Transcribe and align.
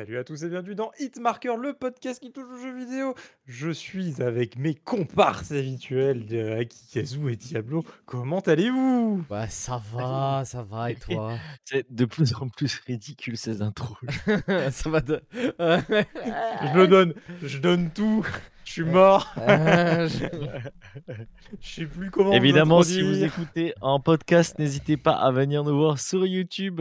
Salut 0.00 0.16
à 0.16 0.24
tous 0.24 0.42
et 0.44 0.48
bienvenue 0.48 0.74
dans 0.74 0.92
Hitmarker, 0.98 1.56
le 1.58 1.74
podcast 1.74 2.22
qui 2.22 2.32
touche 2.32 2.46
aux 2.50 2.56
jeux 2.56 2.74
vidéo. 2.74 3.14
Je 3.44 3.70
suis 3.70 4.22
avec 4.22 4.56
mes 4.56 4.74
comparses 4.74 5.52
habituels 5.52 6.24
de 6.24 6.52
Akikazu 6.52 7.30
et 7.30 7.36
Diablo. 7.36 7.84
Comment 8.06 8.40
allez-vous? 8.40 9.26
Bah 9.28 9.46
ça 9.50 9.78
va, 9.92 10.44
ça 10.46 10.62
va 10.62 10.90
et 10.90 10.94
toi? 10.96 11.36
C'est 11.66 11.84
de 11.92 12.06
plus 12.06 12.34
en 12.34 12.48
plus 12.48 12.80
ridicule 12.86 13.36
ces 13.36 13.60
intros. 13.60 13.98
Ça 14.70 14.88
va 14.88 15.02
de... 15.02 15.20
Je 15.34 16.78
le 16.78 16.86
donne, 16.88 17.12
je 17.42 17.58
donne 17.58 17.90
tout. 17.90 18.26
Je 18.64 18.72
suis 18.72 18.84
mort. 18.84 19.30
Euh, 19.36 20.08
je- 20.08 21.12
Je 21.60 21.68
sais 21.74 21.84
plus 21.86 22.10
comment. 22.10 22.32
Évidemment, 22.32 22.82
si 22.82 23.02
vous 23.02 23.22
écoutez 23.22 23.74
en 23.82 24.00
podcast, 24.00 24.58
n'hésitez 24.58 24.96
pas 24.96 25.12
à 25.12 25.30
venir 25.30 25.62
nous 25.62 25.76
voir 25.76 25.98
sur 25.98 26.24
YouTube. 26.24 26.80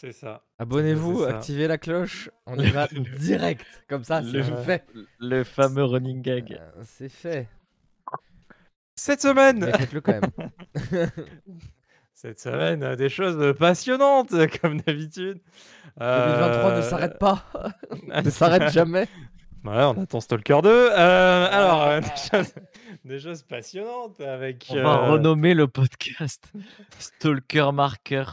C'est 0.00 0.10
ça. 0.12 0.43
Abonnez-vous, 0.58 1.24
activez 1.24 1.66
la 1.66 1.78
cloche, 1.78 2.30
on 2.46 2.56
y 2.58 2.66
va 2.70 2.86
direct, 3.18 3.66
comme 3.88 4.04
ça 4.04 4.22
c'est 4.22 4.30
Le- 4.32 4.56
fait. 4.62 4.84
Le 5.18 5.42
fameux 5.44 5.84
running 5.84 6.22
gag. 6.22 6.58
Euh, 6.60 6.82
C'est 6.84 7.08
fait, 7.08 7.48
Cette 8.94 9.20
semaine, 9.20 9.58
mais 9.64 9.72
faites-le 9.72 10.00
quand 10.00 10.20
même. 10.20 10.50
cette 12.14 12.38
semaine, 12.40 12.82
euh, 12.84 12.96
des 12.96 13.08
choses 13.08 13.54
passionnantes 13.58 14.32
comme 14.60 14.80
d'habitude. 14.80 15.40
2023 15.98 16.70
ne 16.72 16.76
Euh, 16.78 16.82
s'arrête 16.82 17.18
pas, 17.18 17.44
ne 18.24 18.30
s'arrête 18.30 18.70
jamais. 18.72 19.08
Ouais, 19.64 19.82
on 19.82 20.02
attend 20.02 20.20
Stalker 20.20 20.60
2. 20.62 20.68
Euh, 20.68 21.48
alors, 21.50 21.82
euh, 21.84 22.00
des, 22.00 22.06
choses, 22.30 22.54
des 23.04 23.18
choses 23.18 23.42
passionnantes 23.42 24.20
avec 24.20 24.66
On 24.70 24.82
va 24.82 24.96
renommer 25.08 25.54
le 25.54 25.66
podcast 25.68 26.52
Stalker 26.98 27.70
Marker. 27.72 28.24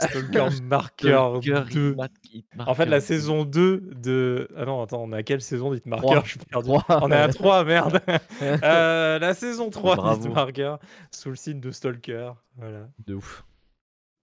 Stalker 0.00 0.48
Marker 0.62 1.08
Stalker 1.42 1.64
2. 1.74 1.92
Hitma- 1.92 2.08
Hitmarker 2.32 2.70
En 2.70 2.74
fait, 2.74 2.86
la 2.86 2.98
2. 3.00 3.04
saison 3.04 3.44
2 3.44 3.90
de. 3.96 4.48
Ah 4.56 4.64
non, 4.64 4.82
attends, 4.82 5.02
on 5.02 5.12
est 5.12 5.16
à 5.16 5.22
quelle 5.22 5.40
saison 5.40 5.72
d'Hitmarker. 5.72 6.20
Je 6.24 6.28
suis 6.30 6.38
perdu. 6.38 6.68
Trois. 6.68 6.84
On 7.02 7.10
est 7.10 7.16
à 7.16 7.28
3, 7.28 7.64
merde. 7.64 8.00
Euh, 8.42 9.18
la 9.18 9.34
saison 9.34 9.70
3 9.70 9.96
Bravo. 9.96 10.20
d'Hitmarker 10.22 10.76
sous 11.10 11.30
le 11.30 11.36
signe 11.36 11.60
de 11.60 11.70
Stalker. 11.70 12.30
Voilà. 12.56 12.88
De 13.06 13.14
ouf. 13.14 13.44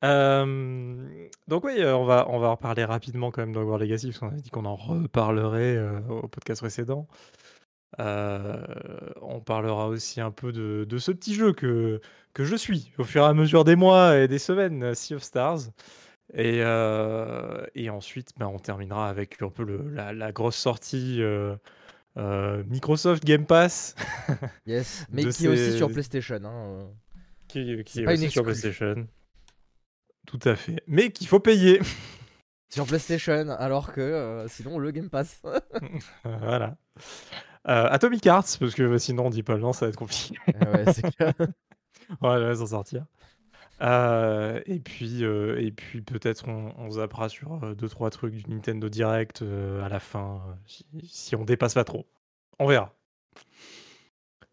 Euh, 0.03 1.25
donc 1.47 1.63
oui, 1.63 1.73
euh, 1.79 1.95
on 1.95 2.05
va 2.05 2.27
on 2.29 2.37
va 2.37 2.49
en 2.49 2.55
reparler 2.55 2.83
rapidement 2.85 3.31
quand 3.31 3.41
même 3.41 3.53
d'Hogwarts 3.53 3.79
Legacy 3.79 4.07
parce 4.07 4.19
qu'on 4.19 4.27
a 4.29 4.39
dit 4.39 4.49
qu'on 4.49 4.65
en 4.65 4.75
reparlerait 4.75 5.75
euh, 5.77 5.99
au 6.09 6.27
podcast 6.27 6.61
précédent. 6.61 7.07
Euh, 7.99 8.57
on 9.21 9.39
parlera 9.39 9.87
aussi 9.87 10.19
un 10.19 10.31
peu 10.31 10.51
de, 10.51 10.85
de 10.87 10.97
ce 10.97 11.11
petit 11.11 11.33
jeu 11.33 11.53
que 11.53 12.01
que 12.33 12.43
je 12.43 12.55
suis 12.57 12.91
au 12.97 13.05
fur 13.05 13.23
et 13.23 13.27
à 13.27 13.33
mesure 13.33 13.63
des 13.63 13.77
mois 13.77 14.17
et 14.17 14.27
des 14.27 14.39
semaines, 14.39 14.83
euh, 14.83 14.93
Sea 14.93 15.15
of 15.15 15.23
Stars. 15.23 15.59
Et, 16.33 16.59
euh, 16.61 17.65
et 17.75 17.89
ensuite, 17.89 18.31
ben, 18.37 18.47
on 18.47 18.59
terminera 18.59 19.07
avec 19.09 19.41
un 19.41 19.49
peu 19.49 19.63
le- 19.63 19.87
la, 19.89 20.11
la 20.11 20.31
grosse 20.33 20.57
sortie 20.57 21.19
euh, 21.21 21.55
Microsoft 22.67 23.23
Game 23.23 23.45
Pass 23.45 23.95
Yes, 24.65 25.05
mais 25.11 25.25
qui 25.29 25.45
est 25.45 25.49
aussi 25.49 25.77
sur 25.77 25.89
PlayStation. 25.89 26.39
Hein. 26.43 26.87
qui, 27.47 27.71
est 27.71 28.03
pas 28.03 28.15
une 28.15 28.21
aussi 28.23 28.31
sur. 28.31 28.43
PlayStation. 28.43 29.07
Tout 30.27 30.39
à 30.43 30.55
fait. 30.55 30.81
Mais 30.87 31.11
qu'il 31.11 31.27
faut 31.27 31.39
payer. 31.39 31.79
Sur 32.69 32.85
PlayStation, 32.87 33.51
alors 33.51 33.93
que 33.93 34.45
sinon 34.49 34.79
le 34.79 34.91
Game 34.91 35.09
Pass. 35.09 35.41
Voilà. 36.23 36.75
Euh, 37.67 37.87
Atomic 37.89 38.25
Hearts, 38.25 38.57
parce 38.59 38.75
que 38.75 38.97
sinon 38.97 39.27
on 39.27 39.29
dit 39.29 39.43
pas 39.43 39.55
le 39.55 39.61
nom, 39.61 39.73
ça 39.73 39.85
va 39.85 39.89
être 39.89 39.97
compliqué. 39.97 40.35
Ah 40.61 40.71
ouais, 40.71 40.93
c'est 40.93 41.15
clair. 41.15 41.33
on 42.21 42.29
va 42.29 42.55
s'en 42.55 42.67
sortir. 42.67 43.05
Euh, 43.81 44.61
et 44.65 44.79
puis, 44.79 45.23
euh, 45.23 45.59
et 45.59 45.71
puis 45.71 46.01
peut-être 46.01 46.47
on, 46.47 46.73
on 46.77 46.91
zappera 46.91 47.27
sur 47.27 47.59
2-3 47.75 48.09
trucs 48.09 48.35
du 48.35 48.49
Nintendo 48.49 48.87
Direct 48.87 49.41
euh, 49.41 49.83
à 49.83 49.89
la 49.89 49.99
fin, 49.99 50.41
si, 50.65 50.85
si 51.03 51.35
on 51.35 51.43
dépasse 51.43 51.73
pas 51.73 51.83
trop. 51.83 52.05
On 52.59 52.67
verra. 52.67 52.93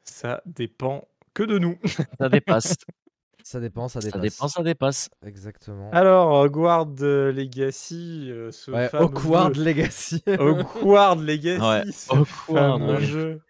Ça 0.05 0.43
dépend 0.45 1.07
que 1.35 1.43
de 1.45 1.59
nous. 1.59 1.79
Ça 2.19 2.29
dépasse. 2.29 2.77
Ça 3.45 3.61
dépend, 3.61 3.89
ça 3.89 4.01
ça 4.01 4.07
dépasse. 4.07 4.21
dépend, 4.23 4.49
ça 4.49 4.63
dépasse. 4.63 5.11
Exactement. 5.27 5.91
Alors, 5.93 6.33
Hogwarts 6.33 6.87
Legacy, 7.01 8.29
euh, 8.31 8.51
ce 8.53 8.71
ouais, 8.71 8.89
jeu- 8.93 9.63
Legacy. 9.63 10.23
Hogwarts 10.39 11.17
Legacy, 11.17 11.61
Ouais, 11.61 11.83
ce 11.93 12.13
Hogwarts, 12.13 12.79
fameux 12.79 12.95
ouais. 12.95 13.05
jeu. 13.05 13.41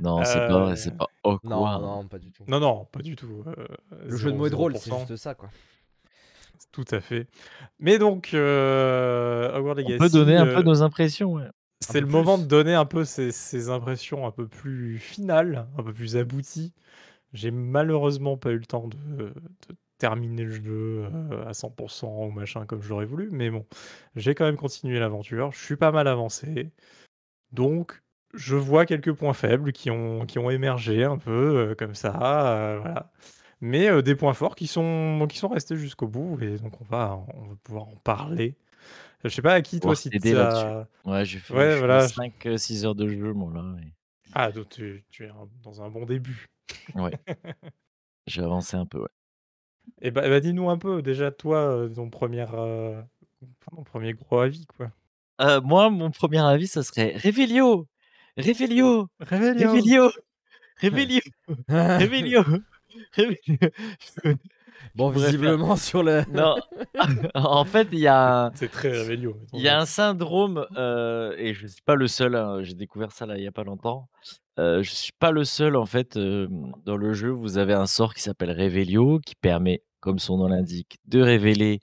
Non, 0.00 0.22
c'est 0.24 0.38
Euh, 0.38 0.48
pas, 0.48 0.76
c'est 0.76 0.96
pas 0.96 1.06
non, 1.24 1.32
awkward. 1.34 1.82
non, 1.82 2.06
pas 2.06 2.18
du 2.18 2.30
tout. 2.30 2.44
Non, 2.46 2.60
non, 2.60 2.84
pas 2.84 3.00
du 3.00 3.16
tout. 3.16 3.42
euh, 3.46 3.66
Le 4.06 4.16
jeu 4.16 4.30
de 4.30 4.36
mots 4.36 4.46
est 4.46 4.50
drôle, 4.50 4.76
c'est 4.76 4.90
0%. 4.90 4.98
juste 5.08 5.16
ça 5.16 5.34
quoi. 5.34 5.50
Tout 6.72 6.84
à 6.90 7.00
fait. 7.00 7.26
Mais 7.80 7.98
donc, 7.98 8.30
euh, 8.34 9.52
Hogwarts 9.56 9.74
On 9.76 9.78
Legacy, 9.78 9.98
peut 9.98 10.08
donner 10.10 10.36
un 10.36 10.46
euh, 10.46 10.56
peu 10.56 10.62
nos 10.62 10.82
impressions. 10.82 11.32
ouais. 11.34 11.48
c'est 11.80 12.00
le 12.00 12.06
moment 12.06 12.36
plus. 12.36 12.44
de 12.44 12.48
donner 12.48 12.74
un 12.74 12.84
peu 12.84 13.04
ces, 13.04 13.32
ces 13.32 13.70
impressions 13.70 14.26
un 14.26 14.30
peu 14.30 14.46
plus 14.46 14.98
finales, 14.98 15.66
un 15.78 15.82
peu 15.82 15.92
plus 15.92 16.16
abouties. 16.16 16.72
J'ai 17.32 17.50
malheureusement 17.50 18.36
pas 18.36 18.50
eu 18.52 18.58
le 18.58 18.66
temps 18.66 18.88
de, 18.88 18.96
de 18.96 19.34
terminer 19.98 20.44
le 20.44 20.52
jeu 20.52 21.06
euh, 21.12 21.44
à 21.46 21.54
100% 21.54 22.26
ou 22.26 22.30
machin 22.30 22.66
comme 22.66 22.82
je 22.82 22.88
l'aurais 22.88 23.04
voulu, 23.06 23.28
mais 23.32 23.50
bon, 23.50 23.66
j'ai 24.16 24.34
quand 24.34 24.44
même 24.44 24.56
continué 24.56 24.98
l'aventure. 24.98 25.52
Je 25.52 25.62
suis 25.64 25.76
pas 25.76 25.92
mal 25.92 26.08
avancé. 26.08 26.70
Donc, 27.52 28.02
je 28.34 28.56
vois 28.56 28.86
quelques 28.86 29.12
points 29.12 29.32
faibles 29.34 29.72
qui 29.72 29.90
ont, 29.90 30.26
qui 30.26 30.38
ont 30.38 30.50
émergé 30.50 31.04
un 31.04 31.18
peu 31.18 31.70
euh, 31.70 31.74
comme 31.74 31.94
ça. 31.94 32.16
euh, 32.74 32.78
voilà. 32.80 33.10
Mais 33.60 33.88
euh, 33.90 34.02
des 34.02 34.14
points 34.14 34.34
forts 34.34 34.54
qui 34.54 34.66
sont, 34.66 35.26
qui 35.28 35.38
sont 35.38 35.48
restés 35.48 35.76
jusqu'au 35.76 36.06
bout. 36.06 36.38
Et 36.42 36.58
donc, 36.58 36.80
on 36.80 36.84
va, 36.84 37.18
on 37.34 37.42
va 37.48 37.54
pouvoir 37.64 37.88
en 37.88 37.96
parler. 38.04 38.54
Je 39.24 39.30
sais 39.30 39.42
pas 39.42 39.54
à 39.54 39.62
qui, 39.62 39.80
toi, 39.80 39.94
si 39.94 40.10
t'as- 40.10 40.34
là-dessus. 40.34 40.88
Ouais, 41.10 41.24
j'ai 41.24 41.38
fait, 41.38 41.54
Ouais, 41.54 41.78
voilà. 41.78 42.06
5-6 42.08 42.84
heures 42.84 42.94
de 42.94 43.08
jeu, 43.08 43.32
moi, 43.32 43.52
là. 43.54 43.76
Ah, 44.34 44.52
donc 44.52 44.68
tu, 44.68 45.04
tu 45.10 45.24
es 45.24 45.30
dans 45.64 45.82
un 45.82 45.88
bon 45.90 46.04
début. 46.04 46.46
J'ai 48.26 48.42
avancé 48.42 48.76
un 48.76 48.86
peu, 48.86 49.00
ouais. 49.00 49.08
Et 50.02 50.10
bah, 50.10 50.28
bah, 50.28 50.40
dis-nous 50.40 50.68
un 50.68 50.78
peu, 50.78 51.02
déjà, 51.02 51.30
toi, 51.30 51.58
euh, 51.58 51.88
ton, 51.88 52.10
première, 52.10 52.54
euh, 52.54 53.00
ton 53.70 53.82
premier 53.84 54.12
gros 54.12 54.40
avis, 54.40 54.66
quoi. 54.66 54.90
Euh, 55.40 55.60
moi, 55.60 55.88
mon 55.90 56.10
premier 56.10 56.40
avis, 56.40 56.66
ça 56.66 56.82
serait 56.82 57.16
Revelio 57.16 57.86
Revelio 58.36 59.08
Réveillon 59.20 59.72
Revelio 59.72 60.10
Revelio 60.82 61.22
Revelio 61.68 62.44
Revelio 63.16 63.70
Bon, 64.94 65.10
visiblement 65.10 65.76
sur 65.76 66.02
le. 66.02 66.24
Non, 66.32 66.56
en 67.34 67.64
fait, 67.64 67.88
il 67.92 68.00
y 68.00 68.06
a 68.06 68.46
un, 68.46 68.50
C'est 68.54 68.70
très 68.70 69.14
il 69.14 69.60
y 69.60 69.68
a 69.68 69.78
un 69.78 69.86
syndrome, 69.86 70.66
euh, 70.76 71.34
et 71.36 71.54
je 71.54 71.64
ne 71.64 71.68
suis 71.68 71.82
pas 71.82 71.94
le 71.94 72.08
seul, 72.08 72.34
hein, 72.34 72.62
j'ai 72.62 72.74
découvert 72.74 73.12
ça 73.12 73.26
là 73.26 73.36
il 73.36 73.40
n'y 73.40 73.46
a 73.46 73.52
pas 73.52 73.64
longtemps. 73.64 74.08
Je 74.58 74.78
ne 74.78 74.82
suis 74.82 75.12
pas 75.12 75.30
le 75.30 75.44
seul, 75.44 75.76
en 75.76 75.86
fait, 75.86 76.18
dans 76.18 76.96
le 76.96 77.12
jeu, 77.14 77.30
vous 77.30 77.58
avez 77.58 77.74
un 77.74 77.86
sort 77.86 78.12
qui 78.12 78.22
s'appelle 78.22 78.50
Revelio, 78.50 79.20
qui 79.20 79.36
permet, 79.36 79.82
comme 80.00 80.18
son 80.18 80.36
nom 80.38 80.48
l'indique, 80.48 80.98
de 81.06 81.20
révéler 81.20 81.80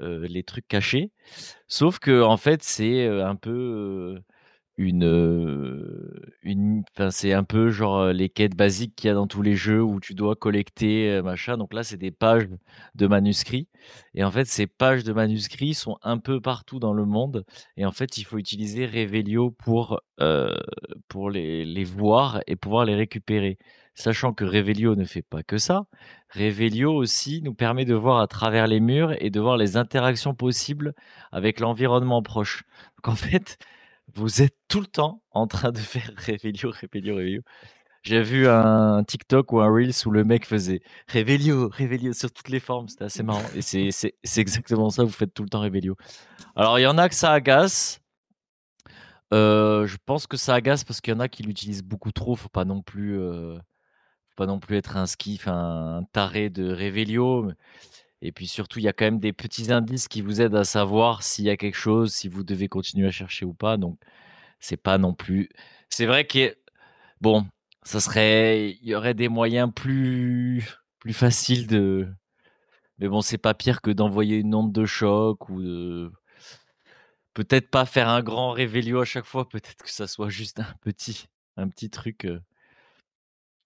les 0.00 0.42
trucs 0.42 0.66
cachés. 0.66 1.12
Sauf 1.68 1.98
que, 1.98 2.22
en 2.22 2.36
fait, 2.36 2.62
c'est 2.62 3.06
un 3.06 3.36
peu 3.36 4.18
une, 4.76 6.22
une, 6.42 6.82
enfin, 6.94 7.10
c'est 7.10 7.32
un 7.32 7.44
peu 7.44 7.70
genre 7.70 8.06
les 8.06 8.28
quêtes 8.28 8.56
basiques 8.56 8.94
qu'il 8.96 9.08
y 9.08 9.10
a 9.10 9.14
dans 9.14 9.26
tous 9.26 9.42
les 9.42 9.54
jeux 9.54 9.82
où 9.82 10.00
tu 10.00 10.14
dois 10.14 10.36
collecter 10.36 11.20
machin. 11.22 11.58
Donc 11.58 11.74
là, 11.74 11.82
c'est 11.82 11.96
des 11.96 12.10
pages 12.10 12.48
de 12.94 13.06
manuscrits. 13.06 13.68
Et 14.14 14.24
en 14.24 14.30
fait, 14.30 14.46
ces 14.46 14.66
pages 14.66 15.04
de 15.04 15.12
manuscrits 15.12 15.74
sont 15.74 15.98
un 16.02 16.18
peu 16.18 16.40
partout 16.40 16.78
dans 16.78 16.94
le 16.94 17.04
monde. 17.04 17.44
Et 17.76 17.84
en 17.84 17.92
fait, 17.92 18.18
il 18.18 18.24
faut 18.24 18.38
utiliser 18.38 18.86
Revelio 18.86 19.50
pour, 19.50 20.00
pour 21.08 21.30
les, 21.30 21.64
les 21.64 21.84
voir 21.84 22.40
et 22.46 22.56
pouvoir 22.56 22.84
les 22.84 22.94
récupérer. 22.94 23.58
Sachant 23.94 24.32
que 24.32 24.44
Revelio 24.44 24.94
ne 24.94 25.04
fait 25.04 25.22
pas 25.22 25.42
que 25.42 25.58
ça. 25.58 25.84
Revelio 26.34 26.94
aussi 26.94 27.42
nous 27.42 27.54
permet 27.54 27.84
de 27.84 27.94
voir 27.94 28.20
à 28.20 28.26
travers 28.28 28.66
les 28.66 28.80
murs 28.80 29.14
et 29.20 29.30
de 29.30 29.40
voir 29.40 29.56
les 29.56 29.76
interactions 29.76 30.34
possibles 30.34 30.94
avec 31.32 31.60
l'environnement 31.60 32.22
proche. 32.22 32.64
Donc 32.96 33.08
en 33.08 33.16
fait, 33.16 33.58
vous 34.14 34.42
êtes 34.42 34.56
tout 34.68 34.80
le 34.80 34.86
temps 34.86 35.22
en 35.30 35.46
train 35.46 35.72
de 35.72 35.78
faire 35.78 36.10
Revelio, 36.16 36.70
Revelio, 36.70 37.14
Revelio. 37.16 37.42
J'ai 38.02 38.22
vu 38.22 38.48
un 38.48 39.04
TikTok 39.04 39.52
ou 39.52 39.60
un 39.60 39.70
Reels 39.70 39.92
où 40.06 40.10
le 40.10 40.24
mec 40.24 40.46
faisait 40.46 40.80
Revelio, 41.12 41.68
Revelio 41.68 42.12
sur 42.14 42.32
toutes 42.32 42.48
les 42.48 42.60
formes. 42.60 42.88
C'était 42.88 43.04
assez 43.04 43.22
marrant. 43.22 43.42
Et 43.54 43.60
c'est- 43.62 44.14
exactement 44.38 44.88
ça, 44.90 45.04
vous 45.04 45.10
faites 45.10 45.34
tout 45.34 45.42
le 45.42 45.50
temps 45.50 45.60
Revelio. 45.60 45.96
Alors, 46.56 46.78
il 46.78 46.82
y 46.82 46.86
en 46.86 46.96
a 46.98 47.08
que 47.08 47.14
ça 47.14 47.32
agace. 47.32 48.00
Euh, 49.32 49.86
je 49.86 49.96
pense 50.06 50.26
que 50.26 50.36
ça 50.36 50.54
agace 50.54 50.82
parce 50.82 51.00
qu'il 51.00 51.12
y 51.12 51.16
en 51.16 51.20
a 51.20 51.28
qui 51.28 51.42
l'utilisent 51.42 51.82
beaucoup 51.84 52.10
trop. 52.10 52.36
Faut 52.36 52.48
pas 52.48 52.64
non 52.64 52.82
plus, 52.82 53.18
euh, 53.18 53.56
faut 53.56 54.36
pas 54.36 54.46
non 54.46 54.60
plus 54.60 54.76
être 54.76 54.96
un 54.96 55.06
ski, 55.06 55.36
enfin, 55.38 55.98
un 55.98 56.04
taré 56.04 56.50
de 56.50 56.70
Revelio. 56.72 57.52
Et 58.22 58.32
puis 58.32 58.46
surtout, 58.46 58.78
il 58.78 58.82
y 58.84 58.88
a 58.88 58.92
quand 58.92 59.04
même 59.06 59.20
des 59.20 59.32
petits 59.32 59.72
indices 59.72 60.08
qui 60.08 60.20
vous 60.22 60.40
aident 60.40 60.56
à 60.56 60.64
savoir 60.64 61.22
s'il 61.22 61.46
y 61.46 61.50
a 61.50 61.56
quelque 61.56 61.76
chose, 61.76 62.12
si 62.12 62.28
vous 62.28 62.44
devez 62.44 62.68
continuer 62.68 63.06
à 63.08 63.10
chercher 63.10 63.44
ou 63.46 63.54
pas. 63.54 63.76
Donc, 63.78 63.98
c'est 64.60 64.76
pas 64.78 64.98
non 64.98 65.14
plus. 65.14 65.48
C'est 65.90 66.06
vrai 66.06 66.26
que 66.26 66.56
bon, 67.20 67.46
ça 67.84 68.00
serait, 68.00 68.72
il 68.82 68.88
y 68.88 68.94
aurait 68.96 69.14
des 69.14 69.28
moyens 69.28 69.70
plus 69.74 70.68
plus 71.00 71.14
faciles 71.14 71.66
de. 71.68 72.08
Mais 72.98 73.08
bon, 73.08 73.20
c'est 73.22 73.38
pas 73.38 73.54
pire 73.54 73.82
que 73.82 73.90
d'envoyer 73.90 74.36
une 74.38 74.54
onde 74.54 74.72
de 74.72 74.86
choc 74.86 75.48
ou 75.50 75.62
de. 75.62 76.12
peut-être 77.34 77.70
pas 77.70 77.86
faire 77.86 78.08
un 78.08 78.22
grand 78.22 78.52
révélio 78.52 79.00
à 79.00 79.04
chaque 79.04 79.24
fois, 79.24 79.48
peut-être 79.48 79.82
que 79.82 79.90
ça 79.90 80.06
soit 80.06 80.28
juste 80.28 80.60
un 80.60 80.74
petit 80.82 81.26
un 81.56 81.68
petit 81.68 81.90
truc, 81.90 82.24
heu 82.24 82.40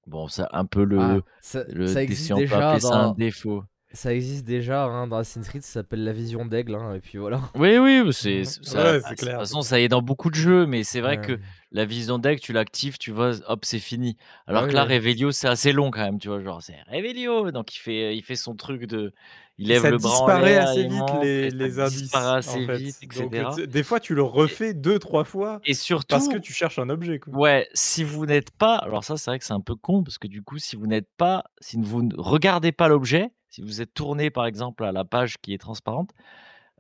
bon, 0.07 0.29
c'est 0.29 0.45
un 0.53 0.65
peu 0.67 0.85
Ah, 0.97 1.17
le 1.17 1.23
ça 1.41 1.65
le 1.69 1.87
ça 1.89 2.03
existe 2.03 2.33
déjà 2.35 2.79
ça 2.79 2.97
un 2.97 3.09
dans 3.09 3.15
défaut. 3.15 3.65
Ça 3.95 4.15
existe 4.15 4.45
déjà, 4.45 4.85
hein, 4.85 5.07
dans 5.07 5.17
Assassin's 5.19 5.49
Creed, 5.49 5.63
ça 5.63 5.73
s'appelle 5.75 6.05
la 6.05 6.13
vision 6.13 6.45
d'aigle, 6.47 6.75
hein, 6.75 6.95
et 6.95 7.01
puis 7.01 7.19
voilà. 7.19 7.41
Oui, 7.57 7.79
oui, 7.79 8.13
c'est 8.13 8.45
c 8.47 8.59
ça 8.65 8.95
Ouais, 8.95 9.01
c'est 9.01 9.15
de 9.15 9.21
toute 9.21 9.31
clair, 9.31 9.47
c'est 9.47 9.57
façon, 9.57 9.63
clair. 9.63 9.63
ça 9.63 9.79
y 9.79 9.85
est 9.85 9.89
dans 9.89 10.03
beaucoup 10.03 10.29
de 10.29 10.35
jeux, 10.35 10.67
mais 10.67 10.83
c'est 10.83 11.01
vrai 11.01 11.19
que 11.19 11.39
la 11.71 11.85
vision 11.85 12.19
d'aigle, 12.19 12.41
tu 12.41 12.53
l'actives, 12.53 12.99
tu 12.99 13.13
vois? 13.13 13.31
Hop, 13.47 13.65
c'est 13.65 13.79
fini. 13.79 14.17
Ah 14.49 14.57
Alors 14.57 14.67
que 14.67 14.75
là, 14.75 14.83
oui. 14.83 14.85
révélio, 14.85 15.31
c'est 15.31 15.47
assez 15.47 15.71
long 15.73 15.93
quand 15.93 16.01
même, 16.01 16.19
tu 16.19 16.27
vois? 16.27 16.41
Genre, 16.43 16.61
c'est: 16.61 16.83
«Révélio!» 16.89 17.53
donc 17.53 17.73
il 17.77 17.79
fait 17.79 18.17
il 18.17 18.23
fait 18.25 18.35
son 18.35 18.57
truc 18.57 18.87
de 18.87 19.13
il 19.57 19.69
lève 19.69 19.85
ça 19.85 19.91
le 19.91 20.01
bras 20.01 20.33
disparaît 20.33 20.57
assez 20.57 20.85
vite 20.85 21.13
les 21.13 21.51
ça 21.59 21.69
les 21.69 21.81
indices, 21.81 22.33
disparaît 22.33 22.39
en 22.45 22.61
assez 22.61 22.67
vite 22.69 22.97
fait. 22.99 23.03
et 23.03 23.09
Donc, 23.11 23.39
heu, 23.39 23.47
cetera 23.47 23.63
tu 23.67 23.67
des 23.67 23.83
fois, 23.83 24.01
tu 24.01 24.15
le 24.15 24.23
et 24.45 24.59
refais 24.59 24.75
2-3 24.75 25.25
fois 25.25 25.63
et 25.65 25.75
parce 26.09 26.29
que 26.29 26.37
surtout 26.37 26.39
tu 26.39 26.53
cherches 26.53 26.79
un 26.79 26.89
objet, 26.91 27.19
quoi. 27.21 27.35
ouais, 27.35 27.69
si 27.75 28.05
vous 28.05 28.27
n'êtes 28.27 28.51
pas 28.53 28.77
alors 28.79 29.05
ça, 29.05 29.17
c'est 29.19 29.31
vrai 29.31 29.39
que 29.41 29.45
c'est 29.47 29.53
un 29.55 29.61
peu 29.63 29.77
con 29.77 30.05
parce 30.05 30.19
que 30.19 30.29
du 30.29 30.43
coup, 30.43 30.59
si 30.59 30.77
vous 30.77 30.87
n'êtes 30.87 31.09
pas 31.19 31.45
si 31.61 31.79
vous 31.81 32.03
ne 32.05 32.15
regardez 32.19 32.73
pas 32.73 32.89
l'objet, 32.89 33.31
si 33.55 33.63
vous 33.63 33.81
êtes 33.81 33.95
tourné, 33.95 34.31
par 34.31 34.47
exemple, 34.47 34.83
à 34.85 34.91
la 34.91 35.05
page 35.05 35.39
qui 35.39 35.55
est 35.55 35.59
transparente, 35.59 36.11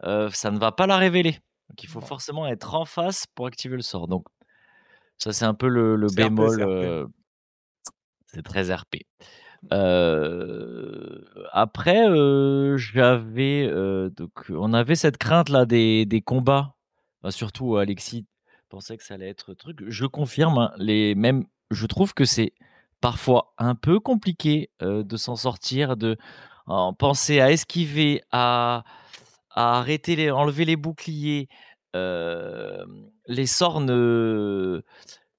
ça 0.02 0.50
ne 0.50 0.58
va 0.58 0.72
pas 0.72 0.88
la 0.88 0.96
révéler. 0.96 1.38
Donc 1.68 1.82
il 1.84 1.88
faut 1.88 2.00
Ouais. 2.00 2.06
forcément 2.06 2.46
être 2.48 2.74
en 2.74 2.84
face 2.84 3.26
pour 3.34 3.46
activer 3.46 3.76
le 3.76 3.82
sort. 3.82 4.08
Donc 4.08 4.26
ça, 5.18 5.32
c'est 5.32 5.44
un 5.44 5.54
peu 5.54 5.68
le 5.68 6.08
bémol, 6.08 7.06
c'est 8.26 8.42
très 8.42 8.74
RP. 8.74 9.06
Heu, 9.72 11.24
après, 11.52 12.06
j'avais, 12.76 13.68
donc 14.10 14.32
on 14.50 14.72
avait 14.74 14.96
cette 14.96 15.16
crainte-là 15.16 15.64
des 15.64 16.06
des 16.06 16.22
combats, 16.22 16.74
bah, 17.22 17.30
surtout 17.30 17.76
Alexis 17.76 18.26
pensait 18.68 18.96
que 18.96 19.04
ça 19.04 19.14
allait 19.14 19.28
être 19.28 19.54
truc. 19.54 19.78
Je 19.86 20.06
confirme, 20.06 20.58
hein, 20.58 20.72
les 20.78 21.14
je 21.70 21.86
trouve 21.86 22.14
que 22.14 22.24
c'est 22.24 22.52
parfois 23.00 23.54
un 23.58 23.76
peu 23.76 24.00
compliqué, 24.00 24.70
de 24.80 25.16
s'en 25.16 25.36
sortir, 25.36 25.96
de 25.96 26.16
en 26.66 26.92
penser 26.94 27.40
à 27.40 27.50
esquiver, 27.52 28.22
à 28.32 28.84
à 29.50 29.78
arrêter 29.78 30.16
les 30.16 30.30
enlever 30.30 30.64
les 30.64 30.76
boucliers, 30.76 31.48
hem, 31.94 33.10
les 33.28 33.46
sorts 33.46 33.80
ne 33.80 34.82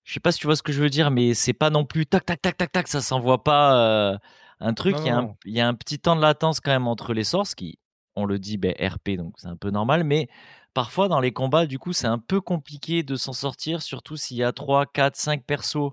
je 0.03 0.13
sais 0.13 0.19
pas 0.19 0.31
si 0.31 0.39
tu 0.39 0.47
vois 0.47 0.55
ce 0.55 0.63
que 0.63 0.71
je 0.71 0.81
veux 0.81 0.89
dire? 0.89 1.11
Mais 1.11 1.33
c'est 1.33 1.53
pas 1.53 1.69
non 1.69 1.83
plus 1.85 2.05
tac, 2.05 2.25
tac, 2.25 2.41
tac, 2.41 2.57
tac, 2.57 2.71
tac, 2.71 2.87
ça 2.87 3.01
s'envoie 3.01 3.43
pas, 3.43 4.13
heu, 4.13 4.17
un 4.59 4.73
truc. 4.73 4.95
Il 4.99 5.07
y 5.07 5.09
a 5.09 5.17
un 5.17 5.21
non. 5.23 5.35
il 5.45 5.53
y 5.53 5.59
a 5.61 5.67
un 5.67 5.73
petit 5.73 5.99
temps 5.99 6.15
de 6.15 6.21
latence 6.21 6.59
quand 6.59 6.71
même 6.71 6.87
entre 6.87 7.13
les 7.13 7.23
sorts, 7.23 7.47
ce 7.47 7.55
qui, 7.55 7.79
on 8.15 8.25
le 8.25 8.37
dit, 8.39 8.57
beh, 8.57 8.75
RP, 8.79 9.17
donc 9.17 9.33
c'est 9.37 9.47
un 9.47 9.57
peu 9.57 9.71
normal. 9.71 10.03
Mais 10.03 10.29
parfois 10.73 11.07
dans 11.07 11.19
les 11.19 11.31
combats, 11.33 11.65
du 11.65 11.79
coup, 11.79 11.91
c'est 11.91 12.07
un 12.07 12.19
peu 12.19 12.39
compliqué 12.39 13.01
de 13.03 13.15
s'en 13.15 13.33
sortir, 13.33 13.81
surtout 13.81 14.15
s'il 14.15 14.37
y 14.37 14.43
a 14.43 14.51
3-4-5 14.53 15.43
persos 15.43 15.91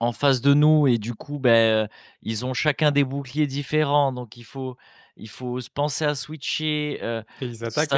en 0.00 0.12
face 0.12 0.40
de 0.40 0.54
nous 0.54 0.86
et 0.86 0.98
du 0.98 1.14
coup, 1.14 1.40
heu, 1.46 1.88
ils 2.22 2.44
ont 2.46 2.54
chacun 2.54 2.90
des 2.90 3.04
boucliers 3.04 3.46
différents, 3.46 4.12
donc 4.12 4.36
il 4.36 4.44
faut 4.44 4.76
il 5.16 5.28
faut 5.28 5.60
se 5.60 5.68
penser 5.70 6.04
à 6.04 6.14
switcher, 6.14 7.00
Et 7.40 7.46
ils 7.46 7.64
attaquent, 7.64 7.88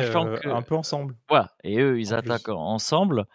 que 0.40 0.48
un 0.48 0.62
peu 0.62 0.74
ensemble, 0.74 1.16
voilà 1.28 1.50
et 1.64 1.78
eux, 1.80 2.00
ils 2.00 2.14
en 2.14 2.18
attaquent 2.18 2.44
plus. 2.44 2.52
ensemble, 2.54 3.26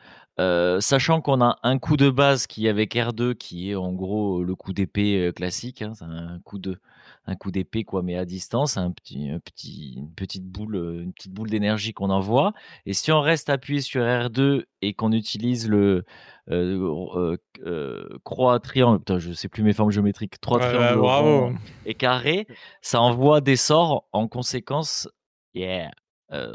sachant 0.81 1.21
qu'on 1.21 1.41
a 1.41 1.57
un 1.63 1.77
coup 1.79 1.95
de 1.97 2.09
base 2.09 2.47
qui 2.47 2.65
est 2.67 2.69
avec 2.69 2.95
R2 2.95 3.35
qui 3.35 3.69
est 3.71 3.75
en 3.75 3.93
gros 3.93 4.43
le 4.43 4.55
coup 4.55 4.73
d'épée, 4.73 5.31
classique, 5.35 5.81
hein. 5.81 5.93
C'est 5.93 6.05
un 6.05 6.39
coup 6.43 6.57
de 6.59 6.79
un 7.27 7.35
coup 7.35 7.51
d'épée 7.51 7.83
quoi, 7.83 8.03
mais 8.03 8.15
à 8.17 8.25
distance, 8.25 8.77
un 8.77 8.91
petit 8.91 9.29
un 9.29 9.39
petit 9.39 9.93
une 9.97 10.11
petite 10.13 10.45
boule, 10.45 10.75
une 11.03 11.13
petite 11.13 11.33
boule 11.33 11.49
d'énergie 11.49 11.93
qu'on 11.93 12.09
envoie 12.09 12.53
et 12.85 12.93
si 12.93 13.11
on 13.11 13.21
reste 13.21 13.49
appuyé 13.49 13.81
sur 13.81 14.01
R2 14.01 14.65
et 14.81 14.93
qu'on 14.93 15.11
utilise 15.11 15.67
le, 15.69 16.05
heu, 16.51 17.37
q 17.53 17.61
heu, 17.65 18.19
croix, 18.23 18.59
triangle, 18.59 18.99
putain, 18.99 19.19
je 19.19 19.31
sais 19.33 19.47
plus 19.47 19.63
mes 19.63 19.73
formes 19.73 19.91
géométriques, 19.91 20.39
3 20.39 20.59
Ouais, 20.59 20.65
bah, 20.65 20.77
triangles 20.77 20.99
bravo! 21.01 21.51
et 21.85 21.93
carrés, 21.95 22.47
ça 22.81 23.01
envoie 23.01 23.41
des 23.41 23.55
sorts 23.55 24.07
en 24.11 24.27
conséquence 24.27 25.09
yeah, 25.53 25.91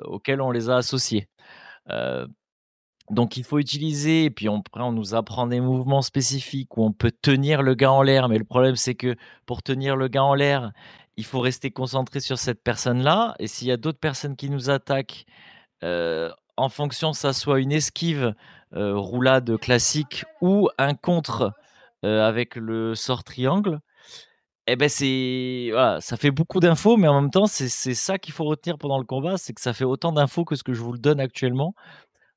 auxquels 0.05 0.41
on 0.41 0.51
les 0.51 0.71
a 0.71 0.77
associés. 0.77 1.29
Donc 3.11 3.37
il 3.37 3.43
faut 3.43 3.59
utiliser 3.59 4.27
et 4.27 4.31
puis 4.31 4.49
on 4.49 4.59
après 4.61 4.83
on 4.83 4.93
nous 4.93 5.15
apprend 5.17 5.49
des 5.49 5.61
mouvements 5.61 6.03
spécifiques 6.03 6.77
où 6.77 6.85
on 6.85 6.93
peut 6.93 7.11
tenir 7.11 7.63
le 7.63 7.75
gars 7.75 7.91
en 7.91 8.03
l'air, 8.03 8.29
mais 8.29 8.39
le 8.39 8.45
problème, 8.45 8.77
c'est 8.77 8.95
que 8.95 9.17
pour 9.47 9.65
tenir 9.65 9.97
le 9.97 10.07
gars 10.07 10.23
en 10.23 10.35
l'air, 10.35 10.71
il 11.17 11.25
faut 11.25 11.41
rester 11.41 11.73
concentré 11.73 12.21
sur 12.21 12.39
cette 12.39 12.63
personne-là 12.63 13.35
et 13.41 13.49
s'il 13.49 13.67
y 13.67 13.73
a 13.73 13.77
d'autres 13.77 13.99
personnes 13.99 14.37
qui 14.37 14.49
nous 14.49 14.71
attaquent, 14.71 15.27
en 15.83 16.69
fonction, 16.69 17.13
ça 17.13 17.33
soit 17.33 17.59
une 17.61 17.73
esquive, 17.73 18.35
roulade 18.75 19.57
classique 19.59 20.25
ou 20.41 20.69
un 20.79 20.95
contre, 20.95 21.53
heu, 22.05 22.23
avec 22.23 22.57
le 22.57 22.95
sort 22.95 23.25
triangle 23.25 23.81
et 24.67 24.77
beh, 24.77 24.89
c'est 24.89 25.69
voilà, 25.73 26.01
ça 26.01 26.17
fait 26.17 26.31
beaucoup 26.31 26.61
d'infos, 26.61 26.97
mais 26.97 27.09
en 27.09 27.21
même 27.21 27.31
temps, 27.31 27.47
c'est 27.47 27.69
ça 27.95 28.19
qu'il 28.19 28.33
faut 28.35 28.45
retenir 28.45 28.79
pendant 28.79 28.99
le 28.99 29.05
combat, 29.05 29.37
c'est 29.39 29.53
que 29.55 29.61
ça 29.61 29.73
fait 29.73 29.85
autant 29.85 30.13
d'infos 30.13 30.45
que 30.45 30.55
ce 30.57 30.63
que 30.63 30.75
je 30.75 30.81
vous 30.83 30.93
le 30.93 30.99
donne 30.99 31.21
actuellement. 31.21 31.75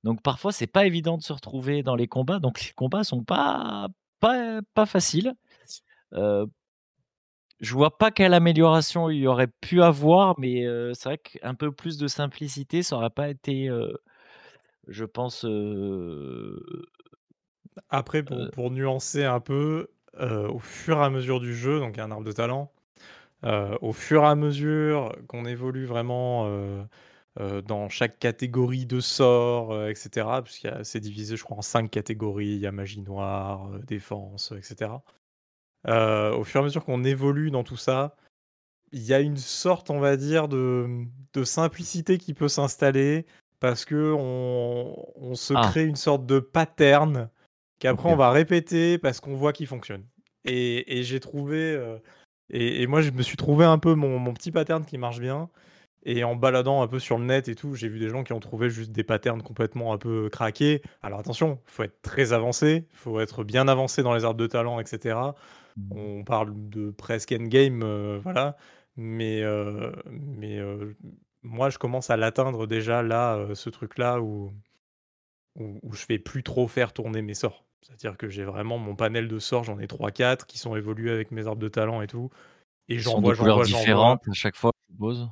Donc 0.03 0.21
parfois, 0.23 0.51
c'est 0.53 0.67
pas 0.67 0.85
évident 0.87 1.17
de 1.17 1.23
se 1.23 1.33
retrouver 1.33 1.83
dans 1.83 1.95
les 1.95 2.07
combats, 2.07 2.39
donc 2.39 2.61
les 2.63 2.73
combats 2.75 3.03
sont 3.05 3.23
pas 3.23 3.87
pas 4.21 4.61
pas 4.75 4.85
faciles. 4.87 5.33
Heu 6.15 6.47
je 7.59 7.73
vois 7.73 7.97
pas 7.97 8.11
quelle 8.11 8.33
amélioration 8.33 9.09
il 9.09 9.19
y 9.19 9.27
aurait 9.27 9.47
pu 9.47 9.81
avoir, 9.81 10.37
mais 10.39 10.63
heu, 10.65 10.91
c'est 10.93 11.09
vrai 11.09 11.17
qu'un 11.17 11.55
peu 11.55 11.71
plus 11.71 11.97
de 11.97 12.07
simplicité, 12.07 12.83
ça 12.83 12.97
aurait 12.97 13.09
pas 13.09 13.29
été, 13.29 13.69
je 14.87 15.05
pense, 15.05 15.45
Après 17.89 18.23
pour 18.51 18.71
nuancer 18.71 19.23
un 19.23 19.39
peu, 19.39 19.87
au 20.19 20.59
fur 20.59 20.97
et 20.97 21.03
à 21.03 21.09
mesure 21.09 21.39
du 21.39 21.55
jeu, 21.55 21.79
donc 21.79 21.95
il 21.95 21.97
y 21.97 22.01
a 22.01 22.05
un 22.05 22.11
arbre 22.11 22.25
de 22.25 22.31
talent, 22.31 22.71
au 23.43 23.93
fur 23.93 24.23
et 24.23 24.27
à 24.27 24.35
mesure 24.35 25.15
qu'on 25.27 25.45
évolue 25.45 25.85
vraiment, 25.85 26.47
dans 27.65 27.89
chaque 27.89 28.19
catégorie 28.19 28.85
de 28.85 28.99
sorts, 28.99 29.73
heu, 29.73 29.89
et 29.89 29.95
cetera, 29.95 30.43
puisqu'il 30.43 30.67
y 30.67 30.69
a 30.69 30.83
c'est 30.83 30.99
divisé, 30.99 31.35
je 31.35 31.43
crois, 31.43 31.57
en 31.57 31.61
5 31.61 31.89
catégories. 31.89 32.47
Il 32.55 32.59
y 32.59 32.67
a 32.67 32.71
magie 32.71 33.01
noire, 33.01 33.69
défense, 33.87 34.51
heu, 34.51 34.59
et 34.59 34.61
cetera. 34.61 35.03
Heu, 35.87 36.33
au 36.35 36.43
fur 36.43 36.59
et 36.61 36.63
à 36.63 36.65
mesure 36.65 36.85
qu'on 36.85 37.03
évolue 37.03 37.51
dans 37.51 37.63
tout 37.63 37.77
ça, 37.77 38.15
il 38.91 39.03
y 39.03 39.13
a 39.13 39.19
une 39.19 39.37
sorte, 39.37 39.89
on 39.89 39.99
va 39.99 40.17
dire, 40.17 40.47
de, 40.47 41.05
de 41.33 41.43
simplicité 41.43 42.17
qui 42.17 42.33
peut 42.33 42.49
s'installer 42.49 43.25
parce 43.63 43.85
qu'on 43.85 44.93
on 45.15 45.35
se 45.35 45.53
Ah! 45.53 45.53
crée 45.53 45.85
une 45.85 45.95
sorte 45.95 46.25
de 46.25 46.39
pattern 46.41 47.29
qu'après 47.79 48.09
on 48.09 48.17
va 48.17 48.29
répéter 48.31 48.97
parce 48.97 49.21
qu'on 49.21 49.35
voit 49.37 49.53
qu'il 49.53 49.67
fonctionne 49.67 50.03
et 50.43 50.99
et 50.99 51.03
j'ai 51.03 51.21
trouvé, 51.21 51.75
heu 51.75 52.01
et 52.49 52.81
et 52.83 52.87
moi, 52.87 53.01
je 53.01 53.11
me 53.11 53.21
suis 53.21 53.37
trouvé 53.37 53.63
un 53.65 53.77
peu 53.79 53.95
mon 53.95 54.19
mon 54.19 54.33
petit 54.33 54.51
pattern 54.51 54.83
qui 54.85 54.97
marche 54.97 55.21
bien 55.21 55.49
et 56.05 56.23
en 56.25 56.35
baladant 56.35 56.81
un 56.83 56.87
peu 56.89 56.99
sur 56.99 57.17
le 57.17 57.23
net 57.25 57.47
et 57.49 57.55
tout, 57.55 57.75
j'ai 57.75 57.87
vu 57.89 57.99
des 57.99 58.09
gens 58.09 58.23
qui 58.25 58.33
ont 58.33 58.41
trouvé 58.41 58.69
juste 58.69 58.91
des 58.91 59.03
patterns 59.05 59.41
complètement 59.43 59.93
un 59.93 59.97
peu 59.99 60.29
craqués. 60.29 60.81
Alors 61.01 61.19
attention, 61.19 61.61
il 61.67 61.71
faut 61.71 61.83
être 61.83 62.01
très 62.01 62.33
avancé, 62.33 62.87
il 62.91 62.97
faut 62.97 63.19
être 63.21 63.43
bien 63.45 63.67
avancé 63.69 64.03
dans 64.03 64.13
les 64.15 64.25
arbres 64.25 64.39
de 64.41 64.47
talent 64.47 64.79
et 64.81 64.85
cetera. 64.87 65.35
Mmh 65.77 65.83
mh. 65.93 65.97
On 65.97 66.23
parle 66.25 66.53
de 66.69 66.91
presque 66.91 67.31
endgame, 67.33 67.83
heu, 67.83 68.19
voilà, 68.23 68.57
mais 68.97 69.41
heu 69.43 69.93
mais 70.07 70.59
moi, 71.43 71.69
je 71.69 71.77
commence 71.77 72.09
à 72.09 72.17
l'atteindre 72.17 72.67
déjà 72.67 73.01
là, 73.03 73.37
heu, 73.37 73.55
ce 73.55 73.69
truc-là 73.69 74.21
où 74.21 74.53
où 75.55 75.79
où 75.83 75.93
je 75.93 76.05
fais 76.05 76.19
plus 76.19 76.43
trop 76.43 76.67
faire 76.67 76.93
tourner 76.93 77.21
mes 77.21 77.33
sorts. 77.33 77.65
C'est-à-dire 77.81 78.17
que 78.17 78.29
j'ai 78.29 78.43
vraiment 78.45 78.77
mon 78.77 78.95
panel 78.95 79.27
de 79.27 79.39
sorts, 79.39 79.63
j'en 79.65 79.79
ai 79.79 79.87
3-4 79.87 80.45
qui 80.47 80.57
sont 80.57 80.75
évolués 80.75 81.11
avec 81.11 81.31
mes 81.31 81.47
arbres 81.47 81.61
de 81.61 81.67
talent 81.69 82.01
et 82.01 82.07
tout 82.07 82.29
et 82.89 82.97
de 83.17 83.31
j'envoie, 83.33 83.33
couleurs 83.33 83.61
j'envoie, 83.63 83.63
différentes 83.63 84.21
à 84.29 84.33
chaque 84.33 84.55
fois, 84.55 84.71
je 84.89 84.93
suppose? 84.93 85.29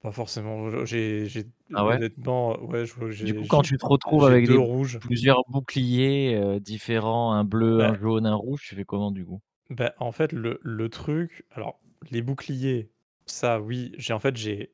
Pas 0.00 0.12
forcément, 0.12 0.84
j'ai 0.84 1.44
Ah 1.74 1.84
ouais? 1.86 2.00
honnêtement, 2.16 2.60
ouais, 2.64 2.84
vois 2.84 3.10
Du 3.20 3.32
coup, 3.32 3.46
quand 3.46 3.62
tu 3.62 3.76
te 3.78 3.86
retrouves 3.86 4.24
avec 4.24 4.46
2 4.46 4.58
des 4.58 4.58
rouges. 4.58 5.00
plusieurs 5.00 5.44
boucliers, 5.48 6.34
heu, 6.34 6.58
différents, 6.58 7.32
un 7.32 7.44
bleu, 7.44 7.84
un 7.84 7.94
Bah 7.94 7.96
jaune, 7.96 8.26
un 8.26 8.34
rouge, 8.34 8.62
tu 8.66 8.74
fais 8.74 8.84
comment 8.84 9.12
du 9.12 9.24
coup? 9.24 9.40
bah, 9.70 9.94
en 9.98 10.12
fait, 10.12 10.32
le 10.32 10.58
le 10.62 10.88
truc 10.88 11.44
alors 11.50 11.80
les 12.10 12.22
boucliers, 12.22 12.90
ça 13.26 13.60
oui, 13.60 13.92
j'ai 13.98 14.12
en 14.14 14.18
fait, 14.20 14.36
j'ai 14.36 14.72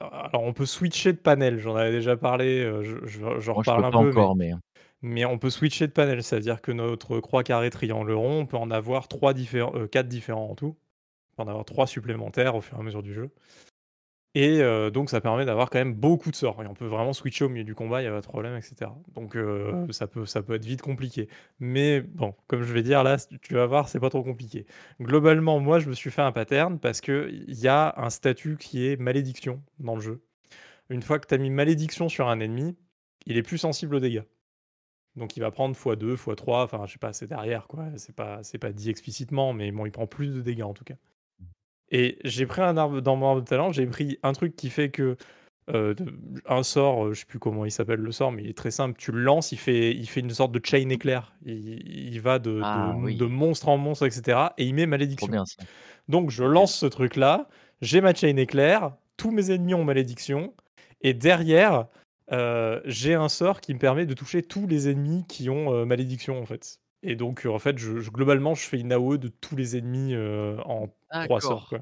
alors 0.00 0.42
on 0.44 0.52
peut 0.52 0.66
switcher 0.66 1.12
de 1.12 1.18
panel, 1.18 1.58
j'en 1.58 1.74
avais 1.76 1.90
déjà 1.90 2.16
parlé, 2.16 2.60
heu, 2.64 2.82
je 2.84 3.04
je 3.06 3.40
j'en 3.40 3.54
Moi, 3.54 3.62
je 3.64 3.72
peux 3.74 3.82
reparle 3.82 3.84
un 3.84 3.92
pas 3.92 3.98
peu, 3.98 4.12
mais 4.12 4.28
encore, 4.28 4.36
mais 4.36 4.52
mais 5.02 5.24
on 5.26 5.38
peut 5.38 5.50
switcher 5.50 5.86
de 5.88 5.92
panel. 5.92 6.22
C'est-à-dire 6.24 6.62
que 6.62 6.72
notre 6.72 7.20
croix, 7.20 7.44
carré, 7.44 7.70
triangle, 7.70 8.12
rond, 8.12 8.40
on 8.42 8.46
peut 8.46 8.56
en 8.58 8.70
avoir 8.70 9.08
3 9.08 9.34
différents, 9.34 9.74
heu, 9.76 9.88
4 9.88 10.08
différents 10.08 10.50
en 10.50 10.56
tout. 10.56 10.76
On 11.34 11.44
peut 11.44 11.48
en 11.48 11.52
avoir 11.52 11.64
3 11.66 11.86
supplémentaires 11.88 12.56
au 12.56 12.62
fur 12.62 12.78
et 12.78 12.80
à 12.80 12.84
mesure 12.84 13.02
du 13.02 13.14
jeu 13.14 13.30
et 14.34 14.60
heu, 14.62 14.90
donc 14.90 15.10
ça 15.10 15.20
permet 15.20 15.44
d'avoir 15.44 15.70
quand 15.70 15.78
même 15.78 15.94
beaucoup 15.94 16.30
de 16.30 16.36
sorts 16.36 16.62
et 16.62 16.66
on 16.66 16.74
peut 16.74 16.86
vraiment 16.86 17.12
switcher 17.12 17.44
au 17.44 17.48
milieu 17.48 17.64
du 17.64 17.74
combat, 17.74 18.02
il 18.02 18.04
y 18.04 18.08
a 18.08 18.10
pas 18.10 18.20
de 18.20 18.26
problème 18.26 18.56
et 18.56 18.60
cetera. 18.60 18.96
Donc 19.14 19.36
heu, 19.36 19.86
ça 19.90 20.06
peut 20.06 20.24
peut 20.46 20.54
être 20.54 20.64
vite 20.64 20.82
compliqué. 20.82 21.28
Mais 21.60 22.00
bon, 22.00 22.34
comme 22.46 22.62
je 22.62 22.72
vais 22.72 22.82
dire 22.82 23.02
là, 23.02 23.16
tu 23.42 23.54
vas 23.54 23.66
voir, 23.66 23.88
c'est 23.88 24.00
pas 24.00 24.10
trop 24.10 24.22
compliqué. 24.22 24.66
Globalement, 25.00 25.60
moi, 25.60 25.78
je 25.78 25.88
me 25.88 25.94
suis 25.94 26.10
fait 26.10 26.22
un 26.22 26.32
pattern 26.32 26.78
parce 26.78 27.00
qu'il 27.00 27.44
y 27.48 27.68
a 27.68 27.94
un 27.96 28.10
statut 28.10 28.56
qui 28.58 28.86
est 28.86 28.96
malédiction 29.00 29.62
dans 29.78 29.94
le 29.94 30.00
jeu. 30.00 30.22
Une 30.90 31.02
fois 31.02 31.18
que 31.18 31.26
tu 31.26 31.34
as 31.34 31.38
mis 31.38 31.50
malédiction 31.50 32.08
sur 32.08 32.28
un 32.28 32.40
ennemi, 32.40 32.76
il 33.26 33.36
est 33.38 33.42
plus 33.42 33.58
sensible 33.58 33.94
aux 33.96 34.00
dégâts. 34.00 34.24
Donc 35.16 35.36
il 35.36 35.40
va 35.40 35.50
prendre 35.50 35.74
x2, 35.76 36.16
x3, 36.16 36.64
enfin 36.64 36.86
je 36.86 36.92
sais 36.92 36.98
pas, 36.98 37.12
c'est 37.12 37.26
derrière 37.26 37.66
quoi, 37.66 37.86
c'est 37.96 38.14
pas, 38.14 38.40
pas 38.60 38.72
dit 38.72 38.90
explicitement, 38.90 39.52
mais 39.52 39.72
bon, 39.72 39.84
il 39.86 39.92
prend 39.92 40.06
plus 40.06 40.34
de 40.34 40.40
dégâts 40.42 40.62
en 40.62 40.74
tout 40.74 40.84
cas. 40.84 40.94
Et 41.90 42.18
j'ai 42.24 42.46
pris 42.46 42.60
un 42.62 42.76
arbre 42.76 43.00
dans 43.00 43.16
mon 43.16 43.28
arbre 43.28 43.40
de 43.42 43.46
talent, 43.46 43.72
j'ai 43.72 43.86
pris 43.86 44.18
un 44.22 44.32
truc 44.32 44.54
qui 44.56 44.68
fait 44.70 44.90
que 44.90 45.16
euh, 45.70 45.94
un 46.46 46.62
sort, 46.62 47.06
euh, 47.06 47.12
je 47.14 47.20
sais 47.20 47.26
plus 47.26 47.38
comment 47.38 47.64
il 47.66 47.70
s'appelle 47.70 48.00
le 48.00 48.12
sort, 48.12 48.32
mais 48.32 48.42
il 48.42 48.48
est 48.50 48.56
très 48.56 48.70
simple. 48.70 48.96
Tu 48.98 49.12
le 49.12 49.20
lances, 49.20 49.52
il 49.52 49.58
fait, 49.58 49.90
il 49.94 50.08
fait 50.08 50.20
une 50.20 50.30
sorte 50.30 50.52
de 50.52 50.60
chain 50.64 50.88
éclair. 50.88 51.34
Il, 51.44 51.86
il 52.14 52.20
va 52.20 52.38
de, 52.38 52.60
Ah 52.64 52.92
de 52.94 53.24
oui. 53.24 53.30
monstre 53.30 53.68
en 53.68 53.76
monstre, 53.76 54.06
etc. 54.06 54.38
Et 54.58 54.64
il 54.64 54.74
met 54.74 54.86
malédiction. 54.86 55.28
bien. 55.30 55.44
Donc 56.08 56.30
je 56.30 56.44
lance 56.44 56.74
ce 56.74 56.86
truc-là, 56.86 57.48
j'ai 57.82 58.00
ma 58.00 58.14
chain 58.14 58.36
éclair, 58.36 58.92
tous 59.18 59.30
mes 59.30 59.50
ennemis 59.50 59.74
ont 59.74 59.84
malédiction, 59.84 60.54
et 61.02 61.12
derrière, 61.12 61.86
euh, 62.32 62.80
j'ai 62.86 63.14
un 63.14 63.28
sort 63.28 63.60
qui 63.60 63.74
me 63.74 63.78
permet 63.78 64.06
de 64.06 64.14
toucher 64.14 64.42
tous 64.42 64.66
les 64.66 64.88
ennemis 64.88 65.24
qui 65.28 65.50
ont 65.50 65.72
euh, 65.74 65.84
malédiction 65.84 66.40
en 66.40 66.46
fait. 66.46 66.80
Et 67.02 67.14
donc 67.14 67.46
en 67.46 67.58
fait, 67.58 67.76
je, 67.78 68.00
je- 68.00 68.10
globalement, 68.10 68.54
je 68.54 68.62
fais 68.66 68.78
une 68.80 68.92
AOE 68.92 69.18
de 69.18 69.28
tous 69.28 69.54
les 69.54 69.76
ennemis 69.76 70.14
euh, 70.14 70.56
en 70.64 70.88
trois 71.10 71.40
sorts. 71.40 71.68
Quoi. 71.68 71.80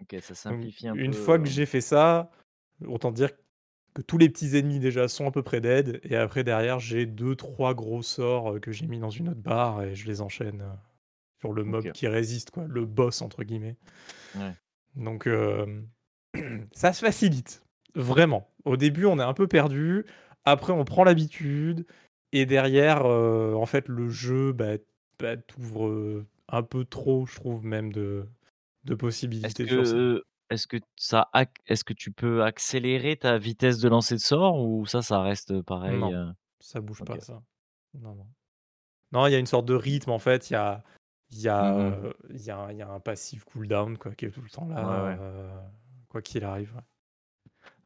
Ok, 0.00 0.16
ça 0.20 0.34
Donc, 0.50 0.64
simplifie 0.64 0.88
un 0.88 0.94
une 0.94 1.12
peu. 1.12 1.12
fois 1.14 1.38
que 1.38 1.44
euh, 1.44 1.50
j'ai 1.50 1.66
fait 1.66 1.80
ça, 1.80 2.30
autant 2.86 3.12
dire 3.12 3.30
que 3.94 4.02
tous 4.02 4.18
les 4.18 4.28
petits 4.28 4.56
ennemis 4.56 4.80
déjà 4.80 5.06
sont 5.08 5.26
à 5.26 5.30
peu 5.30 5.42
près 5.42 5.60
dead, 5.60 6.00
et 6.02 6.16
après 6.16 6.44
derrière, 6.44 6.80
j'ai 6.80 7.06
deux, 7.06 7.36
trois 7.36 7.74
gros 7.74 8.02
sorts 8.02 8.54
euh, 8.54 8.60
que 8.60 8.72
j'ai 8.72 8.86
mis 8.86 8.98
dans 8.98 9.10
une 9.10 9.28
autre 9.28 9.40
barre 9.40 9.82
et 9.82 9.94
je 9.94 10.06
les 10.06 10.20
enchaîne 10.20 10.62
euh, 10.62 10.74
sur 11.40 11.52
le 11.52 11.64
mob 11.64 11.90
qui 11.92 12.08
résiste, 12.08 12.50
quoi, 12.50 12.64
le 12.66 12.84
boss 12.86 13.22
entre 13.22 13.44
guillemets. 13.44 13.76
Ouais. 14.34 14.52
Donc 14.96 15.26
euh, 15.26 15.82
ça 16.72 16.92
se 16.92 17.04
facilite, 17.04 17.62
vraiment. 17.94 18.50
Au 18.64 18.76
début, 18.76 19.06
on 19.06 19.18
est 19.18 19.22
un 19.22 19.34
peu 19.34 19.46
perdu, 19.46 20.04
après 20.44 20.72
on 20.72 20.84
prend 20.84 21.04
l'habitude, 21.04 21.86
et 22.32 22.46
derrière, 22.46 23.06
euh, 23.06 23.54
en 23.54 23.66
fait, 23.66 23.86
le 23.88 24.08
jeu 24.10 24.52
bah, 24.52 24.76
bah, 25.20 25.36
t'ouvre 25.36 26.24
un 26.48 26.62
peu 26.64 26.84
trop, 26.84 27.26
je 27.26 27.36
trouve, 27.36 27.64
même 27.64 27.92
de, 27.92 28.26
de 28.84 28.92
Est-ce 28.92 28.98
possibilités 28.98 29.66
que, 29.66 29.74
euh, 29.74 30.22
est-ce 30.50 30.66
que 30.66 30.76
ça, 30.96 31.30
est-ce 31.66 31.84
que 31.84 31.92
tu 31.94 32.10
peux 32.12 32.42
accélérer 32.44 33.16
ta 33.16 33.38
vitesse 33.38 33.78
de 33.78 33.88
lancer 33.88 34.14
de 34.14 34.20
sort 34.20 34.60
ou 34.60 34.86
ça, 34.86 35.02
ça 35.02 35.20
reste 35.22 35.62
pareil 35.62 35.98
Non, 35.98 36.12
euh, 36.12 36.32
ça 36.60 36.80
bouge 36.80 37.02
pas, 37.04 37.18
ça. 37.20 37.42
Non, 37.94 38.14
non. 38.14 38.26
Non, 39.12 39.26
il 39.26 39.32
y 39.32 39.34
a 39.36 39.38
une 39.38 39.46
sorte 39.46 39.66
de 39.66 39.74
rythme, 39.74 40.10
en 40.10 40.18
fait. 40.18 40.50
Il 40.50 40.54
y 40.54 40.56
a, 40.56 40.82
il 41.30 41.40
y, 41.40 41.48
a, 41.48 41.62
Mhm. 41.72 42.04
euh, 42.06 42.12
il 42.30 42.42
y, 42.42 42.50
a, 42.50 42.58
un- 42.58 42.72
il 42.72 42.78
y 42.78 42.82
a 42.82 42.88
un 42.90 43.00
passif 43.00 43.44
cooldown 43.44 43.96
quoi, 43.98 44.14
qui 44.14 44.26
est 44.26 44.30
tout 44.30 44.42
le 44.42 44.50
temps 44.50 44.66
là, 44.68 44.84
Ouais, 44.84 45.08
ouais. 45.10 45.16
euh, 45.20 45.60
quoi 46.08 46.20
qu'il 46.22 46.44
arrive. 46.44 46.74
ouais. 46.74 46.82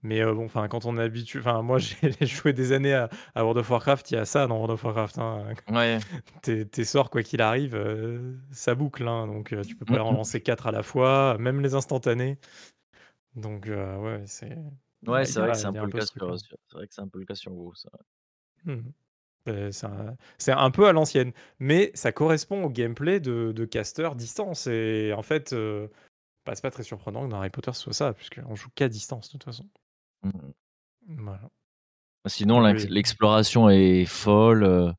Mais 0.08 0.22
euh, 0.22 0.32
bon, 0.32 0.46
enfin, 0.46 0.68
quand 0.68 0.86
on 0.86 0.96
est 0.96 1.02
habitué, 1.02 1.38
enfin, 1.38 1.60
moi 1.60 1.76
j'ai 1.78 2.26
joué 2.26 2.54
des 2.54 2.72
années 2.72 2.94
à, 2.94 3.10
à 3.34 3.42
World 3.42 3.58
of 3.58 3.68
Warcraft, 3.70 4.10
il 4.10 4.14
y 4.14 4.16
a 4.16 4.24
ça 4.24 4.46
dans 4.46 4.54
World 4.56 4.72
of 4.72 4.82
Warcraft. 4.84 5.18
Hein. 5.18 5.44
Ouais. 5.70 5.98
Tes, 6.40 6.66
tes 6.66 6.84
sorts, 6.84 7.10
quoi 7.10 7.22
qu'il 7.22 7.42
arrive, 7.42 7.74
euh, 7.74 8.36
ça 8.50 8.74
boucle, 8.74 9.06
hein, 9.06 9.26
donc 9.26 9.52
euh, 9.52 9.62
tu 9.62 9.76
peux 9.76 9.84
pas 9.84 10.02
en 10.02 10.12
lancer 10.12 10.40
4 10.40 10.66
à 10.66 10.72
la 10.72 10.82
fois, 10.82 11.36
même 11.38 11.60
les 11.60 11.74
instantanés. 11.74 12.38
Donc, 13.36 13.66
ouais, 13.66 14.22
c'est. 14.24 14.56
Ouais, 15.06 15.20
a- 15.20 15.24
c'est 15.26 15.40
vrai 15.40 15.52
que 15.52 15.58
c'est 15.58 15.66
un 15.66 15.72
peu 15.74 15.84
le 15.84 15.92
cas 15.92 16.06
sur, 16.06 16.38
c'est 16.38 16.74
vrai 16.74 16.88
que 16.88 16.94
c'est 16.94 17.02
un 17.02 17.08
peu 17.08 17.18
le 17.18 17.26
cas 17.26 17.34
sur 17.34 17.52
WoW, 17.52 17.74
ça. 17.74 17.90
C'est 20.38 20.52
un, 20.52 20.70
peu 20.70 20.86
à 20.88 20.92
l'ancienne, 20.92 21.32
mais 21.58 21.90
ça 21.94 22.12
correspond 22.12 22.64
au 22.64 22.70
gameplay 22.70 23.20
de, 23.20 23.52
de 23.52 23.64
caster 23.66 24.08
distance. 24.16 24.66
Et 24.66 25.12
en 25.14 25.22
fait, 25.22 25.54
bah, 26.48 26.54
c'est 26.54 26.62
pas 26.62 26.70
très 26.70 26.82
surprenant 26.82 27.26
que 27.26 27.30
dans 27.30 27.36
Harry 27.36 27.50
Potter 27.50 27.72
ce 27.74 27.82
soit 27.82 27.92
ça, 27.92 28.14
puisqu'on 28.14 28.54
joue 28.54 28.70
qu'à 28.74 28.88
distance 28.88 29.28
de 29.28 29.32
toute 29.32 29.44
façon. 29.44 29.68
Voilà. 31.06 31.50
Sinon, 32.26 32.60
Oui, 32.60 32.86
l'exploration 32.88 33.70
est 33.70 34.04
folle. 34.04 34.64
euh, 34.64 34.92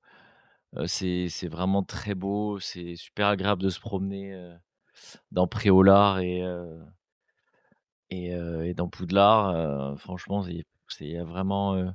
euh, 0.77 0.87
c'est 0.87 1.29
c'est 1.29 1.47
vraiment 1.49 1.83
très 1.83 2.15
beau. 2.15 2.59
C'est 2.59 2.95
super 2.95 3.27
agréable 3.27 3.61
de 3.63 3.69
se 3.69 3.79
promener 3.79 4.33
euh, 4.33 4.55
dans 5.31 5.47
Préolard 5.47 6.19
et, 6.19 6.43
euh, 6.43 6.83
et, 8.09 8.33
euh, 8.33 8.65
et 8.65 8.73
dans 8.73 8.87
Poudlard. 8.87 9.49
euh, 9.49 9.95
franchement, 9.95 10.43
c'est 10.87 11.17
vraiment. 11.19 11.75
euh, 11.75 11.89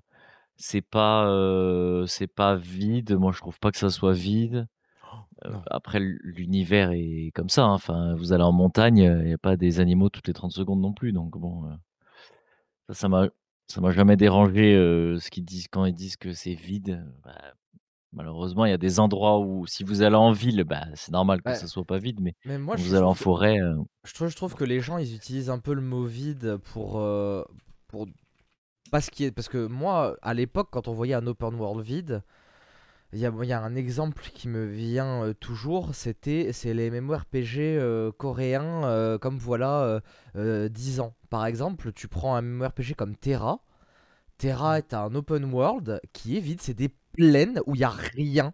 c'est 0.56 0.82
pas, 0.82 1.26
euh, 1.28 2.06
c'est 2.06 2.28
pas 2.28 2.56
vide. 2.56 3.12
Moi, 3.16 3.32
je 3.32 3.38
trouve 3.40 3.58
pas 3.60 3.72
que 3.72 3.78
ça 3.78 3.90
soit 3.90 4.12
vide. 4.14 4.68
Euh, 5.46 5.52
Non. 5.52 5.62
après, 5.70 5.98
l- 5.98 6.18
l'univers 6.24 6.90
est 6.92 7.32
comme 7.34 7.48
ça. 7.50 7.64
hein. 7.64 7.74
Enfin, 7.74 8.14
vous 8.16 8.32
allez 8.32 8.44
en 8.44 8.52
montagne, 8.52 8.98
il 8.98 9.26
n'y 9.26 9.32
a 9.34 9.38
pas 9.38 9.56
des 9.56 9.80
animaux 9.80 10.10
toutes 10.10 10.28
les 10.28 10.34
30 10.34 10.52
secondes 10.52 10.80
non 10.80 10.92
plus. 10.94 11.12
Donc 11.12 11.38
bon, 11.38 11.66
euh, 11.70 11.74
ça, 12.90 13.08
m'a, 13.08 13.28
ça 13.68 13.80
m'a 13.80 13.90
jamais 13.90 14.16
dérangé 14.16 14.74
euh, 14.74 15.18
ce 15.18 15.30
qu'ils 15.30 15.44
disent 15.44 15.68
quand 15.68 15.84
ils 15.84 15.94
disent 15.94 16.16
que 16.16 16.32
c'est 16.32 16.54
vide. 16.54 17.04
Bah, 17.24 17.54
malheureusement, 18.12 18.64
il 18.64 18.70
y 18.70 18.74
a 18.74 18.78
des 18.78 19.00
endroits 19.00 19.40
où, 19.40 19.66
si 19.66 19.84
vous 19.84 20.02
allez 20.02 20.16
en 20.16 20.32
ville, 20.32 20.62
bah, 20.64 20.84
c'est 20.94 21.12
normal 21.12 21.42
que 21.42 21.50
Ouais. 21.50 21.54
ça 21.56 21.66
soit 21.66 21.84
pas 21.84 21.98
vide. 21.98 22.20
Mais 22.20 22.34
Mais 22.44 22.58
moi, 22.58 22.76
quand 22.76 22.82
vous 22.82 22.94
allez 22.94 23.04
en 23.04 23.12
que, 23.14 23.18
forêt, 23.18 23.58
euh, 23.60 23.76
je 24.04 24.14
trouve, 24.14 24.28
je 24.28 24.36
trouve 24.36 24.54
que 24.54 24.64
les 24.64 24.80
gens, 24.80 24.98
ils 24.98 25.14
utilisent 25.14 25.50
un 25.50 25.58
peu 25.58 25.74
le 25.74 25.80
mot 25.82 26.04
vide 26.04 26.58
pour, 26.72 26.98
euh, 26.98 27.42
pour 27.88 28.06
pas 28.90 29.00
ce 29.00 29.10
qui 29.10 29.24
est. 29.24 29.32
Parce 29.32 29.48
que 29.48 29.66
moi, 29.66 30.16
à 30.22 30.34
l'époque, 30.34 30.68
quand 30.70 30.88
on 30.88 30.92
voyait 30.92 31.14
un 31.14 31.26
open 31.26 31.54
world 31.54 31.84
vide, 31.84 32.22
il 33.14 33.20
y 33.20 33.26
a, 33.26 33.32
il 33.42 33.48
y 33.48 33.52
a 33.52 33.62
un 33.62 33.74
exemple 33.76 34.22
qui 34.34 34.48
me 34.48 34.64
vient 34.66 35.24
euh, 35.24 35.34
toujours, 35.34 35.94
c'était 35.94 36.52
c'est 36.52 36.74
les 36.74 36.90
MMORPG 36.90 37.58
euh, 37.60 38.12
coréens, 38.12 38.84
euh, 38.84 39.18
comme 39.18 39.38
voilà 39.38 39.82
euh, 39.84 40.00
euh, 40.36 40.68
10 40.68 41.00
ans. 41.00 41.14
Par 41.30 41.46
exemple, 41.46 41.92
tu 41.92 42.08
prends 42.08 42.34
un 42.36 42.42
MMORPG 42.42 42.94
comme 42.96 43.16
Terra. 43.16 43.60
Terra 44.38 44.78
est 44.78 44.94
un 44.94 45.14
open 45.14 45.44
world 45.52 46.00
qui 46.12 46.36
est 46.36 46.40
vide, 46.40 46.60
c'est 46.60 46.74
des 46.74 46.90
plaines 47.12 47.60
où 47.66 47.74
il 47.74 47.78
n'y 47.78 47.84
a 47.84 47.90
rien. 47.90 48.52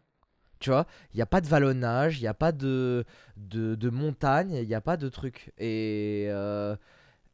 Tu 0.59 0.71
vois, 0.71 0.87
il 1.15 1.17
n'y 1.17 1.23
a 1.23 1.27
pas 1.27 1.41
de 1.41 1.47
vallonnage, 1.49 2.19
il 2.19 2.23
n'y 2.23 2.29
a 2.29 2.35
pas 2.35 2.53
de, 2.53 3.05
de, 3.39 3.75
de 3.75 3.91
montagne, 3.91 4.53
il 4.53 4.69
n'y 4.69 4.75
a 4.75 4.83
pas 4.83 4.99
de 4.99 5.09
truc. 5.09 5.53
Et, 5.59 6.27
euh, 6.29 6.77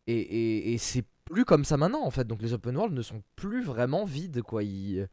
et, 0.06 0.16
et, 0.18 0.72
et 0.74 0.78
c'est 0.78 1.04
plus 1.24 1.44
comme 1.44 1.64
ça 1.64 1.76
maintenant 1.76 2.04
en 2.04 2.10
fait. 2.10 2.26
Donc 2.26 2.40
les 2.42 2.52
open 2.52 2.76
world 2.76 2.94
ne 2.94 3.02
sont 3.02 3.22
plus 3.34 3.62
vraiment 3.64 4.04
vides 4.04 4.42
quoi. 4.42 4.62
Ils, 4.62 5.08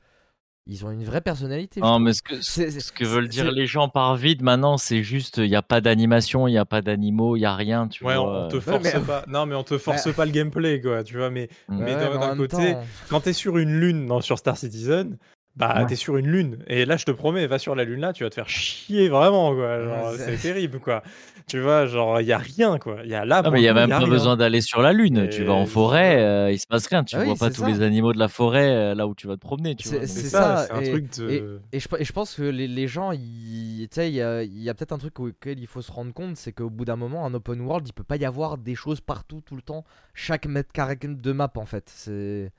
ils 0.65 0.85
ont 0.85 0.91
une 0.91 1.03
vraie 1.03 1.21
personnalité. 1.21 1.81
Non, 1.81 1.99
mais 1.99 2.13
ce 2.13 2.21
que, 2.21 2.35
ce, 2.37 2.41
C'est- 2.51 2.71
c'est- 2.71 2.79
ce 2.79 2.91
que 2.91 3.03
veulent 3.03 3.27
dire 3.27 3.51
les 3.51 3.65
gens 3.67 3.89
par 3.89 4.15
vide 4.15 4.41
maintenant, 4.41 4.77
c'est 4.77 5.03
juste, 5.03 5.37
il 5.37 5.49
n'y 5.49 5.55
a 5.55 5.61
pas 5.61 5.81
d'animation, 5.81 6.47
il 6.47 6.51
n'y 6.51 6.57
a 6.57 6.65
pas 6.65 6.81
d'animaux, 6.81 7.35
il 7.35 7.39
n'y 7.39 7.45
a 7.45 7.55
rien, 7.55 7.87
tu 7.87 8.03
Ouais, 8.05 8.15
on, 8.15 8.23
vois. 8.25 8.45
on 8.45 8.47
te 8.47 8.55
euh. 8.57 8.61
force 8.61 8.83
mais- 8.83 8.99
pas. 9.01 9.23
Non, 9.27 9.45
mais 9.45 9.55
on 9.55 9.63
te 9.63 9.77
force 9.77 10.05
Ouais. 10.05 10.13
pas 10.13 10.25
le 10.25 10.31
gameplay, 10.31 10.79
quoi, 10.81 11.03
tu 11.03 11.17
vois. 11.17 11.29
Mais, 11.29 11.49
Mm. 11.67 11.77
mais 11.79 11.83
Ouais, 11.95 11.99
d'un 11.99 12.09
mais 12.13 12.17
d'un 12.19 12.37
côté, 12.37 12.73
temps- 12.73 12.83
quand 13.09 13.19
t'es 13.21 13.33
sur 13.33 13.57
une 13.57 13.79
lune 13.79 14.05
dans, 14.07 14.21
sur 14.21 14.37
Star 14.37 14.55
Citizen, 14.57 15.17
bah 15.55 15.75
Ouais. 15.81 15.85
t'es 15.85 15.95
sur 15.95 16.17
une 16.17 16.27
lune. 16.27 16.63
Et 16.67 16.85
là, 16.85 16.97
je 16.97 17.05
te 17.05 17.11
promets, 17.11 17.45
va 17.45 17.59
sur 17.59 17.75
la 17.75 17.83
lune 17.83 17.99
là, 17.99 18.11
tu 18.13 18.23
vas 18.23 18.29
te 18.29 18.35
faire 18.35 18.49
chier 18.49 19.09
vraiment, 19.09 19.53
quoi. 19.53 19.77
Ouais, 19.77 20.17
c'est- 20.17 20.37
terrible, 20.41 20.79
quoi. 20.79 21.03
Tu 21.47 21.59
vois, 21.59 21.85
genre, 21.85 22.21
il 22.21 22.27
y 22.27 22.31
a 22.31 22.37
rien, 22.37 22.79
quoi. 22.79 22.97
Il 23.03 23.09
y 23.09 23.15
a 23.15 23.25
là, 23.25 23.41
Non, 23.41 23.51
mais 23.51 23.59
il 23.59 23.63
n'y 23.63 23.67
a 23.67 23.73
même 23.73 23.89
y 23.89 23.91
a 23.91 23.97
pas 23.97 24.03
rien. 24.05 24.09
besoin 24.13 24.37
d'aller 24.37 24.61
sur 24.61 24.81
la 24.81 24.93
Lune. 24.93 25.27
Tu 25.29 25.43
vas 25.43 25.53
en 25.53 25.65
forêt, 25.65 26.21
euh, 26.23 26.51
il 26.51 26.57
se 26.57 26.65
passe 26.67 26.87
rien. 26.87 27.03
Tu 27.03 27.15
Ah 27.15 27.19
oui, 27.19 27.25
vois 27.25 27.35
pas 27.35 27.49
tous 27.49 27.61
ça. 27.61 27.67
les 27.67 27.81
animaux 27.81 28.13
de 28.13 28.17
la 28.19 28.29
forêt 28.29 28.69
euh, 28.73 28.95
là 28.95 29.07
où 29.07 29.13
tu 29.13 29.27
vas 29.27 29.35
te 29.35 29.41
promener. 29.41 29.75
Tu 29.75 29.87
C'est- 29.87 30.05
ça, 30.07 30.57
ça, 30.57 30.65
c'est 30.67 30.71
un 30.73 30.79
et- 30.81 30.89
truc 30.89 31.17
de. 31.19 31.59
Et 31.73 31.79
je, 31.79 31.87
et 31.99 32.05
je 32.05 32.13
pense 32.13 32.35
que 32.35 32.43
les, 32.43 32.67
les 32.67 32.87
gens, 32.87 33.11
ils- 33.11 33.87
tu 33.91 33.95
sais, 33.95 34.09
il 34.09 34.15
y 34.15 34.21
a, 34.21 34.43
y 34.43 34.69
a 34.69 34.73
peut-être 34.73 34.93
un 34.93 34.97
truc 34.97 35.19
auquel 35.19 35.59
il 35.59 35.67
faut 35.67 35.81
se 35.81 35.91
rendre 35.91 36.13
compte, 36.13 36.37
c'est 36.37 36.53
qu'au 36.53 36.69
bout 36.69 36.85
d'un 36.85 36.95
moment, 36.95 37.25
un 37.25 37.33
open 37.33 37.59
world, 37.61 37.87
il 37.87 37.93
peut 37.93 38.03
pas 38.03 38.15
y 38.17 38.25
avoir 38.25 38.57
des 38.57 38.75
choses 38.75 39.01
partout, 39.01 39.41
tout 39.41 39.55
le 39.55 39.61
temps, 39.61 39.83
chaque 40.13 40.45
mètre 40.45 40.71
carré 40.71 40.95
de 41.01 41.31
map 41.33 41.51
en 41.55 41.65
fait. 41.65 41.89
C'est 41.89 42.51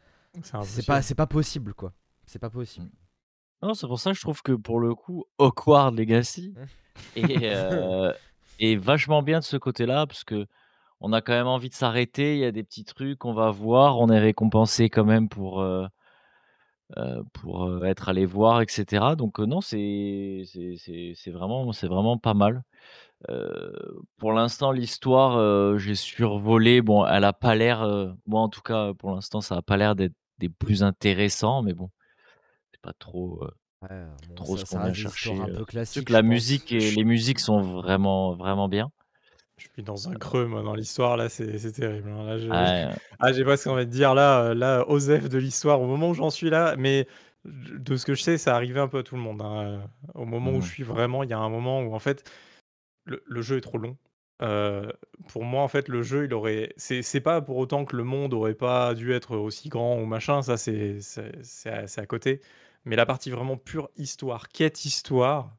pas, 0.87 1.01
c'est 1.03 1.15
pas 1.15 1.27
possible 1.27 1.75
quoi. 1.75 1.93
C'est 2.27 2.39
pas 2.39 2.51
possible. 2.51 2.89
Non, 3.63 3.73
c'est 3.75 3.87
pour 3.87 3.99
ça 3.99 4.11
que 4.11 4.17
je 4.17 4.21
trouve 4.23 4.43
que 4.43 4.53
pour 4.53 4.79
le 4.81 4.95
coup, 4.95 5.25
Hogwarts 5.39 5.93
Legacy 5.93 6.55
est, 7.17 7.25
euh, 7.45 8.13
est 8.59 8.77
vachement 8.77 9.23
bien 9.23 9.41
de 9.41 9.45
ce 9.45 9.57
côté-là 9.57 10.07
parce 10.07 10.25
que 10.25 10.47
on 11.01 11.13
a 11.13 11.21
quand 11.23 11.33
même 11.35 11.47
envie 11.49 11.69
de 11.71 11.75
s'arrêter. 11.75 12.35
Il 12.37 12.41
y 12.41 12.45
a 12.47 12.53
des 12.53 12.65
petits 12.65 12.85
trucs, 12.85 13.25
on 13.27 13.35
va 13.35 13.51
voir, 13.51 14.01
on 14.01 14.09
est 14.11 14.21
récompensé 14.21 14.91
quand 14.91 15.05
même 15.05 15.29
pour. 15.29 15.61
euh, 15.63 15.87
euh, 16.97 17.23
euh, 17.47 17.83
être 17.85 18.09
allé 18.09 18.27
voir, 18.27 18.61
etc. 18.63 19.17
Donc 19.17 19.39
non, 19.39 19.61
c'est 19.61 20.45
vraiment, 21.27 22.19
pas 22.19 22.35
mal. 22.35 22.63
Pour 24.19 24.33
l'instant, 24.33 24.73
l'histoire, 24.73 25.79
j'ai 25.79 25.95
survolé. 25.95 26.83
Bon, 26.83 27.07
elle 27.07 27.25
a 27.25 27.33
pas 27.33 27.55
l'air, 27.55 27.87
moi 28.27 28.41
en 28.43 28.49
tout 28.49 28.63
cas, 28.63 28.93
pour 28.95 29.13
l'instant, 29.13 29.41
ça 29.41 29.57
a 29.57 29.63
pas 29.63 29.77
l'air 29.77 29.95
d'être 29.97 30.15
des 30.39 30.49
plus 30.49 30.83
intéressants, 30.83 31.63
mais 31.63 31.75
bon, 31.75 31.91
c'est 32.73 32.81
pas 32.83 32.93
trop, 32.99 33.43
Ouais, 33.91 34.05
bon, 34.29 34.35
trop 34.35 34.57
ça, 34.57 34.65
ce 34.67 34.71
qu'on 34.77 34.95
chercher. 34.95 35.31
un 35.35 35.43
euh. 35.43 35.47
peu 35.47 35.53
Surtout 35.53 35.65
classiques. 35.67 36.05
que 36.09 36.13
la 36.13 36.21
pense. 36.23 36.29
musique 36.31 36.73
et 36.73 36.91
les 36.91 37.05
musiques 37.05 37.41
sont 37.41 37.61
vraiment, 37.61 38.35
vraiment 38.35 38.69
bien. 38.69 38.91
Je 39.57 39.67
suis 39.73 39.83
dans 39.83 40.09
un 40.09 40.15
creux, 40.15 40.47
moi, 40.47 40.63
dans 40.63 40.75
l'histoire, 40.75 41.17
là, 41.17 41.29
c'est 41.29 41.59
c'est 41.59 41.73
terrible. 41.73 42.09
hein. 42.11 42.25
Là, 42.25 42.39
je... 42.39 42.49
Ouais, 42.49 42.95
Ah, 43.21 43.33
j'ai 43.33 43.45
pas 43.45 43.57
ce 43.57 43.69
qu'on 43.69 43.75
va 43.77 43.85
te 43.85 43.91
dire 43.91 44.15
là, 44.15 44.43
euh, 44.47 44.55
là, 44.55 44.85
Osef 44.89 45.29
de 45.29 45.39
l'histoire, 45.39 45.81
au 45.81 45.87
moment 45.87 46.11
où 46.11 46.15
j'en 46.15 46.31
suis 46.31 46.51
là, 46.51 46.75
mais 46.77 47.07
de 47.45 47.97
ce 47.97 48.05
que 48.07 48.15
je 48.15 48.23
sais, 48.23 48.39
ça 48.39 48.55
arrivait 48.57 48.81
un 48.81 48.89
peu 48.89 48.99
à 48.99 49.03
tout 49.03 49.15
le 49.17 49.21
monde. 49.23 49.43
hein, 49.43 49.65
euh, 49.65 49.79
Au 50.15 50.25
moment 50.25 50.53
où 50.53 50.61
je 50.61 50.69
suis 50.71 50.83
vraiment, 50.83 51.23
il 51.23 51.31
y 51.31 51.33
a 51.35 51.39
un 51.39 51.49
moment 51.51 51.83
où 51.83 51.95
en 51.95 51.99
fait, 52.01 52.29
le, 53.05 53.23
le 53.27 53.43
jeu 53.43 53.59
est 53.59 53.61
trop 53.63 53.79
long. 53.79 53.97
Pour 55.29 55.45
moi, 55.45 55.63
en 55.63 55.69
fait, 55.69 55.89
le 55.89 56.03
jeu, 56.03 56.25
il 56.25 56.35
aurait 56.35 56.73
c'est 56.77 57.03
c'est 57.03 57.21
pas 57.21 57.41
pour 57.41 57.57
autant 57.57 57.85
que 57.85 57.97
le 57.97 58.05
monde 58.05 58.35
aurait 58.35 58.55
pas 58.55 58.95
dû 58.95 59.13
être 59.13 59.37
aussi 59.37 59.69
grand 59.69 59.99
ou 59.99 60.05
machin, 60.07 60.43
ça 60.43 60.57
c'est 60.57 60.99
à 61.67 61.87
c'est 61.87 62.01
à 62.01 62.07
côté. 62.07 62.41
Mais 62.85 62.97
la 62.97 63.07
partie 63.07 63.31
vraiment 63.31 63.57
pure 63.57 63.91
histoire, 63.97 64.49
quête 64.49 64.85
histoire, 64.85 65.57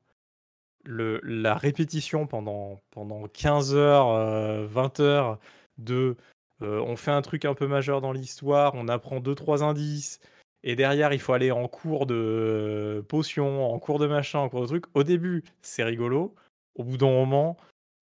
la 0.86 1.55
répétition 1.55 2.27
pendant 2.27 2.82
pendant 2.91 3.27
15 3.27 3.74
heures, 3.75 4.10
heu, 4.12 4.65
20 4.65 5.00
heures 5.00 5.39
de, 5.77 6.15
heu, 6.62 6.82
on 6.82 6.96
fait 6.96 7.12
un 7.12 7.22
truc 7.22 7.46
un 7.46 7.53
peu 7.55 7.67
majeur 7.67 8.01
dans 8.01 8.12
l'histoire, 8.12 8.74
on 8.75 8.88
apprend 8.88 9.20
2-3 9.20 9.63
indices 9.63 10.20
et 10.63 10.75
derrière 10.75 11.13
il 11.13 11.20
faut 11.20 11.34
aller 11.34 11.51
en 11.51 11.67
cours 11.67 12.05
de 12.05 13.03
potions, 13.10 13.72
en 13.74 13.79
cours 13.79 14.00
de 14.00 14.08
machin, 14.08 14.39
en 14.39 14.50
cours 14.50 14.62
de 14.62 14.67
trucs. 14.67 14.86
Au 14.94 15.03
début, 15.03 15.44
c'est 15.62 15.84
rigolo. 15.84 16.36
Au 16.75 16.84
bout 16.84 16.98
d'un 16.98 17.08
moment, 17.10 17.58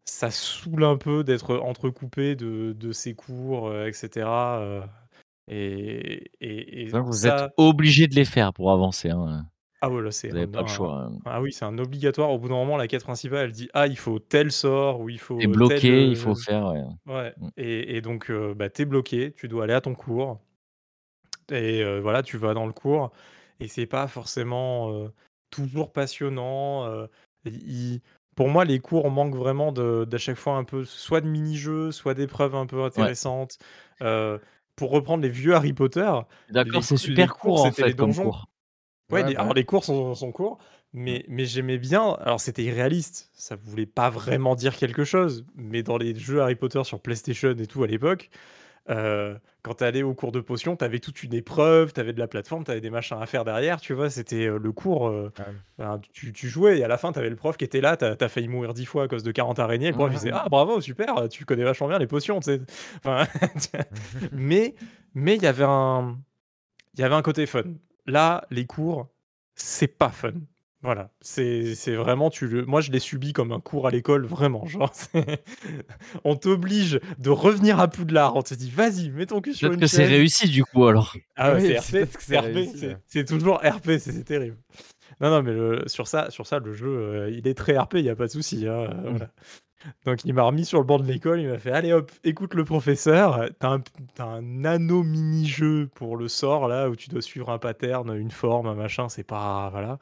ça 0.06 0.32
saoule 0.32 0.84
un 0.84 0.98
peu 0.98 1.24
d'être 1.24 1.56
entrecoupé 1.58 2.36
de 2.36 2.74
de 2.74 2.92
ces 2.92 3.16
cours, 3.16 3.70
heu, 3.70 3.88
et 3.88 3.94
cetera, 3.94 4.60
heu, 4.62 4.82
et 5.48 6.32
et 6.42 6.84
et 6.92 6.94
Donc 6.94 7.08
vous 7.08 7.28
êtes 7.28 7.44
obligé 7.58 8.08
de 8.08 8.16
les 8.16 8.24
faire 8.24 8.54
pour 8.54 8.72
avancer, 8.72 9.10
hein, 9.10 9.48
ah 9.82 9.90
ouais, 9.90 10.02
là, 10.02 10.12
c'est 10.12 10.32
vous 10.32 10.36
avez 10.36 10.48
un 10.48 10.48
pas 10.48 10.62
le 10.62 10.68
un 10.68 10.68
choix, 10.68 11.06
hein. 11.06 11.20
ah 11.26 11.42
oui, 11.42 11.52
c'est 11.54 11.66
un 11.66 11.78
obligatoire. 11.78 12.32
Au 12.32 12.40
bout 12.40 12.48
d'un 12.50 12.56
moment, 12.56 12.78
la 12.78 12.88
quête 12.88 13.04
principale, 13.04 13.46
elle 13.46 13.52
dit: 13.52 13.70
«Ah, 13.74 13.88
il 13.88 13.98
faut 13.98 14.20
tel 14.20 14.52
sort 14.52 15.00
ou 15.02 15.10
il 15.10 15.20
faut 15.20 15.58
tel, 15.66 15.88
bloqué, 15.88 16.08
il 16.08 16.16
faut 16.18 16.36
heu» 16.36 16.46
faire, 16.46 16.66
ouais. 16.68 16.84
ouais 17.08 17.36
Mmh. 17.38 17.50
et 17.58 17.98
et 17.98 18.02
donc 18.02 18.30
heu, 18.32 18.54
bah, 18.56 18.70
tu 18.70 18.84
es 18.84 18.86
bloqué, 18.86 19.34
tu 19.34 19.48
dois 19.50 19.66
aller 19.66 19.74
à 19.76 19.82
ton 19.82 19.96
cours 19.96 20.42
et 21.52 21.82
heu, 21.84 22.00
voilà, 22.00 22.24
tu 22.24 22.38
vas 22.38 22.54
dans 22.54 22.66
le 22.68 22.74
cours 22.74 23.12
et 23.60 23.68
c'est 23.68 23.86
pas 23.86 24.08
forcément, 24.08 24.92
heu, 24.94 25.12
toujours 25.50 25.92
passionnant, 25.94 27.08
pour 28.36 28.50
moi, 28.50 28.66
les 28.66 28.80
cours 28.80 29.12
manquent 29.12 29.36
vraiment 29.36 29.72
d'à 29.72 30.18
chaque 30.18 30.38
fois 30.38 30.56
un 30.58 30.64
peu 30.64 30.86
soit 30.86 31.22
de 31.22 31.28
mini-jeux, 31.28 31.92
soit 31.92 32.14
d'épreuves 32.16 32.56
un 32.56 32.66
peu 32.66 32.84
intéressantes. 32.84 33.58
Pour 34.76 34.92
reprendre 34.92 35.24
les 35.24 35.30
vieux 35.30 35.56
Harry 35.56 35.74
Potter, 35.74 36.12
D'accord, 36.50 36.84
c'est 36.84 36.98
super 36.98 37.38
cours, 37.38 37.56
court, 37.56 37.62
en 37.62 37.72
c'était 37.72 37.84
les 37.84 37.94
fait, 37.94 37.96
comme 37.96 38.14
donjons. 38.14 38.16
cours. 38.16 38.50
Ouais, 39.12 39.24
Ouais, 39.24 39.24
les 39.24 39.36
bah, 39.36 39.42
alors 39.42 39.54
les 39.54 39.66
cours 39.66 39.86
sont 39.86 40.16
sont 40.16 40.32
courts, 40.32 40.60
Mmh. 41.06 41.18
mais 41.18 41.26
mais 41.30 41.46
j'aimais 41.46 41.78
bien 41.80 42.14
alors 42.22 42.40
c'était 42.42 42.64
irréaliste, 42.64 43.32
ça 43.34 43.56
voulait 43.56 43.86
pas 43.88 44.10
vraiment 44.10 44.56
dire 44.56 44.76
quelque 44.78 45.04
chose, 45.06 45.46
mais 45.56 45.84
dans 45.84 45.98
les 45.98 46.16
jeux 46.16 46.42
Harry 46.42 46.56
Potter 46.56 46.84
sur 46.86 47.02
PlayStation 47.02 47.52
et 47.58 47.68
tout 47.68 47.84
à 47.84 47.88
l'époque, 47.88 48.30
heu, 48.90 49.40
quand 49.64 49.76
tu 49.76 49.84
allais 49.84 50.04
au 50.04 50.14
cours 50.14 50.32
de 50.32 50.40
potions, 50.42 50.76
tu 50.76 50.84
avais 50.86 51.00
toute 51.00 51.24
une 51.24 51.34
épreuve, 51.34 51.94
tu 51.94 52.00
avais 52.00 52.14
de 52.14 52.20
la 52.20 52.28
plateforme, 52.28 52.64
tu 52.64 52.72
avais 52.72 52.82
des 52.82 52.90
machins 52.90 53.18
à 53.22 53.26
faire 53.26 53.46
derrière, 53.46 53.80
tu 53.82 53.94
vois? 53.94 54.10
C'était, 54.10 54.46
heu, 54.48 54.58
le 54.58 54.72
cours, 54.72 55.12
Ouais. 55.38 55.64
ben, 55.78 56.00
tu 56.14 56.34
tu 56.34 56.48
jouais 56.50 56.80
et 56.80 56.84
à 56.84 56.88
la 56.88 56.98
fin, 56.98 57.12
tu 57.12 57.20
avais 57.20 57.30
le 57.30 57.36
prof 57.36 57.58
qui 57.58 57.66
était 57.66 57.82
là, 57.82 57.98
tu 57.98 58.06
as 58.06 58.30
failli 58.30 58.48
mourir 58.48 58.74
10 58.74 58.86
fois 58.86 59.04
à 59.04 59.08
cause 59.08 59.24
de 59.24 59.32
40 59.32 59.60
araignées, 59.60 59.88
le 59.88 59.94
prof 59.94 60.10
il 60.12 60.16
disait: 60.18 60.32
«Ah 60.34 60.48
bravo, 60.50 60.82
super, 60.82 61.28
tu 61.30 61.46
connais 61.46 61.64
vachement 61.64 61.88
bien 61.88 62.00
les 62.00 62.08
potions», 62.08 62.40
tu 62.40 62.46
sais? 62.58 62.62
Enfin, 62.98 63.26
mais 64.32 64.76
mais 65.14 65.36
il 65.36 65.44
y 65.44 65.48
avait 65.48 65.66
un 65.68 66.20
il 66.96 67.02
y 67.02 67.04
avait 67.04 67.16
un 67.16 67.22
côté 67.22 67.46
fun. 67.46 67.64
Là, 68.08 68.46
les 68.52 68.66
cours, 68.68 69.10
c'est 69.56 69.88
pas 69.88 70.10
fun. 70.10 70.34
Voilà, 70.84 71.12
c'est 71.22 71.76
c'est 71.76 71.96
vraiment 71.96 72.30
tu 72.30 72.46
le 72.46 72.66
moi 72.66 72.82
je 72.82 72.92
l'ai 72.92 73.00
subi 73.00 73.32
comme 73.32 73.54
un 73.54 73.62
cours 73.62 73.88
à 73.88 73.92
l'école 73.92 74.26
vraiment, 74.26 74.66
genre 74.66 74.92
c'est 74.94 75.42
on 76.26 76.36
t'oblige 76.36 77.00
de 77.20 77.30
revenir 77.30 77.80
à 77.80 77.88
Poudlard, 77.88 78.36
on 78.36 78.42
te 78.42 78.54
dit: 78.54 78.70
«Vas-y, 78.70 79.10
mets 79.10 79.26
ton 79.28 79.40
cul 79.40 79.54
sur 79.54 79.72
Peut-être 79.72 79.74
une 79.74 79.82
que 79.82 79.88
c'est 79.88 80.06
chaise». 80.06 80.10
réussi, 80.10 80.50
du 80.50 80.64
coup, 80.66 80.86
alors? 80.86 81.16
Ah 81.36 81.54
ouais, 81.54 81.62
Oui, 81.62 81.62
c'est 81.62 81.78
RP, 81.80 81.92
peut-être 81.98 82.14
que 82.18 82.24
c'est 82.24 82.36
c'est 82.36 82.40
RP, 82.40 82.46
réussi, 82.46 82.78
c'est 82.78 82.88
ouais. 82.88 82.98
c'est 83.08 83.26
toujours 83.26 83.58
RP, 83.64 83.98
c'est 84.00 84.12
c'est 84.12 84.24
terrible. 84.24 84.58
Non, 85.22 85.30
non, 85.32 85.44
mais 85.44 85.54
le 85.54 85.84
sur 85.88 86.08
ça 86.08 86.32
sur 86.32 86.48
ça, 86.48 86.60
le 86.60 86.74
jeu, 86.74 86.88
heu, 86.90 87.32
il 87.34 87.48
est 87.48 87.54
très 87.56 87.78
RP, 87.78 87.96
il 87.96 88.06
y 88.06 88.10
a 88.10 88.16
pas 88.16 88.28
de 88.28 88.32
souci, 88.32 88.68
hein, 88.68 88.90
Mmh. 89.10 89.18
voilà. 89.18 89.30
Donc 90.06 90.26
il 90.26 90.34
m'a 90.34 90.44
remis 90.44 90.66
sur 90.66 90.80
le 90.80 90.86
banc 90.86 91.00
de 91.00 91.06
l'école, 91.08 91.42
il 91.42 91.50
m'a 91.50 91.60
fait: 91.60 91.72
«Allez 91.72 91.94
hop, 91.94 92.12
écoute 92.24 92.54
le 92.56 92.66
professeur, 92.66 93.42
heu, 93.42 93.50
tu 93.60 93.66
as 93.68 93.70
un 93.72 93.80
p 93.82 93.92
tu 94.16 94.22
as 94.22 94.26
un 94.26 94.42
nano 94.44 95.04
mini-jeu 95.04 95.90
pour 95.96 96.18
le 96.18 96.28
sort 96.30 96.68
là, 96.70 96.90
où 96.90 96.96
tu 96.98 97.10
dois 97.10 97.22
suivre 97.22 97.50
un 97.52 97.60
pattern, 97.60 98.16
une 98.18 98.32
forme, 98.32 98.68
un 98.68 98.76
machin, 98.76 99.10
c'est 99.10 99.24
pas 99.26 99.70
voilà, 99.72 100.00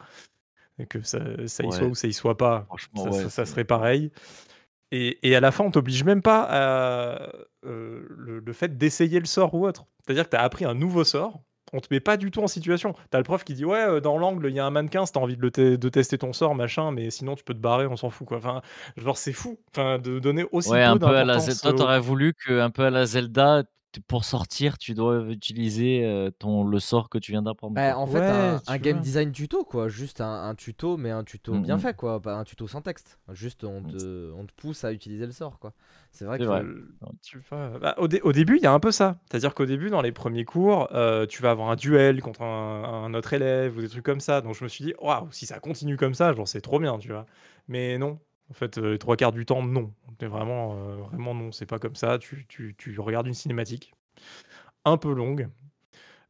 que 0.88 1.02
ça 1.04 1.20
ça 1.48 1.64
y 1.64 1.72
soit 1.72 1.88
ou 1.88 1.96
ça 1.96 2.08
y 2.08 2.14
soit 2.14 2.38
pas, 2.38 2.72
ça 2.94 3.12
ouais, 3.12 3.28
ça 3.30 3.30
ça 3.30 3.46
c'est 3.46 3.46
serait 3.46 3.66
pareil». 3.66 4.12
Et 4.92 5.20
et 5.30 5.36
à 5.36 5.40
la 5.42 5.52
fin, 5.52 5.64
on 5.66 5.72
t'oblige 5.72 6.04
même 6.04 6.22
pas 6.22 6.44
à, 6.50 7.30
heu, 7.66 8.08
le 8.10 8.40
le 8.40 8.54
fait 8.54 8.78
d'essayer 8.78 9.20
le 9.20 9.26
sort 9.26 9.54
ou 9.56 9.66
autre. 9.68 9.88
C'est-à-dire 10.06 10.26
que 10.26 10.32
tu 10.32 10.38
as 10.38 10.42
appris 10.44 10.66
un 10.66 10.76
nouveau 10.76 11.04
sort, 11.06 11.42
on 11.74 11.80
te 11.80 11.88
met 11.92 12.00
pas 12.02 12.18
du 12.18 12.32
tout 12.32 12.42
en 12.44 12.48
situation. 12.48 12.94
Tu 12.94 13.00
as 13.18 13.20
le 13.20 13.24
prof 13.24 13.44
qui 13.46 13.54
dit: 13.56 13.66
«Ouais, 13.66 13.86
heu, 13.88 14.02
dans 14.02 14.18
l'angle, 14.18 14.48
il 14.50 14.56
y 14.56 14.60
a 14.60 14.66
un 14.66 14.72
mannequin 14.72 15.06
si 15.06 15.14
tu 15.14 15.20
as 15.20 15.22
envie 15.22 15.38
de 15.38 15.42
le 15.42 15.52
te 15.52 15.76
de 15.78 15.90
tester 15.90 16.18
ton 16.18 16.34
sort, 16.34 16.56
machin, 16.56 16.92
mais 16.92 17.10
sinon 17.12 17.36
tu 17.36 17.44
peux 17.46 17.54
te 17.54 17.60
barrer, 17.60 17.88
on 17.88 17.96
s'en 17.98 18.10
fout, 18.10 18.28
quoi». 18.28 18.38
Enfin, 18.40 18.62
genre, 18.98 19.18
c'est 19.18 19.34
fou, 19.34 19.60
enfin, 19.74 20.00
de 20.00 20.20
donner 20.20 20.46
aussi 20.52 20.74
Ouais, 20.74 20.84
un 20.84 20.98
peu 20.98 21.00
peu 21.00 21.16
à 21.18 21.24
la 21.24 21.40
Zel 21.40 21.60
d'importance, 21.60 21.60
toi, 21.60 21.74
heu, 21.74 21.74
tu 21.74 21.82
aux 21.82 21.84
aurais 21.84 22.00
cours. 22.00 22.00
voulu 22.00 22.34
qu'un 22.36 22.70
peu 22.70 22.84
à 22.86 22.90
la 22.92 23.06
Zelda, 23.08 23.64
pour 24.08 24.24
sortir, 24.26 24.78
tu 24.78 24.94
dois 24.94 25.22
utiliser, 25.30 26.30
ton 26.40 26.64
le 26.64 26.80
sort 26.80 27.10
que 27.10 27.18
tu 27.18 27.32
viens 27.32 27.42
d'apprendre, 27.44 27.78
Bah, 27.78 27.98
en 27.98 28.06
fait, 28.08 28.30
Ouais, 28.30 28.60
un, 28.66 28.78
game 28.80 29.00
vois? 29.00 29.00
design 29.00 29.32
tuto, 29.32 29.64
quoi. 29.64 29.88
Juste 29.88 30.20
un, 30.20 30.50
un 30.50 30.56
tuto, 30.56 30.98
mais 30.98 31.10
un 31.12 31.24
tuto 31.24 31.58
Mmh 31.58 31.62
bien 31.62 31.78
fait, 31.78 31.96
quoi. 31.96 32.22
Pas 32.22 32.36
un 32.36 32.44
tuto 32.44 32.68
sans 32.68 32.82
texte. 32.82 33.18
Juste, 33.32 33.64
on 33.64 33.84
Mmh, 33.84 33.94
te, 33.94 34.32
on 34.36 34.46
te 34.46 34.52
pousse 34.54 34.84
à 34.84 34.92
utiliser 34.92 35.26
le 35.26 35.32
sort, 35.32 35.58
quoi. 35.60 35.74
C'est 36.12 36.26
vrai 36.26 36.40
c'est 36.40 36.44
que. 36.44 36.54
Heu, 36.54 36.98
tu 37.22 37.40
vois? 37.50 37.78
Bah, 37.80 37.96
au 37.98 38.08
dé 38.08 38.22
au 38.22 38.32
début, 38.32 38.58
il 38.58 38.64
y 38.64 38.66
a 38.66 38.72
un 38.74 38.80
peu 38.80 38.92
ça. 38.92 39.20
C'est-à-dire 39.30 39.54
qu'au 39.54 39.66
début, 39.66 39.90
dans 39.90 40.02
les 40.02 40.12
premiers 40.12 40.46
cours, 40.46 40.88
tu 41.30 41.42
vas 41.42 41.52
avoir 41.52 41.70
un 41.70 41.76
duel 41.76 42.22
contre 42.22 42.42
un 42.44 43.04
un 43.06 43.14
autre 43.14 43.34
élève 43.34 43.78
ou 43.78 43.82
des 43.82 43.90
trucs 43.90 44.06
comme 44.06 44.20
ça. 44.20 44.42
Donc 44.42 44.56
je 44.56 44.64
me 44.64 44.70
suis 44.70 44.86
dit: 44.86 44.94
«Waouh, 45.00 45.28
si 45.32 45.46
ça 45.46 45.60
continue 45.60 45.98
comme 45.98 46.14
ça, 46.14 46.34
genre, 46.34 46.48
c'est 46.48 46.62
trop 46.62 46.80
bien», 46.80 46.98
tu 47.00 47.10
vois? 47.10 47.26
Mais 47.68 47.98
non, 47.98 48.20
en 48.52 48.54
fait, 48.54 48.78
heu, 48.80 48.94
les 48.94 49.00
3/4 49.00 49.34
du 49.34 49.46
temps, 49.48 49.64
non. 49.64 49.94
Vraiment, 50.22 50.76
heu, 50.78 50.96
vraiment 51.12 51.34
non, 51.36 51.52
c'est 51.54 51.66
pas 51.66 51.80
comme 51.80 51.96
ça. 51.96 52.20
Tu 52.20 52.46
tu 52.48 52.76
tu 52.78 53.00
regardes 53.00 53.28
une 53.28 53.34
cinématique, 53.34 53.94
un 54.86 54.98
peu 54.98 55.14
longue, 55.14 55.50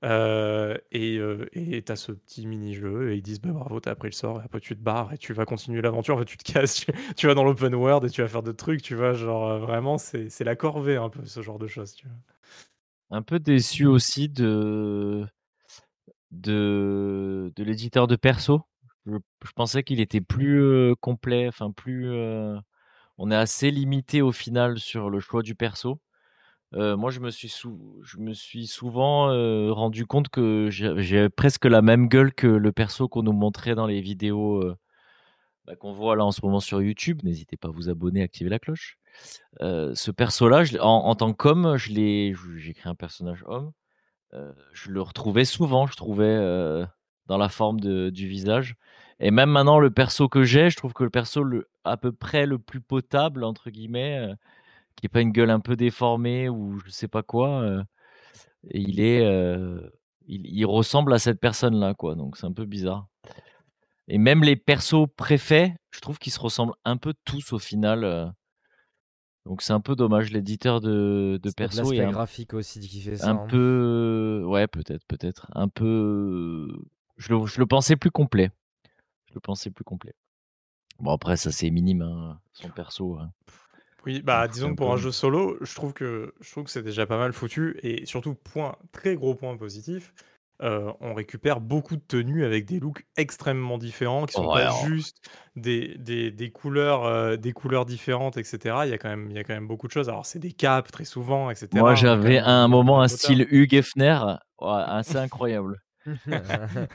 heu 0.06 0.80
et 0.92 1.16
et 1.54 1.84
tu 1.84 1.92
as 1.92 1.96
ce 1.98 2.12
petit 2.14 2.48
mini-jeu 2.48 3.12
et 3.14 3.18
ils 3.18 3.22
disent: 3.24 3.42
«Bah, 3.42 3.52
bravo, 3.54 3.80
tu 3.82 3.90
as 3.90 3.94
appris 3.94 4.10
le 4.10 4.14
sort» 4.16 4.42
et 4.42 4.46
après 4.46 4.60
tu 4.62 4.76
te 4.78 4.82
barres 4.84 5.14
et 5.14 5.18
tu 5.20 5.34
vas 5.34 5.46
continuer 5.46 5.82
l'aventure. 5.82 6.24
Tu 6.26 6.38
te 6.38 6.44
casses, 6.54 6.86
tu 7.18 7.28
vas 7.28 7.36
dans 7.36 7.44
l'open 7.46 7.76
world 7.76 8.06
et 8.06 8.12
tu 8.12 8.22
vas 8.22 8.28
faire 8.30 8.44
d'autres 8.44 8.58
trucs, 8.66 8.82
tu 8.84 8.96
vois? 8.96 9.14
Genre, 9.14 9.50
heu, 9.54 9.60
vraiment, 9.60 9.98
c'est 10.00 10.30
la 10.46 10.56
corvée 10.58 10.98
un 10.98 11.10
peu, 11.10 11.26
ce 11.26 11.42
genre 11.42 11.60
de 11.60 11.68
choses? 11.68 11.96
Un 13.12 13.22
peu 13.22 13.38
déçu 13.38 13.86
aussi 13.86 14.28
de 14.28 15.28
de 16.32 17.52
de 17.56 17.64
l'éditeur 17.64 18.08
de 18.08 18.16
perso. 18.16 18.62
Je 19.06 19.52
pensais 19.56 19.84
qu'il 19.84 20.00
était 20.00 20.22
plus, 20.22 20.96
complet, 21.02 21.48
enfin 21.48 21.72
plus, 21.72 22.10
on 23.18 23.32
est 23.32 23.36
assez 23.36 23.72
limité 23.72 24.22
au 24.22 24.32
final 24.32 24.80
sur 24.80 25.10
le 25.10 25.20
choix 25.20 25.42
du 25.42 25.56
perso. 25.56 26.00
Moi, 26.74 27.12
je 27.12 27.20
me 27.20 27.30
suis 27.32 27.54
je 28.04 28.18
me 28.18 28.34
suis 28.34 28.68
souvent, 28.68 29.28
rendu 29.74 30.06
compte 30.06 30.30
que 30.30 30.70
j'ai 30.70 31.30
presque 31.30 31.66
la 31.66 31.82
même 31.82 32.08
gueule 32.08 32.34
que 32.34 32.48
le 32.48 32.72
perso 32.72 33.08
qu'on 33.10 33.24
nous 33.24 33.34
montrait 33.34 33.76
dans 33.76 33.88
les 33.88 34.02
vidéos, 34.02 34.64
bah, 35.66 35.76
qu'on 35.76 35.94
voit 35.94 36.16
là 36.16 36.26
en 36.26 36.32
ce 36.32 36.42
moment 36.44 36.60
sur 36.60 36.82
YouTube. 36.82 37.22
N'hésitez 37.24 37.58
pas 37.58 37.68
à 37.68 37.72
vous 37.72 37.90
abonner, 37.90 38.22
activer 38.22 38.50
la 38.50 38.60
cloche. 38.60 38.98
Ce 39.60 40.12
perso-là, 40.12 40.64
en 40.80 41.08
en 41.08 41.16
tant 41.16 41.34
qu'homme, 41.34 41.76
je 41.78 41.92
l'ai 41.92 42.34
j'ai 42.58 42.74
créé 42.74 42.90
un 42.90 42.96
personnage 42.96 43.44
homme, 43.48 43.72
je 44.74 44.92
le 44.92 45.02
retrouvais 45.02 45.46
souvent, 45.46 45.88
je 45.88 45.96
trouvais, 45.96 46.86
dans 47.28 47.38
la 47.38 47.50
forme 47.50 47.80
de 47.80 48.10
du 48.10 48.28
visage 48.28 48.76
et 49.20 49.32
même 49.32 49.50
maintenant 49.50 49.80
le 49.80 49.92
perso 49.92 50.28
que 50.28 50.44
j'ai, 50.44 50.70
je 50.70 50.78
trouve 50.78 50.94
que 50.94 51.04
le 51.04 51.10
perso 51.10 51.44
le 51.44 51.70
à 51.84 51.98
peu 51.98 52.12
près 52.12 52.46
«le 52.46 52.60
plus 52.60 52.82
potable» 52.82 53.44
entre 53.44 53.70
guillemets, 53.70 54.20
heu, 54.20 54.36
qui 54.96 55.06
ait 55.06 55.10
pas 55.10 55.22
une 55.22 55.32
gueule 55.32 55.50
un 55.52 55.60
peu 55.60 55.76
déformée 55.76 56.50
ou 56.50 56.80
je 56.80 56.92
sais 56.92 57.08
pas 57.08 57.24
quoi, 57.24 57.84
et 58.70 58.80
il 58.80 59.00
est, 59.00 59.26
heu, 59.26 59.92
il 60.28 60.48
il 60.48 60.66
ressemble 60.66 61.14
à 61.14 61.20
cette 61.20 61.40
personne-là, 61.40 61.94
quoi, 61.94 62.16
donc 62.16 62.38
c'est 62.38 62.46
un 62.46 62.54
peu 62.54 62.66
bizarre 62.66 63.08
et 64.08 64.18
même 64.18 64.44
les 64.44 64.56
persos 64.56 65.08
préfets, 65.16 65.76
je 65.92 66.02
trouve 66.02 66.20
qu'ils 66.20 66.34
se 66.34 66.40
ressemblent 66.40 66.74
un 66.84 66.98
peu 66.98 67.14
tous 67.24 67.54
au 67.54 67.60
final, 67.60 68.34
donc 69.46 69.62
c'est 69.62 69.74
un 69.74 69.80
peu 69.80 69.96
dommage. 69.96 70.32
L'éditeur 70.32 70.82
de 70.82 71.40
de 71.42 71.52
perso 71.52 71.92
est 71.94 71.98
l'aspect 71.98 72.04
un 72.06 72.12
graphique 72.12 72.54
aussi 72.54 72.80
qui 72.80 73.02
fait 73.02 73.18
ça. 73.18 73.30
un 73.30 73.36
hein. 73.36 73.48
peu 73.50 74.44
ouais, 74.46 74.68
peut-être, 74.68 75.06
peut-être, 75.08 75.50
un 75.56 75.68
peu 75.68 76.68
je 77.22 77.34
le 77.34 77.46
je 77.46 77.60
le 77.60 77.66
pensais 77.68 77.96
plus 77.96 78.12
complet, 78.12 78.52
je 79.28 79.36
le 79.36 79.42
pensais 79.42 79.72
plus 79.72 79.86
complet. 79.86 80.14
Bon 81.00 81.12
après 81.14 81.38
ça 81.38 81.52
c'est 81.52 81.72
minime, 81.72 82.04
hein, 82.04 82.42
son 82.54 82.72
perso, 82.72 83.18
hein, 83.20 83.32
Oui, 84.06 84.22
bah, 84.24 84.48
disons 84.48 84.72
que 84.72 84.76
pour 84.78 84.92
un 84.92 84.98
jeu 84.98 85.12
solo, 85.12 85.58
je 85.62 85.76
trouve 85.76 85.94
que 85.94 86.34
je 86.42 86.52
trouve 86.52 86.64
que 86.64 86.72
c'est 86.72 86.82
déjà 86.84 87.06
pas 87.06 87.18
mal 87.18 87.34
foutu 87.34 87.78
et 87.84 88.06
surtout 88.08 88.34
point 88.34 88.76
très 88.92 89.16
gros 89.16 89.36
point 89.36 89.56
positif, 89.58 90.14
heu, 90.64 90.88
on 91.02 91.14
récupère 91.14 91.62
beaucoup 91.62 91.96
de 91.96 92.02
tenues 92.02 92.44
avec 92.44 92.66
des 92.66 92.80
looks 92.80 93.06
extrêmement 93.16 93.78
différents 93.78 94.26
qui 94.26 94.34
sont 94.34 94.48
pas 94.50 94.62
alors 94.62 94.78
juste 94.86 95.18
des 95.56 95.96
des 96.00 96.32
des 96.32 96.52
couleurs, 96.52 97.06
heu, 97.06 97.38
des 97.38 97.52
couleurs 97.54 97.86
différentes 97.86 98.38
et 98.38 98.44
cetera. 98.44 98.88
Il 98.88 98.90
y 98.90 98.94
a 98.94 98.98
quand 98.98 99.10
même 99.10 99.30
il 99.30 99.36
y 99.36 99.40
a 99.40 99.44
quand 99.44 99.54
même 99.54 99.68
beaucoup 99.68 99.88
de 99.88 99.92
choses. 99.94 100.10
Alors 100.10 100.26
c'est 100.26 100.40
des 100.40 100.52
capes 100.54 100.92
très 100.92 101.06
souvent 101.06 101.52
et 101.52 101.56
moi 101.72 101.96
j'avais 101.96 102.38
à 102.38 102.50
un 102.64 102.68
moment 102.68 103.02
un 103.02 103.08
style 103.08 103.48
Hugh 103.50 103.74
Hefner, 103.74 104.20
ouais, 104.62 104.70
assez 104.86 105.18
incroyable. 105.18 105.82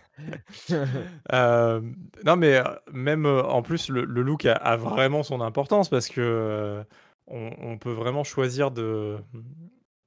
Hem, 1.30 1.96
non 2.24 2.36
mais, 2.36 2.62
même, 2.92 3.26
en 3.26 3.62
plus 3.62 3.88
le 3.88 4.04
le 4.04 4.22
look 4.22 4.46
a 4.46 4.52
a 4.54 4.76
vraiment 4.76 5.22
son 5.22 5.40
importance 5.40 5.88
parce 5.88 6.08
que, 6.08 6.84
on, 7.26 7.50
on 7.60 7.78
peut 7.78 7.92
vraiment 7.92 8.24
choisir 8.24 8.70
de, 8.70 9.18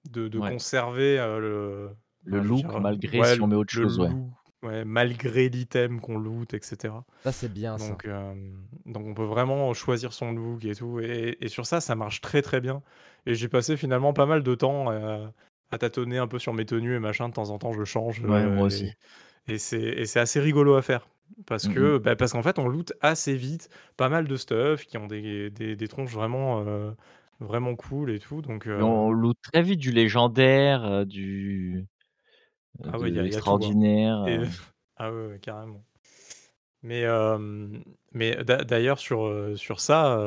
de, 0.09 0.27
de 0.27 0.39
Ouais. 0.39 0.51
conserver 0.51 1.19
euh, 1.19 1.39
le, 1.39 1.89
Le 2.23 2.41
je 2.43 2.47
look, 2.47 2.65
malgré 2.81 3.19
ouais, 3.19 3.35
si 3.35 3.41
on 3.41 3.47
met 3.47 3.55
autre 3.55 3.75
le 3.75 3.83
chose, 3.83 3.99
ouais. 3.99 4.09
look, 4.09 4.29
ouais, 4.63 4.85
malgré 4.85 5.49
l'item 5.49 5.99
qu'on 5.99 6.17
loot, 6.17 6.53
etc. 6.53 6.93
Ça, 7.23 7.31
c'est 7.31 7.51
bien 7.51 7.77
ça. 7.77 7.89
Donc, 7.89 8.05
euh, 8.05 8.33
donc 8.85 9.05
on 9.05 9.13
peut 9.13 9.25
vraiment 9.25 9.73
choisir 9.73 10.13
son 10.13 10.31
look 10.31 10.63
et 10.65 10.75
tout. 10.75 10.99
Et, 11.01 11.37
et 11.41 11.47
sur 11.49 11.65
ça, 11.65 11.81
ça 11.81 11.95
marche 11.95 12.21
très 12.21 12.41
très 12.41 12.61
bien. 12.61 12.81
Et 13.25 13.35
j'ai 13.35 13.49
passé 13.49 13.75
finalement 13.77 14.13
pas 14.13 14.25
mal 14.25 14.43
de 14.43 14.55
temps 14.55 14.89
euh, 14.91 15.27
à 15.71 15.77
tâtonner 15.77 16.17
un 16.17 16.27
peu 16.27 16.39
sur 16.39 16.53
mes 16.53 16.65
tenues 16.65 16.95
et 16.95 16.99
machin. 16.99 17.29
De 17.29 17.33
temps 17.33 17.49
en 17.49 17.59
temps, 17.59 17.73
je 17.73 17.83
change. 17.83 18.21
Ouais, 18.23 18.45
euh, 18.45 18.49
moi 18.49 18.67
aussi. 18.67 18.93
Et 19.47 19.57
c'est 19.57 19.81
et 19.81 20.05
c'est 20.05 20.19
assez 20.19 20.39
rigolo 20.39 20.75
à 20.75 20.81
faire. 20.81 21.07
Parce 21.45 21.67
Mm, 21.67 21.73
que 21.73 21.97
bah, 21.97 22.15
parce 22.15 22.33
qu'en 22.33 22.43
fait, 22.43 22.59
on 22.59 22.67
loot 22.67 22.93
assez 23.01 23.35
vite 23.35 23.69
pas 23.97 24.09
mal 24.09 24.27
de 24.27 24.35
stuff 24.35 24.85
qui 24.85 24.97
ont 24.97 25.07
des, 25.07 25.49
des, 25.51 25.75
des 25.75 25.87
tronches 25.87 26.11
vraiment, 26.11 26.63
euh, 26.67 26.91
vraiment 27.39 27.75
cool 27.75 28.11
et 28.11 28.19
tout. 28.19 28.41
Donc, 28.41 28.67
euh, 28.67 28.81
on 28.81 29.11
loot 29.11 29.37
très 29.41 29.61
vite 29.61 29.79
du 29.79 29.91
légendaire, 29.91 31.05
du 31.05 31.85
ah 32.91 32.99
ouais, 32.99 33.11
y, 33.11 33.19
a- 33.19 33.25
il 33.25 33.31
y 33.31 33.35
a 33.35 33.41
tout. 33.41 33.65
hein. 33.65 33.75
Et... 34.25 34.39
Ah 34.97 35.13
ouais, 35.13 35.39
carrément. 35.41 35.85
Mais, 36.83 37.05
mais 38.13 38.35
d'a- 38.43 38.63
d'ailleurs, 38.63 38.99
sur, 38.99 39.53
sur 39.57 39.79
ça, 39.79 40.17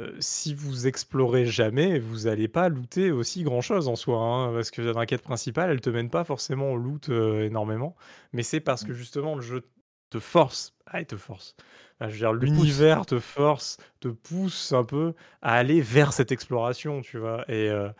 euh, 0.00 0.14
si 0.20 0.54
vous 0.54 0.86
explorez 0.86 1.46
jamais, 1.46 1.98
vous 1.98 2.26
allez 2.26 2.48
pas 2.48 2.68
looter 2.68 3.10
aussi 3.12 3.42
grand 3.44 3.60
chose 3.60 3.88
en 3.88 3.96
soi. 3.96 4.18
hein, 4.18 4.52
parce 4.54 4.70
que 4.70 4.82
la 4.82 5.06
quête 5.06 5.22
principale, 5.22 5.70
elle 5.70 5.80
te 5.80 5.90
mène 5.90 6.10
pas 6.10 6.24
forcément 6.24 6.72
au 6.72 6.76
loot 6.76 7.08
euh, 7.10 7.44
énormément. 7.46 7.94
Mais 8.32 8.42
c'est 8.42 8.60
parce 8.60 8.84
que 8.84 8.92
justement, 8.92 9.34
le 9.36 9.42
jeu 9.42 9.62
te 10.10 10.18
force. 10.18 10.74
Ah, 10.86 11.00
il 11.00 11.06
te 11.06 11.16
force. 11.16 11.56
Ah, 12.00 12.08
je 12.08 12.14
veux 12.14 12.18
dire, 12.18 12.32
l'univers 12.32 13.06
te 13.06 13.18
force, 13.20 13.76
te 14.00 14.08
pousse 14.08 14.72
un 14.72 14.84
peu 14.84 15.14
à 15.42 15.54
aller 15.54 15.80
vers 15.80 16.12
cette 16.12 16.32
exploration, 16.32 17.00
tu 17.02 17.18
vois. 17.18 17.44
Et, 17.48 17.68
euh, 17.70 17.90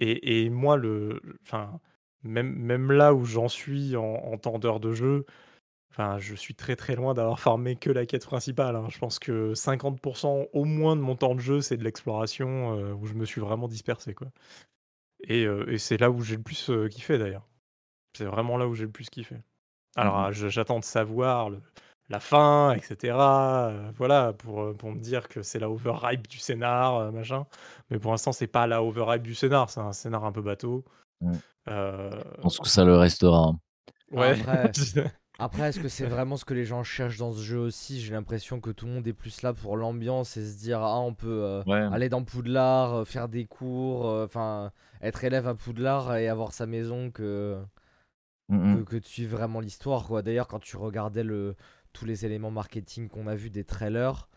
et, 0.00 0.44
et 0.44 0.50
moi, 0.50 0.76
le, 0.76 1.20
enfin, 1.42 1.80
même, 2.22 2.54
même 2.54 2.92
là 2.92 3.14
où 3.14 3.24
j'en 3.24 3.48
suis 3.48 3.96
en, 3.96 4.02
en 4.04 4.38
temps 4.38 4.58
d'heure 4.58 4.80
de 4.80 4.92
jeu, 4.92 5.26
Enfin, 5.90 6.18
je 6.18 6.34
suis 6.36 6.54
très 6.54 6.76
très 6.76 6.94
loin 6.94 7.14
d'avoir 7.14 7.40
farmé 7.40 7.74
que 7.76 7.90
la 7.90 8.06
quête 8.06 8.24
principale. 8.24 8.76
hein. 8.76 8.86
Je 8.90 8.98
pense 8.98 9.18
que 9.18 9.54
50% 9.54 10.46
au 10.52 10.64
moins 10.64 10.94
de 10.96 11.00
mon 11.00 11.16
temps 11.16 11.34
de 11.34 11.40
jeu, 11.40 11.60
c'est 11.60 11.76
de 11.76 11.82
l'exploration 11.84 12.76
euh, 12.78 12.92
où 12.94 13.06
je 13.06 13.14
me 13.14 13.24
suis 13.24 13.40
vraiment 13.40 13.66
dispersé. 13.68 14.14
Quoi. 14.14 14.28
Et, 15.24 15.44
euh, 15.44 15.70
et 15.70 15.78
c'est 15.78 15.96
là 15.96 16.10
où 16.10 16.22
j'ai 16.22 16.36
le 16.36 16.42
plus 16.42 16.70
euh, 16.70 16.88
kiffé 16.88 17.18
d'ailleurs. 17.18 17.46
C'est 18.16 18.24
vraiment 18.24 18.56
là 18.56 18.66
où 18.68 18.74
j'ai 18.74 18.84
le 18.84 18.90
plus 18.90 19.10
kiffé. 19.10 19.36
Alors, 19.96 20.16
Mhm. 20.18 20.24
ah, 20.26 20.32
je- 20.32 20.48
j'attends 20.48 20.78
de 20.78 20.84
savoir 20.84 21.50
le- 21.50 21.60
la 22.08 22.20
fin, 22.20 22.72
etc. 22.72 23.68
euh, 23.70 23.90
voilà, 23.96 24.32
pour, 24.32 24.62
euh, 24.62 24.72
pour 24.74 24.92
me 24.92 25.00
dire 25.00 25.28
que 25.28 25.42
c'est 25.42 25.58
la 25.58 25.68
overhype 25.70 26.26
du 26.28 26.38
scénar, 26.38 26.96
euh, 26.96 27.10
machin. 27.10 27.46
Mais 27.90 27.98
pour 27.98 28.12
l'instant, 28.12 28.32
c'est 28.32 28.46
pas 28.46 28.66
la 28.68 28.82
overhype 28.82 29.22
du 29.22 29.34
scénar. 29.34 29.70
C'est 29.70 29.80
un 29.80 29.92
scénar 29.92 30.24
un 30.24 30.32
peu 30.32 30.42
bateau. 30.42 30.84
Mm. 31.20 31.32
Euh, 31.68 32.10
Je 32.38 32.42
pense 32.42 32.58
que 32.60 32.68
ça 32.68 32.84
le 32.84 32.96
restera. 32.96 33.48
hein. 33.48 33.60
ouais. 34.12 34.40
Après, 34.40 34.72
Après, 35.40 35.68
est-ce 35.70 35.80
que 35.80 35.88
c'est 35.88 36.06
vraiment 36.06 36.36
ce 36.36 36.44
que 36.44 36.54
les 36.54 36.64
gens 36.64 36.82
cherchent 36.84 37.16
dans 37.18 37.32
ce 37.32 37.40
jeu 37.40 37.58
aussi? 37.58 38.00
J'ai 38.00 38.12
l'impression 38.12 38.60
que 38.60 38.70
tout 38.70 38.86
le 38.86 38.92
monde 38.92 39.06
est 39.06 39.12
plus 39.12 39.42
là 39.42 39.52
pour 39.54 39.76
l'ambiance 39.76 40.36
et 40.36 40.46
se 40.46 40.58
dire 40.58 40.80
ah 40.82 41.00
on 41.00 41.14
peut 41.14 41.42
euh, 41.44 41.62
Ouais. 41.64 41.88
aller 41.94 42.08
dans 42.08 42.22
Poudlard, 42.22 42.94
euh, 42.94 43.04
faire 43.04 43.28
des 43.28 43.46
cours, 43.46 44.06
euh, 44.06 44.24
enfin 44.26 44.70
être 45.02 45.24
élève 45.24 45.48
à 45.48 45.54
Poudlard 45.54 46.14
et 46.16 46.28
avoir 46.28 46.52
sa 46.52 46.66
maison 46.66 47.10
que 47.10 47.58
Mm, 48.48 48.74
que, 48.74 48.80
mm. 48.80 48.84
que 48.84 48.96
de 48.96 49.04
suivre 49.04 49.36
vraiment 49.36 49.60
l'histoire 49.60 50.06
quoi. 50.06 50.22
D'ailleurs 50.22 50.48
quand 50.48 50.58
tu 50.58 50.76
regardais 50.76 51.22
le 51.22 51.54
tous 51.92 52.04
les 52.04 52.26
éléments 52.26 52.50
marketing 52.50 53.08
qu'on 53.08 53.26
a 53.28 53.34
vu 53.34 53.48
des 53.50 53.64
trailers, 53.64 54.28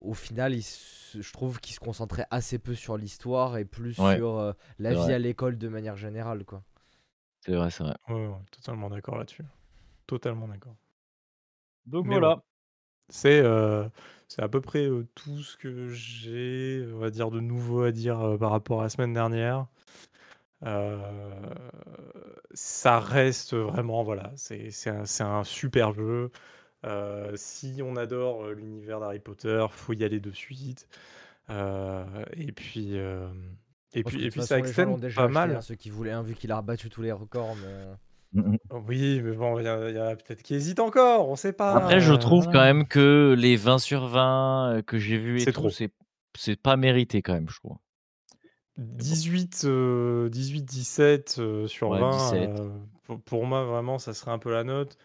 au 0.00 0.14
final 0.14 0.60
se- 0.62 1.20
je 1.20 1.32
trouve 1.32 1.60
qu'ils 1.60 1.74
se 1.74 1.80
concentraient 1.80 2.26
assez 2.30 2.58
peu 2.58 2.74
sur 2.74 2.96
l'histoire 2.96 3.56
et 3.58 3.64
plus 3.64 3.98
Ouais, 3.98 4.14
sur 4.16 4.38
euh, 4.38 4.52
la 4.78 4.90
vie 4.92 4.96
vrai. 4.98 5.14
à 5.14 5.18
l'école 5.18 5.58
de 5.58 5.68
manière 5.68 5.96
générale 5.96 6.44
quoi. 6.44 6.62
C'est 7.44 7.54
vrai, 7.54 7.70
c'est 7.70 7.82
vrai. 7.84 7.94
Ouais, 8.08 8.26
ouais, 8.26 8.34
totalement 8.52 8.88
d'accord 8.88 9.16
là-dessus. 9.18 9.44
Totalement 10.06 10.48
d'accord. 10.48 10.76
Donc 11.86 12.06
Mais 12.06 12.18
voilà. 12.18 12.42
C'est 13.08 13.40
euh, 13.40 13.88
c'est 14.28 14.42
à 14.42 14.48
peu 14.48 14.60
près 14.60 14.86
euh, 14.86 15.06
tout 15.14 15.40
ce 15.42 15.56
que 15.56 15.88
j'ai, 15.90 16.86
on 16.94 16.98
va 16.98 17.10
dire, 17.10 17.30
de 17.30 17.40
nouveau 17.40 17.82
à 17.82 17.92
dire 17.92 18.20
euh, 18.20 18.38
par 18.38 18.50
rapport 18.50 18.80
à 18.80 18.84
la 18.84 18.88
semaine 18.90 19.12
dernière. 19.12 19.66
Euh, 20.64 21.54
ça 22.54 22.98
reste 23.00 23.54
vraiment, 23.54 24.02
voilà, 24.04 24.32
c'est 24.36 24.70
c'est 24.70 24.90
un, 24.90 25.04
c'est 25.06 25.22
un 25.24 25.44
super 25.44 25.92
jeu. 25.92 26.30
Euh, 26.84 27.32
si 27.36 27.80
on 27.84 27.96
adore 27.96 28.44
euh, 28.46 28.54
l'univers 28.54 29.00
d'Harry 29.00 29.20
Potter, 29.20 29.66
faut 29.70 29.92
y 29.94 30.04
aller 30.04 30.20
de 30.20 30.32
suite. 30.32 30.88
Euh, 31.50 32.04
et 32.34 32.52
puis, 32.52 32.98
euh, 32.98 33.28
et 33.92 34.04
puis, 34.04 34.24
et 34.24 34.30
puis 34.30 34.42
ça 34.42 34.58
façon 34.58 34.58
extend 34.58 34.98
déjà 34.98 35.22
pas 35.22 35.26
acheté, 35.26 35.32
mal. 35.32 35.52
hein, 35.52 35.60
ceux 35.60 35.74
qui 35.76 35.90
voulaient 35.90 36.12
un 36.12 36.22
vu 36.22 36.34
qu'il 36.34 36.52
a 36.52 36.58
rebattu 36.58 36.90
tous 36.90 37.02
les 37.02 37.12
records 37.12 37.56
mais... 37.56 37.86
Oui, 38.70 39.20
mais 39.22 39.32
bon, 39.36 39.58
il 39.60 39.64
y, 39.64 39.68
a- 39.68 39.90
y 39.90 39.98
a 39.98 40.16
peut-être 40.16 40.42
qui 40.42 40.54
hésitent 40.54 40.80
encore, 40.80 41.28
on 41.28 41.36
sait 41.36 41.52
pas. 41.52 41.76
Après, 41.76 42.00
je 42.00 42.12
euh, 42.12 42.18
trouve 42.18 42.48
quand 42.48 42.58
même 42.60 42.88
que 42.88 43.34
les 43.38 43.54
20 43.56 43.78
sur 43.78 44.08
20 44.08 44.78
euh, 44.78 44.82
que 44.82 44.98
j'ai 44.98 45.16
vus 45.16 45.44
C'est 45.44 45.52
trop. 45.52 45.70
c'est 46.34 46.56
pas 46.60 46.76
mérité 46.76 47.22
quand 47.22 47.34
même, 47.34 47.48
je 47.48 47.56
trouve. 47.58 47.76
18, 48.78 49.62
euh, 49.64 50.28
18, 50.28 50.62
17 50.64 51.36
euh, 51.38 51.66
sur 51.66 51.92
Ouais, 51.92 51.98
20, 51.98 52.04
17. 52.04 52.50
euh, 52.60 52.78
pour, 53.04 53.20
pour 53.22 53.46
moi, 53.46 53.64
vraiment, 53.64 53.98
ça 53.98 54.12
serait 54.14 54.32
un 54.32 54.38
peu 54.38 54.52
la 54.52 54.64
note. 54.64 54.98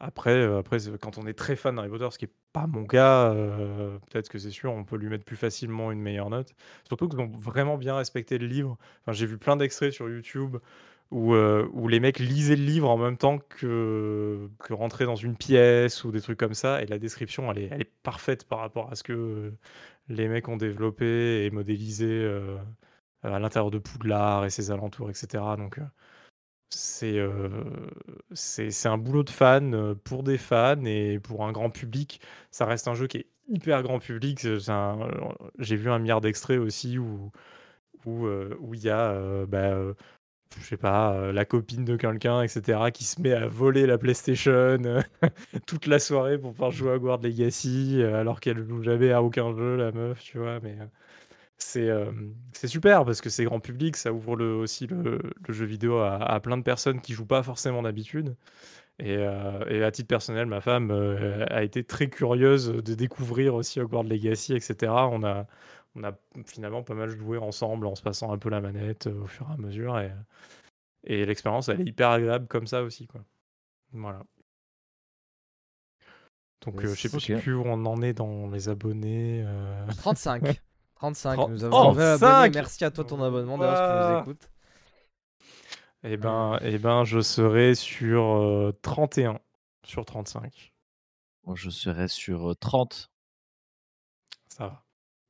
Après, 0.00 0.30
euh, 0.32 0.58
après 0.58 0.78
quand 1.00 1.18
on 1.18 1.26
est 1.26 1.34
très 1.34 1.56
fan 1.56 1.74
d'Harry 1.76 1.88
Potter, 1.90 2.08
ce 2.12 2.18
qui 2.18 2.24
n'est 2.26 2.32
pas 2.52 2.66
mon 2.68 2.86
cas, 2.86 3.32
euh, 3.34 3.98
peut-être 4.10 4.28
que 4.30 4.38
c'est 4.38 4.50
sûr, 4.50 4.72
on 4.72 4.84
peut 4.84 4.96
lui 4.96 5.08
mettre 5.08 5.24
plus 5.24 5.36
facilement 5.36 5.90
une 5.92 6.00
meilleure 6.00 6.30
note. 6.30 6.54
Surtout 6.86 7.08
qu'ils 7.08 7.20
ont 7.20 7.26
vraiment 7.28 7.76
bien 7.76 7.96
respecté 7.96 8.38
le 8.38 8.46
livre. 8.46 8.78
Enfin, 9.02 9.12
J'ai 9.12 9.26
vu 9.26 9.38
plein 9.38 9.56
d'extraits 9.56 9.92
sur 9.92 10.08
YouTube 10.08 10.56
où, 11.10 11.34
euh, 11.34 11.68
où 11.72 11.88
les 11.88 12.00
mecs 12.00 12.18
lisaient 12.18 12.56
le 12.56 12.64
livre 12.64 12.90
en 12.90 12.98
même 12.98 13.16
temps 13.16 13.38
que, 13.38 14.48
rentrer 14.70 15.06
dans 15.06 15.16
une 15.16 15.36
pièce 15.36 16.04
ou 16.04 16.10
des 16.12 16.20
trucs 16.20 16.38
comme 16.38 16.54
ça. 16.54 16.82
Et 16.82 16.86
la 16.86 16.98
description, 16.98 17.50
elle 17.50 17.58
est, 17.58 17.92
parfaite 18.02 18.44
par 18.44 18.58
rapport 18.60 18.90
à 18.90 18.94
ce 18.94 19.02
que 19.02 19.12
euh, 19.12 19.58
les 20.08 20.28
mecs 20.28 20.48
ont 20.48 20.56
développé 20.56 21.44
et 21.46 21.50
modélisé. 21.50 22.06
euh, 22.06 22.58
à 23.22 23.38
l'intérieur 23.38 23.70
de 23.70 23.78
Poudlard 23.78 24.44
et 24.44 24.50
ses 24.50 24.70
alentours, 24.70 25.10
etc. 25.10 25.42
Donc, 25.58 25.80
c'est 26.70 27.18
euh, 27.18 27.64
un 28.84 28.98
boulot 28.98 29.22
de 29.24 29.30
fan 29.30 29.94
pour 30.04 30.22
des 30.22 30.38
fans 30.38 30.84
et 30.84 31.18
pour 31.18 31.44
un 31.46 31.52
grand 31.52 31.70
public. 31.70 32.20
Ça 32.50 32.66
reste 32.66 32.88
un 32.88 32.94
jeu 32.94 33.06
qui 33.06 33.18
est 33.18 33.26
hyper 33.48 33.82
grand 33.82 33.98
public. 33.98 34.40
J'ai 35.58 35.76
vu 35.76 35.90
un 35.90 35.98
milliard 35.98 36.20
d'extraits 36.20 36.58
aussi 36.58 36.98
où 36.98 37.32
où 38.06 38.74
il 38.74 38.80
y 38.80 38.90
a 38.90 39.46
bah, 39.46 39.76
je 40.56 40.64
sais 40.64 40.76
pas, 40.76 41.12
euh, 41.12 41.32
la 41.32 41.44
copine 41.44 41.84
de 41.84 41.96
quelqu'un, 41.96 42.42
etc., 42.42 42.78
qui 42.92 43.04
se 43.04 43.20
met 43.20 43.32
à 43.32 43.46
voler 43.46 43.86
la 43.86 43.98
PlayStation 43.98 44.52
euh, 44.52 45.02
toute 45.66 45.86
la 45.86 45.98
soirée 45.98 46.38
pour 46.38 46.52
pouvoir 46.52 46.70
jouer 46.70 46.92
à 46.92 46.98
Guard 46.98 47.20
Legacy, 47.22 47.98
euh, 48.00 48.20
alors 48.20 48.40
qu'elle 48.40 48.66
joue 48.66 48.82
jamais 48.82 49.12
à 49.12 49.22
aucun 49.22 49.54
jeu, 49.54 49.76
la 49.76 49.92
meuf, 49.92 50.22
tu 50.22 50.38
vois. 50.38 50.60
Mais 50.60 50.76
c'est 51.58 51.90
c'est 52.52 52.68
super 52.68 53.04
parce 53.04 53.20
que 53.20 53.30
c'est 53.30 53.44
grand 53.44 53.60
public, 53.60 53.96
ça 53.96 54.12
ouvre 54.12 54.40
aussi 54.40 54.86
le, 54.86 55.18
jeu 55.48 55.64
vidéo 55.64 55.98
à, 55.98 56.38
plein 56.40 56.56
de 56.56 56.62
personnes 56.62 57.00
qui 57.00 57.14
jouent 57.14 57.26
pas 57.26 57.42
forcément 57.42 57.82
d'habitude. 57.82 58.36
Et, 59.00 59.14
et 59.14 59.82
à 59.82 59.90
titre 59.90 60.08
personnel, 60.08 60.46
ma 60.46 60.60
femme 60.60 60.90
a 61.50 61.62
été 61.64 61.82
très 61.84 62.08
curieuse 62.08 62.68
de 62.68 62.94
découvrir 62.94 63.54
aussi 63.56 63.80
Hogwarts 63.80 64.04
Legacy, 64.04 64.54
etc. 64.54 64.92
On 65.10 65.24
a, 65.24 65.46
on 65.94 66.04
a 66.04 66.12
finalement 66.46 66.82
pas 66.82 66.94
mal 66.94 67.08
joué 67.10 67.38
ensemble 67.38 67.86
en 67.86 67.94
se 67.94 68.02
passant 68.02 68.32
un 68.32 68.38
peu 68.38 68.48
la 68.50 68.60
manette 68.60 69.06
euh, 69.06 69.22
au 69.22 69.26
fur 69.26 69.48
et 69.50 69.52
à 69.54 69.56
mesure. 69.56 69.98
Et, 69.98 70.12
et 71.04 71.24
l'expérience, 71.26 71.68
elle 71.68 71.80
est 71.80 71.84
hyper 71.88 72.10
agréable 72.10 72.46
comme 72.46 72.66
ça 72.66 72.82
aussi. 72.82 73.06
Quoi. 73.06 73.22
Voilà. 73.92 74.22
Donc 76.64 76.82
euh, 76.84 76.94
je 76.94 77.00
sais 77.00 77.08
plus- 77.08 77.20
je 77.20 77.26
sais 77.26 77.34
Ok. 77.36 77.42
plus 77.42 77.54
où 77.54 77.62
on 77.64 77.84
en 77.86 78.02
est 78.02 78.12
dans 78.12 78.48
les 78.50 78.68
abonnés. 78.68 79.42
euh. 79.46 79.86
35. 79.98 80.60
35. 80.96 81.34
Trente- 81.36 81.50
Nous 81.50 81.64
avons 81.64 81.90
abonné. 81.90 82.18
35. 82.18 82.54
Merci 82.54 82.84
à 82.84 82.90
toi 82.90 83.04
ton 83.04 83.22
abonnement 83.22 83.56
d'ailleurs 83.58 83.76
si 83.76 83.82
tu 83.82 84.12
nous 84.30 84.32
écoutes. 84.34 84.50
Eh 86.04 86.16
ben, 86.16 86.58
eh 86.62 86.78
ben, 86.78 87.04
je 87.04 87.20
serai 87.20 87.74
sur 87.74 88.22
euh, 88.36 88.72
31 88.82 89.38
sur 89.84 90.04
35. 90.04 90.72
Moi, 91.44 91.56
je 91.56 91.70
serais 91.70 92.08
sur 92.08 92.50
euh, 92.50 92.54
30. 92.54 93.10
Ça 94.48 94.66
va. 94.66 94.84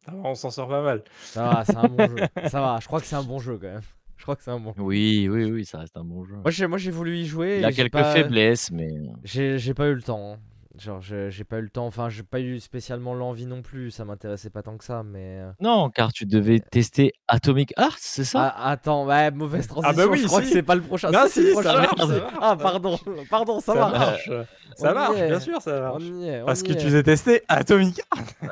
Ça 0.05 0.13
va, 0.13 0.19
on 0.25 0.35
s'en 0.35 0.51
sort 0.51 0.69
pas 0.69 0.83
mal. 0.83 1.03
Ça 1.23 1.45
va, 1.45 1.65
c'est 1.65 1.77
un 1.77 1.89
bon 1.89 2.07
jeu. 2.09 2.17
Ça 2.49 2.61
va, 2.61 2.79
je 2.81 2.87
crois 2.87 3.01
que 3.01 3.07
c'est 3.07 3.17
un 3.17 3.23
bon 3.25 3.39
jeu 3.39 3.59
quand 3.61 3.69
même. 3.69 3.81
Je 4.17 4.23
crois 4.25 4.35
que 4.37 4.43
c'est 4.43 4.51
un 4.51 4.59
bon. 4.61 4.75
Oui, 4.79 5.29
oui, 5.31 5.45
oui, 5.51 5.65
ça 5.65 5.79
reste 5.79 5.97
un 5.97 6.03
bon 6.05 6.25
jeu. 6.25 6.35
Moi 6.43 6.51
j'ai, 6.51 6.67
moi 6.67 6.77
j'ai 6.79 6.91
voulu 6.91 7.17
y 7.19 7.27
jouer. 7.27 7.59
Il 7.59 7.65
a 7.65 7.69
et 7.69 7.73
j'ai 7.73 7.83
quelques 7.83 7.93
pas- 7.93 8.13
faiblesses, 8.13 8.71
mais 8.73 8.89
J'ai, 9.23 9.59
j'ai 9.59 9.75
pas 9.75 9.87
eu 9.89 9.95
le 9.95 10.03
temps. 10.03 10.33
hein. 10.35 10.39
Genre 10.77 11.01
j'ai, 11.01 11.31
j'ai 11.31 11.45
pas 11.45 11.59
eu 11.59 11.63
le 11.63 11.69
temps. 11.71 11.87
Enfin 11.87 12.09
j'ai 12.09 12.23
pas 12.25 12.41
eu 12.41 12.59
spécialement 12.59 13.15
l'envie 13.15 13.47
non 13.47 13.63
plus. 13.63 13.91
Ça 13.93 14.05
m'intéressait 14.05 14.51
pas 14.51 14.63
tant 14.63 14.77
que 14.77 14.85
ça. 14.85 15.03
Mais 15.05 15.39
euh, 15.41 15.51
non, 15.61 15.89
car 15.91 16.13
tu 16.13 16.27
devais 16.27 16.59
tester 16.59 17.13
Atomic 17.29 17.73
Hearts, 17.79 17.99
c'est 18.01 18.25
ça? 18.25 18.53
Ah, 18.57 18.71
attends, 18.71 19.07
ouais 19.07 19.31
mauvaise 19.31 19.67
transition. 19.69 19.97
bah 19.97 20.07
oui, 20.11 20.19
je 20.19 20.27
crois 20.27 20.41
si. 20.43 20.49
que 20.49 20.53
c'est 20.53 20.63
pas 20.65 20.75
le 20.75 20.83
prochain. 20.83 21.11
Non, 21.13 21.27
Si, 21.29 21.41
le 21.41 21.47
si, 21.47 21.53
prochain. 21.53 21.73
ça 21.75 21.81
marche, 21.81 21.97
Merde. 21.99 22.11
ça 22.11 22.21
marche, 22.25 22.35
ah 22.41 22.57
pardon, 22.57 22.99
pardon, 23.31 23.61
ça, 23.61 23.73
Ça 23.75 23.79
marche. 23.79 24.29
marche. 24.29 24.31
Ça 24.77 24.89
On 24.89 24.91
y 24.91 24.95
marche, 24.95 25.17
bien 25.29 25.41
sûr, 25.41 25.63
ça 25.63 25.79
On 25.79 25.99
marche. 25.99 26.03
y 26.05 26.29
est. 26.29 26.43
on 26.43 26.47
Parce 26.47 26.61
y 26.61 26.65
que 26.65 26.73
est. 26.73 26.77
tu 26.77 26.91
t'es 26.91 27.03
testé 27.05 27.43
Atomic. 27.49 28.01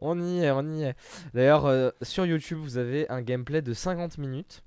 On 0.00 0.18
y 0.20 0.42
est, 0.42 0.50
on 0.50 0.66
y 0.72 0.84
est. 0.84 0.96
D'ailleurs, 1.34 1.66
euh, 1.66 1.90
sur 2.02 2.24
YouTube, 2.24 2.58
vous 2.58 2.78
avez 2.78 3.08
un 3.10 3.20
gameplay 3.20 3.60
de 3.60 3.74
50 3.74 4.18
minutes. 4.18 4.62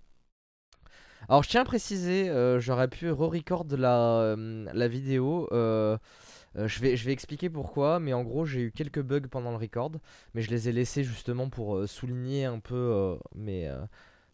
Alors, 1.28 1.41
je 1.41 1.50
tiens 1.50 1.62
à 1.62 1.65
préciser, 1.65 2.30
euh, 2.30 2.60
j'aurais 2.60 2.88
pu 2.88 3.10
re-record 3.10 3.65
la, 3.76 4.19
euh, 4.36 4.88
vidéo. 4.88 5.48
je, 5.52 6.80
vais, 6.82 7.12
expliquer 7.12 7.50
pourquoi, 7.50 8.00
mais 8.00 8.13
en 8.13 8.24
gros, 8.24 8.46
j'ai 8.46 8.62
eu 8.62 8.72
quelques 8.72 9.02
bugs 9.02 9.28
pendant 9.32 9.52
le 9.52 9.58
record. 9.58 9.93
Mais 10.36 10.41
je 10.43 10.52
les 10.52 10.69
ai 10.69 10.72
laissés 10.72 11.04
justement 11.04 11.50
pour 11.50 11.88
souligner 11.88 12.46
un 12.46 12.60
peu 12.60 13.17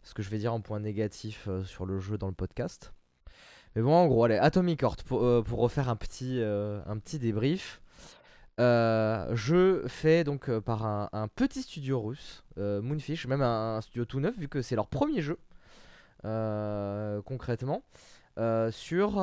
ce 0.02 0.14
que 0.14 0.22
je 0.22 0.28
vais 0.28 0.38
dire 0.38 0.52
en 0.52 0.60
point 0.60 0.80
négatif 0.80 1.48
sur 1.64 1.86
le 1.86 1.98
jeu 1.98 2.18
dans 2.18 2.28
le 2.28 2.34
podcast. 2.34 2.92
Mais 3.74 3.82
bon, 3.82 3.94
en 3.94 4.06
gros, 4.06 4.24
allez, 4.24 4.36
Atomic 4.36 4.82
Heart, 4.82 5.04
pour, 5.04 5.44
pour 5.44 5.60
refaire 5.60 5.88
un 5.88 5.96
petit 5.96 7.18
débrief. 7.18 7.80
Euh, 8.58 9.34
je 9.34 9.86
fais 9.86 10.24
donc 10.24 10.50
euh, 10.50 10.60
par 10.60 10.84
un, 10.84 11.28
petit 11.28 11.62
studio 11.62 12.00
russe, 12.00 12.44
euh, 12.58 12.82
Moonfish, 12.82 13.26
même 13.26 13.42
un, 13.42 13.80
studio 13.80 14.04
tout 14.04 14.20
neuf, 14.20 14.36
vu 14.36 14.48
que 14.48 14.60
c'est 14.60 14.76
leur 14.76 14.88
premier 14.88 15.22
jeu, 15.22 15.38
concrètement, 17.24 17.84
sur 18.70 19.18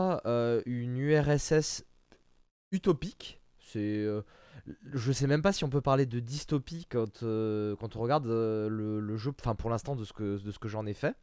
une 0.66 0.98
URSS 0.98 1.84
utopique. 2.72 3.42
C'est, 3.60 4.06
je 4.94 5.12
sais 5.12 5.28
même 5.28 5.42
pas 5.42 5.52
si 5.52 5.64
on 5.64 5.70
peut 5.70 5.82
parler 5.82 6.06
de 6.06 6.20
dystopie 6.20 6.86
quand, 6.90 7.20
quand 7.22 7.96
on 7.96 8.00
regarde 8.00 8.26
le, 8.26 9.00
le 9.00 9.18
jeu, 9.18 9.32
enfin 9.40 9.56
pour 9.56 9.70
l'instant 9.70 9.96
de 9.96 10.04
ce 10.04 10.14
que, 10.14 10.42
de 10.42 10.52
ce 10.52 10.60
que 10.60 10.68
j'en 10.68 10.86
ai 10.86 10.94
fait. 10.94 11.16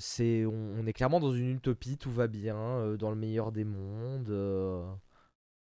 On, 0.00 0.86
est 0.86 0.92
clairement 0.92 1.20
dans 1.20 1.32
une 1.32 1.56
utopie, 1.56 1.98
tout 1.98 2.10
va 2.10 2.26
bien, 2.26 2.56
euh, 2.56 2.96
dans 2.96 3.10
le 3.10 3.16
meilleur 3.16 3.52
des 3.52 3.64
mondes, 3.64 4.30
euh, 4.30 4.84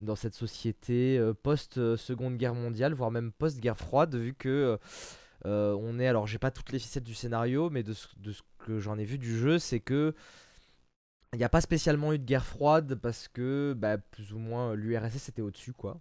dans 0.01 0.17
cette 0.17 0.35
société 0.35 1.19
euh, 1.19 1.35
post-seconde 1.35 2.37
guerre 2.37 2.55
mondiale, 2.55 2.95
voire 2.95 3.11
même 3.11 3.33
post-guerre 3.33 3.79
froide, 3.79 4.15
vu 4.15 4.35
que 4.35 4.79
on 5.45 6.01
est, 6.01 6.09
alors 6.09 6.27
j'ai 6.27 6.39
pas 6.39 6.51
toutes 6.51 6.73
les 6.73 6.79
ficelles 6.81 7.05
du 7.05 7.15
scénario, 7.15 7.71
mais 7.71 7.85
de 7.85 7.93
ce, 7.93 8.09
de 8.19 8.33
ce 8.33 8.43
que 8.59 8.81
j'en 8.81 8.99
ai 8.99 9.05
vu 9.05 9.19
du 9.19 9.39
jeu, 9.39 9.59
c'est 9.59 9.81
que 9.81 10.15
il 11.33 11.39
n'y 11.39 11.45
a 11.45 11.49
pas 11.49 11.61
spécialement 11.61 12.13
eu 12.13 12.19
de 12.19 12.25
guerre 12.25 12.47
froide 12.47 12.97
parce 12.97 13.29
que 13.29 13.75
bah, 13.77 13.99
plus 13.99 14.33
ou 14.33 14.39
moins 14.39 14.75
l'URSS 14.75 15.29
était 15.29 15.43
au-dessus, 15.43 15.73
quoi. 15.73 16.01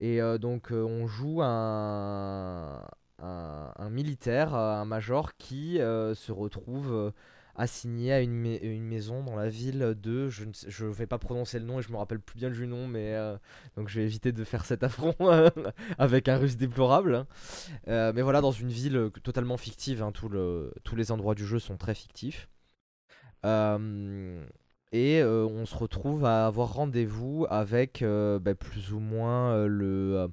Et 0.00 0.20
donc 0.38 0.68
on 0.72 1.06
joue 1.06 1.40
un, 1.42 2.82
un, 3.20 3.90
militaire, 3.90 4.54
euh, 4.54 4.72
un 4.80 4.84
major 4.84 5.36
qui 5.36 5.80
euh, 5.80 6.14
se 6.14 6.32
retrouve 6.32 6.92
euh, 6.92 7.10
assigné 7.54 8.12
à 8.12 8.20
une, 8.20 8.32
mai- 8.34 8.60
une 8.62 8.84
maison 8.84 9.22
dans 9.24 9.36
la 9.36 9.48
ville 9.48 9.94
de, 10.00 10.28
je 10.28 10.44
ne 10.44 10.52
sais- 10.52 10.70
je 10.70 10.84
vais 10.86 11.06
pas 11.06 11.18
prononcer 11.18 11.58
le 11.58 11.64
nom 11.64 11.78
et 11.78 11.82
je 11.82 11.90
me 11.90 11.96
rappelle 11.96 12.20
plus 12.20 12.36
bien 12.38 12.50
du 12.50 12.66
nom, 12.66 12.86
mais 12.88 13.16
donc 13.76 13.88
je 13.88 14.00
vais 14.00 14.04
éviter 14.06 14.32
de 14.32 14.44
faire 14.44 14.64
cet 14.66 14.82
affront 14.82 15.14
avec 15.98 16.28
un 16.28 16.36
russe 16.36 16.56
déplorable. 16.56 17.14
hein. 17.14 17.26
Mais 18.14 18.22
voilà, 18.22 18.40
dans 18.42 18.52
une 18.52 18.68
ville 18.70 19.10
totalement 19.22 19.56
fictive, 19.56 20.02
hein, 20.02 20.12
tous 20.12 20.96
les 20.96 21.12
endroits 21.12 21.34
du 21.34 21.46
jeu 21.46 21.58
sont 21.58 21.76
très 21.76 21.94
fictifs. 21.94 22.48
Euh, 23.44 24.44
et 24.92 25.20
euh, 25.20 25.44
on 25.46 25.66
se 25.66 25.74
retrouve 25.74 26.24
à 26.24 26.46
avoir 26.46 26.72
rendez-vous 26.74 27.46
avec 27.50 28.02
euh, 28.02 28.38
bah, 28.38 28.54
plus 28.54 28.92
ou 28.92 28.98
moins 29.00 29.52
euh, 29.52 29.66
le, 29.66 30.16
euh, 30.18 30.28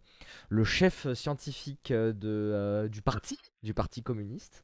le 0.50 0.64
chef 0.64 1.12
scientifique 1.14 1.92
de, 1.92 2.14
euh, 2.24 2.88
du 2.88 3.02
parti, 3.02 3.38
du 3.64 3.74
parti 3.74 4.04
communiste, 4.04 4.64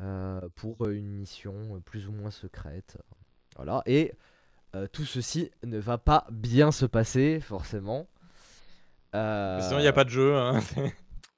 euh, 0.00 0.40
pour 0.56 0.88
une 0.88 1.08
mission 1.10 1.80
plus 1.84 2.08
ou 2.08 2.12
moins 2.12 2.30
secrète. 2.30 2.98
Voilà, 3.56 3.82
et 3.86 4.12
euh, 4.74 4.86
tout 4.86 5.04
ceci 5.04 5.50
ne 5.64 5.78
va 5.78 5.98
pas 5.98 6.26
bien 6.30 6.70
se 6.72 6.86
passer, 6.86 7.40
forcément. 7.40 8.06
Euh, 9.14 9.60
Sinon, 9.60 9.78
il 9.78 9.82
n'y 9.82 9.88
a 9.88 9.92
pas 9.92 10.04
de 10.04 10.10
jeu. 10.10 10.36
hein. 10.36 10.60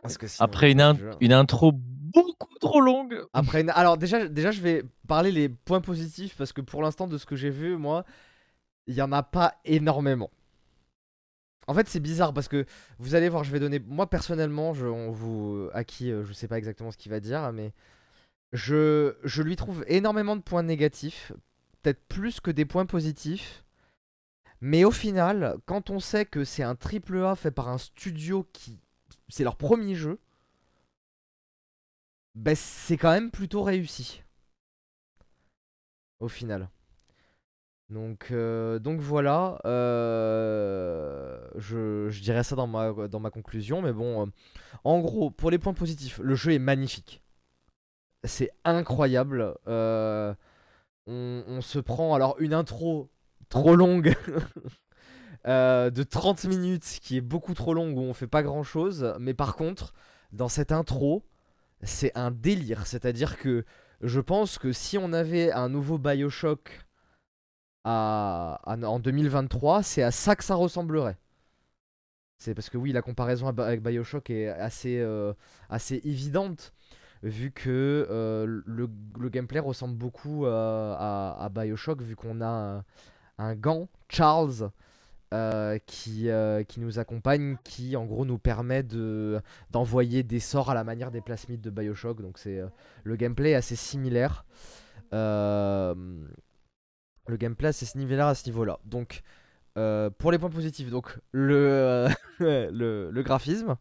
parce 0.03 0.19
que 0.19 0.27
sinon, 0.29 0.45
Après 0.45 0.71
une, 0.73 0.79
y 0.79 0.83
a 0.83 0.85
pas 0.87 0.91
in- 0.91 0.95
de 0.95 0.99
jeu. 0.99 1.11
une 1.21 1.33
intro 1.33 1.73
beaucoup 2.13 2.59
trop 2.61 2.81
longue. 2.81 3.25
Après, 3.33 3.69
alors 3.71 3.97
déjà, 3.97 4.29
déjà, 4.29 4.51
je 4.51 4.61
vais 4.61 4.85
parler 5.09 5.33
les 5.33 5.49
points 5.49 5.81
positifs 5.81 6.37
parce 6.37 6.53
que 6.53 6.61
pour 6.61 6.83
l'instant, 6.83 7.07
de 7.07 7.19
ce 7.19 7.27
que 7.27 7.37
j'ai 7.37 7.51
vu, 7.51 7.77
moi, 7.77 8.05
il 8.87 8.95
y 8.95 9.03
en 9.03 9.13
a 9.13 9.23
pas 9.23 9.55
énormément. 9.65 10.31
En 11.69 11.75
fait, 11.75 11.89
c'est 11.89 12.01
bizarre 12.01 12.35
parce 12.35 12.49
que 12.49 12.67
vous 12.99 13.15
allez 13.15 13.29
voir, 13.29 13.45
je 13.45 13.53
vais 13.53 13.61
donner. 13.61 13.79
Moi, 13.79 14.09
personnellement, 14.11 14.75
je, 14.75 14.87
on 14.87 15.13
vous, 15.13 15.69
à 15.73 15.85
qui 15.85 16.11
euh, 16.11 16.25
je 16.25 16.33
sais 16.33 16.49
pas 16.49 16.59
exactement 16.59 16.91
ce 16.91 16.97
qu'il 16.97 17.13
va 17.13 17.21
dire, 17.21 17.53
mais 17.53 17.73
je, 18.53 19.15
je 19.25 19.43
lui 19.43 19.57
trouve 19.57 19.85
énormément 19.87 20.37
de 20.37 20.43
points 20.43 20.63
négatifs, 20.63 21.33
peut-être 21.83 22.05
plus 22.09 22.41
que 22.41 22.51
des 22.51 22.65
points 22.65 22.87
positifs. 22.87 23.65
Mais 24.61 24.85
au 24.85 24.91
final, 24.91 25.57
quand 25.67 25.91
on 25.91 25.99
sait 26.01 26.25
que 26.25 26.45
c'est 26.45 26.63
un 26.63 26.75
triple 26.75 27.25
A 27.25 27.35
fait 27.35 27.51
par 27.51 27.69
un 27.69 27.79
studio 27.79 28.47
qui. 28.53 28.79
C'est 29.29 29.45
leur 29.45 29.57
premier 29.57 29.95
jeu, 29.95 30.19
ben, 32.35 32.55
c'est 32.57 32.97
quand 32.97 33.13
même 33.13 33.31
plutôt 33.31 33.63
réussi. 33.63 34.23
Au 36.21 36.29
final. 36.29 36.69
Donc, 37.93 38.29
euh, 38.31 38.79
voilà, 38.99 39.59
euh, 39.67 41.39
je, 41.57 42.09
je 42.09 42.23
dirais 42.23 42.43
ça 42.43 42.57
dans 42.57 42.67
ma, 42.67 43.31
conclusion, 43.31 43.83
mais 43.83 43.93
bon, 43.93 44.23
euh, 44.23 44.27
en 44.85 45.01
gros, 45.01 45.31
pour 45.31 45.51
les 45.51 45.59
points 45.59 45.75
positifs, 45.75 46.19
le 46.21 46.35
jeu 46.35 46.53
est 46.53 46.59
magnifique. 46.59 47.23
C'est 48.25 48.51
incroyable. 48.65 49.55
on, 49.67 51.61
se 51.61 51.79
prend 51.79 52.15
alors 52.15 52.37
une 52.39 52.55
intro 52.55 53.11
trop 53.51 53.77
longue 53.77 54.15
de 55.45 56.03
30 56.03 56.45
minutes 56.45 56.99
qui 57.03 57.19
est 57.19 57.21
beaucoup 57.21 57.53
trop 57.53 57.75
longue 57.75 57.99
où 57.99 58.01
on 58.01 58.15
fait 58.15 58.27
pas 58.27 58.43
grand 58.43 58.63
chose, 58.63 59.15
mais 59.21 59.35
par 59.35 59.55
contre, 59.55 59.93
dans 60.33 60.49
cette 60.49 60.73
intro, 60.73 61.25
c'est 61.83 62.17
un 62.17 62.31
délire. 62.31 62.87
C'est-à-dire 62.87 63.39
que 63.39 63.65
je 64.01 64.21
pense 64.21 64.59
que 64.59 64.73
si 64.73 64.99
on 64.99 65.13
avait 65.13 65.53
un 65.53 65.69
nouveau 65.69 65.99
Bioshock 65.99 66.85
en 67.85 68.99
2023, 69.01 69.83
c'est 69.83 70.03
à 70.03 70.11
ça 70.11 70.37
que 70.37 70.45
ça 70.45 70.55
ressemblerait. 70.55 71.17
C'est 72.39 72.55
parce 72.55 72.71
que 72.71 72.79
oui, 72.79 72.93
la 72.93 73.03
comparaison 73.03 73.47
avec 73.47 73.83
Bioshock 73.83 74.31
est 74.31 74.49
assez, 74.49 74.99
euh, 74.99 75.33
évidente, 76.05 76.73
vu 77.23 77.53
que 77.53 78.07
euh, 78.11 78.63
le, 78.67 79.29
gameplay 79.29 79.61
ressemble 79.61 79.97
beaucoup 79.97 80.47
à, 80.47 81.37
à 81.39 81.49
Bioshock, 81.49 82.03
vu 82.03 82.17
qu'on 82.17 82.41
a 82.41 82.83
un 83.39 83.55
gant, 83.55 83.89
Charles, 84.09 84.71
euh, 85.33 85.79
qui, 85.87 86.29
euh, 86.29 86.63
qui 86.63 86.79
nous 86.79 86.99
accompagne, 86.99 87.57
qui 87.65 87.97
en 87.97 88.05
gros 88.05 88.27
nous 88.27 88.37
permet 88.37 88.83
de 88.83 89.41
d'envoyer 89.71 90.23
des 90.23 90.41
sorts 90.41 90.69
à 90.69 90.75
la 90.75 90.85
manière 90.85 91.11
des 91.11 91.23
plasmides 91.23 91.63
de 91.63 91.71
Bioshock. 91.71 92.21
Donc 92.21 92.37
c'est 92.37 92.59
euh, 92.59 92.67
le 93.05 93.17
gameplay 93.17 93.53
est 93.53 93.55
assez 93.55 93.75
similaire. 93.75 94.45
Le 95.11 95.95
gameplay 97.31 97.69
assez 97.69 97.87
similaire 97.87 98.27
à 98.27 98.35
ce 98.35 98.45
niveau-là. 98.45 98.79
Donc 98.85 99.23
pour 99.75 100.33
les 100.33 100.39
points 100.39 100.51
positifs, 100.51 100.91
donc 100.91 101.19
le 101.31 102.09
le, 102.39 103.11
le 103.11 103.23
graphisme. 103.23 103.77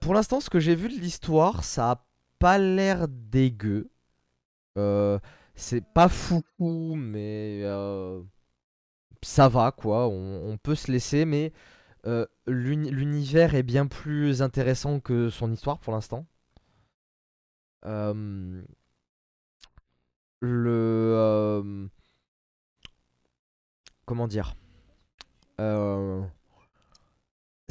Pour 0.00 0.14
l'instant, 0.14 0.40
ce 0.40 0.50
que 0.50 0.58
j'ai 0.58 0.74
vu 0.74 0.88
de 0.88 0.94
l'histoire, 1.00 1.62
ça 1.62 1.90
a 1.92 2.06
pas 2.40 2.58
l'air 2.58 3.06
dégueu. 3.08 3.88
C'est 5.54 5.84
pas 5.94 6.08
fou, 6.08 6.42
mais 6.96 7.62
ça 9.22 9.48
va 9.48 9.72
quoi. 9.72 10.08
On, 10.08 10.56
peut 10.58 10.74
se 10.74 10.90
laisser, 10.92 11.24
mais 11.24 11.52
euh, 12.06 12.26
l'uni- 12.46 12.90
l'univers 12.90 13.54
est 13.54 13.62
bien 13.62 13.86
plus 13.86 14.42
intéressant 14.42 15.00
que 15.00 15.30
son 15.30 15.52
histoire 15.52 15.78
pour 15.80 15.92
l'instant. 15.92 16.26
Euh, 17.84 18.62
le 20.40 20.70
euh, 21.16 21.86
comment 24.04 24.26
dire? 24.28 24.54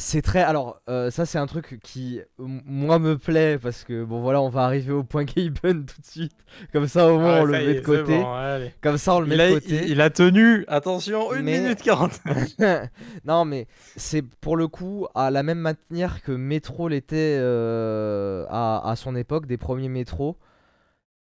C'est 0.01 0.21
très 0.21 0.41
alors 0.41 0.81
euh, 0.89 1.11
ça 1.11 1.25
c'est 1.25 1.37
un 1.37 1.45
truc 1.45 1.79
qui 1.83 2.19
moi 2.39 2.97
me 2.99 3.17
plaît 3.17 3.57
parce 3.57 3.83
que 3.83 4.03
bon 4.03 4.19
voilà 4.21 4.41
on 4.41 4.49
va 4.49 4.63
arriver 4.65 4.91
au 4.91 5.03
point 5.03 5.23
Gaben 5.25 5.85
tout 5.85 6.01
de 6.01 6.05
suite 6.05 6.33
comme 6.73 6.87
ça 6.87 7.07
au 7.11 7.19
moins 7.19 7.35
Ah, 7.37 7.41
on 7.41 7.45
le 7.45 7.51
met 7.51 7.63
est, 7.65 7.73
de 7.75 7.79
côté 7.85 8.17
bon, 8.19 8.69
comme 8.81 8.97
ça 8.97 9.15
on 9.15 9.19
le 9.21 9.27
met 9.27 9.39
a, 9.39 9.49
de 9.49 9.53
côté 9.55 9.75
il- 9.85 9.91
il 9.91 10.01
a 10.01 10.09
tenu, 10.09 10.65
attention, 10.67 11.31
1 11.31 11.41
Mais- 11.43 11.61
minute 11.61 11.81
40. 11.81 12.19
non, 13.25 13.45
mais 13.45 13.67
c'est 13.95 14.21
pour 14.21 14.57
le 14.57 14.67
coup 14.67 15.07
à 15.15 15.29
la 15.31 15.43
même 15.43 15.59
manière 15.89 16.21
que 16.23 16.31
Metro 16.31 16.87
l'était 16.89 17.37
euh, 17.39 18.45
à, 18.49 18.89
à 18.89 18.95
son 18.95 19.15
époque, 19.15 19.45
des 19.45 19.57
premiers 19.57 19.89
métros. 19.89 20.37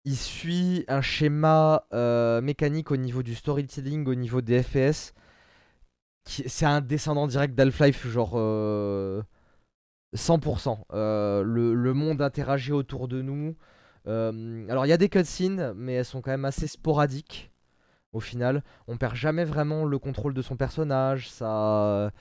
Il 0.05 0.15
suit 0.15 0.85
un 0.87 1.01
schéma 1.01 1.83
euh, 1.93 2.39
mécanique 2.41 2.89
au 2.91 2.97
niveau 2.97 3.21
du 3.21 3.35
storytelling, 3.35 4.07
au 4.07 4.15
niveau 4.15 4.41
des 4.41 4.63
FPS. 4.63 5.13
C'est 6.25 6.65
un 6.65 6.82
descendant 6.82 7.27
direct 7.27 7.55
d'Half-Life, 7.55 8.08
genre 8.08 8.34
euh, 8.36 9.23
100%. 10.15 10.86
Euh, 10.93 11.41
le, 11.43 11.73
le 11.73 11.93
monde 11.93 12.21
interagit 12.21 12.71
autour 12.71 13.08
de 13.08 13.21
nous. 13.21 13.55
Euh, 14.08 14.67
alors 14.69 14.86
il 14.86 14.89
y 14.89 14.93
a 14.93 14.97
des 14.97 15.10
cutscenes, 15.10 15.73
mais 15.75 15.93
elles 15.93 16.05
sont 16.05 16.21
quand 16.21 16.32
même 16.32 16.45
assez 16.45 16.67
sporadiques 16.67 17.51
au 18.13 18.19
final. 18.19 18.63
On 18.88 18.97
perd 18.97 19.15
jamais 19.15 19.43
vraiment 19.43 19.86
le 19.86 19.99
contrôle 19.99 20.34
de 20.34 20.41
son 20.41 20.55
personnage. 20.55 21.29
Ça, 21.29 22.12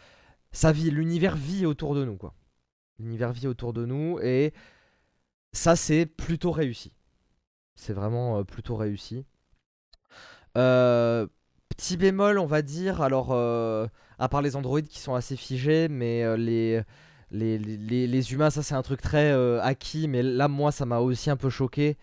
ça 0.53 0.73
vit, 0.73 0.91
l'univers 0.91 1.37
vit 1.37 1.67
autour 1.67 1.95
de 1.95 2.05
nous, 2.05 2.17
quoi. 2.17 2.35
L'univers 2.99 3.33
vit 3.33 3.47
autour 3.47 3.73
de 3.73 3.85
nous 3.87 4.19
et 4.21 4.53
ça, 5.53 5.77
c'est 5.77 6.07
plutôt 6.07 6.51
réussi. 6.51 6.93
C'est 7.77 7.93
vraiment 7.93 8.39
euh, 8.39 8.45
plutôt 8.45 8.77
réussi. 8.77 9.25
Euh, 10.57 11.27
petit 11.79 11.97
bémol, 11.97 12.39
on 12.39 12.47
va 12.47 12.61
dire, 12.61 13.01
alors, 13.03 13.29
euh, 13.31 13.87
à 14.19 14.29
part 14.29 14.43
les 14.43 14.57
androïdes 14.57 14.89
qui 14.89 14.99
sont 14.99 15.15
assez 15.15 15.37
figés, 15.37 15.89
mais 15.89 16.25
euh, 16.25 16.37
les, 17.31 18.33
humains, 18.33 18.51
ça 18.51 18.63
c'est 18.63 18.75
un 18.75 18.83
truc 18.83 19.01
très 19.01 19.31
euh, 19.33 19.63
acquis, 19.63 20.09
mais 20.09 20.23
là, 20.23 20.49
moi, 20.49 20.73
ça 20.73 20.87
m'a 20.87 20.99
aussi 20.99 21.31
un 21.31 21.37
peu 21.37 21.51
choqué. 21.51 21.97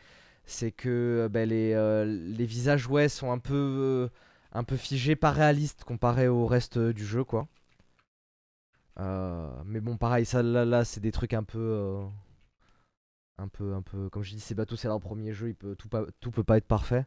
C'est 0.46 0.72
que 0.72 1.28
ben, 1.32 1.50
les, 1.50 2.46
visages, 2.46 2.88
ouais, 2.88 3.10
sont 3.10 3.32
un 3.32 3.40
peu, 3.40 4.10
un 4.54 4.64
peu 4.64 4.78
figés, 4.78 5.16
pas 5.16 5.32
réalistes 5.32 5.84
comparé 5.84 6.28
au 6.28 6.46
reste 6.48 6.78
du 6.80 7.06
jeu, 7.06 7.24
quoi. 7.24 7.48
Mais 9.66 9.82
bon, 9.82 9.98
pareil, 9.98 10.26
ça 10.26 10.42
là, 10.44 10.66
là 10.66 10.86
c'est 10.86 11.02
des 11.02 11.12
trucs 11.12 11.34
un 11.34 11.44
peu. 11.44 12.06
un 13.38 13.48
peu, 13.50 13.74
un 13.74 13.82
peu. 13.82 14.10
Comme 14.10 14.24
je 14.24 14.32
dis, 14.36 14.40
c'est 14.40 14.56
bateau, 14.56 14.76
c'est 14.78 14.88
leur 14.88 15.00
premier 15.02 15.34
jeu, 15.34 15.50
il 15.50 15.56
peut, 15.56 15.76
tout, 15.76 15.90
pas, 15.90 16.06
tout 16.22 16.32
peut 16.32 16.44
pas 16.44 16.58
être 16.58 16.68
parfait. 16.68 17.06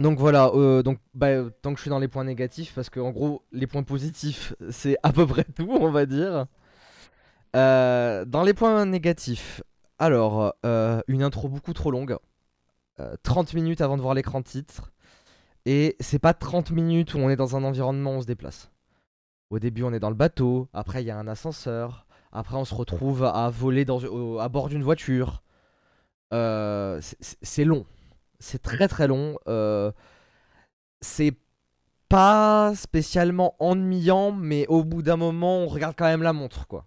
Euh, 0.00 0.02
donc 0.02 0.18
voilà, 0.18 0.50
euh, 0.54 0.82
donc 0.82 0.98
bah, 1.14 1.50
tant 1.62 1.72
que 1.72 1.76
je 1.78 1.82
suis 1.82 1.90
dans 1.90 1.98
les 1.98 2.08
points 2.08 2.24
négatifs, 2.24 2.74
parce 2.74 2.90
que 2.90 3.00
en 3.00 3.10
gros, 3.10 3.42
les 3.52 3.66
points 3.66 3.82
positifs, 3.82 4.54
c'est 4.70 4.96
à 5.02 5.12
peu 5.12 5.26
près 5.26 5.44
tout, 5.44 5.68
on 5.70 5.90
va 5.90 6.06
dire. 6.06 6.46
Euh, 7.54 8.24
dans 8.24 8.42
les 8.42 8.54
points 8.54 8.86
négatifs, 8.86 9.62
alors, 10.02 10.52
euh, 10.66 11.00
une 11.06 11.22
intro 11.22 11.48
beaucoup 11.48 11.72
trop 11.72 11.92
longue. 11.92 12.16
Euh, 12.98 13.14
30 13.22 13.54
minutes 13.54 13.80
avant 13.80 13.96
de 13.96 14.02
voir 14.02 14.14
l'écran 14.14 14.42
titre. 14.42 14.92
Et 15.64 15.96
c'est 16.00 16.18
pas 16.18 16.34
30 16.34 16.72
minutes 16.72 17.14
où 17.14 17.18
on 17.18 17.30
est 17.30 17.36
dans 17.36 17.54
un 17.54 17.62
environnement 17.62 18.10
où 18.10 18.14
on 18.14 18.20
se 18.20 18.26
déplace. 18.26 18.72
Au 19.50 19.60
début, 19.60 19.84
on 19.84 19.92
est 19.92 20.00
dans 20.00 20.10
le 20.10 20.16
bateau. 20.16 20.68
Après, 20.72 21.04
il 21.04 21.06
y 21.06 21.12
a 21.12 21.16
un 21.16 21.28
ascenseur. 21.28 22.06
Après, 22.32 22.56
on 22.56 22.64
se 22.64 22.74
retrouve 22.74 23.24
à 23.24 23.48
voler 23.50 23.86
à 24.40 24.48
bord 24.48 24.68
d'une 24.68 24.82
voiture. 24.82 25.44
Euh, 26.32 27.00
c'est 27.20 27.64
long. 27.64 27.86
C'est 28.42 28.60
très 28.60 28.88
très 28.88 29.06
long. 29.06 29.38
Euh, 29.48 29.92
c'est 31.00 31.34
pas 32.08 32.74
spécialement 32.74 33.54
ennuyant, 33.60 34.32
mais 34.32 34.66
au 34.66 34.84
bout 34.84 35.02
d'un 35.02 35.16
moment, 35.16 35.58
on 35.58 35.68
regarde 35.68 35.94
quand 35.96 36.06
même 36.06 36.22
la 36.22 36.32
montre, 36.32 36.66
quoi. 36.66 36.84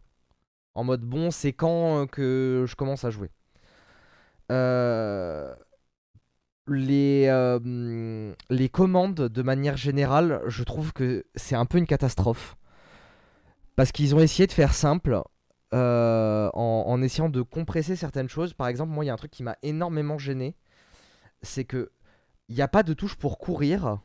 En 0.76 0.84
mode, 0.84 1.02
bon, 1.02 1.32
c'est 1.32 1.54
quand 1.54 2.02
euh, 2.02 2.06
que 2.06 2.66
je 2.68 2.76
commence 2.76 3.06
à 3.06 3.10
jouer. 3.10 3.32
Euh, 4.52 5.56
les, 6.68 7.30
commandes, 8.72 9.16
de 9.16 9.42
manière 9.42 9.78
générale, 9.78 10.42
je 10.48 10.64
trouve 10.64 10.92
que 10.92 11.26
c'est 11.36 11.56
un 11.56 11.66
peu 11.66 11.78
une 11.78 11.88
catastrophe. 11.88 12.58
Parce 13.78 13.92
qu'ils 13.92 14.14
ont 14.14 14.20
essayé 14.20 14.48
de 14.48 14.52
faire 14.52 14.74
simple 14.74 15.22
en, 15.72 16.52
en 16.54 17.02
essayant 17.02 17.30
de 17.30 17.42
compresser 17.42 17.96
certaines 17.96 18.30
choses. 18.30 18.54
Par 18.54 18.68
exemple, 18.68 18.92
moi, 18.92 19.06
il 19.06 19.08
y 19.08 19.10
a 19.10 19.14
un 19.14 19.18
truc 19.18 19.32
qui 19.32 19.44
m'a 19.44 19.58
énormément 19.64 20.18
gêné. 20.18 20.56
C'est 21.46 21.66
que 21.66 21.92
il 22.50 22.56
n'y 22.56 22.62
a 22.62 22.68
pas 22.68 22.84
de 22.84 22.94
touche 22.94 23.16
pour 23.16 23.40
courir. 23.40 24.00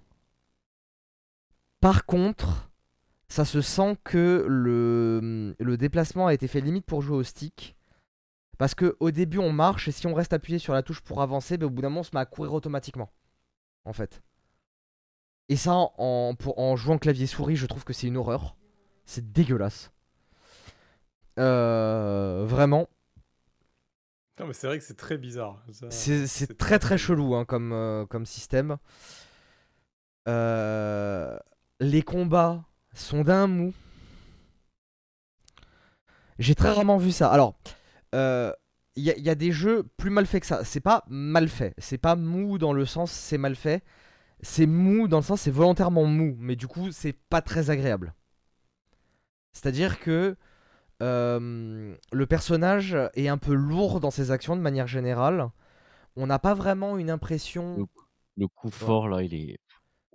Par 1.81 2.07
contre, 2.07 2.70
ça 3.29 3.44
se 3.44 3.61
sent 3.61 3.96
que 4.05 4.44
le, 4.48 5.76
déplacement 5.76 6.26
a 6.26 6.35
été 6.35 6.48
fait 6.48 6.61
limite 6.61 6.87
pour 6.87 7.03
jouer 7.03 7.16
au 7.16 7.22
stick. 7.22 7.76
Parce 8.59 8.74
que 8.74 8.96
au 9.00 9.11
début 9.11 9.38
on 9.38 9.53
marche 9.53 9.88
et 9.88 9.92
si 9.92 10.07
on 10.07 10.14
reste 10.14 10.35
appuyé 10.35 10.59
sur 10.59 10.74
la 10.74 10.83
touche 10.83 11.00
pour 11.00 11.22
avancer, 11.22 11.57
ben, 11.57 11.66
au 11.66 11.70
bout 11.70 11.83
d'un 11.83 11.88
moment 11.88 12.00
on 12.00 12.05
se 12.05 12.11
met 12.14 12.20
à 12.20 12.26
courir 12.26 12.53
automatiquement. 12.53 13.11
En 13.85 13.92
fait. 13.92 14.22
Et 15.48 15.57
ça, 15.57 15.74
en 15.74 16.76
jouant 16.76 16.98
clavier 16.98 17.26
souris, 17.26 17.57
je 17.57 17.66
trouve 17.66 17.85
que 17.85 17.92
c'est 17.92 18.07
une 18.07 18.16
horreur. 18.16 18.57
C'est 19.07 19.33
dégueulasse. 19.33 19.90
Euh, 21.38 22.44
vraiment. 22.46 22.88
Non, 24.40 24.46
mais 24.46 24.55
c'est 24.55 24.66
vrai 24.66 24.79
que 24.79 24.85
c'est 24.85 24.96
très 24.96 25.18
bizarre. 25.18 25.62
C'est 25.90 26.57
très 26.57 26.79
très 26.79 26.96
chelou 26.96 27.35
hein, 27.35 27.44
comme, 27.44 27.72
euh, 27.72 28.07
comme 28.07 28.24
système. 28.24 28.79
Euh, 30.29 31.38
les 31.79 32.00
combats 32.03 32.64
sont 32.94 33.22
d'un 33.22 33.46
mou. 33.46 33.74
J'ai 36.38 36.55
très 36.55 36.70
rarement 36.70 36.96
vu 36.96 37.12
ça. 37.12 37.31
Alors, 37.31 37.59
euh, 38.14 38.50
il 38.96 39.05
y, 39.05 39.11
a- 39.11 39.16
il 39.18 39.22
y 39.22 39.29
a 39.29 39.35
des 39.35 39.53
jeux 39.53 39.83
plus 39.98 40.09
mal 40.11 40.24
faits 40.24 40.40
que 40.40 40.46
ça. 40.46 40.64
C'est 40.64 40.81
pas 40.81 41.05
mal 41.09 41.48
fait. 41.48 41.74
C'est 41.76 41.98
pas 41.98 42.16
mou 42.16 42.57
dans 42.57 42.72
le 42.72 42.87
sens 42.87 43.12
c'est 43.12 43.38
mal 43.38 43.55
fait. 43.57 43.85
C'est 44.42 44.66
mou 44.66 45.07
dans 45.07 45.18
le 45.18 45.22
sens 45.22 45.42
c'est 45.42 45.50
volontairement 45.50 46.07
mou. 46.07 46.35
Mais 46.38 46.57
du 46.57 46.66
coup, 46.66 46.92
c'est 46.92 47.12
pas 47.12 47.42
très 47.42 47.68
agréable. 47.68 48.14
C'est-à-dire 49.53 50.00
que 50.00 50.11
euh, 50.11 50.35
le 51.00 52.24
personnage 52.26 52.96
est 53.14 53.28
un 53.28 53.38
peu 53.38 53.54
lourd 53.54 54.00
dans 54.00 54.10
ses 54.10 54.30
actions 54.30 54.56
de 54.56 54.60
manière 54.60 54.86
générale. 54.86 55.50
On 56.16 56.26
n'a 56.26 56.38
pas 56.38 56.54
vraiment 56.54 56.98
une 56.98 57.10
impression. 57.10 57.88
Le 58.36 58.46
coup 58.48 58.70
fort, 58.70 59.08
là, 59.08 59.22
il 59.22 59.34
est 59.34 59.58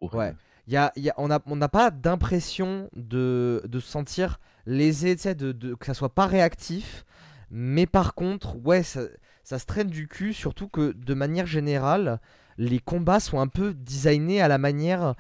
horrible. 0.02 0.17
Ouais. 0.17 0.36
Y 0.67 0.78
a, 0.78 0.91
y 0.95 1.10
a- 1.10 1.13
on 1.17 1.28
n'a 1.28 1.39
on 1.45 1.60
pas 1.60 1.91
d'impression 1.91 2.89
de, 2.95 3.62
de 3.67 3.80
se 3.80 3.88
sentir 3.88 4.39
lésé, 4.65 5.15
de, 5.15 5.52
de- 5.52 5.76
que 5.76 5.86
ça 5.86 5.93
soit 5.93 6.13
pas 6.13 6.26
réactif. 6.26 7.06
Mais 7.52 7.86
par 7.86 8.15
contre, 8.15 8.58
ouais, 8.65 8.82
ça, 8.84 9.02
ça 9.43 9.60
se 9.60 9.65
traîne 9.65 9.89
du 9.89 10.08
cul, 10.08 10.34
surtout 10.34 10.67
que 10.67 10.91
de 10.93 11.13
manière 11.13 11.45
générale, 11.45 12.19
les 12.58 12.80
combats 12.80 13.19
sont 13.19 13.39
un 13.39 13.48
peu 13.48 13.74
designés 13.76 14.41
à 14.41 14.48
la 14.48 14.58
manière, 14.58 15.15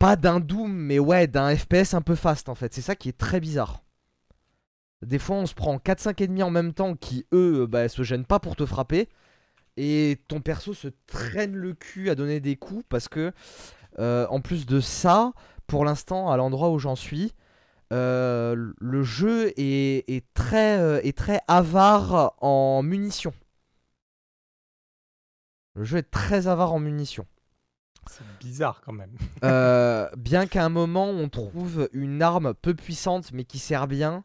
pas 0.00 0.16
d'un 0.16 0.40
Doom, 0.40 0.72
mais 0.72 0.98
ouais, 1.00 1.28
d'un 1.28 1.56
FPS 1.56 1.94
un 1.94 2.02
peu 2.02 2.16
fast 2.16 2.48
en 2.50 2.56
fait. 2.56 2.74
C'est 2.74 2.82
ça 2.82 2.96
qui 2.96 3.10
est 3.10 3.18
très 3.18 3.40
bizarre. 3.40 3.83
Des 5.02 5.18
fois, 5.18 5.36
on 5.36 5.46
se 5.46 5.54
prend 5.54 5.76
4-5 5.76 6.22
ennemis 6.24 6.42
en 6.42 6.50
même 6.50 6.72
temps 6.72 6.94
qui, 6.94 7.26
eux, 7.32 7.66
bah, 7.66 7.88
se 7.88 8.02
gênent 8.02 8.24
pas 8.24 8.40
pour 8.40 8.56
te 8.56 8.64
frapper. 8.64 9.08
Et 9.76 10.20
ton 10.28 10.40
perso 10.40 10.72
se 10.72 10.88
traîne 11.06 11.56
le 11.56 11.74
cul 11.74 12.08
à 12.10 12.14
donner 12.14 12.40
des 12.40 12.56
coups 12.56 12.84
parce 12.88 13.08
que, 13.08 13.32
euh, 13.98 14.26
en 14.30 14.40
plus 14.40 14.66
de 14.66 14.80
ça, 14.80 15.32
pour 15.66 15.84
l'instant, 15.84 16.30
à 16.30 16.36
l'endroit 16.36 16.70
où 16.70 16.78
j'en 16.78 16.96
suis, 16.96 17.34
euh, 17.92 18.72
le 18.78 19.02
jeu 19.02 19.52
est, 19.56 20.08
est 20.10 20.24
très, 20.34 20.78
euh, 20.78 21.00
est 21.02 21.16
très 21.16 21.40
avare 21.48 22.34
en 22.40 22.82
munitions. 22.82 23.34
Le 25.74 25.84
jeu 25.84 25.98
est 25.98 26.10
très 26.10 26.46
avare 26.46 26.72
en 26.72 26.78
munitions. 26.78 27.26
C'est 28.10 28.24
bizarre 28.38 28.80
quand 28.84 28.92
même. 28.92 29.16
Euh, 29.44 30.08
bien 30.16 30.46
qu'à 30.46 30.64
un 30.64 30.68
moment 30.68 31.08
on 31.08 31.28
trouve 31.28 31.88
une 31.92 32.22
arme 32.22 32.54
peu 32.54 32.74
puissante 32.74 33.32
mais 33.32 33.44
qui 33.44 33.58
sert 33.58 33.86
bien, 33.86 34.24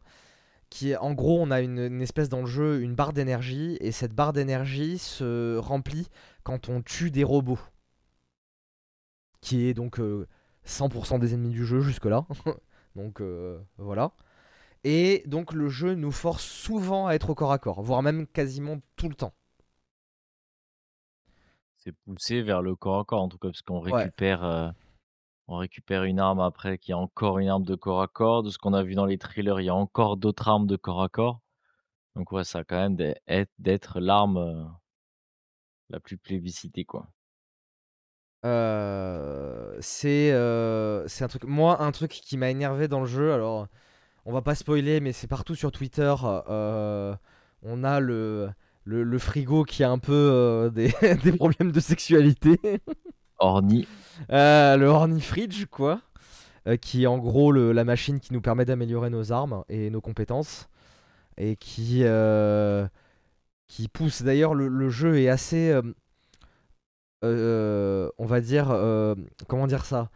qui 0.70 0.90
est 0.92 0.96
en 0.96 1.12
gros 1.14 1.40
on 1.40 1.50
a 1.50 1.60
une, 1.60 1.78
une 1.78 2.00
espèce 2.02 2.28
dans 2.28 2.40
le 2.40 2.46
jeu 2.46 2.80
une 2.80 2.94
barre 2.94 3.12
d'énergie 3.12 3.76
et 3.80 3.92
cette 3.92 4.14
barre 4.14 4.32
d'énergie 4.32 4.98
se 4.98 5.56
remplit 5.58 6.08
quand 6.44 6.68
on 6.68 6.80
tue 6.82 7.10
des 7.10 7.24
robots, 7.24 7.58
qui 9.40 9.66
est 9.66 9.74
donc 9.74 9.98
euh, 10.00 10.26
100% 10.66 11.18
des 11.18 11.34
ennemis 11.34 11.50
du 11.50 11.64
jeu 11.66 11.80
jusque 11.80 12.04
là, 12.06 12.26
donc 12.96 13.20
euh, 13.20 13.58
voilà. 13.78 14.12
Et 14.84 15.22
donc 15.26 15.52
le 15.52 15.68
jeu 15.68 15.94
nous 15.94 16.12
force 16.12 16.44
souvent 16.44 17.06
à 17.06 17.14
être 17.14 17.30
au 17.30 17.34
corps 17.34 17.52
à 17.52 17.58
corps, 17.58 17.82
voire 17.82 18.02
même 18.02 18.26
quasiment 18.26 18.78
tout 18.96 19.08
le 19.10 19.14
temps. 19.14 19.34
C'est 21.76 21.92
poussé 22.04 22.42
vers 22.42 22.62
le 22.62 22.76
corps 22.76 23.00
à 23.00 23.04
corps, 23.04 23.22
en 23.22 23.28
tout 23.28 23.38
cas, 23.38 23.48
parce 23.48 23.62
qu'on 23.62 23.80
Ouais. 23.88 24.02
récupère, 24.02 24.44
euh, 24.44 24.70
on 25.50 25.56
récupère 25.56 26.04
une 26.04 26.20
arme 26.20 26.38
après 26.38 26.78
qui 26.78 26.92
est 26.92 26.94
encore 26.94 27.40
une 27.40 27.48
arme 27.48 27.64
de 27.64 27.74
corps 27.74 28.02
à 28.02 28.06
corps. 28.06 28.44
De 28.44 28.50
ce 28.50 28.58
qu'on 28.58 28.72
a 28.72 28.84
vu 28.84 28.94
dans 28.94 29.04
les 29.04 29.18
trailers, 29.18 29.60
il 29.60 29.64
y 29.64 29.68
a 29.68 29.74
encore 29.74 30.16
d'autres 30.16 30.46
armes 30.48 30.68
de 30.68 30.76
corps 30.76 31.02
à 31.02 31.08
corps. 31.08 31.40
Donc 32.14 32.30
ouais, 32.30 32.44
ça 32.44 32.60
a 32.60 32.64
quand 32.64 32.76
même 32.76 32.96
d'être 33.58 33.98
l'arme 33.98 34.36
euh, 34.36 34.64
la 35.90 35.98
plus 35.98 36.18
plébiscitée, 36.18 36.84
quoi. 36.84 37.08
C'est 39.80 40.32
un 40.32 41.28
truc 41.28 41.44
moi 41.44 41.82
un 41.82 41.90
truc 41.92 42.12
qui 42.12 42.36
m'a 42.38 42.48
énervé 42.50 42.88
dans 42.88 43.00
le 43.00 43.06
jeu 43.06 43.32
alors 43.32 43.66
on 44.24 44.32
va 44.32 44.40
pas 44.40 44.54
spoiler 44.54 45.00
mais 45.00 45.12
c'est 45.12 45.26
partout 45.26 45.54
sur 45.54 45.72
Twitter 45.72 46.14
on 46.20 47.84
a 47.84 48.00
le, 48.00 48.54
le 48.84 49.18
frigo 49.18 49.64
qui 49.64 49.84
a 49.84 49.90
un 49.90 49.98
peu 49.98 50.70
des 50.74 51.32
problèmes 51.32 51.70
de 51.70 51.80
sexualité 51.80 52.58
Orni, 53.40 53.86
Euh, 54.30 54.76
le 54.76 54.86
horny 54.86 55.20
fridge 55.20 55.66
quoi. 55.66 56.00
Euh, 56.68 56.76
qui 56.76 57.04
est 57.04 57.06
en 57.06 57.18
gros 57.18 57.52
le- 57.52 57.72
la 57.72 57.84
machine 57.84 58.20
qui 58.20 58.32
nous 58.34 58.42
permet 58.42 58.64
d'améliorer 58.66 59.08
nos 59.10 59.32
armes 59.32 59.64
et 59.68 59.88
nos 59.90 60.00
compétences. 60.02 60.68
Et 61.38 61.56
qui 61.56 62.00
euh, 62.04 62.86
qui 63.68 63.88
pousse. 63.88 64.22
D'ailleurs 64.22 64.54
le, 64.54 64.68
le 64.68 64.90
jeu 64.90 65.18
est 65.18 65.28
assez 65.28 65.74
on 67.22 68.26
va 68.26 68.40
dire 68.40 68.68
comment 69.48 69.66
dire 69.66 69.84
ça 69.84 70.10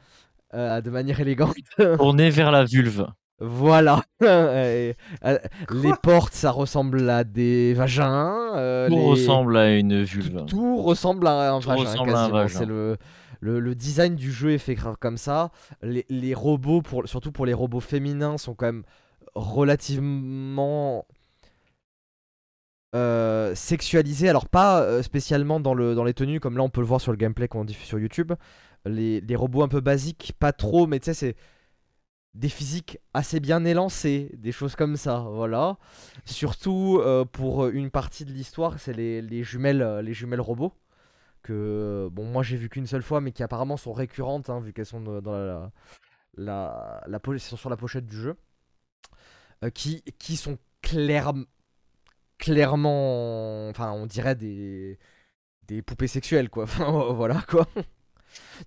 de 0.52 0.90
manière 0.90 1.20
élégante. 1.20 1.56
Tourné 1.96 2.30
vers 2.30 2.50
la 2.52 2.64
vulve. 2.64 3.06
Voilà 3.40 4.02
Et, 4.22 4.94
euh, 5.24 5.38
les 5.70 5.92
portes 6.02 6.34
ça 6.34 6.50
ressemble 6.52 7.08
à 7.10 7.24
des 7.24 7.74
vagins 7.74 8.54
euh, 8.54 8.88
Tout 8.88 8.94
les- 8.94 9.04
ressemble 9.06 9.56
à 9.56 9.74
une 9.76 10.02
vulve. 10.04 10.44
tout 10.46 10.76
ressemble 10.82 11.26
à 11.26 11.52
un 11.52 11.60
Tout 11.60 11.68
vagin 11.68 11.80
ressemble 11.82 12.10
à 12.10 12.12
un 12.12 12.16
quasiment. 12.22 12.38
vagin. 12.38 12.58
C'est 12.58 12.66
le 12.66 12.96
le, 13.40 13.60
le 13.60 13.74
design 13.74 14.14
du 14.14 14.32
jeu 14.32 14.52
est 14.52 14.58
fait 14.58 14.76
comme 15.00 15.18
ça. 15.18 15.50
Les, 15.82 16.06
les 16.08 16.32
robots, 16.32 16.80
pour, 16.80 17.06
surtout 17.06 17.30
pour 17.30 17.44
les 17.44 17.52
robots 17.52 17.80
féminins, 17.80 18.38
sont 18.38 18.54
quand 18.54 18.64
même 18.64 18.84
relativement 19.34 21.04
euh, 22.94 23.54
sexualisés. 23.54 24.28
Alors, 24.28 24.48
pas 24.48 25.02
spécialement 25.02 25.60
dans, 25.60 25.74
le, 25.74 25.94
dans 25.94 26.04
les 26.04 26.14
tenues, 26.14 26.40
comme 26.40 26.56
là 26.56 26.62
on 26.62 26.70
peut 26.70 26.80
le 26.80 26.86
voir 26.86 27.00
sur 27.00 27.12
le 27.12 27.18
gameplay 27.18 27.48
qu'on 27.48 27.64
diffuse 27.64 27.86
sur 27.86 27.98
YouTube. 27.98 28.32
Les, 28.86 29.20
les 29.20 29.36
robots 29.36 29.62
un 29.62 29.68
peu 29.68 29.80
basiques, 29.80 30.32
pas 30.38 30.52
trop, 30.52 30.86
mais 30.86 30.98
tu 31.00 31.06
sais, 31.06 31.14
c'est 31.14 31.36
des 32.34 32.48
physiques 32.48 32.98
assez 33.12 33.38
bien 33.40 33.64
élancés, 33.64 34.30
des 34.36 34.52
choses 34.52 34.74
comme 34.76 34.96
ça, 34.96 35.20
voilà. 35.30 35.78
Surtout 36.24 36.98
euh, 37.00 37.24
pour 37.24 37.68
une 37.68 37.90
partie 37.90 38.24
de 38.24 38.32
l'histoire, 38.32 38.78
c'est 38.80 38.92
les, 38.92 39.22
les 39.22 39.44
jumelles, 39.44 39.82
euh, 39.82 40.02
les 40.02 40.14
jumelles 40.14 40.40
robots 40.40 40.72
que 41.44 42.08
bon 42.10 42.24
moi 42.24 42.42
j'ai 42.42 42.56
vu 42.56 42.68
qu'une 42.68 42.86
seule 42.86 43.02
fois, 43.02 43.20
mais 43.20 43.30
qui 43.30 43.42
apparemment 43.42 43.76
sont 43.76 43.92
récurrentes 43.92 44.50
hein, 44.50 44.60
vu 44.60 44.72
qu'elles 44.72 44.86
sont 44.86 45.00
dans 45.00 45.70
la 46.36 47.20
sur 47.38 47.70
la 47.70 47.76
pochette 47.76 48.06
du 48.06 48.16
jeu, 48.16 48.36
euh, 49.62 49.70
qui 49.70 50.02
qui 50.18 50.36
sont 50.36 50.58
clairement 50.82 51.44
clairement, 52.38 53.68
enfin 53.68 53.92
on 53.92 54.06
dirait 54.06 54.34
des 54.34 54.98
des 55.68 55.82
poupées 55.82 56.08
sexuelles 56.08 56.50
quoi. 56.50 56.64
Voilà 57.14 57.42
quoi. 57.42 57.68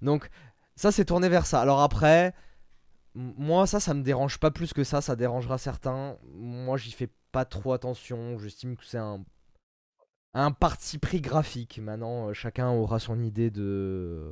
Donc 0.02 0.30
ça 0.76 0.92
c'est 0.92 1.06
tourné 1.06 1.30
vers 1.30 1.46
ça. 1.46 1.62
Alors 1.62 1.82
après. 1.82 2.34
Moi, 3.20 3.66
ça, 3.66 3.80
ça 3.80 3.96
me 3.96 4.04
dérange 4.04 4.38
pas 4.38 4.52
plus 4.52 4.74
que 4.74 4.84
ça. 4.84 5.02
Ça 5.02 5.16
dérangera 5.16 5.58
certains. 5.58 6.18
Moi, 6.36 6.78
j'y 6.78 6.92
fais 6.92 7.10
pas 7.32 7.46
trop 7.46 7.74
attention. 7.74 8.38
J'estime 8.38 8.78
que 8.78 8.86
c'est 8.86 9.00
un, 9.00 9.26
un 10.36 10.52
parti 10.52 11.00
pris 11.00 11.20
graphique. 11.20 11.80
Maintenant, 11.82 12.28
euh, 12.28 12.34
chacun 12.34 12.70
aura 12.70 13.00
son 13.00 13.24
idée 13.24 13.50
de 13.50 14.30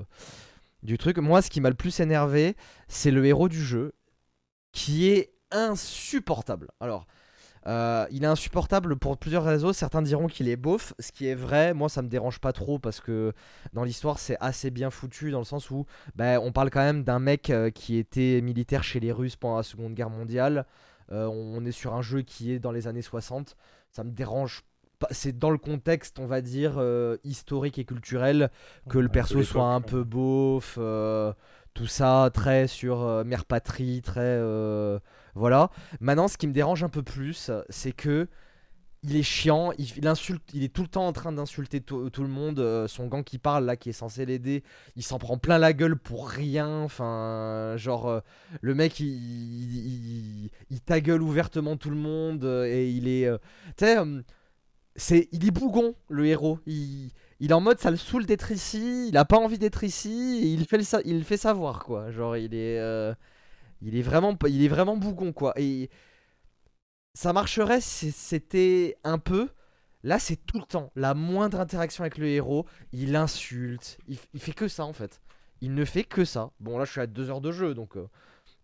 du 0.84 1.00
truc. 1.00 1.18
Moi, 1.18 1.42
ce 1.42 1.50
qui 1.50 1.62
m'a 1.62 1.70
le 1.70 1.76
plus 1.76 2.00
énervé, 2.00 2.56
c'est 2.88 3.10
le 3.10 3.26
héros 3.26 3.50
du 3.50 3.64
jeu, 3.64 3.94
qui 4.72 5.10
est 5.10 5.34
insupportable. 5.50 6.70
Alors, 6.80 7.08
euh, 7.68 8.06
il 8.12 8.24
est 8.24 8.28
insupportable 8.28 8.96
pour 8.96 9.18
plusieurs 9.18 9.44
raisons. 9.44 9.74
Certains 9.74 10.02
diront 10.02 10.28
qu'il 10.28 10.48
est 10.50 10.56
beauf, 10.56 10.94
ce 11.00 11.12
qui 11.12 11.28
est 11.28 11.36
vrai. 11.36 11.74
Moi, 11.74 11.90
ça 11.90 12.02
me 12.02 12.08
dérange 12.08 12.40
pas 12.40 12.54
trop 12.54 12.78
parce 12.78 13.00
que 13.00 13.34
dans 13.74 13.84
l'histoire, 13.84 14.20
c'est 14.20 14.38
assez 14.40 14.70
bien 14.70 14.92
foutu 14.92 15.32
dans 15.32 15.40
le 15.40 15.46
sens 15.46 15.72
où 15.72 15.86
bah, 16.16 16.40
on 16.40 16.52
parle 16.52 16.70
quand 16.70 16.82
même 16.82 17.04
d'un 17.04 17.20
mec 17.20 17.50
euh, 17.50 17.72
qui 17.72 17.98
était 17.98 18.42
militaire 18.42 18.84
chez 18.84 19.00
les 19.00 19.12
Russes 19.12 19.36
pendant 19.36 19.58
la 19.58 19.64
Seconde 19.64 19.96
Guerre 19.96 20.12
mondiale. 20.12 20.66
Euh, 21.12 21.26
on 21.26 21.66
est 21.66 21.72
sur 21.72 21.96
un 21.96 22.02
jeu 22.02 22.22
qui 22.22 22.52
est 22.52 22.60
dans 22.60 22.72
les 22.72 22.88
années 22.88 23.02
60. 23.02 23.56
Ça 23.90 24.04
me 24.04 24.12
dérange 24.12 24.64
pas. 25.00 25.08
C'est 25.12 25.38
dans 25.38 25.50
le 25.50 25.58
contexte, 25.58 26.20
on 26.20 26.28
va 26.28 26.42
dire, 26.42 26.76
euh, 26.78 27.18
historique 27.24 27.80
et 27.80 27.86
culturel 27.86 28.50
que 28.90 29.00
le 29.00 29.10
perso 29.10 29.42
soit 29.44 29.74
un 29.74 29.82
peu 29.82 30.04
beauf. 30.04 30.80
tout 31.74 31.88
ça, 31.88 32.30
très 32.32 32.68
sur 32.68 33.26
mère 33.26 33.46
patrie, 33.46 34.02
très. 34.04 34.40
Voilà. 35.36 35.70
Maintenant, 36.00 36.28
ce 36.28 36.38
qui 36.38 36.48
me 36.48 36.54
dérange 36.54 36.84
un 36.84 36.90
peu 36.90 37.04
plus, 37.04 37.52
c'est 37.70 37.92
que 37.92 38.28
il 39.04 39.16
est 39.16 39.24
chiant, 39.24 39.72
il, 39.78 40.08
insulte, 40.08 40.42
il 40.54 40.64
est 40.64 40.74
tout 40.74 40.82
le 40.82 40.88
temps 40.88 41.06
en 41.06 41.14
train 41.14 41.32
d'insulter 41.32 41.80
tout, 41.80 42.10
le 42.18 42.28
monde. 42.28 42.60
euh, 42.60 42.88
son 42.88 43.06
gang 43.08 43.24
qui 43.24 43.38
parle 43.38 43.66
là, 43.66 43.76
qui 43.76 43.90
est 43.90 43.94
censé 43.94 44.26
l'aider, 44.26 44.64
il 44.96 45.04
s'en 45.04 45.20
prend 45.20 45.38
plein 45.38 45.60
la 45.60 45.74
gueule 45.74 45.96
pour 45.96 46.28
rien. 46.28 46.82
Enfin, 46.82 47.76
genre 47.78 48.08
euh, 48.08 48.20
le 48.62 48.74
mec, 48.74 49.00
il, 49.00 49.06
il, 49.08 50.50
il- 50.72 50.82
ta 50.82 51.00
gueule 51.02 51.22
ouvertement 51.22 51.78
tout 51.78 51.92
le 51.92 51.96
monde 51.98 52.46
euh, 52.46 52.66
et 52.66 52.90
il 52.90 53.08
est, 53.08 53.30
tu 53.78 53.86
sais, 53.86 53.98
c'est, 54.96 55.28
il 55.32 55.46
est 55.46 55.52
bougon 55.52 55.96
le 56.10 56.26
héros. 56.26 56.60
Il, 56.66 57.12
est 57.42 57.54
en 57.54 57.62
mode 57.62 57.80
ça 57.80 57.92
le 57.92 57.98
saoule 57.98 58.26
d'être 58.26 58.52
ici, 58.52 59.08
il 59.10 59.18
a 59.18 59.26
pas 59.26 59.38
envie 59.38 59.60
d'être 59.60 59.84
ici, 59.84 60.40
et 60.44 60.48
il 60.48 60.66
fait 60.66 60.78
le, 60.78 60.84
il 61.06 61.24
fait 61.24 61.38
savoir 61.38 61.84
quoi. 61.84 62.12
Genre 62.12 62.38
il 62.38 62.54
est, 62.56 62.80
il 63.82 63.96
est 63.98 64.02
vraiment, 64.02 64.34
bougon 64.98 65.34
quoi. 65.34 65.54
Et 65.58 65.90
ça 67.14 67.34
marcherait 67.34 67.82
si 67.82 68.12
c'était 68.12 68.98
un 69.04 69.18
peu. 69.18 69.50
Là, 70.04 70.20
c'est 70.20 70.36
tout 70.36 70.60
le 70.60 70.66
temps. 70.66 70.92
La 70.96 71.14
moindre 71.16 71.60
interaction 71.60 72.04
avec 72.04 72.18
le 72.18 72.28
héros, 72.28 72.66
il 72.92 73.16
insulte. 73.16 73.98
Il 74.08 74.40
fait 74.40 74.54
que 74.54 74.68
ça, 74.68 74.86
en 74.86 74.94
fait. 74.94 75.20
Il 75.62 75.74
ne 75.74 75.84
fait 75.86 76.04
que 76.04 76.26
ça. 76.26 76.52
Bon, 76.60 76.78
là, 76.78 76.86
je 76.86 76.92
suis 76.92 77.02
à 77.02 77.08
deux 77.08 77.30
heures 77.30 77.42
de 77.42 77.52
jeu, 77.52 77.74
donc 77.74 77.98
euh, 77.98 78.08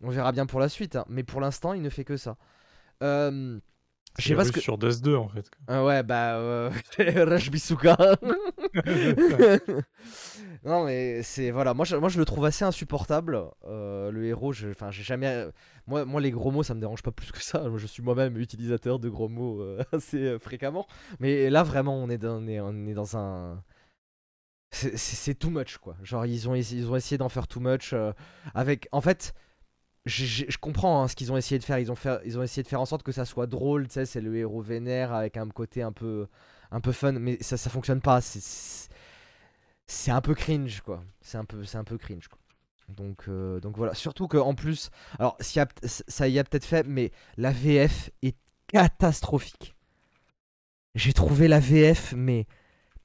on 0.02 0.10
verra 0.10 0.30
bien 0.30 0.46
pour 0.46 0.60
la 0.60 0.68
suite. 0.68 0.94
hein. 0.96 1.04
Mais 1.08 1.24
pour 1.24 1.40
l'instant, 1.40 1.72
il 1.72 1.82
ne 1.82 1.88
fait 1.88 2.04
que 2.04 2.16
ça. 2.16 2.36
Euh, 3.02 3.58
je 4.18 4.28
sais 4.28 4.34
pas 4.34 4.44
ce 4.44 4.52
que. 4.52 4.60
sur 4.60 4.78
Dust 4.78 5.02
2 5.04 5.16
en 5.16 5.28
fait. 5.28 5.50
Ah 5.68 5.84
ouais, 5.84 6.02
bah. 6.02 6.36
Euh... 6.36 6.70
Non, 10.64 10.84
mais 10.84 11.22
c'est. 11.22 11.50
Voilà, 11.50 11.74
moi 11.74 11.84
je, 11.84 11.96
moi 11.96 12.08
je 12.08 12.18
le 12.18 12.24
trouve 12.24 12.44
assez 12.44 12.64
insupportable. 12.64 13.40
euh, 13.64 14.10
le 14.10 14.26
héros, 14.26 14.52
je- 14.52 14.68
enfin, 14.68 14.90
j'ai 14.90 15.02
jamais. 15.02 15.46
Moi, 15.86 16.04
moi, 16.04 16.20
les 16.20 16.30
gros 16.30 16.50
mots, 16.52 16.62
ça 16.62 16.74
me 16.74 16.80
dérange 16.80 17.02
pas 17.02 17.10
plus 17.10 17.32
que 17.32 17.42
ça. 17.42 17.64
Je 17.76 17.86
suis 17.86 18.02
moi-même 18.02 18.36
utilisateur 18.36 18.98
de 19.00 19.08
gros 19.08 19.28
mots 19.28 19.60
euh, 19.60 19.82
assez 19.92 20.18
euh, 20.24 20.38
fréquemment. 20.38 20.86
Mais 21.18 21.50
là, 21.50 21.62
vraiment, 21.64 21.96
on 21.96 22.08
est 22.08 22.18
dans, 22.18 22.36
on 22.42 22.46
est, 22.46 22.60
on 22.60 22.86
est 22.86 22.94
dans 22.94 23.16
un. 23.16 23.62
C'est 24.70 25.34
too 25.34 25.50
much, 25.50 25.76
quoi. 25.78 25.96
Genre, 26.02 26.24
ils 26.26 26.48
ont, 26.48 26.54
essayé- 26.54 26.80
ils 26.82 26.90
ont 26.90 26.96
essayé 26.96 27.18
d'en 27.18 27.28
faire 27.28 27.46
too 27.48 27.60
much. 27.60 27.94
avec. 28.54 28.88
En 28.92 29.00
fait. 29.00 29.34
Je 30.04 30.56
comprends 30.58 31.02
hein, 31.02 31.08
ce 31.08 31.14
qu'ils 31.14 31.32
ont 31.32 31.36
essayé 31.36 31.58
de 31.58 31.64
faire. 31.64 31.78
Ils 31.78 31.90
ont, 31.90 32.42
essayé 32.42 32.62
de 32.62 32.68
faire 32.68 32.80
en 32.80 32.86
sorte 32.86 33.02
que 33.02 33.12
ça 33.12 33.24
soit 33.24 33.46
drôle. 33.46 33.86
C'est 33.88 34.20
le 34.20 34.36
héros 34.36 34.60
vénère 34.60 35.12
avec 35.12 35.36
un 35.36 35.48
côté 35.48 35.82
un 35.82 35.92
peu, 35.92 36.26
un 36.70 36.80
peu 36.80 36.92
fun. 36.92 37.12
Mais 37.12 37.38
ça, 37.40 37.56
ça 37.56 37.70
fonctionne 37.70 38.00
pas. 38.00 38.20
C'est- 38.20 38.90
un 40.10 40.20
peu 40.20 40.34
cringe, 40.34 40.80
quoi. 40.80 41.04
C'est 41.20 41.38
un 41.38 41.44
cringe, 41.98 42.28
euh, 43.28 43.60
donc 43.60 43.76
voilà. 43.76 43.94
Surtout 43.94 44.28
que 44.28 44.36
en 44.36 44.54
plus, 44.54 44.90
alors 45.18 45.36
ça 45.40 46.28
y 46.28 46.38
a 46.38 46.44
peut-être 46.44 46.64
fait, 46.64 46.86
mais 46.86 47.12
la 47.36 47.52
VF 47.52 48.10
est 48.22 48.36
catastrophique. 48.66 49.74
J'ai 50.94 51.12
trouvé 51.12 51.48
la 51.48 51.60
VF, 51.60 52.12
mais 52.16 52.46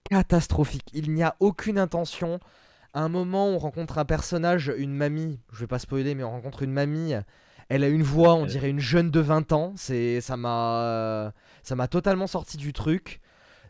catastrophique. 0.10 0.90
Il 0.94 1.14
n'y 1.14 1.24
a 1.24 1.36
aucune 1.40 1.78
intention. 1.78 2.40
À 2.98 3.02
un 3.02 3.10
moment, 3.10 3.46
on 3.50 3.60
rencontre 3.60 4.00
un 4.00 4.06
personnage, 4.06 4.74
une 4.76 4.92
mamie. 4.96 5.40
Je 5.54 5.60
vais 5.60 5.68
pas 5.68 5.78
spoiler, 5.78 6.16
mais 6.16 6.24
on 6.24 6.32
rencontre 6.32 6.64
une 6.64 6.72
mamie. 6.72 7.14
Elle 7.70 7.84
a 7.84 7.90
une 7.90 8.02
voix, 8.02 8.34
on 8.34 8.46
dirait 8.48 8.72
une 8.72 8.80
jeune 8.80 9.12
de 9.12 9.20
20 9.20 9.52
ans. 9.52 9.74
C'est, 9.76 10.20
ça 10.20 10.36
m'a, 10.36 11.32
ça 11.62 11.76
m'a 11.76 11.88
totalement 11.88 12.26
sorti 12.26 12.58
du 12.58 12.74
truc. 12.74 13.22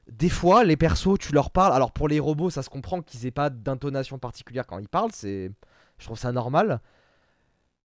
Des 0.09 0.30
fois, 0.30 0.63
les 0.63 0.78
persos, 0.78 1.17
tu 1.19 1.34
leur 1.34 1.51
parles. 1.51 1.73
Alors 1.73 1.91
pour 1.91 2.07
les 2.07 2.21
robots, 2.21 2.49
ça 2.49 2.63
se 2.63 2.69
comprend 2.69 3.01
qu'ils 3.01 3.25
aient 3.25 3.32
pas 3.32 3.49
d'intonation 3.49 4.17
particulière 4.17 4.65
quand 4.65 4.80
ils 4.80 4.88
parlent. 4.88 5.11
C'est, 5.13 5.51
je 5.97 6.05
trouve 6.05 6.17
ça 6.17 6.32
normal. 6.32 6.80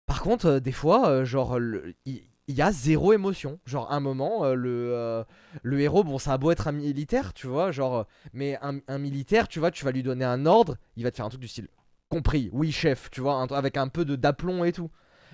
Par 0.07 0.23
contre, 0.23 0.47
euh, 0.47 0.61
des 0.61 0.71
fois, 0.73 1.09
euh, 1.09 1.25
genre, 1.25 1.59
le- 1.59 1.95
il 2.07 2.23
il 2.49 2.55
y, 2.57 2.63
a 2.63 2.73
zéro 2.73 3.13
émotion. 3.13 3.61
Genre, 3.67 3.91
un 3.93 4.01
moment, 4.01 4.45
euh, 4.45 4.55
le, 4.55 4.91
euh, 4.93 5.25
le 5.63 5.81
héros, 5.81 6.05
bon, 6.05 6.19
ça 6.19 6.33
a 6.33 6.39
beau 6.39 6.51
être 6.51 6.69
un 6.69 6.73
militaire, 6.73 7.33
tu 7.35 7.47
vois, 7.47 7.71
genre, 7.71 7.97
euh, 7.99 8.05
mais 8.33 8.59
un, 8.63 8.81
un 8.89 8.99
militaire, 8.99 9.49
tu 9.49 9.59
vois, 9.59 9.71
tu 9.71 9.85
vas 9.85 9.93
lui 9.93 10.03
donner 10.03 10.25
un 10.25 10.45
ordre, 10.47 10.77
il 10.97 11.05
va 11.05 11.11
te 11.11 11.17
faire 11.17 11.27
un 11.27 11.29
truc 11.31 11.41
du 11.41 11.49
style 11.49 11.69
compris, 12.09 12.51
oui, 12.53 12.73
chef, 12.73 13.11
tu 13.11 13.21
vois, 13.23 13.35
un- 13.35 13.47
avec 13.47 13.77
un 13.77 13.89
peu 13.89 14.05
de 14.05 14.17
d'aplomb 14.17 14.65
et 14.65 14.73
tout. 14.73 14.91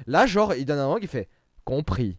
Là, 0.06 0.26
genre, 0.26 0.54
il 0.54 0.64
donne 0.64 0.78
un 0.78 0.84
ordre, 0.86 1.00
il 1.02 1.09
fait 1.09 1.28
compris. 1.64 2.18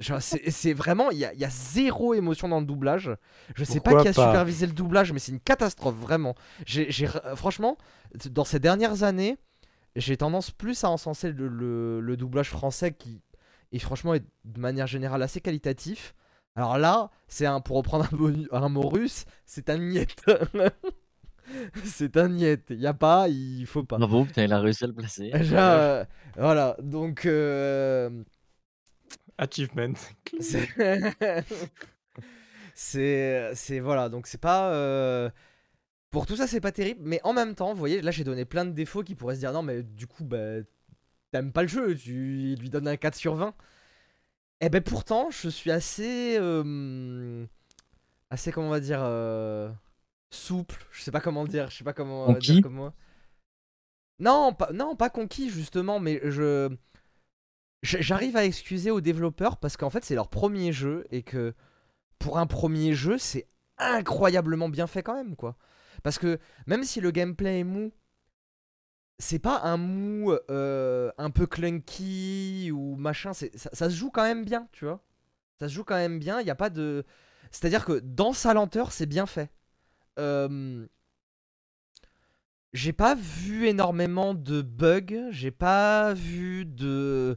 Genre, 0.00 0.20
c'est 0.22 0.72
vraiment, 0.72 1.10
il 1.10 1.18
y 1.18 1.26
a, 1.26 1.34
y 1.34 1.44
a 1.44 1.50
zéro 1.50 2.14
émotion 2.14 2.48
dans 2.48 2.60
le 2.60 2.64
doublage. 2.66 3.10
Je 3.54 3.64
sais 3.64 3.80
pas 3.80 3.94
qui 4.02 4.08
a 4.08 4.12
supervisé 4.12 4.66
le 4.66 4.72
doublage, 4.72 5.12
mais 5.12 5.18
c'est 5.18 5.32
une 5.32 5.40
catastrophe, 5.40 5.94
vraiment. 5.96 6.34
J'ai, 6.66 6.90
franchement, 7.36 7.76
dans 8.30 8.44
ces 8.44 8.58
dernières 8.58 9.02
années, 9.02 9.36
j'ai 9.96 10.16
tendance 10.16 10.50
plus 10.50 10.84
à 10.84 10.90
encenser 10.90 11.32
le, 11.32 11.48
le- 11.48 12.00
le 12.00 12.16
doublage 12.16 12.50
français 12.50 12.92
qui 12.92 13.22
est 13.72 13.78
franchement 13.78 14.14
est 14.14 14.24
de 14.44 14.60
manière 14.60 14.86
générale 14.86 15.22
assez 15.22 15.40
qualitatif. 15.40 16.14
Alors 16.56 16.78
là, 16.78 17.10
c'est 17.28 17.46
un 17.46 17.60
pour 17.60 17.76
reprendre 17.76 18.08
un 18.12 18.16
mot, 18.16 18.30
un 18.52 18.68
mot 18.68 18.88
russe, 18.88 19.24
c'est 19.46 19.70
un 19.70 19.78
niet. 19.78 20.08
c'est 21.84 22.16
un 22.16 22.28
niet. 22.28 22.60
Il 22.70 22.80
y 22.80 22.86
a 22.86 22.94
pas, 22.94 23.28
il 23.28 23.66
faut 23.66 23.84
pas. 23.84 23.98
Bravo, 23.98 24.24
putain, 24.24 24.44
il 24.44 24.52
a 24.52 24.58
réussi 24.60 24.84
à 24.84 24.86
le 24.88 24.92
placer. 24.94 25.30
Euh, 25.52 26.04
voilà, 26.36 26.76
donc 26.80 27.26
euh, 27.26 28.10
Achievement. 29.38 29.94
c'est 30.40 30.68
c'est 32.74 33.50
c'est- 33.54 33.80
voilà, 33.80 34.08
donc 34.08 34.26
c'est 34.26 34.40
pas 34.40 34.70
euh, 34.72 35.30
pour 36.10 36.26
tout 36.26 36.36
ça 36.36 36.46
c'est 36.46 36.60
pas 36.60 36.72
terrible, 36.72 37.00
mais 37.04 37.20
en 37.24 37.32
même 37.32 37.54
temps, 37.54 37.72
vous 37.72 37.78
voyez, 37.78 38.00
là 38.02 38.10
j'ai 38.10 38.24
donné 38.24 38.44
plein 38.44 38.64
de 38.64 38.72
défauts 38.72 39.02
qui 39.02 39.14
pourraient 39.14 39.34
se 39.36 39.40
dire 39.40 39.52
non 39.52 39.62
mais 39.62 39.82
du 39.82 40.06
coup 40.06 40.24
bah 40.24 40.56
t'aimes 41.32 41.52
pas 41.52 41.62
le 41.62 41.68
jeu, 41.68 41.96
tu 41.96 42.56
lui 42.58 42.70
donnes 42.70 42.88
un 42.88 42.96
4 42.96 43.14
sur 43.14 43.34
20. 43.36 43.54
Et 44.62 44.68
ben 44.68 44.82
pourtant, 44.82 45.30
je 45.30 45.48
suis 45.48 45.70
assez 45.70 46.36
euh, 46.38 47.46
assez 48.30 48.52
comment 48.52 48.66
on 48.66 48.70
va 48.70 48.80
dire 48.80 49.00
euh, 49.02 49.70
souple, 50.30 50.84
je 50.90 51.02
sais 51.02 51.10
pas 51.12 51.20
comment 51.20 51.44
dire, 51.44 51.70
je 51.70 51.76
sais 51.78 51.84
pas 51.84 51.92
comment 51.94 52.24
euh, 52.24 52.26
dire 52.34 52.54
Conquis 52.54 52.60
comme 52.62 52.74
moi. 52.74 52.94
Non, 54.18 54.52
pas 54.52 54.70
non, 54.72 54.96
pas 54.96 55.08
conquis 55.10 55.48
justement, 55.50 55.98
mais 56.00 56.20
je- 56.24 56.74
J'arrive 57.82 58.36
à 58.36 58.44
excuser 58.44 58.90
aux 58.90 59.00
développeurs 59.00 59.56
parce 59.56 59.78
qu'en 59.78 59.88
fait 59.88 60.04
c'est 60.04 60.14
leur 60.14 60.28
premier 60.28 60.70
jeu 60.70 61.06
et 61.10 61.22
que 61.22 61.54
pour 62.18 62.36
un 62.38 62.46
premier 62.46 62.92
jeu 62.92 63.16
c'est 63.16 63.46
incroyablement 63.80 64.68
bien 64.68 64.86
fait 64.86 65.02
quand 65.02 65.14
même 65.14 65.36
quoi. 65.36 65.56
Parce 66.02 66.18
que 66.18 66.38
même 66.66 66.84
si 66.84 67.00
le 67.00 67.10
gameplay 67.10 67.60
est 67.60 67.64
mou, 67.64 67.92
c'est 69.18 69.38
pas 69.38 69.60
un 69.64 69.76
mou 69.76 70.32
euh, 70.50 71.10
un 71.18 71.30
peu 71.30 71.46
clunky 71.46 72.70
ou 72.72 72.96
machin, 72.96 73.32
ça, 73.34 73.46
ça 73.54 73.90
se 73.90 73.94
joue 73.94 74.10
quand 74.10 74.22
même 74.22 74.44
bien, 74.44 74.68
tu 74.72 74.84
vois. 74.86 75.02
Ça 75.58 75.68
se 75.68 75.74
joue 75.74 75.84
quand 75.84 75.96
même 75.96 76.18
bien, 76.18 76.40
il 76.40 76.44
n'y 76.44 76.50
a 76.50 76.54
pas 76.54 76.70
de... 76.70 77.04
C'est-à-dire 77.50 77.84
que 77.84 77.98
dans 78.00 78.32
sa 78.32 78.54
lenteur, 78.54 78.92
c'est 78.92 79.06
bien 79.06 79.26
fait. 79.26 79.50
J'ai 82.72 82.92
pas 82.92 83.14
vu 83.16 83.66
énormément 83.66 84.32
de 84.32 84.62
bugs, 84.62 85.30
j'ai 85.30 85.50
pas 85.50 86.14
vu 86.14 86.64
de, 86.64 87.36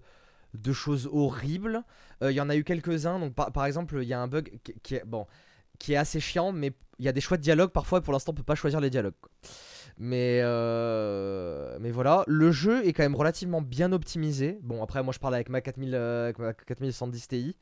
de 0.54 0.74
choses 0.74 1.10
horribles. 1.12 1.84
Euh, 2.22 2.32
Il 2.32 2.36
y 2.36 2.42
en 2.42 2.50
a 2.50 2.56
eu 2.56 2.64
quelques-uns, 2.64 3.20
donc 3.20 3.34
par, 3.34 3.52
par 3.52 3.66
exemple, 3.66 3.98
il 4.02 4.08
y 4.08 4.14
a 4.14 4.22
un 4.22 4.28
bug 4.28 4.60
qui 4.84 4.96
est, 4.96 5.04
bon, 5.06 5.26
qui 5.80 5.94
est 5.94 5.98
assez 5.98 6.20
chiant, 6.20 6.52
mais 6.52 6.72
il 7.00 7.06
y 7.06 7.08
a 7.08 7.12
des 7.12 7.22
choix 7.22 7.38
de 7.38 7.42
dialogue 7.42 7.72
parfois, 7.72 8.00
et 8.00 8.02
pour 8.02 8.14
l'instant, 8.14 8.32
on 8.32 8.36
peut 8.36 8.44
pas 8.44 8.56
choisir 8.56 8.80
les 8.80 8.90
dialogues. 8.90 9.14
Mais, 9.98 10.40
euh, 10.42 11.78
mais 11.80 11.92
voilà, 11.92 12.24
le 12.28 12.52
jeu 12.52 12.86
est 12.86 12.94
quand 12.94 13.04
même 13.04 13.16
relativement 13.16 13.62
bien 13.62 13.92
optimisé. 13.92 14.60
Bon, 14.64 14.82
après, 14.82 15.04
moi 15.04 15.14
je 15.14 15.20
parle 15.20 15.36
avec 15.36 15.50
ma, 15.50 15.62
4000, 15.62 15.94
euh, 15.94 16.24
avec 16.26 16.40
ma 16.40 16.54
4110 16.54 17.28
Ti, 17.28 17.56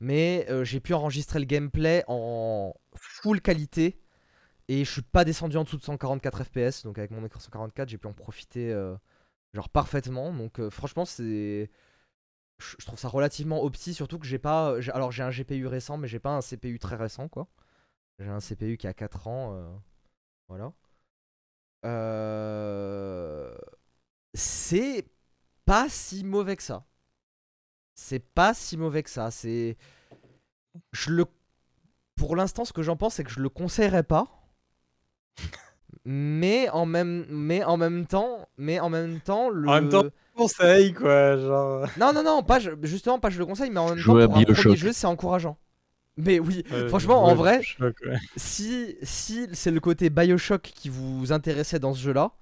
mais 0.00 0.46
euh, 0.50 0.64
j'ai 0.64 0.80
pu 0.80 0.94
enregistrer 0.94 1.38
le 1.38 1.44
gameplay 1.44 2.04
en 2.08 2.74
full 2.94 3.40
qualité 3.40 4.00
et 4.68 4.84
je 4.84 4.90
suis 4.90 5.02
pas 5.02 5.24
descendu 5.24 5.56
en 5.56 5.64
dessous 5.64 5.78
de 5.78 5.82
144 5.82 6.44
FPS. 6.44 6.84
Donc, 6.84 6.98
avec 6.98 7.10
mon 7.10 7.24
écran 7.24 7.40
144, 7.40 7.88
j'ai 7.88 7.98
pu 7.98 8.06
en 8.06 8.12
profiter 8.12 8.70
euh, 8.70 8.94
genre 9.54 9.68
parfaitement. 9.70 10.32
Donc, 10.32 10.60
euh, 10.60 10.70
franchement, 10.70 11.04
c'est. 11.04 11.70
Je 12.58 12.84
trouve 12.86 12.98
ça 12.98 13.08
relativement 13.08 13.62
opti, 13.62 13.94
surtout 13.94 14.18
que 14.18 14.26
j'ai 14.26 14.38
pas. 14.38 14.80
j'ai- 14.80 14.90
Alors, 14.92 15.12
j'ai 15.12 15.22
un 15.22 15.30
GPU 15.30 15.66
récent, 15.66 15.96
mais 15.96 16.08
j'ai 16.08 16.18
pas 16.18 16.30
un 16.36 16.40
CPU 16.40 16.78
très 16.78 16.96
récent, 16.96 17.28
quoi. 17.28 17.46
J'ai 18.18 18.28
un 18.28 18.40
CPU 18.40 18.76
qui 18.76 18.86
a 18.88 18.94
4 18.94 19.28
ans. 19.28 19.54
euh, 19.54 19.68
Voilà. 20.48 20.72
Euh, 21.84 23.54
C'est 24.34 25.06
pas 25.64 25.88
si 25.88 26.24
mauvais 26.24 26.56
que 26.56 26.62
ça. 26.62 26.84
C'est 27.94 28.20
pas 28.20 28.54
si 28.54 28.76
mauvais 28.76 29.02
que 29.02 29.10
ça. 29.10 29.30
C'est. 29.30 29.76
Je 30.92 31.10
le. 31.10 31.24
Pour 32.16 32.36
l'instant, 32.36 32.64
ce 32.64 32.72
que 32.72 32.82
j'en 32.82 32.96
pense, 32.96 33.14
c'est 33.14 33.24
que 33.24 33.30
je 33.30 33.40
le 33.40 33.48
conseillerais 33.48 34.02
pas. 34.02 34.26
Mais 36.04 36.68
en 36.70 36.86
même, 36.86 37.26
mais 37.28 37.62
en 37.64 37.76
même 37.76 38.06
temps, 38.06 38.48
mais 38.56 38.80
en 38.80 38.88
même 38.88 39.20
temps, 39.20 39.50
le. 39.50 39.68
En 39.68 39.74
même 39.74 39.88
temps, 39.90 40.04
Conseil, 40.38 40.92
quoi, 40.94 41.36
genre. 41.36 41.86
Non, 41.96 42.12
non, 42.12 42.22
non, 42.22 42.42
pas 42.42 42.58
je- 42.60 42.70
justement 42.82 43.18
pas 43.18 43.30
je 43.30 43.38
le 43.38 43.46
conseille, 43.46 43.70
mais 43.70 43.80
en 43.80 43.90
même 43.90 43.98
Jouer 43.98 44.26
temps 44.26 44.28
pour 44.28 44.36
un 44.38 44.44
premier 44.44 44.44
Bioshock. 44.54 44.76
jeu, 44.76 44.92
c'est 44.92 45.06
encourageant. 45.06 45.58
Mais 46.16 46.38
oui, 46.40 46.64
euh, 46.72 46.88
franchement, 46.88 47.24
en 47.24 47.28
ouais, 47.30 47.34
vrai, 47.34 47.60
si, 48.36 48.96
si 49.02 49.46
c'est 49.52 49.70
le 49.70 49.80
côté 49.80 50.10
Bioshock 50.10 50.62
qui 50.62 50.88
vous 50.88 51.32
intéressait 51.32 51.78
dans 51.78 51.94
ce 51.94 52.00
jeu-là, 52.00 52.32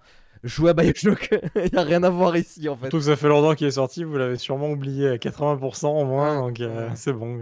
jouez 0.44 0.70
à 0.70 0.74
Bioshock. 0.74 1.30
Il 1.56 1.70
y 1.72 1.76
a 1.76 1.82
rien 1.82 2.02
à 2.02 2.10
voir 2.10 2.36
ici 2.36 2.68
en 2.68 2.76
fait. 2.76 2.84
Surtout 2.84 2.98
que 2.98 3.04
ça 3.04 3.16
fait 3.16 3.28
longtemps 3.28 3.54
qu'il 3.54 3.66
est 3.66 3.72
sorti, 3.72 4.04
vous 4.04 4.16
l'avez 4.16 4.36
sûrement 4.38 4.70
oublié 4.70 5.08
à 5.10 5.18
80% 5.18 5.88
au 5.88 6.04
moins, 6.04 6.40
Ouais, 6.40 6.48
donc 6.48 6.60
euh, 6.60 6.88
ouais. 6.88 6.96
c'est 6.96 7.12
bon. 7.12 7.38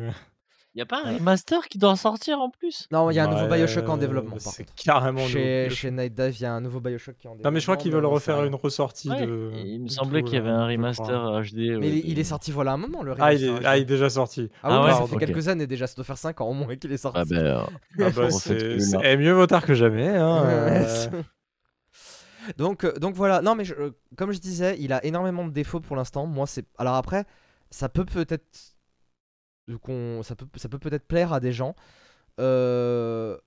Y 0.77 0.81
a 0.81 0.87
pas 0.87 1.03
un 1.05 1.15
remaster 1.15 1.69
qui 1.69 1.79
doit 1.79 1.95
sortir 1.95 2.41
en 2.41 2.51
plus? 2.51 2.89
Non, 2.91 3.09
il 3.09 3.15
y 3.15 3.21
a 3.21 3.25
un 3.25 3.29
nouveau 3.29 3.45
Ouais, 3.45 3.59
Bioshock 3.59 3.89
en 3.89 3.97
développement 3.97 4.33
par 4.43 4.53
C'est 4.53 4.65
contre. 4.65 4.75
carrément 4.83 5.25
Chez, 5.25 5.65
nouveau. 5.65 5.75
chez 5.77 5.91
Night 5.93 6.15
Dive, 6.15 6.35
il 6.37 6.43
y 6.43 6.47
a 6.47 6.53
un 6.53 6.61
nouveau 6.61 6.81
Bioshock 6.81 7.17
qui 7.17 7.29
est 7.29 7.31
en 7.31 7.35
développement. 7.35 7.51
Non, 7.51 7.55
mais 7.55 7.61
je 7.61 7.65
crois 7.67 7.77
qu'ils 7.77 7.93
mais 7.93 7.97
veulent 7.97 8.07
refaire 8.07 8.43
une 8.45 8.57
ressortie 8.57 9.09
Ouais, 9.09 9.25
de. 9.25 9.51
Il 9.55 9.83
me 9.85 9.89
semblait 9.89 10.25
qu'il 10.25 10.35
y 10.35 10.39
avait 10.39 10.49
là, 10.49 10.57
un 10.57 10.67
remaster. 10.67 11.43
HD. 11.45 11.57
Mais 11.57 11.77
ouais, 11.77 11.89
il, 12.05 12.19
est- 12.19 12.21
il 12.23 12.27
sorti 12.27 12.51
voilà 12.51 12.73
un 12.73 12.77
moment 12.77 13.05
le 13.05 13.15
Ah 13.21 13.33
il, 13.33 13.49
remaster 13.49 13.63
est... 13.63 13.67
Ah, 13.67 13.77
il 13.79 13.83
est 13.83 13.85
déjà 13.85 14.11
sorti. 14.11 14.51
Ah 14.65 14.69
oui, 14.69 14.75
Ah 14.77 14.85
ouais, 14.85 14.93
ça 14.95 15.07
fait 15.07 15.25
quelques 15.27 15.47
années 15.47 15.69
déjà, 15.69 15.87
ça 15.87 15.95
doit 15.95 16.05
faire 16.05 16.19
5 16.19 16.41
ans 16.41 16.49
au 16.49 16.55
moins 16.55 16.75
qu'il 16.75 16.91
est 16.91 16.97
sorti. 16.97 17.21
Ah 17.21 17.25
ben, 17.25 17.37
euh, 17.37 17.61
Ah 18.01 18.11
bah, 18.11 18.31
c'est 18.33 19.17
mieux 19.17 19.33
vaut 19.33 19.47
tard 19.47 19.65
que 19.65 19.75
jamais. 19.75 20.09
Hein, 20.09 20.43
Ouais, 20.43 20.87
euh, 21.13 21.23
donc, 22.59 22.83
euh, 22.85 22.93
donc 22.99 23.15
voilà, 23.15 23.43
non 23.43 23.55
mais 23.55 23.65
je- 23.65 23.75
euh, 23.75 23.91
comme 24.17 24.33
je 24.33 24.39
disais, 24.41 24.77
il 24.81 24.93
a 24.93 25.05
énormément 25.05 25.45
de 25.47 25.53
défauts 25.53 25.81
pour 25.81 25.95
l'instant. 25.97 26.27
Moi, 26.27 26.47
c'est. 26.49 26.67
Alors 26.79 26.95
après, 26.97 27.25
ça 27.71 27.89
peut 27.89 28.05
peut-être. 28.05 28.74
Ça 29.69 30.37
peut, 30.37 30.47
ça 30.57 30.69
peut 30.69 30.79
peut-être 30.79 31.07
plaire 31.07 31.33
à 31.33 31.41
des 31.41 31.53
gens. 31.53 31.75
Euh, 32.41 33.39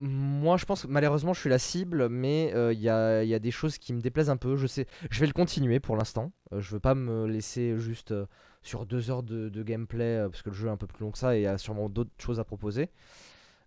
Moi, 0.00 0.56
je 0.56 0.64
pense 0.64 0.82
que 0.82 0.86
malheureusement, 0.86 1.32
je 1.32 1.40
suis 1.40 1.50
la 1.50 1.58
cible, 1.58 2.08
mais 2.08 2.52
euh, 2.54 2.72
il 2.72 2.78
y, 2.80 2.88
a, 2.88 3.24
y 3.24 3.34
a 3.34 3.40
des 3.40 3.50
choses 3.50 3.78
qui 3.78 3.92
me 3.92 4.00
déplaisent 4.00 4.30
un 4.30 4.36
peu. 4.36 4.54
Je 4.56 4.68
sais, 4.68 4.86
je 5.10 5.18
vais 5.18 5.26
le 5.26 5.32
continuer 5.32 5.80
pour 5.80 5.96
l'instant. 5.96 6.30
Euh, 6.52 6.60
je 6.60 6.70
veux 6.70 6.78
pas 6.80 6.94
me 6.94 7.26
laisser 7.26 7.76
juste 7.78 8.12
euh, 8.12 8.26
sur 8.62 8.86
deux 8.86 9.10
heures 9.10 9.24
de, 9.24 9.62
gameplay 9.64 10.24
parce 10.30 10.42
que 10.42 10.50
le 10.50 10.54
jeu 10.54 10.68
est 10.68 10.70
un 10.70 10.76
peu 10.76 10.86
plus 10.86 11.02
long 11.04 11.10
que 11.10 11.18
ça 11.18 11.36
et 11.36 11.40
il 11.40 11.42
y 11.42 11.46
a 11.48 11.58
sûrement 11.58 11.88
d'autres 11.88 12.12
choses 12.18 12.38
à 12.38 12.44
proposer. 12.44 12.90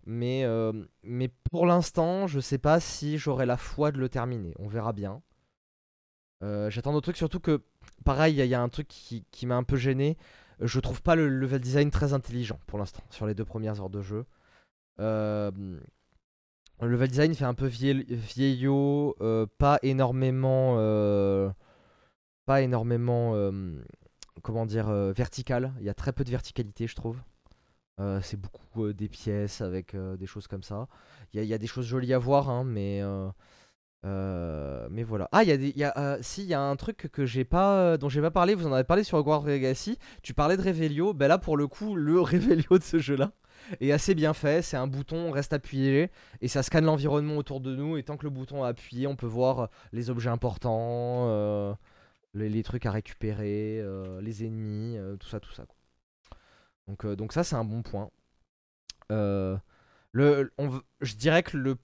Mais, 0.06 0.44
mais 1.04 1.28
pour 1.50 1.66
l'instant, 1.66 2.26
je 2.26 2.40
sais 2.40 2.58
pas 2.58 2.80
si 2.80 3.18
j'aurai 3.18 3.46
la 3.46 3.56
foi 3.56 3.92
de 3.92 3.98
le 3.98 4.08
terminer. 4.08 4.54
On 4.58 4.66
verra 4.68 4.92
bien. 4.92 5.22
J'attends 6.42 6.92
d'autres 6.92 7.04
trucs, 7.04 7.16
surtout 7.16 7.38
que, 7.40 7.62
pareil, 8.04 8.34
il 8.34 8.44
y, 8.44 8.48
y 8.48 8.54
a 8.54 8.60
un 8.60 8.68
truc 8.68 8.88
qui, 8.88 9.24
qui 9.30 9.46
m'a 9.46 9.56
un 9.56 9.62
peu 9.62 9.76
gêné. 9.76 10.16
Je 10.60 10.80
trouve 10.80 11.02
pas 11.02 11.14
le 11.16 11.28
level 11.28 11.60
design 11.60 11.90
très 11.90 12.12
intelligent 12.12 12.58
pour 12.66 12.78
l'instant, 12.78 13.02
sur 13.10 13.26
les 13.26 13.34
deux 13.34 13.44
premières 13.44 13.80
heures 13.80 13.90
de 13.90 14.00
jeu. 14.02 14.24
Euh, 15.00 15.50
le 16.80 16.88
level 16.88 17.08
design 17.08 17.34
fait 17.34 17.44
un 17.44 17.54
peu 17.54 17.66
vieil- 17.66 18.04
vieillot, 18.08 19.16
euh, 19.20 19.46
pas 19.58 19.78
énormément. 19.82 20.76
euh, 20.78 21.50
pas 22.46 22.62
énormément. 22.62 23.34
comment 24.42 24.66
dire 24.66 24.90
Vertical. 25.12 25.72
Il 25.78 25.86
y 25.86 25.88
a 25.88 25.94
très 25.94 26.12
peu 26.12 26.24
de 26.24 26.30
verticalité, 26.30 26.86
je 26.86 26.96
trouve. 26.96 27.18
C'est 28.22 28.40
beaucoup 28.40 28.92
des 28.92 29.08
pièces 29.08 29.60
avec 29.60 29.94
des 29.96 30.26
choses 30.26 30.48
comme 30.48 30.64
ça. 30.64 30.88
Il 31.32 31.42
y, 31.42 31.46
y 31.46 31.54
a 31.54 31.58
des 31.58 31.68
choses 31.68 31.86
jolies 31.86 32.12
à 32.14 32.18
voir, 32.18 32.50
hein, 32.50 32.64
mais. 32.64 33.00
Euh, 34.04 34.88
mais 34.90 35.04
voilà. 35.04 35.28
Ah, 35.32 35.42
il 35.42 35.48
y 35.48 35.52
a 35.52 35.56
des, 35.56 35.70
y 35.76 35.84
a, 35.84 35.96
euh, 35.96 36.20
y 36.38 36.54
a 36.54 36.60
un 36.60 36.76
truc 36.76 37.08
que 37.12 37.24
j'ai 37.24 37.44
pas, 37.44 37.78
euh, 37.78 37.96
dont 37.96 38.08
j'ai 38.08 38.20
pas 38.20 38.30
parlé. 38.30 38.54
Vous 38.54 38.66
en 38.66 38.72
avez 38.72 38.84
parlé 38.84 39.04
sur 39.04 39.18
Hogwarts 39.18 39.46
Legacy. 39.46 39.98
Tu 40.22 40.34
parlais 40.34 40.56
de 40.56 40.62
Revelio. 40.62 41.14
Ben 41.14 41.28
là, 41.28 41.38
pour 41.38 41.56
le 41.56 41.66
coup, 41.68 41.94
le 41.94 42.20
Revelio 42.20 42.78
de 42.78 42.82
ce 42.82 42.98
jeu-là 42.98 43.32
est 43.80 43.92
assez 43.92 44.14
bien 44.14 44.34
fait. 44.34 44.62
C'est 44.62 44.76
un 44.76 44.86
bouton, 44.88 45.28
on 45.28 45.30
reste 45.30 45.52
appuyé 45.52 46.10
et 46.40 46.48
ça 46.48 46.62
scanne 46.62 46.84
l'environnement 46.84 47.36
autour 47.36 47.60
de 47.60 47.74
nous. 47.76 47.96
Et 47.96 48.02
tant 48.02 48.16
que 48.16 48.24
le 48.24 48.30
bouton 48.30 48.64
est 48.64 48.68
appuyé, 48.68 49.06
on 49.06 49.16
peut 49.16 49.26
voir 49.26 49.70
les 49.92 50.10
objets 50.10 50.30
importants, 50.30 51.76
les, 52.34 52.62
trucs 52.64 52.86
à 52.86 52.90
récupérer, 52.90 53.84
les 54.20 54.44
ennemis, 54.44 54.98
tout 55.20 55.28
ça, 55.28 55.38
tout 55.38 55.52
ça. 55.52 55.64
Donc, 56.88 57.06
donc 57.06 57.32
ça, 57.32 57.44
c'est 57.44 57.56
un 57.56 57.64
bon 57.64 57.82
point. 57.82 58.10
Le, 59.10 59.60
je 61.00 61.14
dirais 61.14 61.44
que 61.44 61.56
le, 61.56 61.76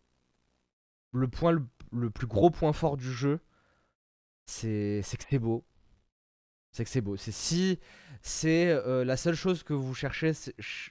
le 1.12 1.28
point 1.28 1.52
le, 1.52 1.62
le 1.92 2.10
plus 2.10 2.26
gros 2.26 2.50
point 2.50 2.72
fort 2.72 2.96
du 2.96 3.12
jeu, 3.12 3.40
c'est 4.46 5.02
que 5.18 5.24
c'est 5.28 5.38
beau. 5.38 5.64
C'est 6.72 6.84
que 6.84 6.90
c'est 6.90 7.00
beau. 7.00 7.16
C'est 7.16 7.32
si 7.32 7.78
c'est 8.22 8.68
euh, 8.68 9.04
la 9.04 9.16
seule 9.16 9.34
chose 9.34 9.62
que 9.62 9.72
vous 9.72 9.94
cherchez 9.94 10.32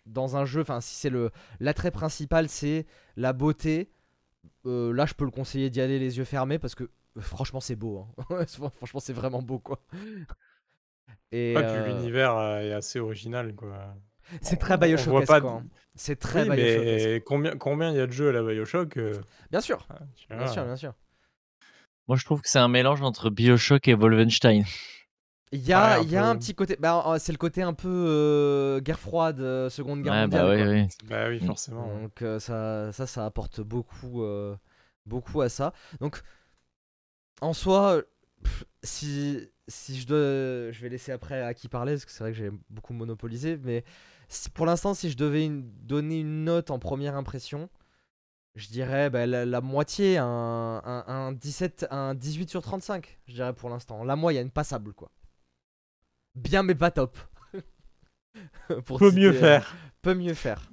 dans 0.06 0.36
un 0.38 0.45
jeu, 0.45 0.62
enfin 0.62 0.82
si 0.82 0.95
c'est 0.95 1.10
le 1.10 1.32
l'attrait 1.60 1.91
principal, 1.91 2.50
c'est 2.50 2.86
la 3.16 3.34
beauté. 3.34 3.89
euh, 4.66 4.93
là, 4.93 5.06
je 5.06 5.14
peux 5.16 5.26
le 5.26 5.32
conseiller 5.32 5.70
d'y 5.70 5.82
aller 5.82 6.00
les 6.00 6.18
yeux 6.20 6.26
fermés 6.26 6.60
parce 6.60 6.76
que 6.76 6.86
euh, 6.86 7.22
franchement, 7.22 7.60
c'est 7.62 7.76
beau. 7.76 8.08
hein. 8.32 8.45
franchement, 8.76 9.00
c'est 9.00 9.14
vraiment 9.14 9.41
beau 9.41 9.60
quoi. 9.60 9.82
Et 11.32 11.54
Ouais, 11.56 11.64
euh, 11.64 11.88
l'univers 11.88 12.38
est 12.62 12.74
assez 12.74 13.00
original, 13.00 13.54
quoi. 13.56 13.95
C'est 14.42 14.58
très 14.58 14.78
pas 14.78 14.88
hein. 14.88 15.64
C'est 15.96 16.20
très 16.20 16.44
Oui, 16.44 16.56
Bioshockesque. 16.56 17.08
mais 17.08 17.22
combien 17.26 17.56
combien 17.58 17.92
il 17.92 17.98
y 17.98 18.00
a 18.02 18.08
de 18.08 18.12
jeux 18.12 18.30
à 18.30 18.32
la 18.32 18.44
Bioshock 18.44 18.98
euh, 18.98 19.14
Bien 19.52 19.62
sûr, 19.62 19.88
ah, 19.90 20.00
bien 20.30 20.48
sûr, 20.48 20.64
bien 20.66 20.76
sûr. 20.76 20.94
Moi, 22.08 22.18
je 22.18 22.26
trouve 22.26 22.42
que 22.42 22.50
c'est 22.50 22.60
un 22.60 22.68
mélange 22.68 23.02
entre 23.02 23.30
Bioshock 23.30 23.88
et 23.88 23.94
Wolfenstein. 23.94 24.64
Il 25.54 25.62
y 25.66 25.72
a, 25.74 26.00
Ouais, 26.00 26.00
un 26.00 26.02
il 26.04 26.10
y 26.12 26.18
a 26.18 26.26
un 26.28 26.36
petit 26.36 26.54
côté. 26.56 26.76
Bah, 26.78 27.16
c'est 27.20 27.32
le 27.32 27.38
côté 27.38 27.62
un 27.62 27.74
peu 27.74 27.88
euh, 27.90 28.80
guerre 28.82 29.00
froide, 29.00 29.40
euh, 29.40 29.70
Seconde 29.70 30.02
Guerre 30.02 30.14
Ouais, 30.14 30.22
mondiale. 30.24 30.46
bah 30.46 30.50
oui, 30.50 30.64
quoi. 30.64 30.68
oui. 30.74 30.88
Bah 31.10 31.30
oui, 31.30 31.40
Mm. 31.40 31.46
forcément. 31.48 31.88
Donc 32.02 32.22
euh, 32.22 32.40
ça, 32.40 32.92
ça, 32.92 33.08
ça 33.08 33.26
apporte 33.26 33.62
beaucoup, 33.62 34.24
euh, 34.24 34.56
beaucoup 35.06 35.42
à 35.42 35.48
ça. 35.50 35.74
Donc 36.02 36.22
en 37.42 37.54
soi, 37.54 38.02
pff, 38.44 38.64
si, 38.84 39.50
si 39.68 40.00
je 40.00 40.08
dois, 40.08 40.72
je 40.72 40.82
vais 40.82 40.90
laisser 40.90 41.12
après 41.12 41.42
à 41.42 41.54
qui 41.54 41.68
parler 41.70 41.94
parce 41.94 42.06
que 42.06 42.12
c'est 42.12 42.24
vrai 42.24 42.32
que 42.32 42.38
j'ai 42.38 42.52
beaucoup 42.70 42.94
monopolisé, 42.94 43.58
mais 43.64 43.84
pour 44.54 44.66
l'instant, 44.66 44.94
si 44.94 45.10
je 45.10 45.18
devais 45.18 45.46
une- 45.46 45.70
donner 45.84 46.20
une 46.20 46.44
note 46.44 46.72
en 46.72 46.80
première 46.80 47.16
impression, 47.16 47.70
je 48.56 48.68
dirais 48.70 49.10
bah, 49.10 49.26
la, 49.28 49.46
la 49.46 49.62
moitié, 49.62 50.18
un, 50.18 50.26
un, 50.86 51.04
un 51.08 51.32
17, 51.34 51.88
un 51.92 52.16
18 52.16 52.50
sur 52.50 52.62
35, 52.62 53.20
je 53.28 53.34
dirais 53.34 53.54
pour 53.54 53.70
l'instant. 53.70 54.04
La 54.04 54.16
moyenne, 54.16 54.52
passable 54.52 54.94
quoi. 54.94 55.12
Bien 56.36 56.64
mais 56.64 56.76
pas 56.76 56.92
top. 56.92 57.18
Pour 58.86 59.00
Peut 59.00 59.12
mieux 59.12 59.32
citer, 59.34 59.44
euh, 59.46 59.60
faire. 59.60 59.76
peut 60.02 60.14
mieux 60.14 60.34
faire. 60.34 60.72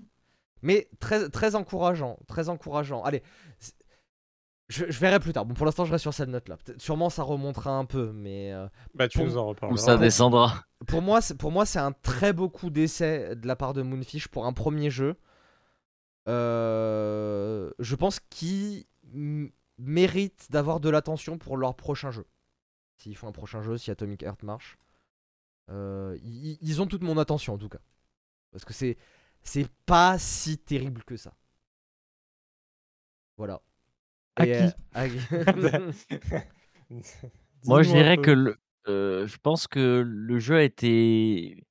Mais 0.63 0.89
très, 1.01 1.29
très 1.31 1.55
encourageant, 1.55 2.19
très 2.27 2.49
encourageant. 2.49 3.03
Allez, 3.03 3.23
je, 4.69 4.87
je 4.91 4.99
verrai 4.99 5.21
plus 5.21 5.33
tard. 5.33 5.45
Bon, 5.45 5.55
pour 5.55 5.67
l'instant, 5.67 5.85
je 5.85 5.93
reste 5.93 6.03
sur 6.03 6.15
cette 6.15 6.29
note-là. 6.29 6.57
Sûrement, 6.79 7.11
ça 7.11 7.23
remontera 7.23 7.73
un 7.77 7.85
peu, 7.85 8.13
mais 8.13 8.53
euh, 8.53 8.67
Bah 8.95 9.09
tu 9.09 9.19
pour- 9.19 9.27
nous 9.27 9.37
en 9.37 9.45
Ou 9.45 9.49
reparleras. 9.49 9.77
ça 9.83 9.97
descendra. 9.97 10.65
pour 10.87 11.03
moi, 11.03 11.21
c'est- 11.21 11.35
pour 11.35 11.51
moi, 11.53 11.67
c'est 11.67 11.79
un 11.79 11.93
très 11.93 12.33
beau 12.33 12.49
coup 12.49 12.71
d'essai 12.71 13.37
de 13.37 13.47
la 13.47 13.57
part 13.57 13.73
de 13.75 13.83
Moonfish 13.83 14.29
pour 14.29 14.47
un 14.47 14.53
premier 14.53 14.91
jeu. 14.91 15.17
euh, 16.27 17.71
je 17.79 17.95
pense 17.95 18.19
qu'ils 18.31 18.87
méritent 19.79 20.47
d'avoir 20.51 20.81
de 20.81 20.89
l'attention 20.89 21.37
pour 21.39 21.57
leur 21.57 21.75
prochain 21.77 22.11
jeu. 22.11 22.27
S'ils 22.97 23.17
font 23.17 23.29
un 23.29 23.33
prochain 23.33 23.61
jeu, 23.63 23.77
si 23.77 23.91
Atomic 23.91 24.23
Heart 24.23 24.43
marche. 24.43 24.79
Euh, 25.71 26.17
ils, 26.23 26.57
ils 26.63 26.81
ont 26.83 26.87
toute 26.87 27.03
mon 27.03 27.19
attention 27.19 27.55
en 27.55 27.59
tout 27.59 27.69
cas. 27.69 27.81
Parce 28.53 28.65
que 28.65 28.73
c'est 28.73 28.97
c'est 29.43 29.69
pas 29.85 30.19
si 30.19 30.57
terrible 30.57 31.05
que 31.05 31.17
ça. 31.17 31.35
Voilà. 33.37 33.61
À 34.37 34.47
Et, 34.47 34.53
qui? 34.53 34.63
euh, 34.63 34.71
à 34.95 35.07
Moi, 37.67 37.83
je 37.83 37.91
dirais 37.91 38.17
que 38.19 38.31
le, 38.31 38.57
euh, 38.89 39.27
je 39.27 39.37
pense 39.39 39.67
que 39.67 40.03
le 40.07 40.39
jeu 40.39 40.57
a 40.57 40.63
été. 40.63 41.65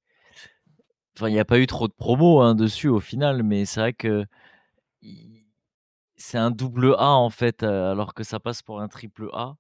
Enfin, 1.16 1.30
il 1.30 1.34
n'y 1.34 1.40
a 1.40 1.46
pas 1.46 1.60
eu 1.60 1.68
trop 1.68 1.88
de 1.88 1.94
promos 1.94 2.42
hein, 2.42 2.56
dessus 2.56 2.88
au 2.88 3.00
final, 3.00 3.44
mais 3.44 3.66
c'est 3.66 3.80
vrai 3.80 3.94
que 3.94 4.26
c'est 6.16 6.38
un 6.38 6.52
double 6.52 6.96
A 6.98 7.10
en 7.12 7.30
fait, 7.30 7.64
euh, 7.64 7.92
alors 7.92 8.14
que 8.14 8.24
ça 8.24 8.40
passe 8.40 8.62
pour 8.62 8.82
un 8.82 8.88
triple 8.88 9.30
A. 9.34 9.56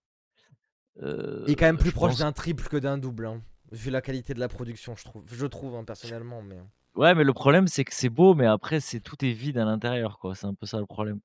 Euh, 1.01 1.43
Il 1.47 1.51
est 1.51 1.55
quand 1.55 1.65
même 1.65 1.77
plus 1.77 1.91
proche 1.91 2.11
pense- 2.11 2.19
d'un 2.19 2.31
triple 2.31 2.67
que 2.67 2.77
d'un 2.77 2.97
double. 2.97 3.25
hein, 3.25 3.41
vu 3.71 3.89
la 3.91 4.01
qualité 4.01 4.33
de 4.33 4.39
la 4.39 4.47
production, 4.47 4.95
je 4.95 5.03
trouve. 5.03 5.23
Je 5.27 5.45
trouve 5.45 5.75
hein, 5.75 5.83
personnellement, 5.83 6.41
mais. 6.41 6.57
Ouais, 6.95 7.15
mais 7.15 7.23
le 7.23 7.33
problème, 7.33 7.67
c'est 7.67 7.83
que 7.83 7.93
c'est 7.93 8.09
beau, 8.09 8.35
mais 8.35 8.45
après, 8.45 8.79
c'est 8.79 8.99
tout 8.99 9.23
est 9.25 9.31
vide 9.31 9.57
à 9.57 9.65
l'intérieur, 9.65 10.19
quoi. 10.19 10.35
C'est 10.35 10.45
un 10.45 10.53
peu 10.53 10.65
ça 10.67 10.79
le 10.79 10.85
problème. 10.85 11.19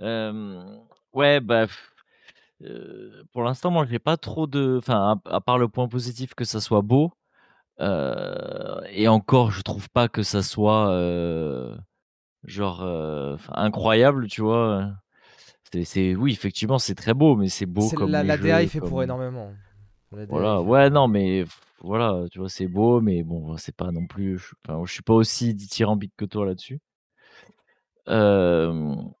Hem, 0.00 0.80
ouais, 1.12 1.40
bah, 1.40 1.66
heu, 2.62 3.24
pour 3.32 3.42
l'instant, 3.42 3.70
moi, 3.70 3.86
j'ai 3.90 3.98
pas 3.98 4.16
trop 4.16 4.46
de 4.46 4.78
enfin, 4.78 5.20
à 5.26 5.36
à 5.36 5.40
part 5.40 5.58
le 5.58 5.68
point 5.68 5.88
positif 5.88 6.34
que 6.34 6.44
ça 6.44 6.60
soit 6.60 6.82
beau, 6.82 7.12
heu 7.80 8.80
et 8.90 9.08
encore, 9.08 9.50
je 9.52 9.62
trouve 9.62 9.90
pas 9.90 10.08
que 10.08 10.22
ça 10.24 10.42
soit, 10.42 10.90
heu, 10.92 11.76
genre, 12.44 12.82
heu, 12.84 13.34
enfin, 13.34 13.54
incroyable, 13.56 14.28
tu 14.28 14.42
vois? 14.42 14.92
c'est 15.72 15.84
c'est 15.84 16.16
oui, 16.16 16.32
effectivement, 16.32 16.78
c'est 16.78 16.94
très 16.96 17.14
beau, 17.14 17.36
mais 17.36 17.48
c'est 17.50 17.66
beau 17.66 17.90
C'est 17.90 17.96
comme 17.96 18.10
la, 18.10 18.22
les 18.22 18.28
la 18.28 18.36
DA, 18.36 18.62
il 18.62 18.68
jeux, 18.68 18.68
fait 18.68 18.82
pour 18.82 19.02
comme 19.02 19.02
énormément. 19.02 19.52
La 20.12 20.26
DA, 20.26 20.44
il 20.44 20.52
voilà, 20.52 20.60
fait 20.60 20.62
ouais, 20.62 20.90
non, 20.90 21.08
mais 21.08 21.44
voilà, 21.80 22.24
tu 22.30 22.38
vois, 22.38 22.48
c'est 22.48 22.66
beau, 22.68 23.00
mais 23.00 23.22
bon, 23.22 23.56
c'est 23.56 23.74
pas 23.76 23.90
non 23.92 24.06
plus 24.06 24.38
je 24.38 24.54
enfin, 24.66 24.84
je 24.84 24.92
suis 24.92 25.02
pas 25.02 25.14
aussi 25.14 25.54
dithyrambique 25.54 26.12
que 26.16 26.24
toi 26.24 26.46
là-dessus. 26.46 26.80
Hem 28.06 29.14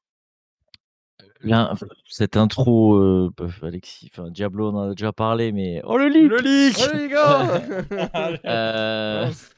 L'in 1.42 1.72
cette 2.08 2.36
intro, 2.36 2.96
heu, 2.96 3.30
paf 3.36 3.62
Alexis, 3.62 4.10
enfin 4.12 4.30
Diablo, 4.30 4.70
on 4.70 4.76
en 4.76 4.90
a 4.90 4.92
déjà 4.94 5.12
parlé, 5.12 5.52
mais 5.52 5.80
oh 5.84 5.96
le 5.96 6.08
leak! 6.08 6.30
Le 6.30 6.40
leak 6.40 6.76
Oh 6.82 6.86
les 6.92 7.08
gars 7.08 7.62
Mince. 9.24 9.50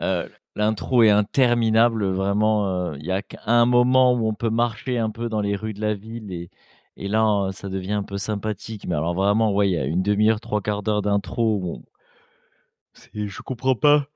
heu, 0.00 0.30
l'intro 0.56 1.02
est 1.02 1.10
interminable, 1.10 2.06
vraiment, 2.06 2.92
il 2.94 3.04
y 3.04 3.12
a 3.12 3.22
qu'un 3.22 3.66
moment 3.66 4.14
où 4.14 4.28
on 4.28 4.34
peut 4.34 4.50
marcher 4.50 4.98
un 4.98 5.10
peu 5.10 5.28
dans 5.28 5.40
les 5.40 5.56
rues 5.56 5.74
de 5.74 5.80
la 5.80 5.94
ville 5.94 6.32
et 6.32 6.50
et 6.98 7.08
là, 7.08 7.50
ça 7.52 7.68
devient 7.68 7.92
un 7.92 8.02
peu 8.02 8.16
sympathique. 8.16 8.86
Mais 8.88 8.94
alors 8.94 9.12
vraiment, 9.14 9.52
ouais, 9.52 9.68
il 9.68 9.72
y 9.72 9.78
a 9.78 9.84
une 9.84 10.00
demi 10.02 10.30
heure, 10.30 10.40
trois 10.40 10.62
quarts 10.62 10.82
d'heure 10.82 11.02
d'intro 11.02 11.58
où 11.62 11.74
on 11.74 11.82
c'est 12.94 13.28
je 13.28 13.42
comprends 13.42 13.74
pas. 13.74 14.06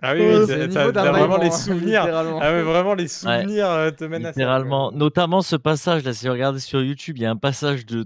Ah 0.00 0.14
oui, 0.14 0.20
oui, 0.20 0.44
C'est 0.46 0.68
t'as 0.68 0.92
d'un 0.92 1.12
vraiment 1.12 1.38
les 1.38 1.50
souvenirs. 1.50 2.04
Ah 2.06 2.52
ouais, 2.52 2.62
vraiment 2.62 2.94
les 2.94 3.08
souvenirs 3.08 3.92
te 3.96 4.04
mènent 4.04 4.26
à 4.26 4.32
ça. 4.32 4.32
quoi. 4.32 4.42
littéralement, 4.42 4.92
notamment 4.92 5.42
ce 5.42 5.56
passage-là, 5.56 6.12
si 6.12 6.26
vous 6.26 6.32
regardez 6.32 6.60
sur 6.60 6.82
YouTube, 6.82 7.16
il 7.18 7.22
y 7.22 7.26
a 7.26 7.30
un 7.30 7.36
passage 7.36 7.84
de 7.86 8.04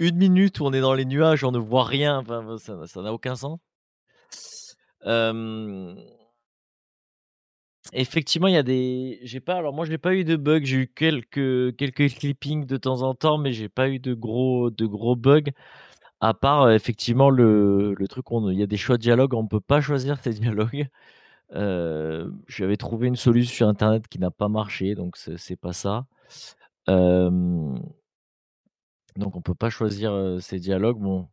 1 0.00 0.14
minute 0.14 0.60
où 0.60 0.64
on 0.64 0.72
est 0.72 0.80
dans 0.80 0.94
les 0.94 1.04
nuages, 1.04 1.44
on 1.44 1.50
ne 1.50 1.58
voit 1.58 1.84
rien, 1.84 2.18
enfin, 2.18 2.56
ça 2.58 3.02
n'a 3.02 3.12
aucun 3.12 3.36
sens. 3.36 3.58
Effectivement, 7.94 8.48
il 8.48 8.54
y 8.54 8.58
a 8.58 8.62
des 8.62 9.18
j'ai 9.22 9.40
pas 9.40 9.54
alors 9.54 9.72
moi 9.72 9.86
j'ai 9.86 9.96
pas 9.96 10.14
eu 10.14 10.22
de 10.24 10.36
bugs, 10.36 10.60
j'ai 10.62 10.76
eu 10.76 10.88
quelques 10.88 11.74
quelques 11.76 12.10
clippings 12.10 12.66
de 12.66 12.76
temps 12.76 13.00
en 13.00 13.14
temps, 13.14 13.38
mais 13.38 13.52
j'ai 13.52 13.70
pas 13.70 13.88
eu 13.88 13.98
de 13.98 14.12
gros 14.12 14.68
de 14.70 14.84
gros 14.84 15.16
bugs, 15.16 15.50
à 16.20 16.34
part, 16.34 16.70
effectivement 16.70 17.30
le 17.30 17.94
le 17.94 18.08
truc 18.08 18.30
où 18.30 18.36
on 18.36 18.50
il 18.50 18.58
y 18.58 18.62
a 18.62 18.66
des 18.66 18.76
choix 18.76 18.96
de 18.96 19.02
dialogue, 19.02 19.34
on 19.34 19.46
peut 19.46 19.60
pas 19.60 19.80
choisir 19.80 20.18
ses 20.22 20.32
dialogues. 20.34 20.88
J'avais 21.52 22.76
trouvé 22.76 23.08
une 23.08 23.16
solution 23.16 23.54
sur 23.54 23.68
internet 23.68 24.08
qui 24.08 24.18
n'a 24.18 24.30
pas 24.30 24.48
marché, 24.48 24.94
donc 24.94 25.16
c'est 25.16 25.56
pas 25.56 25.72
ça. 25.72 26.06
Donc 29.16 29.34
on 29.36 29.40
peut 29.42 29.54
pas 29.54 29.70
choisir, 29.70 30.38
ses 30.40 30.60
dialogues. 30.60 30.98
Bon, 30.98 31.28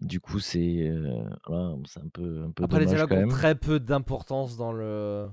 du 0.00 0.20
coup, 0.20 0.40
c'est, 0.40 0.88
heu, 0.88 1.24
voilà, 1.46 1.74
c'est 1.86 2.00
un 2.00 2.08
peu 2.08 2.44
un 2.46 2.50
peu 2.50 2.64
Après, 2.64 2.80
les 2.80 2.86
dialogues 2.86 3.10
quand 3.10 3.16
ont 3.16 3.28
très 3.28 3.54
peu 3.54 3.80
d'importance 3.80 4.56
dans 4.56 4.72
le 4.72 5.28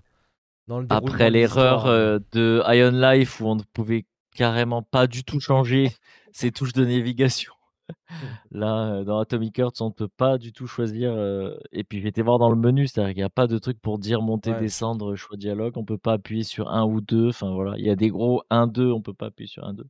dans 0.68 0.80
le 0.80 0.88
Après 0.89 1.30
l'erreur, 1.30 1.88
heu, 1.88 2.24
de 2.32 2.61
Ion 2.68 2.91
Life 2.91 3.41
où 3.41 3.47
on 3.47 3.55
ne 3.55 3.64
pouvait 3.74 4.05
carrément 4.34 4.82
pas 4.82 5.07
du 5.07 5.24
tout 5.24 5.39
changer 5.39 5.91
ses 6.32 6.51
touches 6.51 6.74
de 6.74 6.86
navigation. 6.86 7.53
Là, 8.51 9.01
heu, 9.01 9.05
dans 9.05 9.19
Atomic 9.19 9.57
Heart, 9.59 9.81
on 9.81 9.88
ne 9.89 9.93
peut 9.93 10.07
pas 10.09 10.38
du 10.38 10.53
tout 10.53 10.67
choisir, 10.67 11.13
heu 11.15 11.59
et 11.71 11.84
puis 11.84 12.01
j'étais 12.01 12.21
voir 12.23 12.39
dans 12.39 12.49
le 12.51 12.57
menu, 12.57 12.88
c'est-à-dire 12.88 13.11
qu'il 13.13 13.21
y 13.21 13.23
a 13.23 13.29
pas 13.29 13.47
de 13.47 13.57
truc 13.59 13.79
pour 13.81 13.99
dire 13.99 14.21
monter, 14.21 14.53
Ouais. 14.53 14.55
descendre, 14.55 15.15
choix 15.15 15.38
dialogue, 15.38 15.77
on 15.77 15.86
peut 15.86 15.97
pas 15.99 16.13
appuyer 16.13 16.43
sur 16.43 16.69
1 16.71 16.86
ou 16.86 17.01
2, 17.01 17.29
enfin 17.29 17.51
voilà, 17.53 17.77
il 17.79 17.86
y 17.86 17.89
a 17.91 17.95
des 17.95 18.09
gros 18.09 18.43
1-2, 18.49 18.91
on 18.91 19.01
peut 19.01 19.13
pas 19.15 19.27
appuyer 19.27 19.47
sur 19.49 19.65
1-2. 19.65 19.88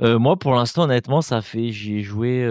Heu, 0.00 0.18
moi, 0.18 0.38
pour 0.38 0.52
l'instant, 0.54 0.84
honnêtement, 0.84 1.20
ça 1.22 1.42
fait 1.42 1.70
j'y 1.70 1.96
ai 1.98 2.02
joué, 2.02 2.42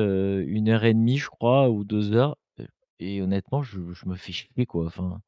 1 0.47 0.69
heure 0.69 0.83
et 0.83 0.93
demie, 0.93 1.17
je 1.17 1.27
crois, 1.29 1.69
ou 1.69 1.83
2 1.83 2.13
heures, 2.13 2.37
heu 2.59 2.67
et 2.99 3.21
honnêtement, 3.21 3.63
je 3.63 3.79
je 3.93 4.05
me 4.07 4.15
fais 4.15 4.31
chier, 4.31 4.65
quoi. 4.67 4.85
Enfin, 4.85 5.21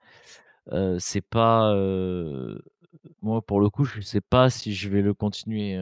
c'est 1.00 1.22
pas, 1.22 1.76
moi, 3.22 3.42
pour 3.44 3.62
le 3.62 3.70
coup, 3.70 3.86
je 3.86 4.02
sais 4.02 4.22
pas 4.22 4.50
si 4.50 4.74
je 4.76 4.90
vais 4.90 5.02
le 5.02 5.14
continuer, 5.16 5.78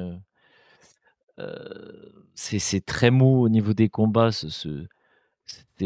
c'est 2.36 2.60
c'est 2.60 2.82
très 2.86 3.12
mou 3.12 3.42
au 3.44 3.50
niveau 3.50 3.74
des 3.74 3.90
combats, 3.90 4.32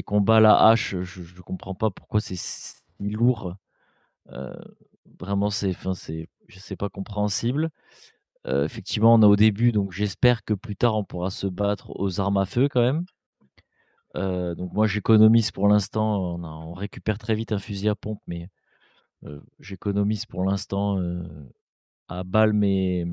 combats 0.03 0.37
à 0.37 0.39
la 0.41 0.67
hache, 0.69 0.95
je 1.01 1.23
je 1.23 1.41
comprends 1.41 1.75
pas 1.75 1.89
pourquoi 1.91 2.21
c'est 2.21 2.35
si 2.37 2.75
lourd, 2.99 3.55
heu, 4.33 4.55
vraiment, 5.19 5.49
c'est 5.51 5.71
enfin, 5.71 5.93
sais 6.59 6.75
pas 6.77 6.89
compréhensible. 6.89 7.71
Heu, 8.47 8.65
effectivement, 8.65 9.15
on 9.15 9.21
est 9.23 9.25
au 9.25 9.35
début, 9.37 9.71
donc 9.73 9.91
j'espère 9.93 10.43
que 10.45 10.53
plus 10.55 10.75
tard, 10.77 10.95
on 10.97 11.03
pourra 11.05 11.31
se 11.31 11.47
battre 11.47 11.91
aux 11.99 12.19
armes 12.21 12.37
à 12.37 12.45
feu 12.45 12.69
quand 12.69 12.81
même. 12.83 13.05
Donc 14.13 14.73
moi, 14.73 14.87
j'économise 14.87 15.51
pour 15.51 15.67
l'instant, 15.67 16.35
on 16.35 16.43
a 16.43 16.47
récupère 16.73 17.17
très 17.17 17.35
vite 17.35 17.51
un 17.51 17.59
fusil 17.59 17.89
à 17.89 17.95
pompe, 17.95 18.21
mais 18.27 18.49
j'économise 19.59 20.25
pour 20.25 20.43
l'instant, 20.45 20.99
à 22.07 22.23
balles 22.23 22.53
mes 22.53 23.05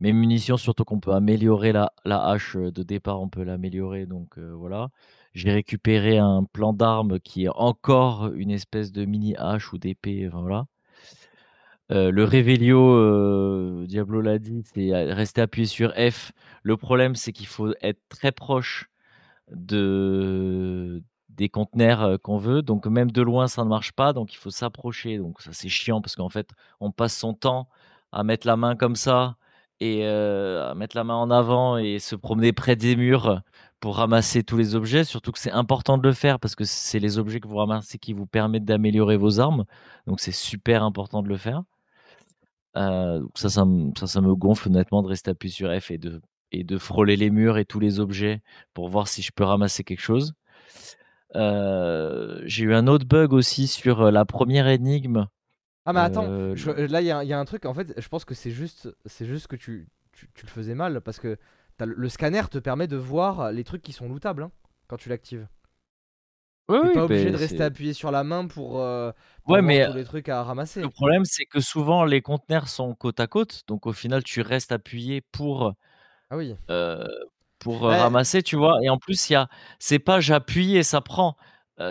mes 0.00 0.12
munitions, 0.12 0.56
surtout 0.56 0.84
qu'on 0.84 1.00
peut 1.00 1.12
améliorer 1.12 1.72
la 1.72 1.90
hache, 2.04 2.56
de 2.56 2.82
départ, 2.82 3.20
on 3.20 3.28
peut 3.28 3.42
l'améliorer, 3.42 4.06
donc 4.06 4.38
voilà. 4.38 4.90
J'ai 5.34 5.52
récupéré 5.52 6.18
un 6.18 6.44
plan 6.44 6.72
d'armes 6.72 7.20
qui 7.20 7.44
est 7.44 7.50
encore 7.54 8.32
une 8.34 8.50
espèce 8.50 8.92
de 8.92 9.04
mini 9.04 9.36
hache 9.36 9.72
ou 9.72 9.78
d'épée, 9.78 10.28
voilà. 10.28 10.66
Le 11.90 12.24
Revelio, 12.24 13.86
Diablo 13.86 14.20
l'a 14.20 14.38
dit, 14.38 14.62
c'est, 14.74 14.92
rester 15.12 15.40
appuyé 15.40 15.66
sur 15.66 15.92
F. 15.94 16.32
Le 16.62 16.76
problème, 16.76 17.14
c'est 17.14 17.32
qu'il 17.32 17.46
faut 17.46 17.72
être 17.82 18.00
très 18.08 18.32
proche 18.32 18.88
de 19.50 21.02
des 21.30 21.48
conteneurs, 21.48 22.20
qu'on 22.20 22.36
veut, 22.36 22.62
donc 22.62 22.86
même 22.86 23.12
de 23.12 23.22
loin, 23.22 23.46
ça 23.46 23.62
ne 23.62 23.68
marche 23.68 23.92
pas, 23.92 24.12
donc 24.12 24.34
il 24.34 24.36
faut 24.36 24.50
s'approcher, 24.50 25.18
donc 25.18 25.40
ça, 25.40 25.52
c'est 25.52 25.68
chiant 25.68 26.00
parce 26.00 26.16
qu'en 26.16 26.28
fait, 26.28 26.50
on 26.80 26.90
passe 26.90 27.16
son 27.16 27.32
temps 27.32 27.68
à 28.10 28.24
mettre 28.24 28.44
la 28.44 28.56
main 28.56 28.74
comme 28.74 28.96
ça 28.96 29.36
et 29.80 30.04
heu, 30.04 30.60
à 30.62 30.74
mettre 30.74 30.96
la 30.96 31.04
main 31.04 31.14
en 31.14 31.30
avant 31.30 31.78
et 31.78 31.98
se 31.98 32.16
promener 32.16 32.52
près 32.52 32.76
des 32.76 32.96
murs 32.96 33.42
pour 33.80 33.96
ramasser 33.96 34.42
tous 34.42 34.56
les 34.56 34.74
objets. 34.74 35.04
Surtout 35.04 35.32
que 35.32 35.38
c'est 35.38 35.52
important 35.52 35.98
de 35.98 36.02
le 36.02 36.12
faire 36.12 36.40
parce 36.40 36.54
que 36.56 36.64
c'est 36.64 36.98
les 36.98 37.18
objets 37.18 37.40
que 37.40 37.48
vous 37.48 37.56
ramassez 37.56 37.98
qui 37.98 38.12
vous 38.12 38.26
permettent 38.26 38.64
d'améliorer 38.64 39.16
vos 39.16 39.40
armes, 39.40 39.64
donc 40.06 40.20
c'est 40.20 40.32
super 40.32 40.82
important 40.82 41.22
de 41.22 41.28
le 41.28 41.36
faire. 41.36 41.62
Donc 42.74 43.32
ça 43.36 43.48
ça 43.48 43.64
me 43.64 44.34
gonfle 44.34 44.68
honnêtement 44.68 45.02
de 45.02 45.08
rester 45.08 45.30
appuyé 45.30 45.52
sur 45.52 45.80
F 45.80 45.90
et 45.90 45.98
de 46.64 46.78
frôler 46.78 47.16
les 47.16 47.30
murs 47.30 47.58
et 47.58 47.64
tous 47.64 47.80
les 47.80 47.98
objets 47.98 48.40
pour 48.74 48.88
voir 48.88 49.08
si 49.08 49.22
je 49.22 49.32
peux 49.32 49.44
ramasser 49.44 49.82
quelque 49.84 50.00
chose. 50.00 50.34
Heu, 51.34 52.42
j'ai 52.46 52.64
eu 52.64 52.74
un 52.74 52.86
autre 52.86 53.06
bug 53.06 53.32
aussi 53.32 53.66
sur, 53.66 54.10
la 54.10 54.24
première 54.24 54.66
énigme, 54.68 55.26
Ah, 55.88 55.92
mais 55.94 56.00
attends, 56.00 56.34
heu, 56.34 56.52
je- 56.52 56.70
là, 56.70 57.00
il 57.00 57.06
y, 57.06 57.10
a 57.10 57.18
un- 57.18 57.22
il 57.24 57.28
y 57.28 57.32
a 57.32 57.38
un 57.38 57.44
truc, 57.46 57.64
en 57.64 57.72
fait, 57.72 57.98
je 57.98 58.08
pense 58.08 58.24
que 58.26 58.34
c'est 58.34 58.50
juste, 58.50 58.88
c'est 59.06 59.24
juste 59.26 59.46
que 59.46 59.56
tu, 59.56 59.88
tu, 60.12 60.28
tu 60.34 60.44
le 60.44 60.50
faisais 60.50 60.74
mal 60.74 61.00
parce 61.00 61.18
que 61.18 61.38
le, 61.80 62.08
scanner 62.10 62.42
te 62.50 62.58
permet 62.58 62.86
de 62.88 62.96
voir 62.96 63.52
les 63.52 63.64
trucs 63.64 63.82
qui 63.82 63.92
sont 63.92 64.08
lootables 64.08 64.42
hein, 64.42 64.52
quand 64.88 64.98
tu 64.98 65.08
l'actives. 65.08 65.48
oui, 66.68 66.78
T'es 66.80 66.90
oui, 66.90 66.90
pas 66.90 67.04
obligé 67.04 67.30
de 67.30 67.36
rester 67.36 67.62
appuyé 67.64 67.92
sur 67.92 68.10
la 68.10 68.24
main 68.24 68.46
pour, 68.46 68.80
euh, 68.80 69.12
pour 69.46 69.56
ouais, 69.56 69.62
voir 69.62 69.78
mais 69.78 69.80
tous 69.80 69.92
les 69.92 70.04
trucs 70.04 70.28
à 70.28 70.42
ramasser. 70.44 70.84
le 70.84 70.90
problème, 70.90 71.24
c'est 71.24 71.46
que 71.46 71.60
souvent 71.60 72.04
les 72.04 72.22
conteneurs 72.22 72.68
sont 72.68 72.94
côte 72.94 73.20
à 73.20 73.26
côte, 73.26 73.62
donc 73.68 73.86
au 73.86 73.92
final, 73.92 74.22
tu 74.24 74.42
restes 74.42 74.72
appuyé 74.72 75.22
pour, 75.32 75.74
Ah 76.30 76.36
oui. 76.36 76.56
heu, 76.70 77.06
pour, 77.58 77.88
Eh, 77.88 77.94
ramasser, 77.94 78.42
tu 78.42 78.56
vois? 78.56 78.78
Et 78.84 78.90
en 78.90 78.98
plus, 78.98 79.30
il 79.30 79.34
y 79.34 79.36
a 79.36 79.48
c'est 79.80 79.98
pas 80.00 80.20
j'appuie 80.20 80.76
et 80.76 80.82
ça 80.84 81.00
prend, 81.02 81.36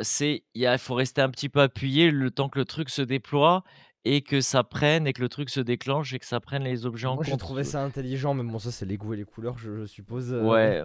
c'est 0.03 0.45
il 0.55 0.77
faut 0.79 0.95
rester 0.95 1.21
un 1.21 1.29
petit 1.31 1.49
peu 1.49 1.61
appuyé 1.61 2.11
le 2.11 2.31
temps 2.31 2.49
que 2.49 2.59
le 2.59 2.65
truc 2.65 2.89
se 2.89 3.01
déploie 3.01 3.63
et 4.07 4.21
que 4.21 4.41
ça 4.41 4.63
prenne 4.63 5.07
et 5.07 5.13
que 5.13 5.21
le 5.21 5.29
truc 5.29 5.49
se 5.49 5.59
déclenche 5.59 6.13
et 6.13 6.19
que 6.19 6.25
ça 6.25 6.39
prenne 6.39 6.63
les 6.63 6.85
objets 6.85 7.07
en 7.07 7.15
Moi, 7.15 7.23
compte. 7.23 7.33
j'ai 7.33 7.37
trouvé 7.37 7.63
ça 7.63 7.83
intelligent, 7.83 8.33
mais 8.33 8.43
bon, 8.43 8.59
ça, 8.59 8.71
c'est 8.71 8.85
les 8.85 8.97
goûts 8.97 9.13
et 9.13 9.17
les 9.17 9.25
couleurs, 9.25 9.57
je, 9.57 9.75
je 9.81 9.85
suppose. 9.85 10.33
euh. 10.33 10.43
Ouais, 10.43 10.83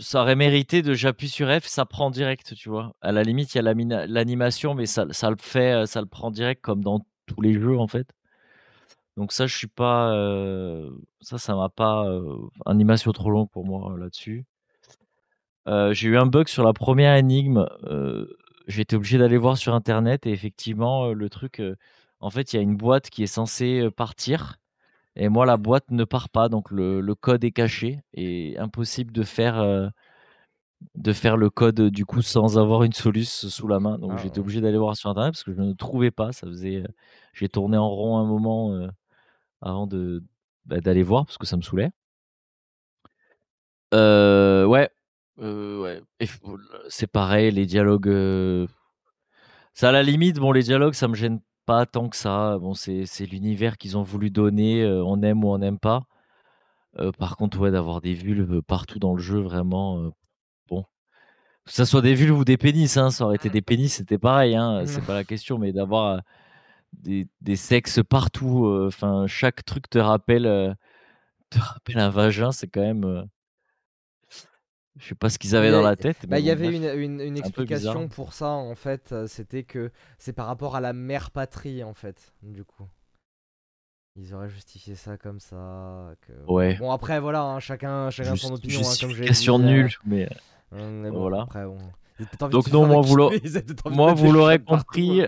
ça 0.00 0.20
aurait 0.20 0.36
mérité 0.36 0.82
de 0.82 0.92
j'appuie 0.92 1.28
sur 1.28 1.48
F, 1.48 1.64
ça 1.66 1.86
prend 1.86 2.10
direct, 2.10 2.54
tu 2.54 2.68
vois? 2.68 2.94
À 3.00 3.10
la 3.10 3.22
limite, 3.22 3.54
il 3.54 3.58
y 3.58 3.60
a 3.66 4.06
l'animation, 4.06 4.74
mais 4.74 4.86
ça 4.86 5.06
ça 5.10 5.30
le 5.30 5.36
fait, 5.40 5.82
heu, 5.82 5.86
ça 5.86 6.00
le 6.00 6.06
prend 6.06 6.30
direct 6.30 6.62
comme 6.62 6.84
dans 6.84 7.06
tous 7.26 7.40
les 7.40 7.54
jeux, 7.54 7.78
en 7.78 7.86
fait. 7.88 8.06
Donc 9.16 9.32
ça, 9.32 9.46
je 9.46 9.56
suis 9.56 9.66
pas, 9.66 10.12
ça, 11.22 11.38
ça 11.38 11.56
m'a 11.56 11.68
pas, 11.68 12.04
animation 12.66 13.12
trop 13.12 13.30
longue 13.30 13.50
pour 13.50 13.64
moi, 13.64 13.96
là-dessus. 13.98 14.44
J'ai 15.66 16.08
eu 16.08 16.16
un 16.16 16.26
bug 16.26 16.48
sur 16.48 16.62
la 16.64 16.72
première 16.72 17.14
énigme, 17.16 17.66
j'ai 18.68 18.82
été 18.82 18.96
obligé 18.96 19.18
d'aller 19.18 19.38
voir 19.38 19.58
sur 19.58 19.74
internet 19.74 20.26
et 20.26 20.32
effectivement, 20.32 21.12
le 21.12 21.30
truc, 21.30 21.62
en 22.20 22.30
fait, 22.30 22.52
il 22.52 22.56
y 22.56 22.58
a 22.60 22.62
une 22.62 22.76
boîte 22.76 23.10
qui 23.10 23.22
est 23.24 23.26
censée, 23.26 23.90
partir 23.96 24.58
et 25.16 25.28
moi, 25.28 25.46
la 25.46 25.56
boîte 25.58 25.90
ne 25.90 26.04
part 26.04 26.28
pas, 26.30 26.48
donc 26.48 26.70
le 26.70 27.00
le 27.00 27.14
code 27.16 27.44
est 27.44 27.52
caché 27.52 28.00
et 28.14 28.56
impossible 28.58 29.12
de 29.12 29.24
faire, 29.24 29.90
de 30.94 31.12
faire 31.12 31.36
le 31.36 31.50
code, 31.50 31.80
du 31.90 32.04
coup, 32.04 32.22
sans 32.22 32.58
avoir 32.58 32.82
une 32.82 32.92
soluce 32.92 33.48
sous 33.48 33.68
la 33.68 33.80
main. 33.80 33.98
Donc 33.98 34.12
Ah, 34.12 34.22
j'ai 34.22 34.28
été 34.28 34.40
ouais. 34.40 34.40
obligé 34.40 34.60
d'aller 34.60 34.78
voir 34.78 34.96
sur 34.96 35.10
internet 35.10 35.32
parce 35.32 35.44
que 35.44 35.52
je 35.52 35.60
ne 35.62 35.72
trouvais 35.72 36.10
pas. 36.10 36.32
Ça 36.32 36.46
faisait, 36.46 36.84
j'ai 37.32 37.48
tourné 37.48 37.76
en 37.76 37.88
rond 37.88 38.18
un 38.18 38.24
moment, 38.24 38.72
avant 39.62 39.86
de, 39.86 40.24
bah, 40.66 40.80
d'aller 40.80 41.02
voir 41.04 41.26
parce 41.26 41.38
que 41.38 41.46
ça 41.46 41.56
me 41.56 41.62
saoulait. 41.62 41.90
Ouais, 43.92 44.90
heu, 45.40 45.80
ouais 45.82 46.02
et 46.20 46.26
f 46.26 46.40
c'est 46.88 47.06
pareil, 47.06 47.50
les 47.52 47.66
dialogues, 47.66 48.08
heu 48.08 48.66
c'est 49.74 49.86
à 49.86 49.92
la 49.92 50.02
limite, 50.02 50.36
bon, 50.38 50.52
les 50.52 50.62
dialogues, 50.62 50.94
ça 50.94 51.08
me 51.08 51.14
gêne 51.14 51.40
pas 51.66 51.86
tant 51.86 52.08
que 52.08 52.16
ça. 52.16 52.58
Bon, 52.58 52.74
c'est 52.74 53.06
c'est 53.06 53.26
l'univers 53.26 53.78
qu'ils 53.78 53.96
ont 53.96 54.02
voulu 54.02 54.30
donner, 54.30 54.82
heu, 54.82 55.02
on 55.04 55.22
aime 55.22 55.44
ou 55.44 55.48
on 55.52 55.58
n'aime 55.58 55.78
pas. 55.78 56.04
Heu, 57.00 57.12
par 57.12 57.36
contre, 57.36 57.60
ouais, 57.60 57.70
d'avoir 57.72 58.00
des 58.02 58.14
vulves 58.14 58.62
partout 58.62 58.98
dans 58.98 59.14
le 59.14 59.22
jeu, 59.22 59.40
vraiment, 59.40 60.00
heu, 60.00 60.12
bon. 60.68 60.84
Que 61.66 61.72
ça 61.72 61.86
soit 61.86 62.02
des 62.02 62.14
vulves 62.14 62.38
ou 62.38 62.44
des 62.44 62.58
pénis, 62.58 62.96
hein, 62.98 63.10
ça 63.10 63.26
aurait 63.26 63.36
été 63.36 63.50
des 63.50 63.62
pénis, 63.62 63.92
c'était 63.94 64.18
pareil, 64.18 64.56
hein, 64.56 64.84
c'est 64.86 65.02
pas 65.04 65.14
la 65.14 65.24
question, 65.24 65.58
mais 65.58 65.72
d'avoir, 65.72 66.18
heu, 66.18 66.20
des 66.94 67.28
des 67.42 67.56
sexes 67.56 68.00
partout, 68.08 68.66
heu, 68.68 68.86
enfin, 68.88 69.26
chaque 69.28 69.64
truc 69.64 69.90
te 69.90 69.98
rappelle, 69.98 70.46
heu, 70.46 70.74
te 71.50 71.58
rappelle 71.60 71.98
un 72.00 72.10
vagin, 72.10 72.52
c'est 72.52 72.68
quand 72.68 72.82
même, 72.82 73.04
heu 73.06 73.24
je 74.98 75.08
sais 75.08 75.14
pas 75.14 75.30
ce 75.30 75.38
qu'ils 75.38 75.54
avaient 75.56 75.70
dans 75.70 75.82
la 75.82 75.96
tête, 75.96 76.26
bah, 76.26 76.38
il 76.38 76.44
y 76.46 76.50
avait 76.50 76.74
une, 76.74 76.84
une- 76.84 77.20
un 77.20 77.34
explication 77.34 78.08
pour 78.08 78.32
ça, 78.32 78.48
en 78.50 78.74
fait. 78.74 79.12
euh, 79.12 79.26
C'était 79.26 79.62
que 79.64 79.90
c'est 80.18 80.32
par 80.32 80.46
rapport 80.46 80.76
à 80.76 80.80
la 80.80 80.92
mère 80.92 81.30
patrie, 81.30 81.82
en 81.84 81.94
fait, 81.94 82.32
du 82.42 82.64
coup. 82.64 82.86
Ils 84.16 84.34
auraient 84.34 84.48
justifié 84.48 84.96
ça 84.96 85.16
comme 85.16 85.38
ça. 85.38 86.12
Que... 86.26 86.32
Ouais. 86.50 86.76
Bon, 86.76 86.90
après, 86.90 87.20
voilà, 87.20 87.42
hein, 87.42 87.60
chacun, 87.60 88.10
chacun 88.10 88.34
son 88.34 88.48
Juste 88.48 88.64
opinion, 88.64 88.80
hein, 88.80 88.82
comme 88.82 89.10
justification 89.10 89.60
euh, 89.60 89.62
nulle, 89.62 89.90
mais 90.04 90.28
euh, 90.72 91.02
mais 91.02 91.10
bon, 91.10 91.20
voilà. 91.20 91.42
après, 91.42 91.64
bon. 91.64 91.78
Donc 92.50 92.66
non, 92.72 92.84
moi, 92.86 93.00
vous 93.00 93.16
moi, 93.90 94.14
l'aurez 94.32 94.58
compris, 94.58 95.22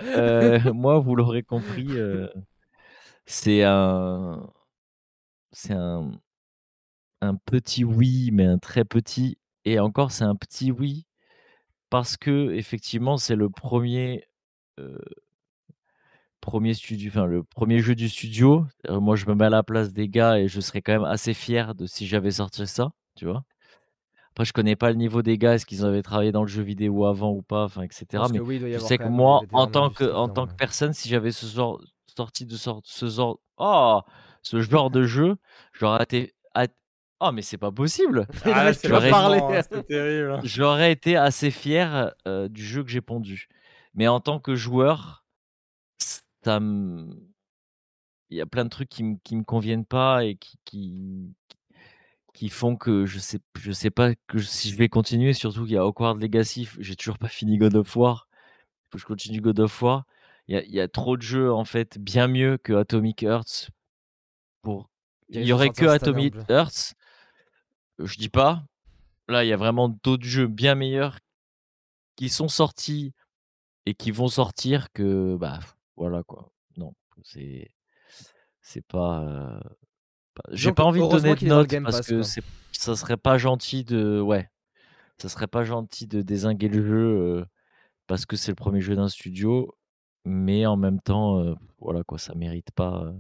moi, 0.75 0.99
vous 0.99 1.15
l'aurez 1.15 1.45
compris, 1.45 1.87
c'est 3.27 3.63
un 3.65 4.43
c'est 5.53 5.75
un 5.75 6.11
un 7.23 7.35
petit 7.37 7.85
oui, 7.85 8.31
mais 8.33 8.45
un 8.47 8.59
très 8.59 8.85
petit 8.85 9.39
et 9.65 9.79
encore, 9.81 10.13
c'est 10.13 10.25
un 10.25 10.37
petit 10.37 10.73
oui 10.73 11.07
parce 11.91 12.17
qu'effectivement, 12.17 13.19
c'est 13.19 13.37
le 13.37 13.51
1er, 13.51 14.25
heu 14.81 14.99
1er 16.43 16.75
studio 16.75 17.11
enfin, 17.11 17.27
le 17.27 17.43
1er 17.45 17.81
jeu 17.81 17.95
du 17.95 18.09
studio. 18.09 18.65
Moi, 18.89 19.17
je 19.17 19.27
me 19.27 19.35
mets 19.35 19.47
à 19.47 19.51
la 19.51 19.63
place 19.63 19.93
des 19.93 20.09
gars 20.09 20.39
et 20.39 20.49
je 20.49 20.61
serais 20.61 20.83
quand 20.83 20.93
même 20.93 21.05
assez 21.05 21.35
fier 21.35 21.75
de 21.75 21.87
si 21.87 22.07
j'avais 22.07 22.31
sorti 22.31 22.67
ça, 22.67 22.91
tu 23.17 23.27
vois? 23.27 23.45
Après, 24.33 24.45
je 24.47 24.53
connais 24.55 24.77
pas 24.77 24.91
le 24.91 24.97
niveau 24.97 25.23
des 25.23 25.39
gars, 25.39 25.55
est-ce 25.57 25.67
qu'ils 25.67 25.85
avaient 25.85 26.03
travaillé 26.03 26.33
dans 26.33 26.43
le 26.43 26.49
jeu 26.49 26.63
vidéo 26.63 27.07
avant 27.07 27.33
ou 27.33 27.43
pas, 27.43 27.65
enfin 27.65 27.83
et 27.85 27.89
Je 28.13 28.17
cetera, 28.17 28.29
pense 28.29 28.33
que 28.33 28.39
mais 28.39 28.41
oui, 28.41 28.57
il 28.57 28.59
doit 28.61 28.69
y 28.69 28.75
je 28.75 28.79
avoir 28.79 28.91
sais 28.91 28.99
quand 28.99 29.05
que 29.05 29.09
même 29.09 29.17
des 29.17 29.25
moi, 29.25 29.45
en 29.53 29.67
tant 29.69 29.91
que 29.91 30.05
en 30.13 30.29
tant 30.31 30.47
que 30.49 30.55
personne, 30.57 30.93
si 30.95 31.09
j'avais 31.09 31.33
ce 31.33 31.47
genre 31.47 31.81
sorti 32.17 32.47
de 32.47 32.57
sort 32.57 32.83
ce 32.85 33.09
genre 33.09 33.41
oh! 33.59 34.01
Ce 34.43 34.61
genre 34.63 34.91
de 34.91 35.05
jeu, 35.05 35.37
j'aurais 35.73 36.03
été 36.05 36.35
at 36.55 36.69
oh, 37.21 37.33
mais 37.33 37.43
c'est 37.43 37.59
pas 37.59 37.73
possible! 37.73 38.27
Ah 38.45 38.73
c'est 38.73 38.89
J'aurais 38.89 39.11
parler. 39.11 39.39
l'amusement, 39.39 39.63
c'est 39.71 39.87
terrible. 39.87 40.41
j'aurais 40.45 40.93
été 40.93 41.17
assez 41.17 41.51
fier, 41.51 42.13
heu, 42.27 42.49
du 42.49 42.65
jeu 42.65 42.83
que 42.85 42.91
j'ai 42.91 43.01
pondu. 43.01 43.49
Mais 43.95 44.09
en 44.09 44.21
tant 44.21 44.39
que 44.41 44.55
joueur, 44.55 45.25
ça 45.99 46.59
il 48.31 48.37
y 48.37 48.41
a 48.41 48.47
plein 48.47 48.65
de 48.65 48.71
trucs 48.71 48.89
qui 48.89 49.03
me 49.05 49.17
qui 49.25 49.37
me 49.37 49.43
conviennent 49.45 49.85
pas 49.85 50.25
et 50.25 50.37
qui 50.37 50.59
qui 50.65 51.35
qui 52.33 52.49
font 52.49 52.77
que 52.77 53.07
je 53.07 53.19
sais 53.19 53.41
je 53.59 53.73
sais 53.73 53.91
pas 53.91 54.15
que 54.29 54.39
si 54.39 54.71
je 54.71 54.77
vais 54.77 54.89
continuer, 54.89 55.33
surtout 55.33 55.65
qu'il 55.65 55.75
y 55.75 55.77
a 55.77 55.85
Hogwarts 55.85 56.15
Legacy, 56.15 56.69
j'ai 56.79 56.97
toujours 56.97 57.19
pas 57.19 57.29
fini 57.29 57.59
God 57.59 57.75
of 57.75 57.95
War. 57.97 58.29
Faut 58.91 58.97
que 58.97 59.03
je 59.03 59.07
continue 59.07 59.41
God 59.41 59.61
of 59.61 59.83
War. 59.83 60.05
Il 60.49 60.55
y 60.55 60.59
a 60.59 60.63
il 60.65 60.73
y 60.73 60.81
a 60.81 60.89
trop 60.89 61.17
de 61.17 61.23
jeux, 61.23 61.53
en 61.53 61.65
fait, 61.65 61.99
bien 61.99 62.29
mieux 62.29 62.57
que 62.59 62.73
Atomic 62.73 63.23
Hearts 63.23 63.71
pour 64.63 64.89
il 65.29 65.45
y 65.45 65.53
aurait 65.53 65.71
que 65.71 65.87
Atomic. 65.87 66.35
Hearts, 66.49 66.95
je 68.05 68.17
dis 68.19 68.29
pas. 68.29 68.65
Là, 69.29 69.45
il 69.45 69.49
y 69.49 69.53
a 69.53 69.57
vraiment 69.57 69.89
d'autres 69.89 70.25
jeux 70.25 70.47
bien 70.49 70.75
meilleurs 70.75 71.19
qui 72.17 72.29
sont 72.29 72.49
sortis 72.49 73.13
et 73.87 73.95
qui 73.95 74.11
vont 74.11 74.29
sortir 74.29 74.93
que, 74.93 75.37
bah, 75.37 75.61
voilà, 75.97 76.23
quoi. 76.25 76.51
Non, 76.77 76.95
c'est 77.23 77.71
c'est 78.63 78.85
pas, 78.87 79.61
j'ai 80.53 80.73
pas 80.73 80.85
envie 80.85 81.01
de 81.01 81.09
donner 81.09 81.37
de 81.37 81.47
notes 81.47 81.71
parce 81.85 82.01
que 82.03 82.23
ça 82.73 82.97
serait 82.97 83.17
pas 83.17 83.39
gentil 83.39 83.85
de 83.85 84.21
ouais, 84.21 84.51
ça 85.19 85.29
serait 85.29 85.47
pas 85.49 85.65
gentil 85.65 86.07
de 86.07 86.23
dézinguer 86.23 86.69
le 86.69 86.83
jeu, 86.87 86.97
heu, 87.41 87.47
parce 88.07 88.27
que 88.27 88.37
c'est 88.37 88.53
le 88.53 88.57
1er 88.57 88.81
jeu 88.81 88.97
d'un 88.97 89.09
studio, 89.09 89.75
mais 90.25 90.67
en 90.67 90.77
même 90.77 91.01
temps, 91.01 91.41
heu, 91.43 91.57
voilà, 91.81 92.05
quoi, 92.05 92.19
ça 92.19 92.35
mérite 92.35 92.71
pas, 92.73 93.13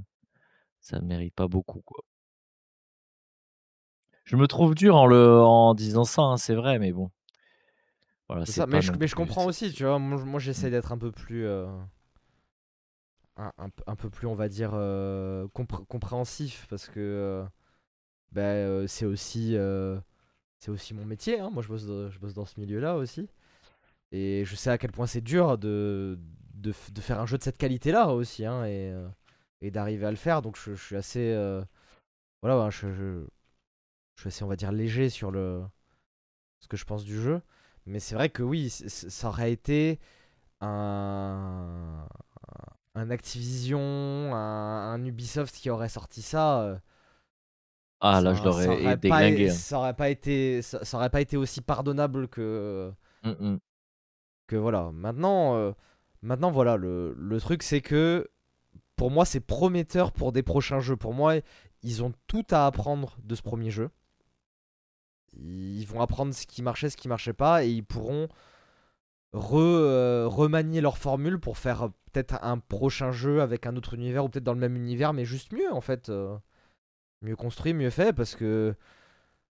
ça 0.81 1.01
mérite 1.01 1.35
pas 1.35 1.49
beaucoup, 1.49 1.83
quoi. 1.83 2.05
Je 4.31 4.37
me 4.37 4.47
trouve 4.47 4.76
dur 4.76 4.95
en 4.95 5.07
le 5.07 5.41
en 5.41 5.74
disant 5.74 6.05
ça, 6.05 6.22
hein, 6.22 6.37
c'est 6.37 6.55
vrai, 6.55 6.78
mais 6.78 6.93
bon. 6.93 7.11
Voilà, 8.28 8.47
C'est 8.47 8.53
ça, 8.53 8.66
mais 8.68 8.81
je, 8.81 8.93
mais 8.93 9.09
comprends 9.09 9.45
aussi, 9.45 9.72
tu 9.72 9.83
vois. 9.83 9.99
Moi, 9.99 10.22
mmh. 10.22 10.39
j'essaie 10.39 10.70
d'être 10.70 10.93
un 10.93 10.99
peu 10.99 11.11
plus. 11.11 11.45
euh, 11.47 11.66
un, 13.37 13.51
un 13.59 13.70
peu- 13.70 13.83
un 13.89 13.97
peu 13.97 14.09
plus, 14.09 14.28
on 14.28 14.37
va 14.37 14.49
dire, 14.49 14.70
euh, 14.74 15.49
compré- 15.49 15.85
compréhensif 15.89 16.68
parce 16.70 16.87
que 16.87 17.01
euh, 17.01 17.45
bah, 18.31 18.87
c'est 18.87 19.05
aussi, 19.05 19.57
c'est 20.61 20.70
aussi 20.70 20.95
mon 20.95 21.05
métier. 21.05 21.41
hein. 21.41 21.51
Moi, 21.51 21.64
je 21.64 21.68
bosse, 21.68 21.87
dans- 21.87 22.09
je 22.09 22.20
bosse 22.20 22.35
dans 22.35 22.47
ce 22.47 22.61
milieu-là 22.61 22.95
aussi. 22.99 23.28
Et 24.12 24.45
je 24.47 24.55
sais 24.55 24.70
à 24.70 24.78
quel 24.78 24.93
point 24.93 25.09
c'est 25.09 25.22
dur 25.22 25.59
de, 25.59 26.20
de, 26.55 26.70
faire 26.72 27.18
un 27.20 27.26
jeu 27.26 27.37
de 27.37 27.43
cette 27.43 27.59
qualité-là 27.59 28.11
aussi. 28.14 28.47
hein, 28.47 28.64
et 28.64 28.95
et 29.61 29.72
d'arriver 29.72 30.07
à 30.07 30.11
le 30.12 30.16
faire. 30.16 30.41
Donc, 30.41 30.57
je, 30.57 30.74
je 30.76 30.85
suis 30.85 30.97
assez. 30.97 31.33
euh, 31.33 31.64
voilà, 32.43 32.70
je, 32.70 33.26
je 34.21 34.29
suis 34.29 34.37
assez, 34.37 34.45
on 34.45 34.49
va 34.49 34.57
dire, 34.57 34.71
léger 34.71 35.09
sur 35.09 35.31
le, 35.31 35.62
ce 36.61 36.68
que 36.68 36.77
je 36.77 36.85
pense 36.85 37.05
du 37.05 37.18
jeu. 37.21 37.41
Mais 37.87 38.01
c'est 38.01 38.14
vrai 38.14 38.29
que 38.29 38.43
oui, 38.43 38.68
ça 38.68 39.29
aurait 39.29 39.51
été 39.51 39.99
un, 40.61 42.07
un 42.95 43.11
Activision, 43.11 43.81
un, 43.81 44.93
un 44.93 45.05
Ubisoft 45.07 45.55
qui 45.55 45.71
aurait 45.71 45.89
sorti 45.89 46.21
ça, 46.21 46.61
euh, 46.62 46.79
Ah 48.01 48.21
là, 48.21 48.35
je 48.35 48.43
l'aurais 48.45 48.66
pas, 48.83 48.97
déglingué, 48.97 49.49
hein. 49.49 49.53
ça 49.53 49.79
aurait 49.79 49.95
pas 49.95 50.11
été, 50.11 50.61
ça, 50.61 50.85
ça 50.85 50.99
aurait 50.99 51.09
pas 51.11 51.23
été 51.23 51.37
aussi 51.39 51.62
pardonnable 51.62 52.29
que, 52.29 52.93
Mmh 53.25 53.31
mh. 53.31 53.59
que 54.47 54.57
voilà. 54.57 54.91
Maintenant, 54.93 55.57
euh, 55.57 55.73
maintenant 56.23 56.51
voilà, 56.51 56.77
le, 56.77 57.14
le 57.18 57.41
truc 57.41 57.62
c'est 57.62 57.81
que 57.81 58.29
pour 58.97 59.11
moi 59.11 59.25
c'est 59.25 59.41
prometteur 59.41 60.12
pour 60.12 60.33
des 60.33 60.43
prochains 60.43 60.81
jeux. 60.81 60.97
Pour 60.97 61.14
moi, 61.14 61.37
ils 61.83 62.03
ont 62.05 62.12
tout 62.27 62.45
à 62.51 62.66
apprendre 62.66 63.16
de 63.25 63.35
ce 63.35 63.41
premier 63.43 63.71
jeu. 63.71 63.89
Ils 65.37 65.85
vont 65.85 66.01
apprendre 66.01 66.35
ce 66.35 66.47
qui 66.47 66.62
marchait, 66.62 66.91
ce 66.91 66.97
qui 66.97 67.09
marchait 67.09 67.33
pas, 67.33 67.64
et 67.64 67.70
ils 67.70 67.85
pourront 67.85 68.28
euh, 69.35 70.26
remanier 70.26 70.81
leur 70.81 70.99
formule 70.99 71.39
pour 71.39 71.57
faire 71.59 71.83
euh, 71.85 71.89
peut-être 72.12 72.43
un 72.43 72.59
prochain 72.59 73.12
jeu 73.12 73.41
avec 73.43 73.66
un 73.66 73.76
autre 73.76 73.95
univers 73.95 74.24
ou 74.24 74.28
peut-être 74.28 74.45
dans 74.45 74.55
le 74.55 74.61
même 74.61 74.76
univers, 74.76 75.12
mais 75.12 75.24
juste 75.24 75.53
mieux 75.53 75.72
en 75.72 75.81
fait. 75.81 76.09
euh, 76.09 76.37
mieux 77.22 77.37
construit, 77.37 77.74
mieux 77.74 77.91
fait 77.91 78.12
parce 78.14 78.35
que 78.35 78.74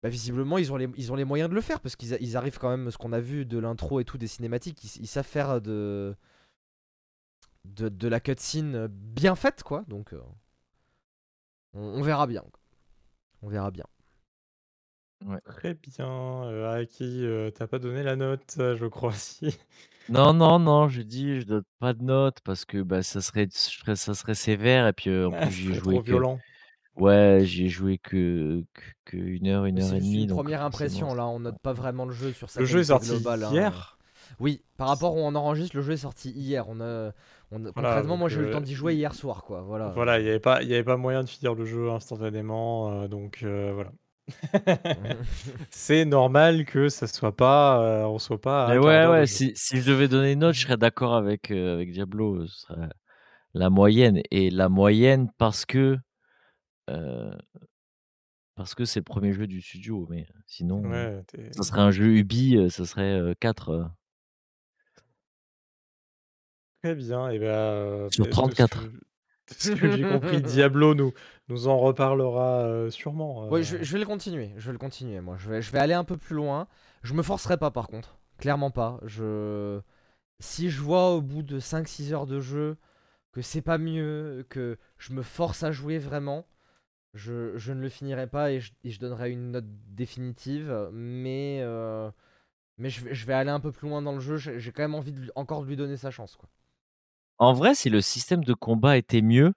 bah, 0.03 0.09
visiblement 0.09 0.59
ils 0.59 0.73
ont, 0.73 0.77
les, 0.77 1.25
moyens 1.25 1.49
de 1.49 1.55
le 1.55 1.61
faire 1.61 1.81
parce 1.81 1.97
qu'ils 1.97 2.37
arrivent 2.37 2.59
quand 2.59 2.71
même, 2.71 2.91
ce 2.91 2.99
qu'on 2.99 3.13
a 3.13 3.21
vu 3.21 3.47
de 3.47 3.59
l'intro 3.59 4.01
et 4.01 4.05
tout, 4.05 4.19
des 4.19 4.27
cinématiques, 4.27 4.83
ils, 4.97 5.07
savent 5.07 5.25
faire 5.25 5.61
de, 5.61 6.17
de, 7.65 8.09
la 8.09 8.21
cutscene 8.21 8.89
bien 8.89 9.37
faite 9.37 9.63
quoi. 9.63 9.85
Donc 9.89 10.15
on, 11.75 11.81
on 11.99 12.03
verra 12.03 12.27
bien. 12.27 12.45
On 13.43 13.49
verra 13.49 13.71
bien. 13.71 13.87
Ouais. 15.27 15.43
Très 15.45 15.75
bien, 15.75 16.07
heu, 16.51 16.65
Araki, 16.67 17.05
heu, 17.25 17.53
tu 17.57 17.67
pas 17.67 17.79
donné 17.79 18.03
la 18.03 18.17
note, 18.17 18.55
je 18.59 18.87
crois 18.87 19.13
si? 19.15 19.57
Non, 20.09 20.33
non, 20.35 20.59
non, 20.59 20.89
j'ai 20.89 21.05
dit: 21.05 21.41
«Je 21.41 21.47
donne 21.47 21.63
pas 21.79 21.93
de 21.95 22.03
note» 22.03 22.41
parce 22.43 22.65
que, 22.65 22.83
bah, 22.83 23.03
ça 23.05 23.21
serait 23.21 23.47
je 23.53 23.57
serais 23.57 23.95
ça 23.97 24.15
serait 24.15 24.35
sévère 24.35 24.87
et 24.89 24.93
puis, 24.93 25.11
heu, 25.11 25.29
en 25.29 25.33
Ah, 25.33 25.37
plus 25.37 25.53
ce 25.53 25.63
j'y 25.63 25.71
ai 25.71 25.73
serait 25.73 25.81
joué 25.81 26.01
trop 26.01 26.01
que 26.01 26.15
violent. 26.15 26.45
ouais, 26.97 27.43
j'y 27.45 27.67
ai 27.67 27.69
joué 27.71 27.99
que 27.99 28.65
que 28.75 28.83
qu'1 29.07 29.49
heure, 29.49 29.67
1 29.67 29.73
Mais 29.75 29.81
heure 29.81 29.93
c'est 29.93 29.95
et 29.95 29.99
juste 29.99 30.15
une 30.15 30.27
demie 30.27 30.27
donc 30.27 30.45
première 30.45 30.63
forcément 30.71 31.09
impression 31.09 31.15
là, 31.15 31.27
on 31.27 31.41
note 31.41 31.59
pas 31.59 31.73
vraiment 31.73 32.05
le 32.05 32.13
jeu 32.13 32.33
sur 32.33 32.51
sa 32.51 32.63
Le 32.63 32.67
jeu 32.67 32.81
est 32.81 32.85
qualité 32.85 32.99
sorti 32.99 33.17
globale, 33.17 33.43
hein. 33.45 33.63
hier? 33.63 33.99
Oui, 34.41 34.65
par 34.77 34.89
rapport 34.89 35.17
où 35.17 35.21
on 35.21 35.35
enregistre, 35.35 35.77
le 35.77 35.83
jeu 35.83 35.95
est 35.95 35.97
sorti 35.99 36.31
hier. 36.31 36.69
On 36.69 36.81
a 36.81 37.13
on 37.51 37.65
a 37.67 37.73
Voilà, 37.75 38.03
concrètement, 38.03 38.17
moi 38.17 38.29
donc 38.29 38.31
j'ai 38.31 38.41
eu 38.41 38.45
le 38.45 38.51
temps 38.51 38.61
heu, 38.61 38.63
d'y 38.63 38.75
jouer 38.75 38.95
hier 38.95 39.15
soir, 39.15 39.45
quoi, 39.45 39.63
voilà, 39.63 39.95
voilà, 39.95 40.19
il 40.21 40.27
y 40.27 40.29
heu 40.29 40.31
avait 40.31 40.41
pas 40.41 40.63
il 40.63 40.69
y 40.69 40.75
avait 40.75 40.85
pas 40.85 40.97
moyen 40.97 41.23
de 41.25 41.29
finir 41.29 41.55
le 41.55 41.65
jeu 41.65 41.91
instantanément, 41.91 43.09
donc 43.09 43.39
voilà. 43.45 43.93
C'est 45.71 46.05
normal 46.05 46.65
que 46.65 46.89
ça 46.89 47.07
soit 47.07 47.37
pas, 47.37 48.03
heu, 48.03 48.07
on 48.07 48.19
soit 48.19 48.41
pas 48.41 48.69
Mais 48.69 48.79
un 48.79 48.79
1/4 48.79 48.79
ouais, 48.79 49.07
ouais, 49.09 49.27
si 49.27 49.53
si 49.57 49.79
je 49.81 49.91
devais 49.91 50.07
donner 50.07 50.33
une 50.33 50.41
note, 50.41 50.55
je 50.55 50.61
serais 50.61 50.77
d'accord 50.77 51.15
avec, 51.17 51.51
avec 51.51 51.91
Diablo, 51.91 52.43
heu, 52.43 52.47
ce 52.47 52.61
serait 52.61 52.89
la 53.55 53.71
moyenne. 53.71 54.21
Et 54.31 54.51
la 54.51 54.69
moyenne 54.69 55.31
parce 55.39 55.67
que, 55.67 55.99
heu 56.91 57.33
parce 58.57 58.75
que 58.75 58.85
c'est 58.85 59.01
le 59.01 59.05
1er 59.05 59.33
jeu 59.33 59.47
du 59.47 59.63
studio, 59.63 60.07
mais 60.11 60.27
sinon, 60.47 60.85
Ouais, 60.85 61.25
ça 61.51 61.63
serait 61.63 61.81
un 61.81 61.91
jeu 61.91 62.07
Ubi, 62.17 62.71
ça 62.71 62.85
serait, 62.85 63.15
heu, 63.19 63.35
4, 63.41 63.71
heu 63.73 63.85
Très 66.85 66.97
bien 66.97 67.31
et 67.31 67.39
heu, 67.39 68.11
sur 68.11 68.27
beh, 68.27 68.35
de 68.37 68.53
ce 68.53 68.67
que 68.67 68.79
34. 68.81 68.93
Ce 69.51 69.71
que 69.71 69.91
j'ai 69.91 70.05
compris, 70.05 70.41
Diablo 70.41 70.95
nous 70.95 71.13
nous 71.49 71.67
en 71.69 71.79
reparlera, 71.79 72.65
heu, 72.67 72.91
sûrement, 72.91 73.45
Ouais, 73.51 73.61
heu 73.61 73.65
je 73.65 73.77
vais 73.77 73.85
je 73.85 73.93
vais 73.93 73.99
le 73.99 74.07
continuer, 74.07 74.53
je 74.57 74.67
vais 74.67 74.73
le 74.73 74.79
continuer 74.79 75.21
moi, 75.21 75.37
je 75.39 75.49
vais 75.51 75.63
je 75.63 75.71
vais 75.73 75.79
aller 75.79 75.95
un 75.95 76.05
peu 76.05 76.17
plus 76.17 76.35
loin. 76.37 76.69
Je 77.03 77.15
me 77.15 77.23
forcerai 77.23 77.57
pas 77.57 77.71
par 77.71 77.89
contre, 77.89 78.17
clairement 78.39 78.71
pas. 78.71 78.99
Je 79.05 79.81
si 80.41 80.71
je 80.71 80.81
vois 80.81 81.11
au 81.13 81.21
bout 81.23 81.43
de 81.43 81.59
5-6 81.61 82.13
heures 82.13 82.27
de 82.27 82.41
jeu 82.41 82.77
que 83.33 83.43
c'est 83.43 83.63
pas 83.63 83.79
mieux, 83.79 84.47
que 84.51 84.79
je 84.99 85.13
me 85.15 85.23
force 85.23 85.63
à 85.63 85.73
jouer 85.73 85.99
vraiment, 85.99 86.47
je 87.15 87.57
je 87.59 87.73
ne 87.73 87.81
le 87.83 87.89
finirai 87.89 88.27
pas 88.29 88.53
et 88.53 88.61
je 88.61 88.73
et 88.85 88.91
je 88.91 89.01
donnerai 89.01 89.31
une 89.33 89.53
note 89.53 89.67
définitive. 89.95 90.91
Mais 90.93 91.61
heu, 91.63 92.11
mais 92.79 92.91
je 92.91 93.27
vais 93.27 93.35
aller 93.35 93.51
un 93.51 93.61
peu 93.61 93.73
plus 93.73 93.89
loin 93.89 94.03
dans 94.03 94.13
le 94.13 94.21
jeu, 94.21 94.37
j'ai 94.39 94.73
quand 94.73 94.83
même 94.83 94.95
envie 94.95 95.13
de 95.13 95.31
encore 95.37 95.63
de 95.63 95.69
lui 95.69 95.77
donner 95.77 95.97
sa 95.97 96.11
chance, 96.11 96.37
quoi. 96.37 96.49
En 97.39 97.53
vrai, 97.53 97.75
si 97.75 97.91
le 97.91 98.01
système 98.01 98.45
de 98.45 98.55
combat 98.55 98.97
était 98.97 99.23
mieux, 99.23 99.53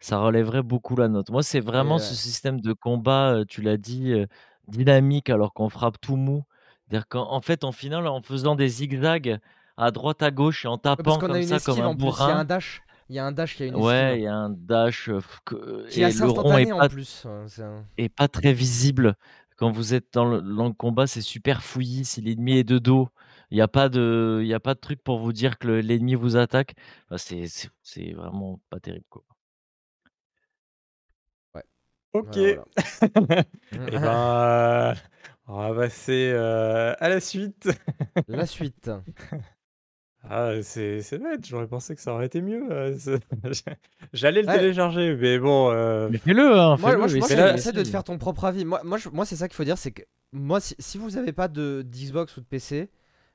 ça 0.00 0.18
relèverait 0.18 0.62
beaucoup 0.62 0.96
la 0.96 1.08
note. 1.08 1.30
Moi, 1.30 1.42
c'est 1.42 1.60
Et 1.72 1.76
vraiment 1.76 1.98
ce 1.98 2.14
système 2.14 2.60
de 2.60 2.72
combat, 2.72 3.34
heu, 3.40 3.44
tu 3.46 3.62
l'as 3.62 3.76
dit, 3.78 4.12
heu, 4.12 4.26
dynamique 4.68 5.30
alors 5.30 5.52
qu'on 5.54 5.68
frappe 5.68 6.00
tout 6.00 6.16
mou. 6.16 6.44
C'est-à-dire 6.88 7.08
qu'en 7.08 7.30
en 7.32 7.40
fait, 7.40 7.64
en 7.64 7.72
final, 7.72 8.06
en 8.06 8.22
faisant 8.22 8.54
des 8.56 8.68
zigzags 8.68 9.38
à 9.76 9.90
droite, 9.90 10.22
à 10.22 10.30
gauche 10.30 10.64
et 10.64 10.68
en 10.68 10.78
Ouais, 10.98 11.04
parce 11.04 11.16
tapant 11.16 11.18
qu'on 11.18 11.32
a 11.32 11.40
comme 11.40 11.42
une 11.42 11.50
ça 11.50 11.60
comme 11.60 11.80
esquive 11.80 11.86
un 11.86 11.88
en 11.88 11.96
plus, 11.96 12.24
il 12.24 12.28
y 12.28 12.30
a 12.32 12.36
un 12.38 12.44
bourrin 12.44 12.44
dash. 12.44 12.82
Il 13.08 13.14
y 13.16 13.18
a 13.20 13.24
un 13.26 13.32
dash, 13.32 13.58
il 13.58 13.62
y 13.62 13.64
a 13.64 13.68
une 13.68 13.76
esquive. 13.78 14.04
ouais, 14.04 14.18
il 14.20 14.22
y 14.24 14.26
a 14.26 14.34
un 14.34 14.50
dash, 14.50 15.08
heu, 15.08 15.20
que 15.44 15.86
Qui 15.88 16.02
est 16.02 16.04
et 16.04 16.12
assez 16.12 16.22
le 16.22 16.30
rond 16.30 16.58
est 16.58 16.66
instantané 16.66 16.70
en 16.72 16.84
pas 16.84 16.88
plus, 16.88 17.24
heu, 17.26 17.46
c'est 17.48 17.64
un 17.64 17.88
est 17.96 18.08
pas 18.08 18.28
très 18.28 18.52
visible. 18.52 19.16
Quand 19.56 19.70
vous 19.70 19.94
êtes 19.94 20.12
dans 20.12 20.24
le 20.26 20.40
dans 20.42 20.66
le 20.66 20.72
combat, 20.74 21.06
c'est 21.06 21.22
super 21.22 21.62
fouillis, 21.62 22.04
si 22.04 22.20
l'ennemi 22.20 22.58
est 22.58 22.64
de 22.64 22.78
dos, 22.78 23.08
il 23.50 23.58
y 23.58 23.60
a 23.60 23.68
pas 23.68 23.88
de 23.88 24.40
il 24.42 24.46
y 24.48 24.54
a 24.54 24.60
pas 24.60 24.74
de 24.74 24.80
truc 24.80 25.02
pour 25.02 25.18
vous 25.18 25.32
dire 25.32 25.58
que 25.58 25.66
le 25.68 25.80
l'ennemi 25.80 26.14
vous 26.14 26.36
attaque? 26.36 26.74
Bah, 27.10 27.18
c'est 27.18 27.46
c'est 27.82 28.12
vraiment 28.12 28.60
pas 28.70 28.80
terrible, 28.80 29.06
quoi. 29.10 29.24
Ouais. 31.54 31.64
OK. 32.12 32.38
Voilà, 32.38 32.44
voilà. 32.44 32.64
Et 33.88 33.98
ben, 33.98 34.92
heu, 34.92 34.94
on 35.48 35.56
va 35.68 35.74
passer, 35.74 36.30
heu, 36.34 36.94
à 36.98 37.08
la 37.08 37.20
suite. 37.20 37.68
La 38.28 38.46
suite. 38.46 38.90
Ah, 40.28 40.54
c'est 40.62 41.02
c'est 41.02 41.18
bête, 41.18 41.46
j'aurais 41.46 41.68
pensé 41.68 41.94
que 41.94 42.00
ça 42.00 42.12
aurait 42.12 42.26
été 42.26 42.40
mieux, 42.42 42.68
ce 42.98 43.18
j'allais 44.12 44.42
le 44.42 44.48
Ouais. 44.48 44.58
télécharger, 44.58 45.14
mais 45.14 45.38
bon, 45.38 45.70
heu 45.72 46.10
Mais 46.10 46.18
fais-le, 46.18 46.58
hein, 46.58 46.76
Moi 46.78 46.96
moi 46.96 47.06
je 47.06 47.16
pense 47.16 47.30
là 47.34 47.54
essaie 47.54 47.72
de 47.72 47.82
te 47.82 47.88
faire 47.88 48.02
ton 48.04 48.18
propre 48.18 48.44
avis. 48.44 48.64
Moi 48.64 48.80
moi 48.84 48.98
moi 49.12 49.24
c'est 49.24 49.36
ça 49.36 49.46
qu'il 49.48 49.54
faut 49.56 49.64
dire, 49.64 49.78
c'est 49.78 49.92
que 49.92 50.02
moi 50.32 50.60
si 50.60 50.74
si 50.80 50.98
vous 50.98 51.16
avez 51.16 51.32
pas 51.32 51.46
de 51.48 51.82
d'Xbox 51.86 52.36
ou 52.36 52.40
de 52.40 52.46
PC, 52.46 52.90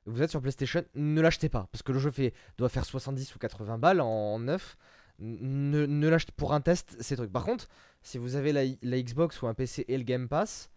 vous 0.05 0.21
êtes 0.21 0.29
sur 0.31 0.41
PlayStation, 0.41 0.83
ne 0.95 1.21
l'achetez 1.21 1.49
pas 1.49 1.67
parce 1.71 1.83
que 1.83 1.91
le 1.91 1.99
jeu 1.99 2.11
fait 2.11 2.33
doit 2.57 2.69
faire 2.69 2.85
70 2.85 3.35
ou 3.35 3.39
80 3.39 3.77
balles 3.77 4.01
en 4.01 4.39
neuf. 4.39 4.77
Ne 5.19 6.07
l'achetez 6.09 6.33
pour 6.35 6.53
un 6.53 6.61
test, 6.61 6.97
ces 7.01 7.15
trucs. 7.15 7.31
Par 7.31 7.45
contre, 7.45 7.67
si 8.01 8.17
vous 8.17 8.35
avez 8.35 8.51
la 8.81 9.01
Xbox 9.03 9.41
ou 9.41 9.47
un 9.47 9.53
PC 9.53 9.85
et 9.87 9.97
le 9.97 10.03
Game 10.03 10.27
Pass, 10.27 10.71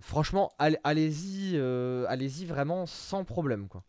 franchement, 0.00 0.52
allez 0.58 0.78
allez-y, 0.84 1.56
heu, 1.56 2.06
allez-y 2.08 2.46
vraiment 2.46 2.86
sans 2.86 3.24
problème, 3.24 3.68
quoi. 3.68 3.84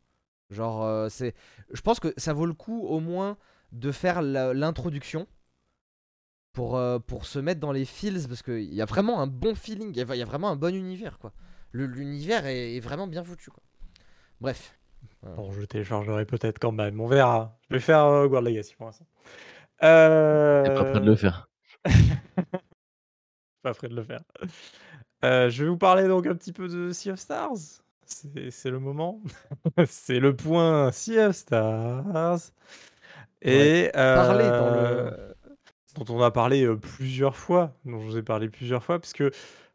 Genre, 0.51 0.85
heu, 0.85 1.09
c'est 1.09 1.35
je 1.73 1.81
pense 1.81 1.99
que 1.99 2.13
ça 2.17 2.33
vaut 2.33 2.45
le 2.47 2.53
coup 2.53 2.81
au 2.87 2.99
moins 2.99 3.37
de 3.73 3.91
faire 3.91 4.21
l'introduction 4.21 5.27
pour, 6.53 6.77
heu, 6.77 6.99
pour 6.99 7.25
se 7.25 7.39
mettre 7.39 7.59
dans 7.59 7.71
les 7.71 7.85
feels 7.85 8.27
parce 8.27 8.41
qu'il 8.41 8.73
y 8.73 8.81
a 8.81 8.85
vraiment 8.85 9.19
un 9.21 9.27
bon 9.27 9.55
feeling, 9.55 9.89
il 9.91 9.97
y 9.97 10.21
a 10.21 10.25
vraiment 10.25 10.49
un 10.49 10.55
bon 10.55 10.73
univers, 10.75 11.19
quoi. 11.19 11.33
L'univers 11.73 12.45
est 12.45 12.75
est 12.75 12.79
vraiment 12.79 13.07
bien 13.07 13.23
foutu, 13.23 13.49
quoi. 13.51 13.61
Bref. 14.41 14.77
Voilà. 15.21 15.37
Bon, 15.37 15.51
je 15.51 15.59
le 15.59 15.67
téléchargerai 15.67 16.25
peut-être 16.25 16.59
quand 16.59 16.71
même, 16.71 16.99
on 16.99 17.07
verra. 17.07 17.57
Je 17.69 17.75
vais 17.75 17.79
faire, 17.79 18.05
heu, 18.05 18.25
Hogwarts 18.25 18.41
Legacy 18.41 18.75
pour 18.75 18.87
l'instant. 18.87 19.05
Es 19.81 19.85
pas 20.75 20.85
prêt 20.85 20.99
de 20.99 21.05
le 21.05 21.15
faire. 21.15 21.49
pas 23.61 23.73
prêt 23.73 23.87
de 23.87 23.95
le 23.95 24.03
faire. 24.03 24.21
Heu, 25.23 25.49
je 25.49 25.63
vais 25.63 25.69
vous 25.69 25.77
parler 25.77 26.07
donc 26.07 26.27
un 26.27 26.35
petit 26.35 26.53
peu 26.53 26.67
de 26.67 26.91
Sea 26.91 27.11
of 27.11 27.19
Stars. 27.19 27.81
C'est 28.05 28.69
le 28.69 28.79
moment. 28.79 29.21
C'est 29.87 30.19
le 30.19 30.35
point 30.35 30.91
Sea 30.91 31.19
of 31.19 31.35
Stars 31.35 32.51
Ouais. 33.43 33.85
et 33.85 33.91
Parler 33.93 34.49
dans 34.49 34.69
le 34.69 35.35
dont 35.95 36.05
on 36.13 36.21
a 36.21 36.29
parlé, 36.31 36.63
heu, 36.65 36.77
plusieurs 36.77 37.37
fois, 37.37 37.73
dont 37.85 37.99
je 38.01 38.05
vous 38.05 38.17
ai 38.17 38.23
parlé 38.23 38.49
plusieurs 38.49 38.83
fois 38.83 38.99
puisque 38.99 39.23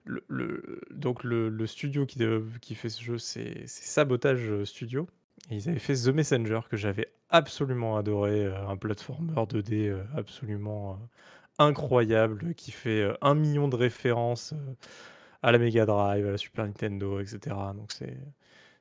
le 0.04 0.24
le 0.28 0.80
donc 0.90 1.24
le 1.24 1.48
le 1.48 1.66
studio 1.66 2.06
qui 2.06 2.18
de 2.18 2.44
qui 2.60 2.74
fait 2.74 2.88
ce 2.88 3.02
jeu, 3.02 3.18
c'est 3.18 3.66
c'est 3.66 3.84
Sabotage, 3.84 4.64
Studio 4.64 5.08
et 5.50 5.56
ils 5.56 5.68
avaient 5.68 5.78
fait 5.78 5.94
The 5.94 6.08
Messenger 6.08 6.60
que 6.70 6.76
j'avais 6.76 7.12
absolument 7.28 7.96
adoré, 7.96 8.44
heu, 8.46 8.54
un 8.56 8.76
platformer 8.76 9.34
2D, 9.48 9.88
heu, 9.88 10.04
absolument, 10.16 10.98
incroyable 11.58 12.54
qui 12.54 12.70
fait, 12.72 13.02
heu, 13.02 13.16
1 13.22 13.34
000 13.34 13.54
000 13.54 13.70
de 13.70 13.76
références, 13.76 14.54
à 15.42 15.52
la 15.52 15.58
Mega 15.58 15.86
Drive, 15.86 16.26
à 16.26 16.32
la 16.32 16.38
Super 16.38 16.66
Nintendo 16.66 17.20
et 17.20 17.26
cetera. 17.26 17.74
Donc 17.74 17.92
c'est 17.92 18.18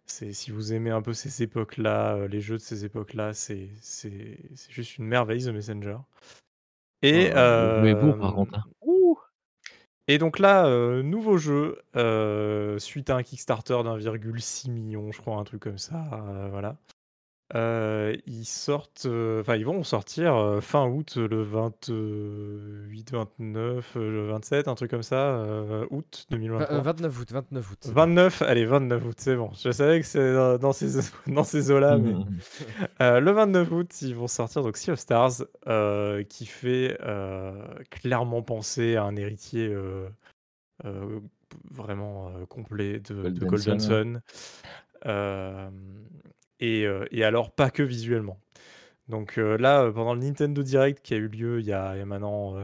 c'est 0.07 0.33
si 0.33 0.51
vous 0.51 0.73
aimez 0.73 0.91
un 0.91 1.01
peu 1.03 1.13
ces 1.13 1.43
époques-là, 1.43 2.27
les 2.29 2.41
jeux 2.41 2.57
de 2.57 2.61
ces 2.63 2.85
époques-là, 2.85 3.33
c'est 3.35 3.69
c'est 3.81 4.39
c'est 4.55 4.71
juste 4.73 4.97
une 4.99 5.05
merveille 5.07 5.43
The 5.45 5.49
Messenger 5.49 5.97
et 7.03 7.31
le 7.33 7.69
jeu 7.71 7.89
est 7.89 7.95
beau 7.95 8.15
par 8.15 8.33
contre, 8.35 8.55
hein. 8.59 8.63
Et 10.09 10.17
donc 10.17 10.39
là, 10.39 10.67
heu, 10.67 11.01
nouveau 11.03 11.37
jeu, 11.37 11.77
heu, 11.95 12.77
suite 12.79 13.09
à 13.09 13.15
un 13.17 13.23
Kickstarter 13.23 13.77
d'1,6 13.83 14.69
000 14.69 14.89
000 14.91 15.11
je 15.13 15.19
crois, 15.21 15.37
un 15.37 15.43
truc 15.45 15.61
comme 15.61 15.77
ça, 15.77 15.95
heu, 16.13 16.49
voilà. 16.49 16.77
Heu, 17.55 18.15
ils 18.27 18.45
sortent, 18.45 19.07
heu, 19.07 19.39
enfin 19.41 19.55
ils 19.55 19.65
vont 19.65 19.83
sortir, 19.83 20.35
heu, 20.35 20.59
fin 20.61 20.85
août, 20.87 21.15
le 21.17 21.41
28-29, 21.41 23.95
heu, 23.97 24.11
le 24.11 24.27
27, 24.27 24.67
un 24.67 24.75
truc 24.75 24.91
comme 24.91 25.01
ça, 25.01 25.41
août 25.89 26.27
Vingt 26.29 26.37
heu, 26.71 26.77
2023. 26.77 26.81
29 26.81 27.19
août 27.19 27.31
29 27.31 27.71
août, 27.71 27.77
c'est 27.81 27.89
bon. 27.93 27.95
29, 27.95 28.41
allez 28.43 28.65
29 28.65 29.03
août, 29.05 29.15
c'est 29.17 29.35
bon. 29.35 29.49
Je 29.63 29.71
savais 29.71 29.99
que 29.99 30.05
c'est, 30.05 30.59
dans 30.59 30.73
ces 30.73 30.99
eaux 30.99 31.11
dans 31.27 31.43
ces 31.43 31.71
eaux-là, 31.71 31.97
Mmh 31.97 32.03
mais 32.03 32.13
mh, 32.13 32.19
mmh. 32.19 32.25
le 33.19 33.31
29 33.31 33.71
août, 33.71 34.01
ils 34.03 34.15
vont 34.15 34.27
sortir 34.27 34.61
donc 34.61 34.77
Sea 34.77 34.91
of 34.91 34.99
Stars, 34.99 35.41
qui 36.29 36.45
fait, 36.45 36.99
clairement 37.89 38.43
penser 38.43 38.95
à 38.95 39.05
un 39.05 39.15
héritier, 39.15 39.75
vraiment, 41.71 42.31
complet 42.47 42.99
de 42.99 43.31
de 43.31 43.45
Golden 43.45 43.79
Sun, 43.79 44.21
et 46.59 46.83
heu 46.85 47.07
et 47.11 47.23
alors 47.23 47.51
pas 47.51 47.69
que 47.71 47.83
visuellement. 47.83 48.39
Donc 49.09 49.37
heu, 49.39 49.57
là, 49.57 49.85
heu, 49.85 49.93
pendant 49.93 50.13
le 50.15 50.21
Nintendo 50.21 50.63
Direct 50.63 51.01
qui 51.03 51.13
a 51.15 51.17
eu 51.17 51.27
lieu 51.29 51.59
il 51.61 51.67
y 51.67 51.73
a 51.73 51.95
il 51.95 51.99
y 51.99 52.01
a 52.01 52.05
maintenant, 52.05 52.55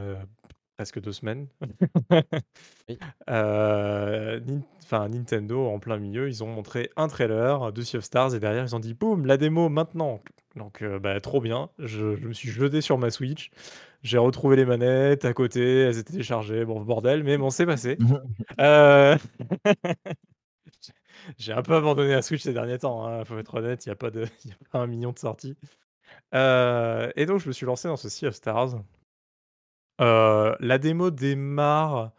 presque 0.77 1.01
2 1.01 1.13
semaines. 1.13 1.47
Oui. 2.89 2.99
Nin 3.29 4.63
Nintendo 5.09 5.67
en 5.67 5.79
plein 5.79 5.97
milieu, 5.97 6.27
ils 6.29 6.43
ont 6.43 6.47
montré 6.47 6.91
un 6.97 7.07
trailer 7.09 7.73
de 7.73 7.81
Sea 7.83 7.97
of 7.97 8.03
Stars 8.05 8.35
et 8.35 8.39
derrière 8.41 8.63
ils 8.65 8.75
ont 8.75 8.79
dit: 8.79 8.93
«Boum, 8.95 9.25
la 9.27 9.37
démo 9.37 9.69
maintenant!» 9.69 10.21
donc 10.57 10.83
bah, 11.01 11.19
trop 11.21 11.41
bien. 11.41 11.69
Je 11.79 12.15
je 12.17 12.27
me 12.27 12.33
suis 12.33 12.49
jeté 12.51 12.81
sur 12.81 12.97
ma 12.99 13.11
Switch, 13.11 13.51
j'ai 14.03 14.17
retrouvé 14.19 14.55
les 14.57 14.65
manettes 14.65 15.25
à 15.25 15.33
côté, 15.33 15.81
elles 15.81 15.97
étaient 15.99 16.13
déchargées, 16.13 16.65
bon 16.65 16.81
bordel, 16.81 17.23
mais 17.23 17.37
bon 17.37 17.49
c'est 17.51 17.65
passé. 17.67 17.97
j'ai 21.38 21.53
un 21.53 21.61
peu 21.61 21.76
abandonné 21.76 22.11
la 22.11 22.21
Switch 22.21 22.41
ces 22.41 22.53
derniers 22.53 22.80
temps, 22.80 23.05
hein, 23.05 23.26
faut 23.26 23.38
être 23.38 23.55
honnête, 23.55 23.86
il 23.86 23.89
y 23.89 23.91
a 23.91 23.95
pas 23.95 24.09
y 24.45 24.51
a 24.51 24.55
pas 24.71 24.80
1 24.80 24.88
000 24.88 24.99
000 24.99 25.11
de 25.11 25.19
sorties. 25.19 25.55
Heu 26.34 27.11
et 27.15 27.26
donc 27.26 27.39
je 27.39 27.47
me 27.47 27.53
suis 27.53 27.65
lancé 27.65 27.88
dans 27.88 27.97
ce 27.97 28.09
Sea 28.09 28.28
of 28.28 28.36
Stars. 28.36 28.76
Heu, 30.01 30.55
la 30.59 30.78
démo 30.78 31.11
démarre, 31.11 32.11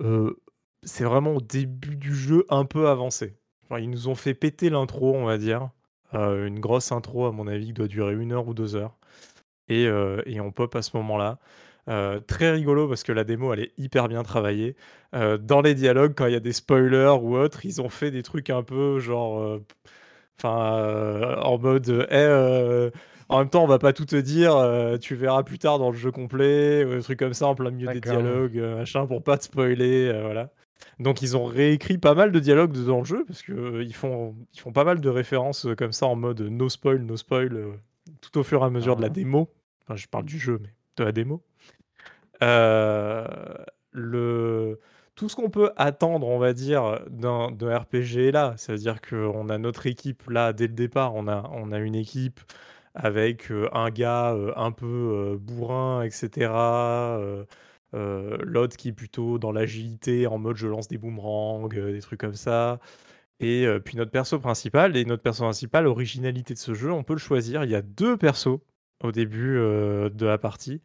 heu 0.00 0.36
c'est 0.84 1.04
vraiment 1.04 1.34
au 1.34 1.40
début 1.40 1.96
du 1.96 2.14
jeu 2.14 2.46
un 2.50 2.64
peu 2.64 2.88
avancé. 2.88 3.36
ils 3.78 3.90
nous 3.90 4.08
ont 4.08 4.14
fait 4.14 4.34
péter 4.34 4.70
l'intro, 4.70 5.14
on 5.16 5.24
va 5.24 5.38
dire. 5.38 5.70
une 6.14 6.60
grosse 6.60 6.92
intro, 6.92 7.26
à 7.26 7.32
mon 7.32 7.46
avis, 7.48 7.66
qui 7.66 7.72
doit 7.74 7.88
durer 7.88 8.14
une 8.14 8.32
heure 8.32 8.48
ou 8.48 8.54
deux 8.54 8.76
heures. 8.76 8.96
Et 9.68 9.88
on 10.40 10.52
pop 10.52 10.74
à 10.76 10.82
ce 10.82 10.96
moment-là. 10.96 11.38
Très 12.26 12.50
rigolo 12.50 12.88
parce 12.88 13.02
que 13.02 13.12
la 13.12 13.24
démo 13.24 13.52
elle 13.52 13.60
est 13.60 13.72
hyper 13.78 14.08
bien 14.08 14.22
travaillée. 14.22 14.76
dans 15.12 15.60
les 15.62 15.74
dialogues, 15.74 16.14
quand 16.16 16.26
il 16.26 16.32
y 16.32 16.36
a 16.36 16.40
des 16.40 16.52
spoilers 16.52 17.18
ou 17.22 17.36
autres, 17.36 17.64
ils 17.64 17.80
ont 17.80 17.88
fait 17.88 18.10
des 18.10 18.22
trucs 18.22 18.50
un 18.50 18.62
peu 18.62 18.98
genre. 18.98 19.60
Enfin, 20.38 21.36
en 21.42 21.58
mode. 21.58 22.06
Eh, 22.10 22.90
en 23.30 23.40
même 23.40 23.50
temps, 23.50 23.62
on 23.62 23.66
va 23.66 23.78
pas 23.78 23.92
tout 23.92 24.06
te 24.06 24.16
dire, 24.16 24.54
tu 25.00 25.14
verras 25.14 25.42
plus 25.42 25.58
tard 25.58 25.78
dans 25.78 25.90
le 25.90 25.96
jeu 25.96 26.10
complet, 26.10 26.84
ou 26.84 26.94
des 26.94 27.02
trucs 27.02 27.18
comme 27.18 27.34
ça 27.34 27.46
en 27.46 27.54
plein 27.54 27.70
milieu 27.70 27.92
des 27.92 28.00
dialogues, 28.00 28.56
machin, 28.56 29.06
pour 29.06 29.22
pas 29.22 29.36
te 29.36 29.44
spoiler, 29.44 30.12
voilà. 30.22 30.50
Donc 31.00 31.22
ils 31.22 31.36
ont 31.36 31.44
réécrit 31.44 31.98
pas 31.98 32.14
mal 32.14 32.32
de 32.32 32.38
dialogues 32.38 32.72
dans 32.84 32.98
le 32.98 33.04
jeu, 33.04 33.24
parce 33.26 33.42
qu'ils 33.42 33.82
ils 33.82 33.94
font, 33.94 34.34
ils 34.54 34.60
font 34.60 34.72
pas 34.72 34.84
mal 34.84 35.00
de 35.00 35.08
références 35.08 35.66
comme 35.76 35.92
ça 35.92 36.06
en 36.06 36.16
mode 36.16 36.40
no 36.40 36.68
spoil, 36.68 37.02
no 37.02 37.16
spoil, 37.16 37.78
tout 38.20 38.38
au 38.38 38.42
fur 38.42 38.62
et 38.62 38.64
à 38.64 38.70
mesure 38.70 38.96
de 38.96 39.02
la 39.02 39.08
démo. 39.08 39.48
Enfin, 39.84 39.96
je 39.96 40.06
parle 40.06 40.24
du 40.24 40.38
jeu, 40.38 40.58
mais 40.62 40.72
de 40.96 41.04
la 41.04 41.12
démo. 41.12 41.42
Le 42.40 43.24
tout 45.14 45.28
ce 45.28 45.34
qu'on 45.34 45.50
peut 45.50 45.72
attendre, 45.76 46.28
on 46.28 46.38
va 46.38 46.52
dire, 46.52 47.00
d'un 47.10 47.48
RPG 47.48 48.30
là, 48.32 48.54
c'est-à-dire 48.56 49.00
qu'on 49.00 49.48
a 49.48 49.58
notre 49.58 49.86
équipe 49.86 50.28
là 50.30 50.52
dès 50.52 50.68
le 50.68 50.74
départ, 50.74 51.14
on 51.16 51.26
a, 51.26 51.50
on 51.52 51.72
a 51.72 51.78
une 51.78 51.96
équipe 51.96 52.40
avec 52.94 53.50
un 53.72 53.90
gars 53.90 54.36
un 54.56 54.72
peu 54.72 55.36
bourrin, 55.40 56.02
etc. 56.02 56.50
L'autre 57.92 58.76
qui 58.76 58.88
est 58.88 58.92
plutôt 58.92 59.38
dans 59.38 59.52
l'agilité, 59.52 60.26
en 60.26 60.38
mode 60.38 60.56
je 60.56 60.66
lance 60.68 60.88
des 60.88 60.98
boomerangs, 60.98 61.68
des 61.68 62.00
trucs 62.00 62.20
comme 62.20 62.34
ça. 62.34 62.78
Et 63.40 63.66
puis 63.84 63.96
notre 63.96 64.10
perso 64.10 64.38
principal, 64.38 64.96
et 64.96 65.04
notre 65.04 65.22
perso 65.22 65.44
principal, 65.44 65.84
l'originalité 65.84 66.54
de 66.54 66.58
ce 66.58 66.74
jeu, 66.74 66.92
on 66.92 67.04
peut 67.04 67.14
le 67.14 67.18
choisir. 67.18 67.64
Il 67.64 67.70
y 67.70 67.76
a 67.76 67.82
deux 67.82 68.16
persos 68.16 68.58
au 69.02 69.12
début 69.12 69.56
de 69.56 70.26
la 70.26 70.38
partie. 70.38 70.82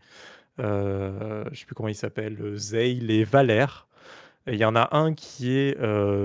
Je 0.58 1.49
sais 1.54 1.66
plus 1.66 1.76
comment 1.76 1.89
il 1.89 1.95
s'appelle, 1.95 2.56
Zeil 2.56 3.12
et 3.12 3.24
Valère. 3.24 3.88
Il 4.47 4.56
y 4.56 4.66
en 4.66 4.76
a 4.76 4.95
un 4.95 5.14
qui 5.14 5.51
est 5.51 5.78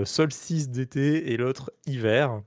solstice 0.04 0.70
d'été 0.70 1.32
et 1.32 1.36
l'autre 1.36 1.72
hiver. 1.86 2.42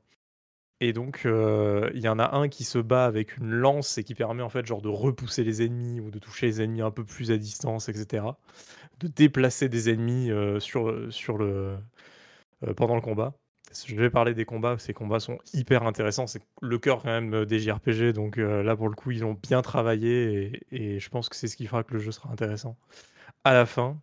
Et 0.83 0.93
donc, 0.93 1.21
il 1.25 2.01
y 2.01 2.07
en 2.07 2.19
a 2.19 2.35
un 2.35 2.49
qui 2.49 2.63
se 2.63 2.79
bat 2.79 3.05
avec 3.05 3.37
une 3.37 3.51
lance 3.51 3.97
et 3.97 4.03
qui 4.03 4.15
permet 4.15 4.41
en 4.41 4.49
fait 4.49 4.65
genre 4.65 4.81
de 4.81 4.89
repousser 4.89 5.43
les 5.43 5.61
ennemis 5.61 5.99
ou 5.99 6.09
de 6.11 6.19
toucher 6.19 6.47
les 6.47 6.61
ennemis 6.61 6.81
un 6.81 6.91
peu 6.91 7.03
plus 7.05 7.31
à 7.31 7.37
distance, 7.37 7.87
etc. 7.87 8.25
De 8.99 9.07
déplacer 9.07 9.69
des 9.69 9.89
ennemis 9.89 10.29
pendant 12.75 12.95
le 12.95 13.01
combat. 13.01 13.33
Je 13.85 13.95
vais 13.95 14.09
parler 14.09 14.33
des 14.33 14.45
combats, 14.45 14.77
ces 14.77 14.93
combats 14.93 15.19
sont 15.19 15.37
hyper 15.53 15.83
intéressants. 15.83 16.27
C'est 16.27 16.41
le 16.61 16.77
cœur 16.79 17.01
quand 17.01 17.09
même 17.09 17.45
des 17.45 17.59
JRPG, 17.59 18.13
donc 18.13 18.37
là 18.37 18.75
pour 18.75 18.89
le 18.89 18.95
coup 18.95 19.11
ils 19.11 19.23
ont 19.25 19.33
bien 19.33 19.61
travaillé 19.61 20.61
et 20.71 20.99
je 20.99 21.09
pense 21.09 21.29
que 21.29 21.35
c'est 21.35 21.47
ce 21.47 21.55
qui 21.57 21.67
fera 21.67 21.83
que 21.83 21.93
le 21.93 21.99
jeu 21.99 22.11
sera 22.11 22.29
intéressant 22.31 22.77
à 23.43 23.53
la 23.53 23.65
fin. 23.65 23.99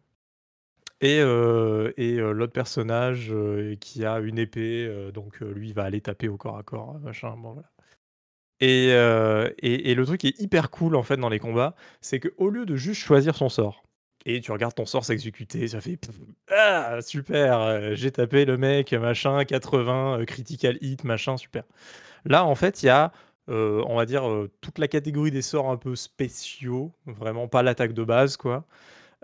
Et, 1.00 1.18
et 1.18 2.16
l'autre 2.16 2.52
personnage 2.52 3.32
qui 3.80 4.04
a 4.04 4.18
une 4.20 4.38
épée, 4.38 5.10
donc 5.14 5.40
lui, 5.40 5.68
il 5.68 5.74
va 5.74 5.84
aller 5.84 6.00
taper 6.00 6.28
au 6.28 6.36
corps 6.36 6.58
à 6.58 6.62
corps, 6.62 6.98
machin, 7.00 7.36
bon 7.36 7.52
voilà. 7.52 7.70
Et, 8.60 8.88
et, 8.88 9.90
et 9.90 9.94
le 9.94 10.06
truc 10.06 10.20
qui 10.20 10.28
est 10.28 10.40
hyper 10.40 10.70
cool 10.70 10.96
en 10.96 11.02
fait 11.02 11.16
dans 11.16 11.28
les 11.28 11.38
combats, 11.38 11.76
c'est 12.00 12.20
qu'au 12.20 12.50
lieu 12.50 12.66
de 12.66 12.76
juste 12.76 13.00
choisir 13.02 13.36
son 13.36 13.48
sort, 13.48 13.84
et 14.26 14.40
tu 14.40 14.52
regardes 14.52 14.74
ton 14.74 14.86
sort 14.86 15.04
s'exécuter, 15.04 15.68
ça 15.68 15.80
fait 15.80 15.98
ah 16.50 16.98
super, 17.00 17.94
j'ai 17.94 18.10
tapé 18.10 18.44
le 18.44 18.56
mec, 18.56 18.92
machin, 18.92 19.44
80, 19.44 20.24
critical 20.26 20.76
hit, 20.80 21.04
machin, 21.04 21.36
super. 21.36 21.64
Là 22.24 22.44
en 22.44 22.54
fait, 22.54 22.82
il 22.82 22.86
y 22.86 22.90
a, 22.90 23.12
on 23.48 23.96
va 23.96 24.06
dire, 24.06 24.24
toute 24.60 24.78
la 24.78 24.88
catégorie 24.88 25.30
des 25.30 25.42
sorts 25.42 25.70
un 25.70 25.76
peu 25.76 25.96
spéciaux, 25.96 26.92
vraiment 27.06 27.48
pas 27.48 27.62
l'attaque 27.62 27.92
de 27.92 28.04
base 28.04 28.36
quoi. 28.36 28.66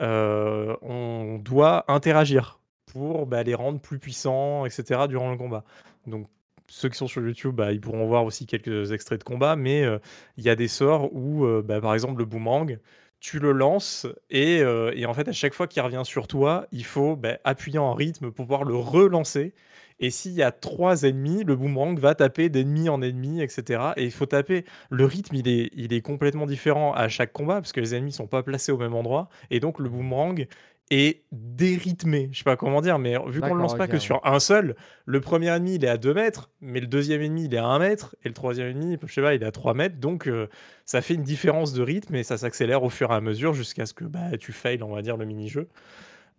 Euh, 0.01 0.77
on 0.83 1.39
doit 1.39 1.85
interagir 1.89 2.61
pour 2.87 3.27
bah, 3.27 3.43
les 3.43 3.55
rendre 3.55 3.81
plus 3.81 3.99
puissants, 3.99 4.67
etc. 4.67 5.07
durant 5.09 5.31
le 5.31 5.37
combat. 5.37 5.65
Donc 6.07 6.27
ceux 6.69 6.89
qui 6.89 6.97
sont 6.97 7.07
sur 7.07 7.23
YouTube, 7.23 7.55
bah, 7.55 7.73
ils 7.73 7.81
pourront 7.81 8.07
voir 8.07 8.25
aussi 8.25 8.47
quelques 8.47 8.93
extraits 8.93 9.21
de 9.21 9.25
combat, 9.25 9.57
mais 9.57 9.85
euh, 9.85 9.99
il 10.37 10.45
y 10.45 10.51
a 10.51 10.57
des 10.57 10.69
sorts 10.69 11.15
où, 11.15 11.45
euh, 11.45 11.63
bah, 11.63 11.81
par 11.81 11.95
exemple, 11.95 12.19
le 12.19 12.25
boomerang, 12.25 12.79
tu 13.25 13.39
le 13.39 13.53
lances 13.53 14.07
et, 14.29 14.59
et, 14.59 15.07
en 15.07 15.15
fait, 15.15 15.29
à 15.29 15.33
chaque 15.33 15.55
fois 15.55 15.67
qu'il 15.67 15.81
revient 15.81 16.03
sur 16.05 16.29
toi, 16.29 16.67
il 16.73 16.85
faut 16.85 17.19
appuyer 17.45 17.79
en 17.79 17.95
rythme 17.95 18.27
pour 18.31 18.45
pouvoir 18.45 18.65
le 18.65 18.77
relancer 18.77 19.55
et 20.01 20.11
s'il 20.11 20.33
y 20.33 20.43
a 20.43 20.51
trois 20.51 21.05
ennemis, 21.05 21.45
le 21.45 21.55
boomerang 21.55 21.99
va 21.99 22.15
taper 22.15 22.49
d'ennemi 22.49 22.89
en 22.89 23.01
ennemi, 23.01 23.41
etc. 23.41 23.93
Et 23.97 24.05
il 24.05 24.11
faut 24.11 24.27
taper. 24.27 24.65
Le 24.91 25.05
rythme, 25.05 25.37
il 25.37 25.49
est, 25.49 26.01
complètement 26.01 26.47
différent 26.47 26.93
à 26.93 27.09
chaque 27.09 27.33
combat 27.33 27.55
parce 27.57 27.73
que 27.73 27.81
les 27.81 27.95
ennemis 27.95 28.13
sont 28.13 28.27
pas 28.27 28.43
placés 28.43 28.73
au 28.73 28.77
même 28.77 28.95
endroit. 28.95 29.29
Et 29.51 29.61
donc, 29.61 29.79
le 29.79 29.89
boomerang 29.89 30.47
est 30.91 31.25
dérythmé. 31.33 32.29
Je 32.33 32.39
sais 32.39 32.45
pas 32.45 32.57
comment 32.57 32.81
dire, 32.81 32.99
mais 32.99 33.17
vu 33.29 33.41
qu'on 33.41 33.55
ne 33.55 33.61
lance 33.61 33.77
pas 33.77 33.89
que 33.89 33.99
sur 33.99 34.21
un 34.25 34.39
seul, 34.39 34.77
le 35.07 35.21
premier 35.21 35.49
ennemi 35.49 35.77
il 35.77 35.85
est 35.85 35.89
à 35.89 35.97
2 35.97 36.13
mètres, 36.15 36.51
mais 36.61 36.81
le 36.81 36.87
deuxième 36.87 37.23
ennemi 37.23 37.45
il 37.45 37.55
est 37.55 37.59
à 37.59 37.67
1 37.67 37.79
mètre, 37.79 38.17
et 38.25 38.29
le 38.29 38.35
troisième 38.35 38.69
ennemi, 38.69 38.99
je 39.05 39.13
sais 39.13 39.23
pas, 39.23 39.35
il 39.35 39.43
est 39.43 39.47
à 39.47 39.53
3 39.53 39.75
mètres. 39.75 39.99
Donc 39.99 40.29
euh, 40.29 40.49
ça 40.85 41.01
fait 41.01 41.15
une 41.15 41.23
différence 41.23 41.73
de 41.73 41.83
rythme 41.83 42.15
et 42.15 42.23
ça 42.23 42.37
s'accélère 42.37 42.83
au 42.83 42.91
fur 42.91 43.11
et 43.11 43.15
à 43.15 43.21
mesure 43.21 43.55
jusqu'à 43.55 43.87
ce 43.87 43.95
que 43.95 44.05
bah, 44.05 44.37
tu 44.39 44.53
failles, 44.53 44.83
on 44.83 44.95
va 44.95 45.03
dire, 45.03 45.17
le 45.17 45.25
mini-jeu. 45.25 45.69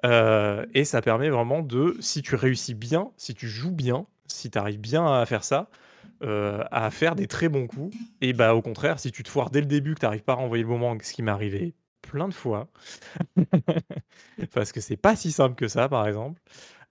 Euh, 0.05 0.65
et 0.73 0.85
ça 0.85 1.01
permet 1.01 1.29
vraiment 1.29 1.61
de, 1.61 1.95
si 1.99 2.21
tu 2.21 2.35
réussis 2.35 2.75
bien, 2.75 3.11
si 3.17 3.33
tu 3.33 3.47
joues 3.47 3.71
bien, 3.71 4.05
si 4.27 4.51
tu 4.51 4.57
arrives 4.57 4.79
bien 4.79 5.05
à 5.05 5.25
faire 5.25 5.43
ça, 5.43 5.69
euh, 6.23 6.63
à 6.71 6.91
faire 6.91 7.15
des 7.15 7.27
très 7.27 7.49
bons 7.49 7.65
coups. 7.65 7.95
Et 8.21 8.33
bah 8.33 8.53
au 8.53 8.61
contraire, 8.61 8.99
si 8.99 9.11
tu 9.11 9.23
te 9.23 9.29
foires 9.29 9.49
dès 9.49 9.61
le 9.61 9.65
début, 9.65 9.95
que 9.95 10.01
tu 10.01 10.05
n'arrives 10.05 10.23
pas 10.23 10.33
à 10.33 10.35
renvoyer 10.35 10.63
le 10.63 10.69
moment, 10.69 10.95
ce 11.01 11.13
qui 11.13 11.23
m'est 11.23 11.31
arrivé 11.31 11.73
plein 12.07 12.27
de 12.27 12.33
fois, 12.33 12.67
parce 14.53 14.71
que 14.71 14.81
c'est 14.81 14.97
pas 14.97 15.15
si 15.15 15.31
simple 15.31 15.55
que 15.55 15.67
ça, 15.67 15.89
par 15.89 16.07
exemple, 16.07 16.41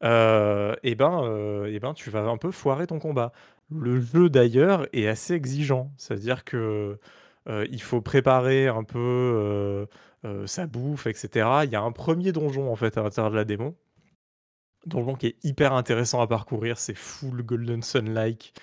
euh, 0.03 0.75
et 0.83 0.95
ben, 0.95 1.65
et 1.67 1.79
ben 1.81 1.95
tu 1.95 2.11
vas 2.11 2.23
un 2.23 2.37
peu 2.37 2.51
foirer 2.51 2.87
ton 2.87 2.99
combat. 2.99 3.33
Le 3.71 4.01
jeu 4.01 4.29
d'ailleurs 4.29 4.87
est 4.93 5.07
assez 5.09 5.35
exigeant, 5.35 5.93
c'est-à-dire 5.97 6.45
que 6.45 6.99
il 7.49 7.83
faut 7.83 8.01
préparer 8.01 8.69
un 8.69 8.85
peu 8.85 9.87
euh, 10.25 10.47
sa 10.47 10.67
bouffe, 10.67 11.07
etc. 11.07 11.47
Il 11.65 11.71
y 11.71 11.77
a 11.77 11.83
un 11.83 11.93
premier 11.93 12.33
donjon 12.33 12.73
en 12.73 12.77
fait 12.77 12.97
à 12.97 13.03
l'intérieur 13.03 13.31
de 13.31 13.37
la 13.37 13.45
démo. 13.45 13.77
Donjon 14.87 15.15
qui 15.17 15.29
est 15.29 15.45
hyper 15.45 15.75
intéressant 15.75 16.21
à 16.21 16.27
parcourir, 16.27 16.79
c'est 16.79 16.95
full 16.95 17.43
Golden 17.43 17.83
Sun-like, 17.83 18.55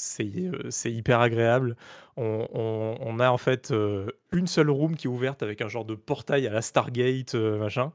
c'est 0.00 0.30
euh, 0.36 0.70
hyper 0.84 1.20
agréable. 1.20 1.76
On, 2.16 3.18
a 3.18 3.30
en 3.30 3.38
fait 3.38 3.70
euh, 3.70 4.10
une 4.32 4.46
seule 4.46 4.68
room 4.70 4.94
qui 4.94 5.06
est 5.06 5.10
ouverte 5.10 5.42
avec 5.42 5.62
un 5.62 5.68
genre 5.68 5.84
de 5.84 5.94
portail 5.94 6.46
à 6.46 6.50
la 6.50 6.62
Stargate, 6.62 7.34
machin. 7.34 7.92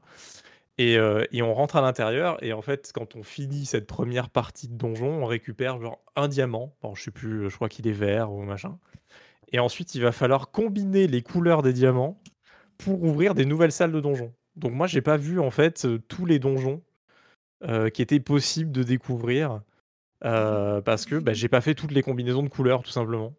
Et, 0.78 0.98
on 1.00 1.54
rentre 1.54 1.76
à 1.76 1.80
l'intérieur, 1.80 2.42
et 2.44 2.52
en 2.52 2.60
fait, 2.62 2.90
quand 2.94 3.16
on 3.16 3.22
finit 3.22 3.66
cette 3.66 3.86
première 3.86 4.28
partie 4.28 4.68
de 4.68 4.74
donjon, 4.74 5.22
on 5.22 5.26
récupère 5.26 5.80
genre 5.80 6.00
un 6.16 6.28
diamant. 6.28 6.74
Bon, 6.82 6.94
je 6.94 7.04
sais 7.04 7.10
plus, 7.10 7.48
je 7.48 7.54
crois 7.54 7.68
qu'il 7.68 7.86
est 7.88 7.92
vert 7.92 8.32
ou 8.32 8.42
machin. 8.42 8.78
Et 9.52 9.58
ensuite, 9.58 9.94
il 9.94 10.02
va 10.02 10.12
falloir 10.12 10.50
combiner 10.50 11.06
les 11.06 11.22
couleurs 11.22 11.62
des 11.62 11.72
diamants 11.72 12.20
pour 12.78 13.02
ouvrir 13.02 13.34
des 13.34 13.46
nouvelles 13.46 13.72
salles 13.72 13.92
de 13.92 14.00
donjons. 14.00 14.32
Donc 14.56 14.72
moi, 14.72 14.86
j'ai 14.86 15.02
pas 15.02 15.16
vu 15.16 15.38
en 15.40 15.50
fait 15.50 15.84
euh, 15.84 15.98
tous 16.08 16.26
les 16.26 16.38
donjons 16.38 16.82
euh, 17.64 17.90
qui 17.90 18.02
étaient 18.02 18.20
possibles 18.20 18.72
de 18.72 18.82
découvrir 18.82 19.60
euh, 20.26 20.80
parce 20.80 21.06
que 21.06 21.16
bah, 21.16 21.32
j'ai 21.32 21.48
pas 21.48 21.60
fait 21.60 21.74
toutes 21.74 21.92
les 21.92 22.02
combinaisons 22.02 22.42
de 22.42 22.48
couleurs 22.48 22.82
tout 22.82 22.90
simplement. 22.90 23.34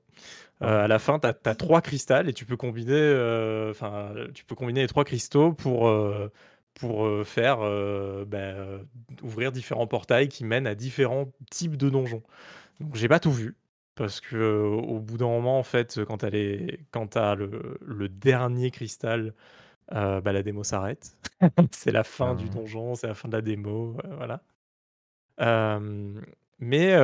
à 0.61 0.87
la 0.87 0.99
fin, 0.99 1.19
tu 1.19 1.27
as, 1.27 1.55
trois 1.55 1.81
cristals 1.81 2.29
et 2.29 2.33
tu 2.33 2.45
peux 2.45 2.57
combiner, 2.57 3.13
enfin, 3.69 4.11
tu 4.33 4.45
peux 4.45 4.55
combiner 4.55 4.81
les 4.81 4.87
trois 4.87 5.03
cristaux 5.03 5.53
pour 5.53 5.91
pour 6.73 7.25
faire 7.25 7.59
bah, 8.25 8.53
ouvrir 9.23 9.51
différents 9.51 9.87
portails 9.87 10.29
qui 10.29 10.45
mènent 10.45 10.67
à 10.67 10.75
différents 10.75 11.31
types 11.51 11.77
de 11.77 11.89
donjons. 11.89 12.23
Donc 12.79 12.95
j'ai 12.95 13.07
pas 13.07 13.19
tout 13.19 13.31
vu. 13.31 13.55
Parce 13.95 14.21
que 14.21 14.63
au 14.63 14.99
bout 14.99 15.17
d'un 15.17 15.27
moment, 15.27 15.57
en 15.57 15.63
fait, 15.63 15.99
quand 16.05 16.19
tu 16.19 16.25
as, 17.17 17.35
le, 17.35 17.79
le 17.81 18.09
dernier 18.09 18.71
cristal, 18.71 19.33
bah, 19.91 20.21
la 20.23 20.43
démo 20.43 20.63
s'arrête. 20.63 21.17
c'est 21.71 21.91
la 21.91 22.03
fin 22.03 22.35
du 22.35 22.45
ah. 22.49 22.55
donjon, 22.55 22.95
c'est 22.95 23.07
la 23.07 23.15
fin 23.15 23.27
de 23.27 23.35
la 23.35 23.41
démo, 23.41 23.97
voilà. 24.17 24.41
Mais, 26.59 26.95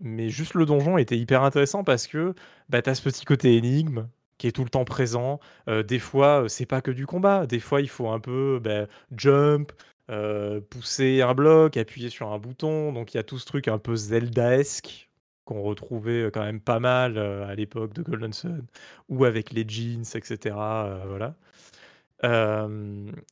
mais 0.00 0.28
juste 0.30 0.54
le 0.54 0.66
donjon 0.66 0.98
était 0.98 1.16
hyper 1.18 1.42
intéressant 1.42 1.84
parce 1.84 2.06
que 2.06 2.34
bah, 2.68 2.82
tu 2.82 2.90
as 2.90 2.94
ce 2.94 3.02
petit 3.02 3.24
côté 3.24 3.56
énigme 3.56 4.08
qui 4.38 4.46
est 4.46 4.52
tout 4.52 4.64
le 4.64 4.70
temps 4.70 4.84
présent. 4.84 5.40
des 5.66 5.98
fois, 5.98 6.44
c'est 6.48 6.66
pas 6.66 6.80
que 6.80 6.90
du 6.92 7.06
combat. 7.06 7.46
Des 7.46 7.60
fois, 7.60 7.80
il 7.80 7.88
faut 7.88 8.08
un 8.08 8.20
peu 8.20 8.60
bah, 8.62 8.86
jump, 9.16 9.72
pousser 10.70 11.22
un 11.22 11.34
bloc, 11.34 11.76
appuyer 11.76 12.10
sur 12.10 12.32
un 12.32 12.38
bouton. 12.38 12.92
Donc 12.92 13.14
il 13.14 13.16
y 13.16 13.20
a 13.20 13.24
tout 13.24 13.38
ce 13.38 13.46
truc 13.46 13.68
un 13.68 13.78
peu 13.78 13.96
Zelda-esque 13.96 15.08
qu'on 15.48 15.62
retrouvait 15.62 16.30
quand 16.32 16.44
même 16.44 16.60
pas 16.60 16.78
mal 16.78 17.16
à 17.18 17.54
l'époque 17.54 17.94
de 17.94 18.02
Golden 18.02 18.32
Sun, 18.34 18.66
ou 19.08 19.24
avec 19.24 19.50
les 19.52 19.64
jeans, 19.66 20.04
etc. 20.14 20.54
voilà. 21.06 21.34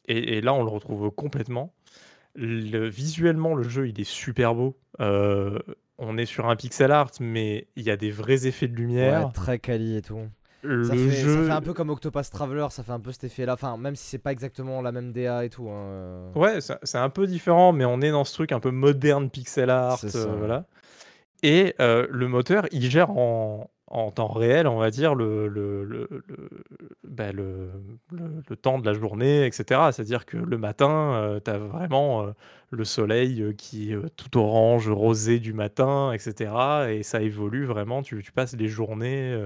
et, 0.08 0.40
là, 0.40 0.54
on 0.54 0.64
le 0.64 0.70
retrouve 0.70 1.10
complètement. 1.10 1.74
Le 2.36 2.86
visuellement, 2.88 3.54
le 3.54 3.62
jeu, 3.62 3.88
il 3.88 4.00
est 4.00 4.04
super 4.04 4.54
beau. 4.54 4.76
Heu, 5.00 5.58
on 5.98 6.18
est 6.18 6.26
sur 6.26 6.48
un 6.48 6.56
pixel 6.56 6.92
art, 6.92 7.10
mais 7.20 7.66
il 7.76 7.84
y 7.84 7.90
a 7.90 7.96
des 7.96 8.10
vrais 8.10 8.46
effets 8.46 8.68
de 8.68 8.74
Ouais, 8.74 8.82
lumière. 8.82 9.32
très 9.32 9.58
quali 9.58 9.96
et 9.96 10.02
tout. 10.02 10.20
Ça 10.82 10.94
Le 10.94 10.96
fait, 10.96 11.10
ça 11.10 11.12
jeu 11.12 11.42
fait 11.42 11.52
un 11.52 11.60
peu 11.62 11.74
comme 11.74 11.90
Octopass 11.90 12.30
Traveler, 12.30 12.66
ça 12.70 12.82
fait 12.82 12.92
un 12.92 13.00
peu 13.00 13.12
cet 13.12 13.24
effet-là. 13.24 13.54
Enfin, 13.54 13.76
même 13.76 13.96
si 13.96 14.04
c'est 14.06 14.18
pas 14.18 14.32
exactement 14.32 14.82
la 14.82 14.92
même 14.92 15.12
DA 15.12 15.44
et 15.44 15.50
tout. 15.50 15.68
hein, 15.68 15.86
euh, 15.88 16.32
ouais, 16.34 16.60
c'est 16.60 16.98
un 16.98 17.10
peu 17.10 17.26
différent, 17.26 17.72
mais 17.72 17.84
on 17.84 18.00
est 18.00 18.10
dans 18.10 18.24
ce 18.24 18.34
truc 18.34 18.52
un 18.52 18.60
peu 18.60 18.70
moderne 18.70 19.30
pixel 19.30 19.70
art, 19.70 19.98
ça. 19.98 20.18
heu, 20.18 20.36
voilà 20.38 20.66
et 21.42 21.74
le 21.78 22.26
moteur, 22.28 22.66
il 22.72 22.90
gère 22.90 23.10
en 23.10 23.70
en 23.88 24.10
temps 24.10 24.28
réel, 24.28 24.66
on 24.66 24.78
va 24.78 24.90
dire, 24.90 25.14
le 25.14 25.48
le 25.48 25.84
le 25.84 26.08
le 26.28 26.48
bah, 27.04 27.32
le 27.32 27.70
temps 28.62 28.78
de 28.78 28.86
la 28.86 28.94
journée 28.94 29.46
et 29.46 29.52
cetera. 29.52 29.92
C'est-à-dire 29.92 30.26
que 30.26 30.36
le 30.36 30.58
matin, 30.58 31.14
heu, 31.36 31.40
tu 31.44 31.50
as 31.50 31.58
vraiment, 31.58 32.24
heu, 32.26 32.34
le 32.70 32.84
soleil, 32.84 33.42
heu, 33.42 33.52
qui 33.52 33.92
est, 33.92 33.94
heu, 33.94 34.10
tout 34.16 34.38
orange, 34.38 34.88
rosé 34.90 35.38
du 35.40 35.52
matin 35.52 36.12
et 36.12 36.18
cetera 36.18 36.92
et 36.92 37.02
ça 37.04 37.22
évolue 37.22 37.64
vraiment. 37.66 38.02
Tu 38.02 38.22
tu 38.22 38.32
passes 38.32 38.54
les 38.56 38.68
journées, 38.68 39.38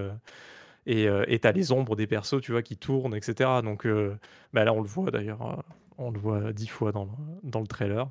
et 0.87 1.39
tu 1.41 1.47
as 1.49 1.53
les 1.53 1.73
ombres 1.73 1.97
des 1.97 2.07
persos, 2.07 2.41
tu 2.43 2.53
vois, 2.53 2.63
qui 2.63 2.77
tournent 2.77 3.15
et 3.15 3.21
cetera 3.23 3.63
donc 3.63 3.87
bah, 4.53 4.65
là, 4.65 4.73
on 4.73 4.81
le 4.81 4.89
voit 4.89 5.11
d'ailleurs, 5.11 5.63
on 5.99 6.11
le 6.11 6.19
voit 6.21 6.53
10 6.53 6.69
fois 6.69 6.93
dans 6.93 7.09
dans 7.43 7.61
le 7.61 7.67
trailer. 7.67 8.11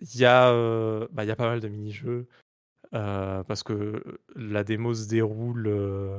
Il 0.00 0.20
y 0.20 0.24
bah, 1.12 1.24
y 1.24 1.30
a 1.30 1.36
pas 1.36 1.48
mal 1.48 1.60
de 1.60 1.68
mini-jeux, 1.68 2.26
heu, 2.94 3.42
parce 3.48 3.62
que 3.62 4.02
la 4.36 4.64
démo 4.64 4.94
se 4.94 5.08
déroule, 5.08 5.66
heu, 5.68 6.10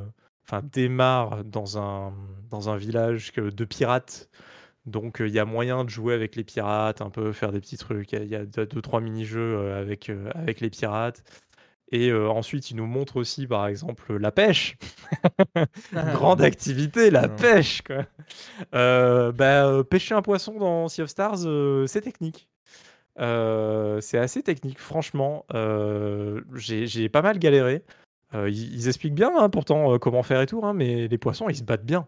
enfin 0.47 0.61
démarre 0.63 1.43
dans 1.45 1.77
un 1.79 2.13
dans 2.49 2.69
un 2.69 2.77
village 2.77 3.33
de 3.33 3.65
pirates, 3.65 4.29
donc 4.85 5.17
il 5.21 5.29
y 5.31 5.39
a 5.39 5.45
moyen 5.45 5.85
de 5.85 5.89
jouer 5.89 6.13
avec 6.15 6.35
les 6.35 6.43
pirates, 6.45 7.01
un 7.01 7.09
peu 7.11 7.31
faire 7.33 7.51
des 7.53 7.59
petits 7.61 7.77
trucs. 7.77 8.11
Il 8.13 8.19
y 8.19 8.35
a 8.35 8.43
il 8.43 8.55
y 8.55 8.59
a 8.61 8.65
2-3 8.65 9.01
mini-jeux, 9.01 9.73
avec, 9.73 10.11
avec 10.35 10.61
les 10.61 10.69
pirates 10.71 11.23
et 11.91 12.13
ensuite, 12.13 12.71
il 12.71 12.77
nous 12.77 12.85
montre 12.87 13.17
aussi, 13.17 13.47
par 13.47 13.67
exemple, 13.67 14.17
la 14.17 14.31
pêche. 14.31 14.77
Grande 15.93 16.41
activité, 16.41 17.09
la 17.11 17.27
Non. 17.27 17.35
pêche, 17.35 17.81
quoi. 17.83 18.05
Bah, 18.73 19.67
heu, 19.71 19.83
pêcher 19.83 20.15
un 20.15 20.21
poisson 20.21 20.57
dans 20.59 20.87
Sea 20.87 21.03
of 21.03 21.09
Stars, 21.09 21.39
c'est 21.87 22.01
technique. 22.01 22.47
Heu, 23.19 23.99
c'est 24.01 24.17
assez 24.17 24.43
technique 24.43 24.79
franchement, 24.79 25.45
heu, 25.53 26.45
j'ai 26.55 27.09
pas 27.09 27.21
mal 27.21 27.39
galéré. 27.39 27.83
Heu, 28.35 28.49
ils 28.51 28.87
expliquent 28.87 29.15
bien, 29.15 29.31
hein, 29.37 29.49
pourtant, 29.49 29.97
comment 29.99 30.23
faire 30.23 30.41
et 30.41 30.45
tout, 30.47 30.61
hein, 30.63 30.73
mais 30.73 31.07
les 31.07 31.17
poissons, 31.17 31.49
ils 31.49 31.55
se 31.57 31.63
battent 31.63 31.85
bien. 31.85 32.07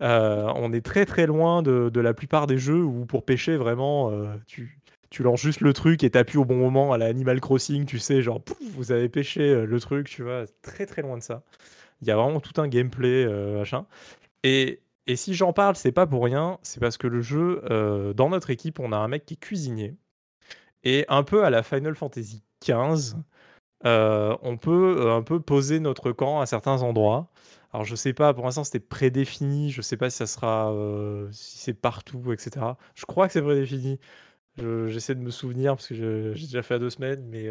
On 0.00 0.72
est 0.72 0.84
très, 0.84 1.06
très 1.06 1.26
loin 1.26 1.62
de 1.62 2.00
la 2.00 2.14
plupart 2.14 2.46
des 2.46 2.58
jeux 2.58 2.82
où 2.84 3.06
pour 3.06 3.24
pêcher 3.24 3.56
vraiment, 3.56 4.12
tu 4.46 4.78
tu 5.10 5.22
lances 5.22 5.40
juste 5.40 5.60
le 5.62 5.72
truc 5.72 6.04
et 6.04 6.10
tu 6.10 6.18
appuies 6.18 6.38
au 6.38 6.44
bon 6.44 6.56
moment 6.56 6.92
à 6.92 6.98
la 6.98 7.06
Animal 7.06 7.40
Crossing, 7.40 7.86
tu 7.86 7.98
sais, 8.00 8.22
genre 8.22 8.42
vous 8.74 8.92
avez 8.92 9.08
pêché, 9.08 9.64
le 9.66 9.80
truc, 9.80 10.08
tu 10.08 10.22
vois? 10.24 10.44
Très, 10.62 10.86
très 10.86 11.02
loin 11.02 11.16
de 11.16 11.22
ça. 11.22 11.42
Il 12.02 12.08
y 12.08 12.12
a 12.12 12.16
vraiment 12.16 12.40
tout 12.40 12.60
un 12.60 12.68
gameplay, 12.68 13.26
machin 13.56 13.86
et 14.44 14.80
et 15.08 15.16
si 15.16 15.34
j'en 15.34 15.52
parle, 15.52 15.76
c'est 15.76 15.92
pas 15.92 16.06
pour 16.06 16.24
rien, 16.24 16.58
c'est 16.62 16.80
parce 16.80 16.98
que 16.98 17.06
le 17.08 17.20
jeu, 17.22 17.62
dans 18.16 18.30
notre 18.30 18.50
équipe, 18.50 18.80
on 18.80 18.92
a 18.92 18.96
un 18.98 19.08
mec 19.08 19.26
qui 19.26 19.34
est 19.34 19.38
cuisinier 19.38 19.96
et 20.86 21.06
un 21.10 21.24
peu 21.24 21.44
à 21.44 21.50
la 21.50 21.62
Final 21.64 21.96
Fantasy 21.96 22.44
XV, 22.64 23.16
heu, 23.86 24.36
on 24.42 24.56
peut, 24.58 24.96
heu, 25.00 25.10
un 25.12 25.22
peu 25.22 25.40
poser 25.40 25.80
notre 25.80 26.12
camp 26.12 26.40
à 26.40 26.46
certains 26.46 26.82
endroits. 26.82 27.30
Alors 27.72 27.84
je 27.86 27.96
sais 27.96 28.14
pas, 28.14 28.34
pour 28.34 28.44
l'instant 28.46 28.64
c'était 28.64 28.80
prédéfini, 28.80 29.70
je 29.72 29.82
sais 29.82 29.96
pas 29.98 30.10
si 30.10 30.18
ça 30.18 30.26
sera, 30.28 30.72
heu, 30.74 31.28
si 31.32 31.58
c'est 31.58 31.74
partout 31.74 32.32
et 32.32 32.38
cetera. 32.38 32.78
Je 32.96 33.06
crois 33.06 33.26
que 33.28 33.34
c'est 33.34 33.42
prédéfini. 33.42 34.00
Je 34.58 34.88
j'essaie 34.88 35.14
de 35.16 35.20
me 35.20 35.30
souvenir 35.30 35.76
parce 35.76 35.88
que 35.88 35.94
j'ai 36.36 36.46
déjà 36.46 36.62
fait 36.62 36.74
à 36.76 36.80
2 36.80 36.90
semaines, 36.90 37.24
mais, 37.30 37.48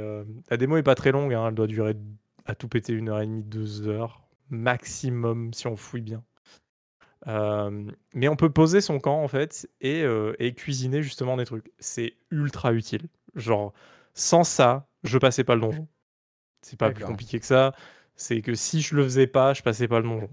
la 0.51 0.57
démo 0.57 0.77
est 0.77 0.83
pas 0.83 0.95
très 0.95 1.11
longue, 1.13 1.33
hein, 1.35 1.47
elle 1.49 1.55
doit 1.55 1.67
durer 1.67 1.95
à 2.45 2.55
tout 2.55 2.67
péter 2.69 2.93
1 2.93 3.09
heure 3.09 3.21
et 3.21 3.27
demie, 3.27 3.43
2 3.43 3.87
heures 3.89 4.21
maximum 4.51 5.53
si 5.53 5.67
on 5.67 5.75
fouille 5.77 6.01
bien. 6.01 6.23
Mais 8.13 8.27
on 8.29 8.35
peut 8.35 8.49
poser 8.51 8.81
son 8.81 8.99
camp 8.99 9.21
en 9.23 9.27
fait 9.27 9.69
et 9.81 10.53
cuisiner 10.55 11.01
justement 11.03 11.37
des 11.37 11.45
trucs. 11.45 11.71
C'est 11.79 12.15
ultra 12.31 12.73
utile. 12.73 13.07
Genre, 13.35 13.73
sans 14.13 14.43
ça, 14.43 14.87
je 15.03 15.17
passais 15.17 15.43
pas 15.43 15.55
le 15.55 15.61
donjon. 15.61 15.87
C'est 16.61 16.77
pas 16.79 16.89
plus 16.91 17.03
compliqué 17.03 17.39
que 17.39 17.45
ça. 17.45 17.73
C'est 18.15 18.41
que 18.41 18.55
si 18.55 18.81
je 18.81 18.95
le 18.95 19.03
faisais 19.03 19.27
pas, 19.27 19.53
je 19.53 19.61
passais 19.61 19.87
pas 19.87 19.99
le 19.99 20.03
donjon. 20.03 20.29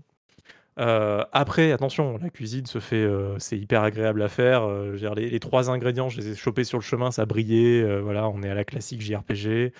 Heu, 0.78 1.24
après 1.32 1.72
attention, 1.72 2.16
la 2.18 2.30
cuisine 2.30 2.64
se 2.66 2.78
fait, 2.78 3.02
heu, 3.02 3.36
c'est 3.38 3.58
hyper 3.58 3.82
agréable 3.82 4.22
à 4.22 4.28
faire, 4.28 4.66
dire 4.94 5.14
les 5.14 5.28
les 5.28 5.40
3 5.40 5.70
ingrédients, 5.70 6.08
je 6.08 6.18
les 6.20 6.30
ai 6.30 6.34
chopés 6.34 6.64
sur 6.64 6.78
le 6.78 6.82
chemin, 6.82 7.10
ça 7.10 7.26
brillait, 7.26 8.00
voilà, 8.00 8.28
on 8.28 8.42
est 8.42 8.48
à 8.48 8.54
la 8.54 8.64
classique 8.64 9.02
JRPG 9.02 9.72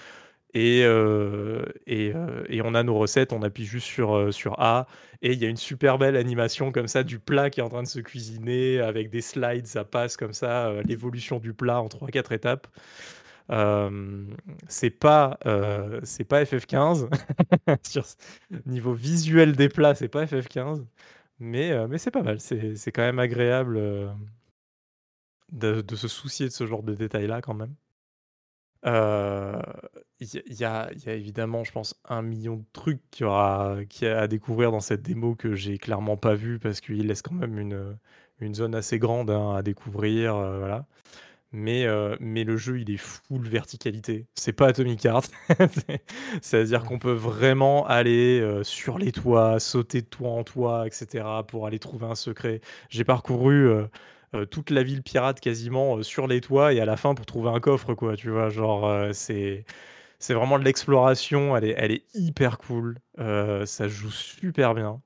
et 0.54 0.82
heu 0.84 1.64
et 1.86 2.12
heu 2.14 2.44
et 2.48 2.62
on 2.62 2.74
a 2.74 2.82
nos 2.82 2.94
recettes, 2.98 3.32
on 3.32 3.42
appuie 3.42 3.64
juste 3.64 3.86
sur, 3.86 4.14
heu, 4.16 4.32
sur 4.32 4.60
A 4.60 4.86
et 5.22 5.32
il 5.32 5.42
y 5.42 5.46
a 5.46 5.48
une 5.48 5.56
super 5.56 5.98
belle 5.98 6.16
animation 6.16 6.72
comme 6.72 6.88
ça 6.88 7.04
du 7.04 7.18
plat 7.18 7.50
qui 7.50 7.60
est 7.60 7.62
en 7.62 7.68
train 7.68 7.82
de 7.82 7.88
se 7.88 8.00
cuisiner 8.00 8.80
avec 8.80 9.10
des 9.10 9.20
slides, 9.22 9.66
ça 9.66 9.84
passe 9.84 10.16
comme 10.16 10.32
ça, 10.34 10.72
l'évolution 10.86 11.38
du 11.38 11.54
plat 11.54 11.80
en 11.80 11.88
3-4 11.88 12.32
étapes. 12.32 12.66
C'est 14.68 14.90
pas, 14.90 15.38
c'est 16.04 16.24
pas 16.24 16.42
FF15 16.44 17.08
sur 17.82 18.04
niveau 18.66 18.92
visuel 18.94 19.54
des 19.56 19.68
plats, 19.68 19.94
c'est 19.94 20.08
pas 20.08 20.24
FF15 20.26 20.84
mais 21.40 21.72
mais 21.88 21.98
c'est 21.98 22.10
pas 22.12 22.22
mal, 22.22 22.38
c'est 22.40 22.92
quand 22.92 23.02
même 23.02 23.18
agréable, 23.18 23.80
de 25.52 25.94
se 25.96 26.08
soucier 26.08 26.46
de 26.48 26.52
ce 26.52 26.66
genre 26.66 26.82
de 26.82 26.94
détails-là 26.94 27.40
quand 27.42 27.54
même. 27.54 27.74
Heu, 28.84 29.60
il 30.20 30.42
y 30.60 30.64
a 30.64 30.90
évidemment, 31.06 31.64
je 31.64 31.72
pense, 31.72 31.94
1 32.08 32.22
million 32.22 32.56
de 32.56 32.64
trucs 32.72 33.00
qu'il 33.10 33.24
y 33.24 33.28
aura 33.28 33.76
à 34.02 34.28
découvrir 34.28 34.70
dans 34.72 34.80
cette 34.80 35.02
démo 35.02 35.34
que 35.34 35.54
j'ai 35.54 35.78
clairement 35.78 36.16
pas 36.16 36.34
vu 36.34 36.58
parce 36.58 36.80
qu'il 36.80 37.06
laisse 37.06 37.22
quand 37.22 37.34
même 37.34 37.58
une, 37.58 38.54
zone 38.54 38.74
assez 38.74 38.98
grande, 38.98 39.30
hein, 39.30 39.54
à 39.56 39.62
découvrir, 39.62 40.36
heu, 40.36 40.58
voilà. 40.58 40.86
Mais 41.52 41.84
heu, 41.86 42.16
mais 42.20 42.44
le 42.44 42.56
jeu, 42.56 42.80
il 42.80 42.90
est 42.90 42.96
full 42.98 43.46
verticalité. 43.48 44.26
C'est 44.36 44.52
pas 44.54 44.68
Atomic 44.68 45.04
Heart. 45.04 45.30
C'est 45.72 46.02
c'est-à-dire 46.42 46.84
qu'on 46.84 46.98
peut 46.98 47.12
vraiment 47.12 47.86
aller, 47.86 48.60
sur 48.64 48.98
les 48.98 49.12
toits, 49.12 49.60
sauter 49.60 50.00
de 50.02 50.06
toit 50.06 50.30
en 50.30 50.44
toit 50.44 50.86
et 50.86 50.90
cetera 50.92 51.46
pour 51.46 51.66
aller 51.66 51.78
trouver 51.78 52.06
un 52.06 52.14
secret. 52.14 52.60
J'ai 52.90 53.04
parcouru, 53.04 53.68
heu, 54.34 54.46
toute 54.46 54.70
la 54.70 54.82
ville 54.82 55.02
pirate 55.02 55.40
quasiment, 55.40 55.98
heu, 55.98 56.02
sur 56.02 56.26
les 56.28 56.40
toits 56.40 56.72
et 56.72 56.80
à 56.80 56.84
la 56.86 56.96
fin 56.96 57.14
pour 57.14 57.26
trouver 57.26 57.50
un 57.50 57.60
coffre 57.60 57.94
quoi, 57.94 58.16
tu 58.16 58.30
vois? 58.30 58.48
Genre, 58.50 58.86
heu, 58.88 59.12
c'est 59.12 59.64
c'est 60.20 60.34
vraiment 60.34 60.58
de 60.58 60.64
l'exploration, 60.64 61.56
elle 61.56 61.64
est 61.66 61.74
elle 61.78 61.92
est 61.92 62.04
hyper 62.14 62.58
cool, 62.58 62.98
ça 63.18 63.88
joue 63.88 64.10
super 64.12 64.74
bien. 64.74 65.02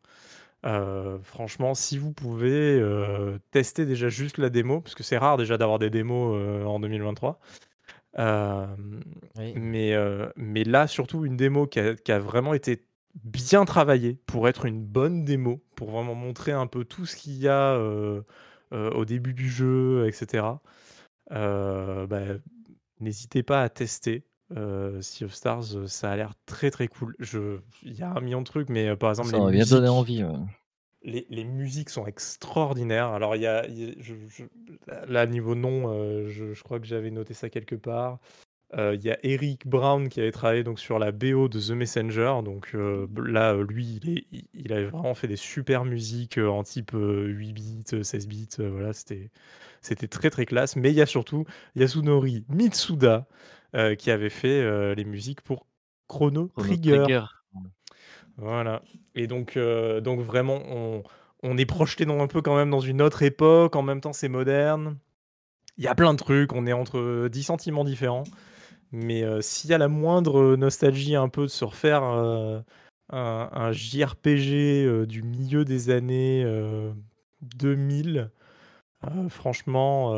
Franchement, 1.25 1.75
si 1.75 1.99
vous 1.99 2.13
pouvez, 2.13 2.83
tester 3.53 3.87
déjà 3.87 4.09
juste 4.11 4.39
la 4.39 4.51
démo, 4.51 4.81
parce 4.83 4.95
que 4.97 5.03
c'est 5.05 5.19
rare 5.19 5.37
déjà 5.39 5.59
d'avoir 5.59 5.79
des 5.81 5.91
démos, 5.91 6.37
en 6.67 6.81
2023. 6.81 7.41
Hem, 8.19 9.03
Oui. 9.35 9.57
mais 9.57 9.95
mais 10.37 10.65
là, 10.65 10.87
surtout 10.89 11.25
une 11.27 11.37
démo 11.39 11.67
qui 11.69 11.81
a 11.81 11.95
qui 11.97 12.13
a 12.13 12.19
vraiment 12.21 12.55
été 12.55 12.87
bien 13.25 13.65
travaillée 13.67 14.19
pour 14.27 14.49
être 14.49 14.67
une 14.67 14.85
bonne 14.85 15.25
démo, 15.25 15.63
pour 15.77 15.91
vraiment 15.93 16.15
montrer 16.17 16.53
un 16.53 16.67
peu 16.69 16.85
tout 16.85 17.07
ce 17.07 17.17
qu'il 17.17 17.35
y 17.39 17.49
a, 17.49 17.79
au 18.73 19.05
début 19.05 19.35
du 19.35 19.49
jeu 19.49 20.07
et 20.07 20.13
cetera. 20.13 20.61
Heu, 21.33 22.07
bah, 22.09 22.23
n'hésitez 23.01 23.43
pas 23.43 23.63
à 23.63 23.69
tester, 23.69 24.25
heu, 24.57 25.01
Sea 25.03 25.25
of 25.25 25.35
Stars, 25.35 25.89
ça 25.89 26.11
a 26.13 26.17
l'air 26.17 26.35
très, 26.47 26.71
très 26.71 26.89
cool. 26.89 27.15
Je 27.19 27.59
il 27.83 27.95
y 27.95 28.03
a 28.03 28.11
un 28.11 28.21
million 28.21 28.41
de 28.41 28.47
trucs, 28.47 28.69
mais 28.69 28.89
heu, 28.89 28.97
par 28.97 29.11
exemple 29.11 29.31
Ça 29.31 29.41
m'a 29.41 29.51
bien 29.51 29.67
donné 29.67 29.89
envie, 29.89 30.23
ouais. 30.25 30.47
les 31.03 31.27
les 31.31 31.45
musiques 31.45 31.91
sont 31.91 32.07
extraordinaires. 32.07 33.09
Alors 33.09 33.37
il 33.37 33.43
y 33.43 33.47
a 33.47 33.67
il 33.69 33.79
y 33.79 33.91
a 33.91 33.95
je 34.01 34.15
je 34.29 34.45
là, 35.09 35.27
niveau 35.27 35.55
nom, 35.55 35.89
je 36.29 36.61
crois 36.63 36.81
que 36.81 36.87
j'avais 36.87 37.11
noté 37.11 37.35
ça 37.35 37.49
quelque 37.51 37.77
part. 37.77 38.19
Heu, 38.75 38.95
il 38.97 39.03
y 39.05 39.11
a 39.11 39.19
Eric 39.23 39.67
Brown 39.69 40.09
qui 40.09 40.21
avait 40.21 40.33
travaillé 40.33 40.65
donc 40.65 40.81
sur 40.81 40.99
la 40.99 41.13
BO 41.13 41.49
de 41.49 41.61
The 41.61 41.71
Messenger, 41.71 42.41
donc 42.45 42.75
heu, 42.75 43.07
b 43.09 43.21
là, 43.29 43.55
lui, 43.55 44.01
il 44.03 44.11
est 44.19 44.27
il 44.55 44.73
avait 44.73 44.87
vraiment 44.87 45.15
fait 45.15 45.29
des 45.29 45.37
super 45.37 45.85
musiques, 45.85 46.37
heu, 46.39 46.51
en 46.51 46.65
type, 46.65 46.93
heu, 46.95 47.27
8 47.29 47.53
bits, 47.53 47.85
heu, 47.93 48.03
16 48.03 48.27
bits, 48.27 48.49
voilà, 48.59 48.93
c'était 48.93 49.31
c'était 49.83 50.09
très, 50.09 50.31
très 50.31 50.47
classe. 50.47 50.75
Mais 50.77 50.91
il 50.91 50.97
y 50.97 51.01
a 51.03 51.07
surtout 51.07 51.45
Yasunori 51.77 52.45
Mitsuda, 52.49 53.27
qui 53.99 54.11
avait 54.11 54.31
fait, 54.31 54.95
les 54.97 55.05
musiques 55.05 55.43
pour 55.43 55.67
Chrono 56.09 56.49
Trigger. 56.57 57.07
Trigger. 57.07 57.23
Voilà 58.39 58.83
et 59.15 59.27
donc 59.29 59.59
donc 59.59 60.21
vraiment 60.21 60.61
on 60.69 61.03
on 61.45 61.59
est 61.59 61.67
projeté 61.67 62.05
dans 62.07 62.21
un 62.21 62.29
peu 62.29 62.43
quand 62.43 62.57
même 62.57 62.71
dans 62.71 62.81
une 62.81 63.03
autre 63.03 63.23
époque, 63.23 63.77
en 63.77 63.83
même 63.83 64.01
temps 64.03 64.13
c'est 64.15 64.29
moderne. 64.29 64.99
Il 65.79 65.85
y 65.85 65.89
a 65.89 65.95
plein 65.97 66.15
de 66.15 66.19
trucs, 66.19 66.53
on 66.55 66.67
est 66.67 66.73
entre, 66.75 66.99
heu, 66.99 67.31
10 67.31 67.45
sentiments 67.45 67.85
différents, 67.85 68.25
mais 68.93 69.23
heu, 69.25 69.41
s'il 69.43 69.71
y 69.71 69.75
a 69.75 69.79
la 69.79 69.89
moindre, 69.89 70.57
nostalgie 70.57 71.17
un 71.17 71.29
peu 71.29 71.43
de 71.43 71.47
se 71.49 71.65
refaire, 71.65 72.03
heu, 72.05 72.63
un 73.11 73.73
JRPG, 73.73 74.85
heu, 74.87 75.07
du 75.07 75.23
milieu 75.23 75.65
des 75.65 75.91
années, 75.91 76.45
heu, 76.45 76.95
2000, 77.43 78.31
heu, 79.07 79.29
franchement, 79.31 80.15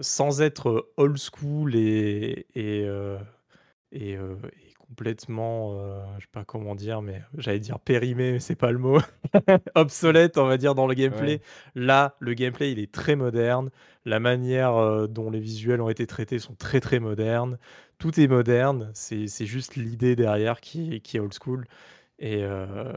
sans 0.00 0.42
être 0.42 0.90
old 0.96 1.18
school 1.18 1.74
et 1.76 2.46
complètement, 4.88 5.74
heu, 5.74 6.00
je 6.18 6.22
sais 6.24 6.28
pas 6.32 6.44
comment 6.44 6.74
dire, 6.74 7.02
mais 7.02 7.22
j'allais 7.36 7.58
dire 7.60 7.80
périmé, 7.80 8.32
mais 8.32 8.40
c'est 8.40 8.54
pas 8.56 8.70
le 8.72 8.78
mot. 8.78 8.98
Obsolète, 9.74 10.38
on 10.38 10.46
va 10.46 10.56
dire, 10.58 10.74
dans 10.74 10.86
le 10.86 10.94
Ouais. 11.10 11.34
gameplay. 11.34 11.40
Là, 11.74 12.16
le 12.20 12.34
gameplay, 12.34 12.72
il 12.72 12.78
est 12.78 12.92
très 12.92 13.16
moderne. 13.16 13.70
La 14.04 14.20
manière, 14.20 14.76
heu, 14.78 15.08
dont 15.08 15.30
les 15.30 15.40
visuels 15.40 15.80
ont 15.80 15.88
été 15.90 16.06
traités 16.06 16.38
sont 16.38 16.54
très, 16.54 16.80
très 16.80 17.00
modernes. 17.00 17.58
Tout 17.98 18.18
est 18.20 18.28
moderne, 18.28 18.90
c'est 18.94 19.26
c'est 19.26 19.46
juste 19.46 19.76
l'idée 19.76 20.16
derrière 20.16 20.60
qui 20.60 20.94
est 20.96 21.00
qui 21.00 21.16
est 21.16 21.20
old 21.20 21.32
school 21.34 21.66
et 22.20 22.42
heu 22.44 22.94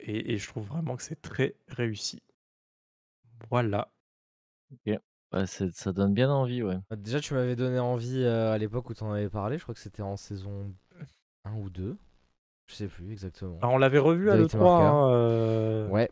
et 0.00 0.34
et 0.34 0.38
je 0.38 0.48
trouve 0.48 0.66
vraiment 0.66 0.96
que 0.96 1.02
c'est 1.02 1.20
très 1.22 1.56
réussi. 1.68 2.22
Voilà. 3.50 3.90
OK. 4.72 4.98
C'est 5.46 5.74
ça 5.74 5.92
donne 5.92 6.14
bien 6.14 6.30
envie, 6.30 6.62
ouais. 6.62 6.78
Bah, 6.90 6.96
déjà, 6.96 7.20
tu 7.20 7.34
m'avais 7.34 7.56
donné 7.56 7.78
envie, 7.78 8.24
à 8.24 8.56
l'époque 8.58 8.90
où 8.90 8.94
tu 8.94 9.02
en 9.04 9.12
avais 9.12 9.28
parlé, 9.30 9.58
je 9.58 9.62
crois 9.62 9.74
que 9.74 9.80
c'était 9.80 10.02
en 10.02 10.16
saison 10.16 10.74
1 11.44 11.54
ou 11.56 11.70
2. 11.70 11.96
Je 12.66 12.74
sais 12.74 12.88
plus 12.88 13.12
exactement. 13.12 13.58
Bah, 13.60 13.68
on 13.68 13.78
l'avait 13.78 13.98
revu 13.98 14.30
à 14.30 14.36
Direct 14.36 14.54
l'E3, 14.54 14.78
Marker. 14.78 14.82
hein, 14.84 15.10
heu 15.12 15.88
Ouais. 15.90 16.10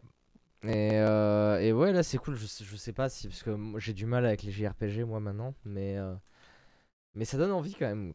Et, 0.64 0.90
heu, 0.94 1.58
et 1.60 1.72
ouais, 1.72 1.92
là, 1.92 2.02
c'est 2.02 2.18
cool. 2.18 2.36
Je 2.36 2.46
sais 2.46 2.64
je 2.64 2.76
sais 2.76 2.92
pas 2.92 3.08
si 3.08 3.28
parce 3.28 3.42
que 3.42 3.56
j'ai 3.78 3.94
du 3.94 4.06
mal 4.06 4.24
avec 4.26 4.42
les 4.42 4.52
JRPG, 4.52 5.04
moi, 5.04 5.18
maintenant, 5.18 5.54
mais 5.64 5.96
heu, 5.96 6.14
mais 7.14 7.24
ça 7.24 7.36
donne 7.38 7.52
envie 7.52 7.74
quand 7.74 7.86
même, 7.88 8.12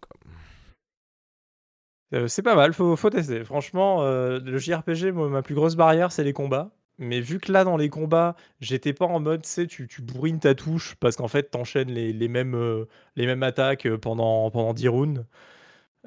c'est 2.28 2.42
pas 2.42 2.56
mal, 2.56 2.74
faut 2.74 2.96
faut 2.96 3.10
tester. 3.10 3.44
Franchement, 3.44 4.02
le 4.04 4.58
JRPG, 4.58 5.12
moi, 5.12 5.28
ma 5.30 5.42
plus 5.42 5.56
grosse 5.56 5.76
barrière, 5.76 6.12
c'est 6.12 6.24
les 6.24 6.34
combats. 6.34 6.72
Mais 7.00 7.20
vu 7.20 7.40
que 7.40 7.52
là, 7.52 7.64
dans 7.64 7.78
les 7.78 7.90
combats, 7.90 8.36
j'étais 8.60 8.94
pas 8.94 9.06
en 9.06 9.20
mode, 9.20 9.44
tu 9.44 9.50
sais, 9.50 9.68
tu 9.68 9.88
tu 9.88 10.02
bourrines 10.02 10.40
ta 10.40 10.56
touche 10.56 10.96
parce 10.96 11.16
qu'en 11.16 11.28
fait, 11.28 11.52
tu 11.52 11.58
enchaînes 11.58 11.92
les 11.92 12.14
les 12.14 12.28
mêmes, 12.28 12.86
les 13.16 13.26
mêmes 13.26 13.44
attaques, 13.44 13.88
pendant 13.98 14.50
pendant 14.52 14.74
10 14.74 14.88
rounds. 14.88 15.26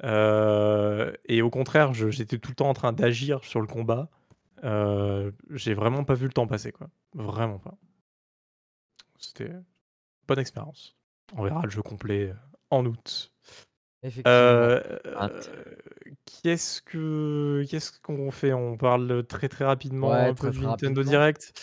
Heu 0.03 1.15
et 1.25 1.41
au 1.41 1.49
contraire, 1.49 1.93
j'étais 1.93 2.37
tout 2.39 2.51
le 2.51 2.55
temps 2.55 2.69
en 2.69 2.73
train 2.73 2.93
d'agir 2.93 3.43
sur 3.43 3.61
le 3.61 3.67
combat. 3.67 4.09
Heu, 4.63 5.33
j'ai 5.51 5.73
vraiment 5.73 6.03
pas 6.03 6.13
vu 6.15 6.25
le 6.27 6.33
temps 6.33 6.47
passer, 6.47 6.71
quoi. 6.71 6.87
Vraiment 7.13 7.59
pas. 7.59 7.77
C'était 9.17 9.51
bonne 10.27 10.39
expérience. 10.39 10.95
On 11.35 11.43
verra 11.43 11.61
le 11.63 11.69
jeu 11.69 11.81
complet, 11.81 12.29
heu, 12.29 12.35
en 12.69 12.85
août. 12.85 13.31
Effectivement. 14.03 14.31
Heu, 14.31 14.83
Hâte. 15.15 15.51
qu'est-ce 16.25 16.81
que 16.81 17.63
qu'est-ce 17.69 17.99
qu'on 18.01 18.31
fait? 18.31 18.53
On 18.53 18.77
parle 18.77 19.25
très, 19.27 19.49
très 19.49 19.65
rapidement 19.65 20.09
Ouais, 20.09 20.29
un 20.29 20.33
peu 20.33 20.47
très, 20.47 20.51
du 20.51 20.57
très 20.57 20.67
Nintendo 20.67 21.01
rapidement. 21.01 21.11
Direct? 21.11 21.53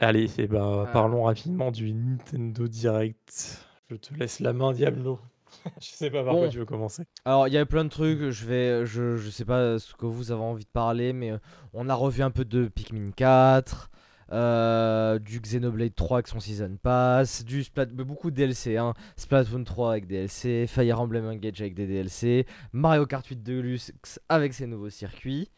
Allez 0.00 0.40
et 0.40 0.46
ben, 0.48 0.84
Ah. 0.86 0.92
parlons 0.92 1.22
rapidement 1.24 1.70
du 1.70 1.92
Nintendo 1.92 2.66
Direct. 2.68 3.64
Je 3.90 3.96
te 3.96 4.12
laisse 4.14 4.40
la 4.40 4.52
main, 4.52 4.72
Diablo. 4.72 5.20
Je 5.80 5.86
sais 5.88 6.10
pas 6.10 6.22
par 6.24 6.34
quoi 6.34 6.46
Bon. 6.46 6.50
tu 6.50 6.58
veux 6.58 6.64
commencer. 6.64 7.04
Alors, 7.24 7.48
il 7.48 7.54
y 7.54 7.56
avait 7.56 7.66
plein 7.66 7.84
de 7.84 7.88
trucs, 7.90 8.30
je 8.30 8.46
vais 8.46 8.86
je 8.86 9.16
je 9.16 9.30
sais 9.30 9.44
pas 9.44 9.78
ce 9.78 9.94
que 9.94 10.06
vous 10.06 10.30
avez 10.32 10.42
envie 10.42 10.64
de 10.64 10.70
parler, 10.70 11.12
mais 11.12 11.30
heu, 11.32 11.40
on 11.72 11.88
a 11.88 11.94
revu 11.94 12.22
un 12.22 12.30
peu 12.30 12.44
de 12.44 12.66
Pikmin 12.68 13.10
4, 13.12 13.90
heu, 14.32 15.18
du 15.20 15.40
Xenoblade 15.40 15.94
3 15.94 16.18
avec 16.18 16.28
son 16.28 16.40
season 16.40 16.76
pass, 16.82 17.44
du 17.44 17.62
Splat 17.64 17.86
beaucoup 17.86 18.30
de 18.30 18.36
DLC, 18.36 18.76
hein. 18.76 18.94
Splatoon 19.16 19.64
3 19.64 19.90
avec 19.92 20.06
DLC, 20.06 20.66
Fire 20.66 21.00
Emblem 21.00 21.26
Engage 21.26 21.60
avec 21.60 21.74
des 21.74 21.86
DLC, 21.86 22.46
Mario 22.72 23.06
Kart 23.06 23.26
8 23.26 23.42
Deluxe 23.42 24.20
avec 24.28 24.54
ses 24.54 24.66
nouveaux 24.66 24.90
circuits. 24.90 25.50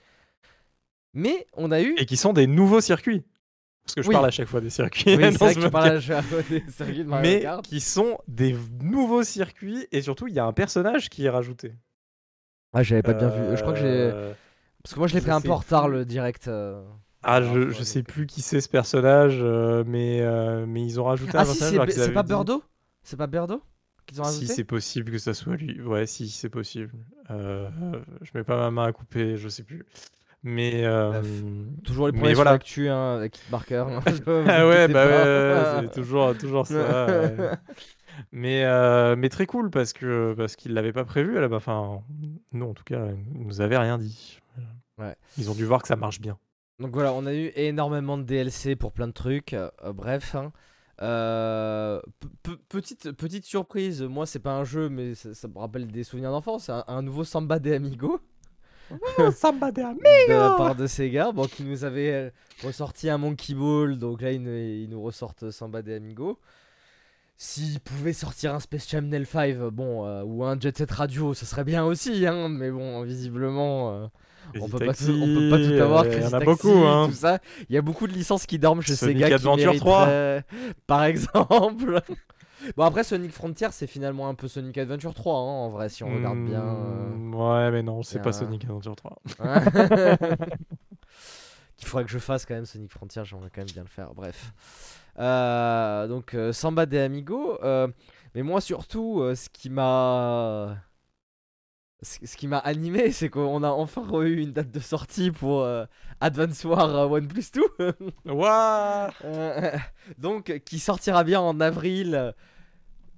Mais 1.14 1.46
on 1.54 1.70
a 1.70 1.80
eu 1.80 1.94
Et 1.96 2.04
qui 2.06 2.16
sont 2.18 2.32
des 2.34 2.46
nouveaux 2.46 2.80
circuits. 2.82 3.24
Parce 3.86 3.94
que 3.94 4.02
je 4.02 4.08
Oui. 4.08 4.14
parle 4.14 4.26
à 4.26 4.30
chaque 4.30 4.48
fois 4.48 4.60
des 4.60 4.70
circuits 4.70 5.16
oui, 5.16 5.22
dans 5.22 5.30
c'est 5.32 5.38
vrai 5.38 5.50
ce 5.50 5.58
que 5.58 5.64
tu 5.64 5.70
parles 5.70 5.88
podcast. 5.90 6.10
à 6.10 6.20
chaque 6.20 6.24
fois 6.26 6.42
des 6.42 6.64
circuits 6.70 7.04
de 7.04 7.08
Mario 7.08 7.30
Mais 7.30 7.40
Kart. 7.40 7.64
qui 7.64 7.80
sont 7.80 8.18
des 8.28 8.56
nouveaux 8.82 9.22
circuits 9.22 9.86
et 9.92 10.02
surtout, 10.02 10.26
il 10.26 10.34
y 10.34 10.38
a 10.38 10.44
un 10.44 10.52
personnage 10.52 11.08
qui 11.08 11.24
est 11.24 11.30
rajouté. 11.30 11.72
Ah, 12.72 12.82
j'avais 12.82 13.02
pas 13.02 13.14
bien 13.14 13.28
vu. 13.28 13.56
Je 13.56 13.60
crois 13.62 13.72
que 13.72 13.78
j'ai 13.78 14.10
Heu, 14.12 14.34
parce 14.82 14.94
que 14.94 14.98
moi 14.98 15.08
je 15.08 15.14
l'ai 15.14 15.20
pris 15.20 15.30
un 15.30 15.40
peu 15.40 15.50
en 15.50 15.56
retard 15.56 15.88
le 15.88 16.04
direct, 16.04 16.48
heu, 16.48 16.82
Ah, 17.22 17.40
je 17.42 17.82
sais 17.82 18.02
plus 18.02 18.26
qui 18.26 18.40
c'est 18.42 18.60
ce 18.60 18.68
personnage, 18.68 19.40
mais 19.86 20.20
mais 20.66 20.84
ils 20.84 21.00
ont 21.00 21.04
rajouté 21.04 21.36
un 21.36 21.40
Ah 21.40 21.44
si, 21.44 21.58
personnage 21.58 21.90
c'est 21.92 22.12
pas 22.12 22.22
dit 22.22 22.28
Birdo? 22.28 22.62
C'est 23.02 23.16
pas 23.16 23.26
Birdo 23.26 23.62
qu'ils 24.06 24.20
ont 24.20 24.24
Si, 24.24 24.44
rajouté? 24.46 24.54
c'est 24.54 24.64
possible 24.64 25.10
que 25.10 25.18
ça 25.18 25.34
soit 25.34 25.56
lui. 25.56 25.80
Ouais, 25.80 26.06
si, 26.06 26.28
c'est 26.28 26.48
possible. 26.48 26.92
Heu, 27.30 27.66
je 28.22 28.30
mets 28.34 28.44
pas 28.44 28.56
ma 28.56 28.70
main 28.70 28.84
à 28.86 28.92
couper, 28.92 29.36
je 29.36 29.48
sais 29.48 29.62
plus. 29.64 29.84
Mais 30.48 30.82
Bref, 30.82 31.26
hem, 31.26 31.76
toujours 31.82 32.06
les 32.06 32.12
premiers 32.12 32.28
sur 32.28 32.36
voilà. 32.36 32.52
l'actu, 32.52 32.88
hein, 32.88 33.16
avec 33.16 33.36
Hitmarker, 33.36 33.84
hein, 33.90 34.00
Ah 34.46 34.68
ouais, 34.68 34.86
bah, 34.86 35.04
ouais, 35.06 35.80
c'est 35.82 35.90
toujours 36.00 36.38
toujours 36.38 36.68
ça, 36.68 37.06
ouais. 37.06 37.50
Mais 38.32 38.64
heu, 38.64 39.16
mais 39.16 39.28
très 39.28 39.44
cool 39.44 39.70
parce 39.70 39.92
que 39.92 40.34
parce 40.34 40.54
qu'ils 40.54 40.72
l'avaient 40.72 40.92
pas 40.92 41.04
prévu 41.04 41.34
ba 41.34 41.56
enfin, 41.56 42.00
nous 42.52 42.66
en 42.66 42.74
tout 42.74 42.84
cas, 42.84 43.08
ils 43.34 43.44
nous 43.44 43.60
avaient 43.60 43.76
rien 43.76 43.98
dit. 43.98 44.38
Ouais. 44.98 45.16
Ils 45.36 45.50
ont 45.50 45.54
dû 45.54 45.64
voir 45.64 45.82
que 45.82 45.88
ça 45.88 45.96
marche 45.96 46.20
bien. 46.20 46.38
Donc 46.78 46.92
voilà, 46.94 47.12
on 47.12 47.26
a 47.26 47.34
eu 47.34 47.50
énormément 47.56 48.16
de 48.16 48.22
DLC 48.22 48.76
pour 48.76 48.92
plein 48.92 49.08
de 49.08 49.12
trucs, 49.12 49.52
heu, 49.52 49.70
bref, 49.92 50.36
hein. 50.36 50.52
Petite 52.68 53.10
petite 53.12 53.44
surprise, 53.44 54.00
moi 54.02 54.26
c'est 54.26 54.38
pas 54.38 54.52
un 54.52 54.64
jeu, 54.64 54.88
mais 54.88 55.14
ça 55.16 55.34
ça 55.34 55.48
me 55.48 55.58
rappelle 55.58 55.88
des 55.88 56.04
souvenirs 56.04 56.30
d'enfance, 56.30 56.70
un 56.70 56.84
un 56.86 57.02
nouveau 57.02 57.24
Samba 57.24 57.58
de 57.58 57.72
Amigo. 57.72 58.20
Oh, 59.18 59.30
Samba 59.36 59.70
de 59.72 59.76
De 59.76 59.82
la 59.82 59.88
Amigo! 59.88 60.56
part 60.56 60.74
de 60.76 60.86
Sega, 60.86 61.32
bon 61.32 61.46
qui 61.46 61.64
nous 61.64 61.84
avait, 61.84 62.12
heu, 62.12 62.32
ressorti 62.64 63.08
un 63.10 63.18
Monkey 63.18 63.54
Ball, 63.54 63.98
donc 63.98 64.22
là 64.22 64.32
ils 64.32 64.42
nous 64.42 64.54
ils 64.56 64.88
nous 64.88 65.02
ressortent 65.02 65.50
Samba 65.50 65.82
de 65.82 65.92
Amigo. 65.94 66.38
S'ils 67.38 67.80
pouvaient 67.80 68.14
sortir 68.14 68.54
un 68.54 68.60
Space 68.60 68.88
Channel 68.88 69.26
5, 69.26 69.56
bon, 69.70 70.06
heu, 70.06 70.22
ou 70.24 70.44
un 70.44 70.58
Jet 70.58 70.76
Set 70.78 70.90
Radio, 70.90 71.34
ce 71.34 71.44
serait 71.44 71.64
bien 71.64 71.84
aussi, 71.84 72.26
hein, 72.26 72.48
mais 72.48 72.70
bon, 72.70 73.02
visiblement, 73.02 73.92
heu, 74.04 74.08
on 74.58 74.68
Crazy 74.68 74.70
peut 74.70 74.78
pas 74.78 74.94
tout 74.94 75.04
on 75.20 75.26
Taxi, 75.26 75.34
peut 75.34 75.50
pas 75.50 75.58
tout 75.58 75.82
avoir, 75.82 76.06
il 76.06 76.22
y 76.22 76.24
en 76.24 76.32
a 76.32 76.40
Taxi, 76.40 76.44
beaucoup, 76.46 76.78
hein. 76.86 77.08
tout 77.10 77.14
ça. 77.14 77.40
Il 77.68 77.74
y 77.74 77.78
a 77.78 77.82
beaucoup 77.82 78.06
de 78.06 78.12
licences 78.12 78.46
qui 78.46 78.58
dorment 78.58 78.80
chez 78.80 78.96
Sonic 78.96 79.16
Sega 79.18 79.26
qui 79.28 79.34
Adventure 79.34 79.74
3. 79.76 80.06
mériteraient 80.06 80.44
par 80.86 81.04
exemple. 81.04 82.00
Bon 82.76 82.84
après 82.84 83.04
Sonic 83.04 83.32
Frontier, 83.32 83.68
c'est 83.72 83.86
finalement 83.86 84.28
un 84.28 84.34
peu 84.34 84.48
Sonic 84.48 84.78
Adventure 84.78 85.14
3, 85.14 85.34
hein, 85.38 85.42
en 85.42 85.70
vrai, 85.70 85.88
si 85.88 86.04
on 86.04 86.12
regarde 86.12 86.40
bien, 86.40 86.64
heu 86.64 87.18
Mmh, 87.18 87.34
ouais, 87.34 87.70
mais 87.70 87.82
non, 87.82 88.02
c'est 88.02 88.20
pas 88.20 88.32
Sonic 88.32 88.64
Adventure 88.64 88.96
3. 88.96 89.16
Qu'il 91.76 91.86
faudrait 91.88 92.04
que 92.04 92.10
je 92.10 92.18
fasse 92.18 92.46
quand 92.46 92.54
même 92.54 92.66
Sonic 92.66 92.90
Frontier, 92.90 93.22
j'aimerais 93.24 93.50
quand 93.54 93.60
même 93.60 93.70
bien 93.72 93.82
le 93.82 93.88
faire, 93.88 94.14
bref. 94.14 94.52
Heu, 95.18 96.08
donc 96.08 96.34
heu, 96.34 96.52
Samba 96.52 96.86
de 96.86 96.98
Amigo, 96.98 97.58
heu, 97.62 97.92
mais 98.34 98.42
moi 98.42 98.60
surtout, 98.60 99.22
ce 99.34 99.48
qui 99.50 99.70
m'a 99.70 100.76
ce 102.02 102.18
ce 102.26 102.36
qui 102.36 102.46
m'a 102.48 102.58
animé, 102.58 103.10
c'est 103.12 103.28
qu'on 103.30 103.62
a 103.62 103.68
enfin 103.70 104.02
re-eu 104.06 104.40
une 104.42 104.52
date 104.52 104.70
de 104.70 104.80
sortie 104.80 105.30
pour, 105.30 105.62
heu, 105.62 105.86
Advance 106.20 106.64
War, 106.64 106.88
heu, 106.90 107.06
One 107.10 107.28
Plus 107.28 107.50
2. 107.52 107.62
Waouh! 108.26 109.10
Donc 110.18 110.60
qui 110.64 110.78
sortira 110.78 111.24
bien 111.24 111.40
en 111.40 111.60
avril, 111.60 112.34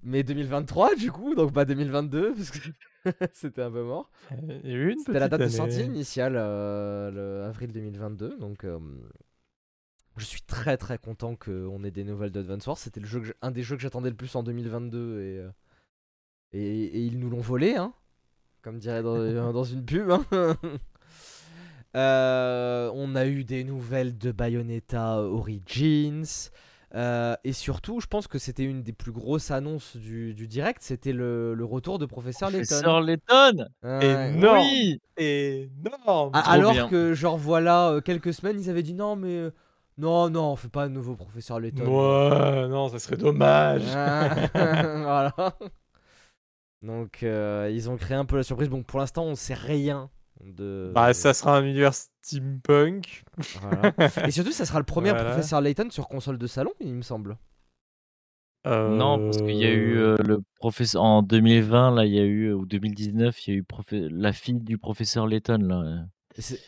mais 0.08 0.22
2023 0.22 0.94
du 0.96 1.12
coup, 1.12 1.34
donc 1.34 1.52
pas 1.52 1.64
2022 1.64 2.32
parce 2.36 2.50
que 2.50 2.58
c'était 3.32 3.62
un 3.62 3.70
peu 3.70 3.82
mort. 3.82 4.10
Heu, 4.32 4.60
il 4.64 4.70
y 4.70 4.74
a 4.74 4.76
eu 4.76 4.92
une 4.92 4.98
C'était 4.98 5.18
la 5.18 5.28
date 5.28 5.42
de 5.42 5.48
sortie 5.48 5.82
initiale, 5.82 6.36
heu, 6.36 7.10
le 7.12 7.44
avril 7.46 7.72
2022, 7.72 8.38
donc 8.38 8.64
hem, 8.64 9.02
je 10.16 10.24
suis 10.24 10.42
très, 10.42 10.76
très 10.76 10.98
content 10.98 11.36
qu'on 11.36 11.84
ait 11.84 11.90
des 11.90 12.04
nouvelles 12.04 12.32
d'Advance 12.32 12.66
Wars. 12.66 12.78
C'était 12.78 13.00
le 13.00 13.06
jeu 13.06 13.20
que 13.20 13.26
je 13.26 13.32
un 13.42 13.50
des 13.50 13.62
jeux 13.62 13.76
que 13.76 13.82
j'attendais 13.82 14.10
le 14.10 14.16
plus 14.16 14.34
en 14.34 14.42
2022 14.42 15.20
et 15.20 15.38
heu, 15.38 15.52
et 16.52 16.84
et 16.84 17.00
ils 17.00 17.18
nous 17.18 17.30
l'ont 17.30 17.40
volé, 17.40 17.76
hein, 17.76 17.92
comme 18.62 18.78
dirait 18.78 19.02
dans 19.02 19.52
dans 19.52 19.64
une 19.64 19.84
pub, 19.84 20.10
hein. 20.10 20.24
On 21.94 23.14
a 23.14 23.26
eu 23.26 23.44
des 23.44 23.64
nouvelles 23.64 24.16
de 24.18 24.32
Bayonetta 24.32 25.22
Origins, 25.22 26.50
heu, 26.94 27.36
et 27.44 27.52
surtout, 27.52 28.00
je 28.00 28.06
pense 28.06 28.26
que 28.26 28.38
c'était 28.38 28.64
une 28.64 28.82
des 28.82 28.92
plus 28.92 29.12
grosses 29.12 29.50
annonces 29.50 29.96
du 29.96 30.34
du 30.34 30.46
direct, 30.46 30.82
c'était 30.82 31.12
le 31.12 31.54
le 31.54 31.64
retour 31.64 31.98
de 31.98 32.06
Professeur 32.06 32.50
Layton. 32.50 32.66
Professeur 32.66 33.00
Layton! 33.00 33.66
Ouais. 33.82 34.30
Énorme! 34.34 34.58
Oui! 34.58 35.00
Énorme! 35.16 36.30
Alors 36.34 36.72
bien. 36.72 36.88
que 36.88 37.14
genre 37.14 37.36
voilà, 37.36 37.92
heu, 37.92 38.00
quelques 38.00 38.32
semaines, 38.32 38.60
ils 38.60 38.70
avaient 38.70 38.82
dit: 38.82 38.94
«Non 38.94 39.16
mais 39.16 39.36
heu, 39.36 39.52
non, 39.98 40.30
non, 40.30 40.52
on 40.52 40.56
fait 40.56 40.68
pas 40.68 40.84
un 40.84 40.88
nouveau 40.88 41.14
Professeur 41.14 41.60
Layton, 41.60 41.84
non». 41.84 41.90
Mouais, 41.90 42.68
non, 42.68 42.88
ça 42.88 42.98
serait 42.98 43.16
dommage. 43.16 43.82
Voilà. 44.54 45.34
Donc 46.82 47.22
ils 47.22 47.90
ont 47.90 47.96
créé 47.96 48.16
un 48.16 48.24
peu 48.24 48.36
la 48.36 48.42
surprise. 48.42 48.68
Bon, 48.68 48.82
pour 48.82 48.98
l'instant, 48.98 49.24
on 49.24 49.34
sait 49.34 49.54
rien 49.54 50.10
de 50.44 50.92
Bah, 50.94 51.12
ça 51.14 51.34
sera 51.34 51.58
un 51.58 51.64
univers 51.64 51.94
steampunk. 51.94 53.24
voilà. 53.60 53.92
Et 54.26 54.30
surtout, 54.30 54.52
ça 54.52 54.64
sera 54.64 54.78
le 54.78 54.84
premier 54.84 55.10
Voilà. 55.10 55.24
Professeur 55.24 55.60
Layton 55.60 55.90
sur 55.90 56.08
console 56.08 56.38
de 56.38 56.46
salon, 56.46 56.72
il 56.80 56.94
me 56.94 57.02
semble. 57.02 57.36
Non, 58.64 59.18
parce 59.20 59.38
qu'il 59.38 59.56
y 59.56 59.64
a 59.64 59.70
eu, 59.70 59.96
heu, 59.96 60.16
le 60.24 60.40
professeur 60.56 61.02
en 61.02 61.22
2020, 61.22 61.94
là, 61.94 62.04
il 62.04 62.14
y 62.14 62.18
a 62.18 62.24
eu 62.24 62.52
ou 62.52 62.66
2019, 62.66 63.46
il 63.46 63.50
y 63.50 63.56
a 63.56 63.60
eu 63.60 64.08
la 64.10 64.32
fille 64.32 64.60
du 64.60 64.76
professeur 64.78 65.26
Layton, 65.26 65.58
là, 65.58 66.04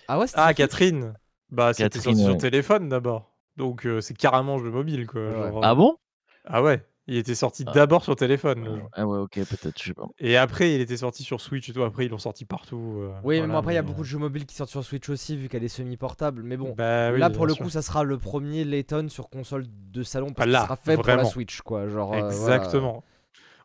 ah 0.08 0.18
ouais, 0.18 0.26
ah? 0.34 0.54
Catherine! 0.54 1.14
Bah, 1.50 1.72
c'était 1.72 2.00
sur 2.00 2.14
ouais. 2.14 2.38
téléphone 2.38 2.88
d'abord. 2.88 3.32
Donc 3.56 3.86
heu, 3.86 4.00
c'est 4.00 4.14
carrément 4.14 4.58
jeu 4.58 4.70
mobile, 4.70 5.06
quoi, 5.06 5.32
Ouais. 5.32 5.50
genre, 5.50 5.64
Ah 5.64 5.74
bon? 5.74 5.96
ah 6.44 6.62
ouais, 6.62 6.82
Il 7.12 7.16
était 7.16 7.34
sorti 7.34 7.64
Ah. 7.66 7.72
d'abord 7.72 8.04
sur 8.04 8.14
téléphone, 8.14 8.64
le 8.64 8.76
jeu. 8.76 8.82
Ah 8.92 9.04
ouais, 9.04 9.18
OK, 9.18 9.32
peut-être, 9.34 9.76
je 9.80 9.88
sais 9.88 9.94
pas. 9.94 10.06
Et 10.20 10.36
après, 10.36 10.72
il 10.74 10.80
était 10.80 10.96
sorti 10.96 11.24
sur 11.24 11.40
Switch 11.40 11.68
et 11.68 11.72
tout. 11.72 11.82
Après, 11.82 12.06
ils 12.06 12.08
l'ont 12.08 12.18
sorti 12.18 12.44
partout. 12.44 12.98
euh, 13.00 13.10
Oui, 13.24 13.40
mais 13.40 13.48
bon, 13.48 13.56
après, 13.56 13.72
il 13.72 13.74
y 13.74 13.78
a 13.78 13.82
beaucoup 13.82 14.02
de 14.02 14.06
jeux 14.06 14.18
mobiles 14.18 14.46
qui 14.46 14.54
sortent 14.54 14.70
sur 14.70 14.84
Switch 14.84 15.08
aussi, 15.08 15.36
vu 15.36 15.48
qu'elle 15.48 15.64
est 15.64 15.68
semi-portable. 15.68 16.44
Mais 16.44 16.56
bon, 16.56 16.72
Bah 16.76 17.10
oui, 17.12 17.18
là, 17.18 17.28
pour 17.28 17.46
le 17.46 17.54
sûr. 17.54 17.64
coup, 17.64 17.70
ça 17.70 17.82
sera 17.82 18.04
le 18.04 18.16
premier 18.16 18.64
Layton 18.64 19.08
sur 19.08 19.28
console 19.28 19.64
de 19.68 20.02
salon 20.04 20.32
parce 20.32 20.48
Ah, 20.48 20.52
là, 20.52 20.62
sera 20.62 20.76
fait 20.76 20.94
pour 20.94 21.04
la 21.04 21.14
vraiment. 21.16 21.28
Switch, 21.28 21.60
quoi. 21.62 21.88
Genre, 21.88 22.12
euh, 22.14 22.20
voilà. 22.20 22.28
Exactement. 22.56 23.02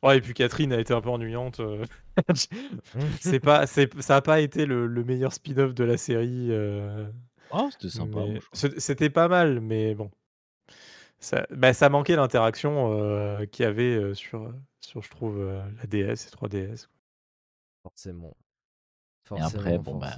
Ouais, 0.02 0.18
et 0.18 0.22
puis 0.22 0.34
Catherine 0.34 0.74
a 0.74 0.80
été 0.80 0.94
un 0.94 1.02
peu 1.02 1.10
ennuyante. 1.10 1.60
euh. 1.60 1.86
c'est 3.20 3.40
pas, 3.40 3.68
c'est, 3.68 3.90
ça 4.02 4.16
a 4.18 4.22
pas 4.22 4.40
été 4.40 4.66
le, 4.66 4.88
le 4.88 5.04
meilleur 5.04 5.34
speed-off 5.34 5.74
de 5.74 5.84
la 5.84 5.98
série. 5.98 6.48
euh, 6.50 7.06
Ah, 7.52 7.68
c'était 7.72 7.90
sympa, 7.96 8.20
mais 8.28 8.40
C'était 8.54 9.10
pas 9.10 9.28
mal, 9.28 9.62
mais 9.62 9.96
bon. 9.96 10.10
Ça, 11.26 11.48
bah, 11.50 11.74
ça 11.74 11.90
manquait 11.90 12.16
l'interaction 12.16 12.94
euh, 12.94 13.48
qu'il 13.48 13.64
y 13.66 13.68
avait 13.68 13.96
euh, 13.96 14.14
sur, 14.14 14.54
sur, 14.80 15.02
je 15.02 15.10
trouve, 15.10 15.40
euh, 15.40 15.60
la 15.80 15.88
DS 15.88 16.28
et 16.28 16.30
3DS. 16.30 16.88
Forcément. 17.82 18.28
Et 18.28 19.28
Forcément, 19.30 19.64
après, 19.64 19.80
bon, 19.80 19.98
bah, 19.98 20.16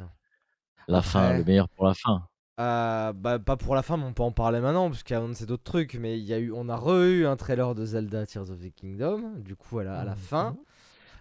la 0.90 1.02
fin, 1.02 1.38
le 1.38 1.46
meilleur 1.46 1.70
pour 1.70 1.86
la 1.86 1.94
fin. 1.94 2.28
Euh, 2.60 3.14
bah, 3.14 3.40
pas 3.40 3.56
pour 3.56 3.74
la 3.74 3.84
fin, 3.84 3.96
mais 3.96 4.04
on 4.04 4.12
peut 4.12 4.24
en 4.24 4.34
parler 4.34 4.60
maintenant, 4.60 4.90
parce 4.90 5.04
qu'il 5.04 5.14
y 5.14 5.18
a 5.18 5.24
annoncé 5.24 5.46
d'autres 5.46 5.64
trucs. 5.64 5.94
Mais 5.96 6.20
il 6.20 6.26
y 6.26 6.34
a 6.34 6.40
eu, 6.40 6.52
on 6.52 6.68
a 6.68 6.76
re-eu 6.76 7.26
un 7.26 7.38
trailer 7.38 7.74
de 7.74 7.86
Zelda 7.86 8.26
Tears 8.26 8.52
of 8.52 8.60
the 8.60 8.74
Kingdom, 8.76 9.36
du 9.38 9.56
coup, 9.56 9.80
à 9.80 9.86
la, 9.86 10.00
à 10.02 10.04
la 10.04 10.12
Mhm. 10.12 10.18
fin, 10.18 10.58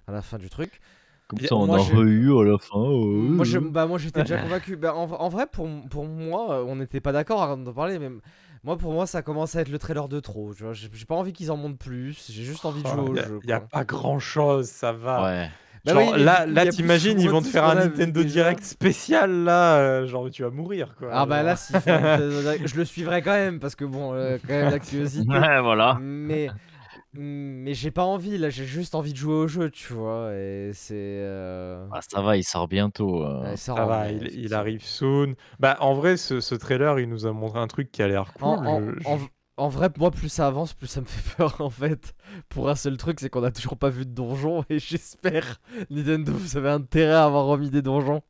à 0.08 0.12
la 0.12 0.20
fin 0.20 0.38
du 0.38 0.50
truc. 0.50 0.80
Comme 1.28 1.38
ça, 1.40 1.54
on 1.54 1.66
moi, 1.66 1.76
a 1.76 1.80
j'ai- 1.80 1.94
eu 1.94 2.36
à 2.36 2.42
la 2.42 2.58
fin. 2.58 2.76
Moi, 2.76 3.44
je- 3.44 3.58
euh, 3.58 3.70
bah, 3.70 3.86
moi 3.86 3.98
j'étais 3.98 4.22
déjà 4.22 4.38
convaincu. 4.38 4.76
Bah, 4.80 4.96
en, 4.96 5.08
en 5.12 5.28
vrai, 5.28 5.46
pour, 5.46 5.68
pour 5.90 6.06
moi, 6.06 6.54
euh, 6.54 6.64
on 6.66 6.74
n'était 6.74 7.00
pas 7.00 7.12
d'accord 7.12 7.40
avant 7.42 7.56
d'en 7.56 7.72
parler, 7.72 8.00
mais 8.00 8.10
moi, 8.66 8.76
pour 8.76 8.92
moi, 8.92 9.06
ça 9.06 9.22
commence 9.22 9.54
à 9.54 9.60
être 9.60 9.68
le 9.68 9.78
trailer 9.78 10.08
de 10.08 10.18
trop. 10.18 10.52
tu 10.52 10.64
vois. 10.64 10.72
J'ai 10.72 10.88
pas 11.06 11.14
envie 11.14 11.32
qu'ils 11.32 11.52
en 11.52 11.56
montent 11.56 11.78
plus, 11.78 12.26
j'ai 12.28 12.42
juste 12.42 12.64
envie 12.64 12.82
de 12.82 12.88
jouer 12.88 13.00
au 13.00 13.14
Il 13.16 13.22
jeu. 13.22 13.40
n'y 13.46 13.52
a, 13.52 13.60
quoi. 13.60 13.68
pas 13.68 13.84
grand 13.84 14.18
chose, 14.18 14.66
ça 14.66 14.90
va. 14.92 15.22
Ouais. 15.24 15.50
Bah 15.84 15.92
oui, 15.94 16.20
là, 16.24 16.46
il 16.48 16.52
y 16.54 16.58
a 16.58 16.66
t'imagines, 16.66 17.20
ils 17.20 17.30
vont 17.30 17.40
te 17.42 17.46
faire 17.46 17.62
un 17.64 17.76
a 17.76 17.84
Nintendo. 17.84 18.24
Direct 18.24 18.64
spécial 18.64 19.44
là, 19.44 19.76
euh, 19.76 20.06
genre 20.08 20.28
tu 20.30 20.42
vas 20.42 20.50
mourir 20.50 20.96
quoi. 20.98 21.10
Ah 21.12 21.26
bah 21.26 21.44
là, 21.44 21.54
Nintendo 21.72 22.28
Direct, 22.42 22.66
je 22.66 22.76
le 22.76 22.84
suivrai 22.84 23.22
quand 23.22 23.30
même, 23.30 23.60
parce 23.60 23.76
que 23.76 23.84
bon, 23.84 24.12
euh, 24.12 24.36
quand 24.44 24.52
même, 24.52 24.70
la 24.72 24.80
curiosité. 24.80 25.30
Ouais, 25.30 25.60
voilà. 25.60 25.96
mais 26.00 26.48
mais 27.18 27.74
j'ai 27.74 27.90
pas 27.90 28.04
envie, 28.04 28.38
là, 28.38 28.50
j'ai 28.50 28.64
juste 28.66 28.94
envie 28.94 29.12
de 29.12 29.16
jouer 29.18 29.34
au 29.34 29.48
jeu, 29.48 29.70
tu 29.70 29.92
vois. 29.92 30.32
Et 30.34 30.70
c'est. 30.74 30.94
euh, 30.96 31.86
Ah, 31.92 32.00
ça 32.02 32.20
va, 32.20 32.36
il 32.36 32.44
sort 32.44 32.68
bientôt. 32.68 33.22
euh. 33.24 33.50
ouais, 33.50 33.56
Ça 33.56 33.74
va, 33.86 34.10
il, 34.10 34.54
arrive 34.54 34.84
soon. 34.84 35.34
Bah 35.58 35.76
en 35.80 35.94
vrai, 35.94 36.16
ce, 36.16 36.40
ce 36.40 36.54
trailer, 36.54 36.98
il 37.00 37.08
nous 37.08 37.26
a 37.26 37.32
montré 37.32 37.58
un 37.58 37.66
truc 37.66 37.90
qui 37.90 38.02
a 38.02 38.08
l'air 38.08 38.32
cool. 38.34 38.48
En, 38.48 38.66
en- 38.66 38.80
je- 38.80 39.00
je- 39.00 39.08
en- 39.08 39.18
en 39.58 39.68
vrai, 39.68 39.88
moi, 39.98 40.10
plus 40.10 40.28
ça 40.28 40.46
avance, 40.46 40.74
plus 40.74 40.86
ça 40.86 41.00
me 41.00 41.06
fait 41.06 41.34
peur 41.36 41.60
en 41.60 41.70
fait. 41.70 42.14
Pour 42.48 42.68
un 42.68 42.74
seul 42.74 42.96
truc, 42.98 43.20
c'est 43.20 43.30
qu'on 43.30 43.42
a 43.44 43.50
toujours 43.50 43.78
pas 43.78 43.88
vu 43.88 44.04
de 44.04 44.10
donjon 44.12 44.64
et 44.68 44.78
j'espère, 44.78 45.60
Nintendo, 45.90 46.32
vous 46.32 46.56
avez 46.58 46.70
intérêt 46.70 47.14
à 47.14 47.24
avoir 47.24 47.46
remis 47.46 47.70
des 47.70 47.82
donjons. 47.82 48.22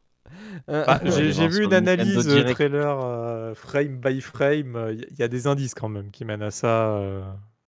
Euh, 0.68 0.84
Bah, 0.86 1.00
Ouais, 1.04 1.30
j'ai 1.32 1.48
vu 1.48 1.64
une 1.64 1.72
analyse 1.72 2.26
trailer 2.54 2.98
euh, 3.00 3.54
frame 3.54 3.98
by 3.98 4.20
frame. 4.20 4.90
Il 5.10 5.18
y, 5.18 5.22
a 5.22 5.28
des 5.28 5.46
indices 5.46 5.74
quand 5.74 5.88
même 5.88 6.10
qui 6.10 6.24
mènent 6.24 6.42
à 6.42 6.50
ça. 6.50 7.00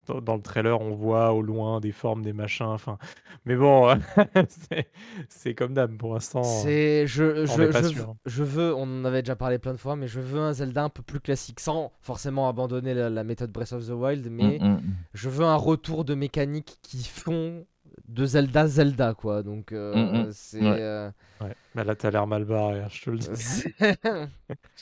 Dans, 0.06 0.20
dans 0.20 0.36
le 0.36 0.42
trailer, 0.42 0.80
on 0.80 0.94
voit 0.94 1.32
au 1.32 1.42
loin 1.42 1.80
des 1.80 1.92
formes, 1.92 2.22
des 2.22 2.32
machins. 2.32 2.66
Enfin, 2.66 2.98
mais 3.44 3.56
bon, 3.56 3.94
c'est- 5.28 5.54
comme 5.54 5.74
d'hab 5.74 5.96
pour 5.96 6.14
l'instant. 6.14 6.42
C'est 6.42 7.06
je 7.06 7.44
je, 7.46 7.64
pas 7.70 7.82
je, 7.82 7.94
veux- 7.94 8.06
je 8.26 8.42
veux 8.44 8.74
on 8.74 8.82
en 8.82 9.04
avait 9.04 9.22
déjà 9.22 9.36
parlé 9.36 9.58
plein 9.58 9.72
de 9.72 9.78
fois 9.78 9.96
mais 9.96 10.06
je 10.08 10.20
veux 10.20 10.40
un 10.40 10.52
Zelda 10.52 10.84
un 10.84 10.88
peu 10.88 11.02
plus 11.02 11.20
classique 11.20 11.60
sans 11.60 11.92
forcément 12.00 12.48
abandonner 12.48 12.94
la, 12.94 13.10
la 13.10 13.24
méthode 13.24 13.50
Breath 13.52 13.72
of 13.72 13.86
the 13.86 13.90
Wild 13.90 14.28
mais 14.30 14.58
Mm, 14.60 14.66
mm. 14.66 14.80
je 15.14 15.28
veux 15.28 15.44
un 15.44 15.56
retour 15.56 16.04
de 16.04 16.14
mécaniques 16.14 16.78
qui 16.82 17.04
font 17.04 17.64
de 18.12 18.24
Zelda 18.26 18.66
Zelda 18.66 19.14
quoi 19.14 19.42
donc 19.42 19.72
euh, 19.72 19.94
Mm, 19.94 20.16
mm. 20.26 20.28
c'est 20.32 20.60
Ouais. 20.60 20.76
euh, 20.80 21.10
Ouais. 21.40 21.54
Bah 21.74 21.82
là, 21.82 21.96
t'as 21.96 22.10
l'air 22.12 22.26
mal 22.28 22.44
barré, 22.44 22.78
hein, 22.80 22.88
je 22.88 23.02
te 23.02 23.10
le 23.10 23.18
dis. 23.18 23.28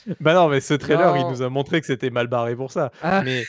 Bah 0.19 0.33
non, 0.35 0.47
mais 0.47 0.59
ce 0.59 0.73
trailer, 0.75 1.17
il 1.17 1.27
nous 1.27 1.41
a 1.41 1.49
montré 1.49 1.79
que 1.81 1.87
c'était 1.87 2.09
mal 2.11 2.27
barré 2.27 2.55
pour 2.55 2.71
ça. 2.71 2.91
Ah. 3.01 3.23
Mais, 3.23 3.43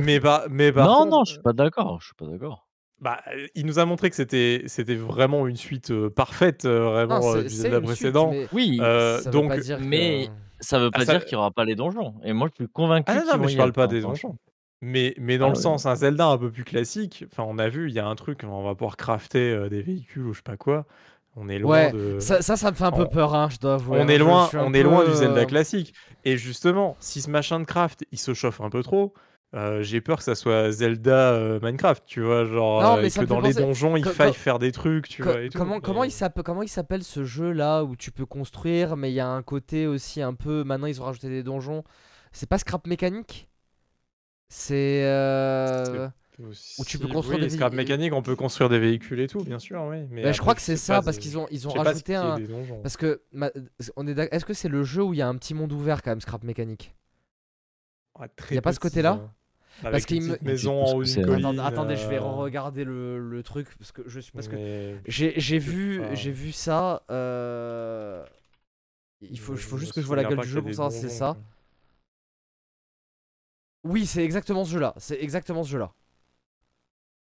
mais, 0.00 0.18
par, 0.20 0.44
mais 0.50 0.72
Non, 0.72 1.06
non, 1.06 1.24
je 1.24 1.32
suis 1.34 1.42
pas 1.42 1.52
d'accord. 1.52 2.00
Je 2.00 2.06
suis 2.06 2.14
pas 2.14 2.26
d'accord. 2.26 2.66
bah, 3.00 3.20
il 3.54 3.66
nous 3.66 3.78
a 3.78 3.84
montré 3.84 4.10
que 4.10 4.16
c'était 4.16 4.62
c'était 4.66 4.94
vraiment 4.96 5.46
une 5.46 5.56
suite 5.56 5.90
euh, 5.92 6.10
parfaite, 6.10 6.64
euh, 6.64 6.88
vraiment 6.90 7.20
Non, 7.20 7.36
euh, 7.36 7.42
du 7.42 7.48
Zelda 7.50 7.76
une 7.78 7.86
suite, 7.86 7.96
précédent. 7.98 8.30
mais 8.32 8.48
Oui, 8.52 8.78
Euh, 8.82 9.18
ça 9.18 9.24
veut 9.26 9.30
donc, 9.32 9.48
pas 9.50 9.58
dire 9.58 9.78
que- 9.78 9.84
mais- 9.84 10.28
ça 10.60 10.78
veut 10.78 10.90
pas 10.90 11.00
Ah, 11.02 11.04
ça- 11.04 11.12
dire 11.12 11.24
qu'il 11.24 11.34
y 11.34 11.36
aura 11.36 11.50
pas 11.50 11.64
les 11.66 11.74
donjons. 11.76 12.14
Et 12.24 12.32
moi, 12.32 12.48
je 12.50 12.64
suis 12.64 12.72
convaincu. 12.72 13.04
Ah 13.08 13.16
non, 13.16 13.32
non, 13.34 13.38
mais 13.38 13.48
je 13.48 13.56
parle 13.58 13.72
pas 13.72 13.84
hein, 13.84 13.88
des 13.88 14.00
donjons. 14.00 14.36
Mais, 14.82 15.14
mais 15.18 15.38
dans 15.38 15.48
Ah 15.48 15.50
le 15.50 15.54
ouais. 15.54 15.56
sens, 15.56 15.86
un 15.86 15.94
Zelda 15.96 16.26
un 16.28 16.38
peu 16.38 16.50
plus 16.52 16.64
classique, 16.64 17.24
enfin, 17.32 17.44
on 17.48 17.58
a 17.58 17.68
vu, 17.68 17.88
il 17.88 17.94
y 17.94 17.98
a 17.98 18.06
un 18.06 18.14
truc, 18.14 18.42
on 18.44 18.62
va 18.62 18.74
pouvoir 18.74 18.96
crafter 18.96 19.50
euh, 19.52 19.68
des 19.70 19.82
véhicules 19.82 20.26
ou 20.26 20.32
je 20.34 20.38
sais 20.38 20.42
pas 20.42 20.56
quoi. 20.58 20.86
On 21.36 21.48
est 21.48 21.58
loin 21.58 21.86
ouais 21.86 21.90
de. 21.90 22.18
ça, 22.18 22.42
ça 22.42 22.56
ça 22.56 22.70
me 22.70 22.76
fait 22.76 22.84
un 22.84 22.92
peu 22.92 23.06
on- 23.06 23.08
peur 23.08 23.34
hein, 23.34 23.48
je 23.50 23.58
dois 23.58 23.74
avouer 23.74 24.00
on 24.00 24.08
hein, 24.08 24.10
est 24.10 24.18
loin, 24.18 24.52
on 24.56 24.74
est 24.74 24.82
loin 24.82 25.04
du 25.04 25.14
Zelda 25.14 25.44
euh, 25.44 25.48
classique. 25.48 25.94
Et 26.24 26.36
justement, 26.38 26.96
si 27.00 27.22
ce 27.22 27.30
machin 27.30 27.60
de 27.60 27.64
craft, 27.66 28.04
il 28.12 28.18
se 28.18 28.34
chauffe 28.34 28.60
un 28.60 28.70
peu 28.70 28.82
trop, 28.82 29.14
euh, 29.54 29.82
j'ai 29.82 30.00
peur 30.00 30.18
que 30.18 30.24
ça 30.24 30.34
soit 30.36 30.72
Zelda 30.72 31.32
euh, 31.34 31.60
Minecraft, 31.62 32.04
tu 32.06 32.22
vois, 32.22 32.44
genre 32.46 32.80
Non, 32.80 32.96
euh, 32.98 33.10
que 33.10 33.24
dans 33.24 33.40
les 33.40 33.54
donjons, 33.54 33.96
il 33.96 34.06
co- 34.06 34.10
faille 34.10 34.34
faire 34.34 34.58
des 34.58 34.72
trucs, 34.72 35.08
tu 35.08 35.22
Co- 35.22 35.30
vois. 35.30 35.42
Et 35.42 35.50
tout, 35.50 35.62
comment, 35.64 35.80
comment, 35.80 36.04
il 36.04 36.12
s'appelle, 36.12 36.44
comment 36.44 36.62
il 36.62 36.68
s'appelle 36.68 37.04
ce 37.04 37.24
jeu 37.24 37.52
là 37.52 37.84
où 37.84 37.96
tu 37.96 38.12
peux 38.12 38.26
construire, 38.26 38.96
mais 38.96 39.10
il 39.10 39.14
y 39.14 39.20
a 39.20 39.28
un 39.28 39.42
côté 39.42 39.86
aussi 39.86 40.22
un 40.22 40.34
peu. 40.34 40.64
Maintenant, 40.64 40.86
ils 40.86 41.00
ont 41.02 41.04
rajouté 41.04 41.28
des 41.28 41.42
donjons. 41.42 41.84
C'est 42.32 42.48
pas 42.48 42.58
Scrap 42.58 42.86
Mécanique? 42.86 43.48
C'est. 44.48 45.02
euh, 45.04 46.08
Où 46.78 46.84
tu 46.84 46.98
peux 46.98 47.08
construire 47.08 47.38
oui, 47.40 47.46
des 47.46 47.50
scrap 47.50 47.72
vé- 47.72 47.76
mécanique, 47.76 48.12
on 48.12 48.22
peut 48.22 48.36
construire 48.36 48.68
des 48.68 48.78
véhicules 48.78 49.20
et 49.20 49.26
tout, 49.26 49.42
bien 49.42 49.58
sûr, 49.58 49.82
oui. 49.84 50.06
Mais 50.10 50.22
bah, 50.22 50.32
je 50.32 50.40
crois 50.40 50.54
que 50.54 50.60
c'est 50.60 50.76
ça 50.76 51.02
parce 51.02 51.18
qu'ils 51.18 51.38
ont, 51.38 51.46
ils 51.50 51.66
ont 51.66 51.72
rajouté 51.72 52.14
un. 52.14 52.38
Parce 52.82 52.96
que. 52.96 53.22
ma- 53.32 53.50
on 53.96 54.06
est 54.06 54.18
Est-ce 54.32 54.44
que 54.44 54.54
c'est 54.54 54.68
le 54.68 54.84
jeu 54.84 55.02
où 55.02 55.14
il 55.14 55.18
y 55.18 55.22
a 55.22 55.28
un 55.28 55.36
petit 55.36 55.54
monde 55.54 55.72
ouvert 55.72 56.02
quand 56.02 56.10
même, 56.10 56.20
Scrap 56.20 56.44
Mécanique? 56.44 56.94
Ouais, 58.18 58.28
très 58.36 58.54
y 58.54 58.58
a 58.58 58.62
pas 58.62 58.72
ce 58.72 58.80
côté-là? 58.80 59.12
hein. 59.12 59.30
Parce 59.82 60.06
qu'il 60.06 60.22
me- 60.22 60.38
maison 60.42 60.82
en 60.82 60.94
haut 60.94 61.04
c'est. 61.04 61.20
colline. 61.22 61.44
Attendez, 61.44 61.60
attendez, 61.62 61.96
je 61.96 62.06
vais 62.08 62.16
euh, 62.16 62.22
regarder 62.22 62.84
le, 62.84 63.18
le 63.18 63.42
truc 63.42 63.68
parce 63.78 63.92
que 63.92 64.02
je 64.06 64.20
suis 64.20 64.32
parce 64.32 64.48
que 64.48 64.56
mais- 64.56 65.00
j'ai 65.06 65.34
j'ai 65.38 65.58
vu 65.58 66.02
j'ai 66.14 66.30
vu 66.30 66.52
ça. 66.52 67.02
euh, 67.10 68.24
Il 69.20 69.38
faut, 69.38 69.54
je 69.56 69.66
faut 69.66 69.76
juste 69.78 69.92
que 69.92 70.00
je 70.00 70.06
vois 70.06 70.16
la 70.16 70.24
gueule 70.24 70.38
du 70.40 70.48
jeu 70.48 70.62
pour 70.62 70.70
savoir 70.74 70.92
si 70.92 71.00
c'est 71.00 71.08
ça. 71.10 71.36
Oui, 73.86 74.06
c'est 74.06 74.24
exactement 74.24 74.64
ce 74.64 74.70
jeu-là. 74.72 74.94
C'est 74.98 75.20
exactement 75.22 75.64
ce 75.64 75.70
jeu-là. 75.70 75.92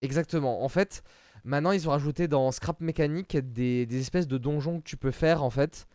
Exactement. 0.02 0.64
En 0.64 0.70
fait, 0.70 1.04
maintenant 1.46 1.72
ils 1.72 1.88
ont 1.88 1.92
rajouté 1.92 2.28
dans 2.28 2.52
Scrap 2.52 2.82
Mécanique 2.82 3.38
des, 3.38 3.86
des 3.86 4.00
espèces 4.00 4.28
de 4.28 4.38
donjons 4.38 4.80
que 4.80 4.84
tu 4.84 4.98
peux 4.98 5.12
faire 5.12 5.44
en 5.44 5.50
fait. 5.50 5.88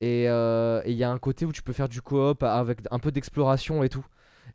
Et 0.00 0.28
euh, 0.28 0.82
et 0.84 0.92
il 0.92 0.96
y 0.98 1.04
a 1.04 1.10
un 1.10 1.18
côté 1.18 1.46
où 1.46 1.52
tu 1.52 1.62
peux 1.62 1.72
faire 1.72 1.88
du 1.88 2.02
coop 2.02 2.42
avec 2.42 2.80
un 2.90 2.98
peu 2.98 3.12
d'exploration 3.12 3.82
et 3.84 3.88
tout. 3.88 4.04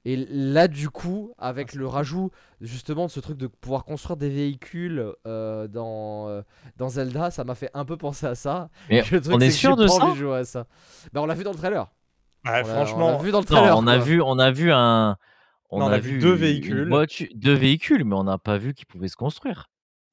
Et 0.06 0.16
là, 0.30 0.68
du 0.68 0.90
coup, 0.90 1.34
avec 1.40 1.74
le 1.74 1.88
rajout 1.88 2.32
justement 2.62 3.06
de 3.08 3.12
ce 3.12 3.20
truc 3.20 3.38
de 3.38 3.48
pouvoir 3.48 3.86
construire 3.86 4.18
des 4.18 4.30
véhicules 4.30 5.14
euh, 5.28 5.68
dans, 5.68 6.30
euh, 6.30 6.42
dans 6.78 6.90
Zelda, 6.90 7.32
ça 7.32 7.44
m'a 7.44 7.56
fait 7.56 7.72
un 7.74 7.86
peu 7.86 7.98
penser 7.98 8.26
à 8.28 8.36
ça. 8.36 8.70
Mais 8.90 9.04
Le 9.12 9.22
truc, 9.22 9.36
on 9.36 9.42
est 9.42 9.50
c'est 9.50 9.54
que 9.54 9.58
sûr 9.58 9.72
j'ai 9.72 9.76
de 9.76 9.88
pas 9.88 9.90
ça 9.90 10.04
envie 10.06 10.16
jouer 10.16 10.38
à 10.38 10.46
ça. 10.46 10.68
Bah, 11.14 11.22
on 11.22 11.26
l'a 11.26 11.36
vu 11.36 11.44
dans 11.44 11.52
le 11.52 11.58
trailer. 11.58 11.92
Bah, 12.44 12.64
On 12.64 12.68
l'a- 12.68 12.84
on 12.86 12.86
franchement, 12.86 13.12
l'a 13.12 13.18
vu 13.18 13.32
dans 13.32 13.40
le 13.42 13.46
Non, 13.46 13.46
trailer. 13.46 13.78
on 13.78 13.88
a 13.88 13.98
vu, 13.98 14.22
on 14.22 14.40
a 14.40 14.52
vu 14.52 14.72
un. 14.72 15.18
On, 15.70 15.80
Non, 15.80 15.86
on 15.86 15.90
a, 15.90 15.96
a 15.96 16.00
vu 16.00 16.12
vu 16.14 16.20
deux 16.20 16.34
véhicules. 16.34 16.88
voiture- 16.90 17.28
deux 17.36 17.54
véhicules, 17.54 18.04
mais 18.04 18.16
on 18.16 18.24
n'a 18.24 18.38
pas 18.38 18.58
vu 18.58 18.74
qu'ils 18.74 18.88
pouvaient 18.88 19.08
se 19.08 19.16
construire. 19.16 19.68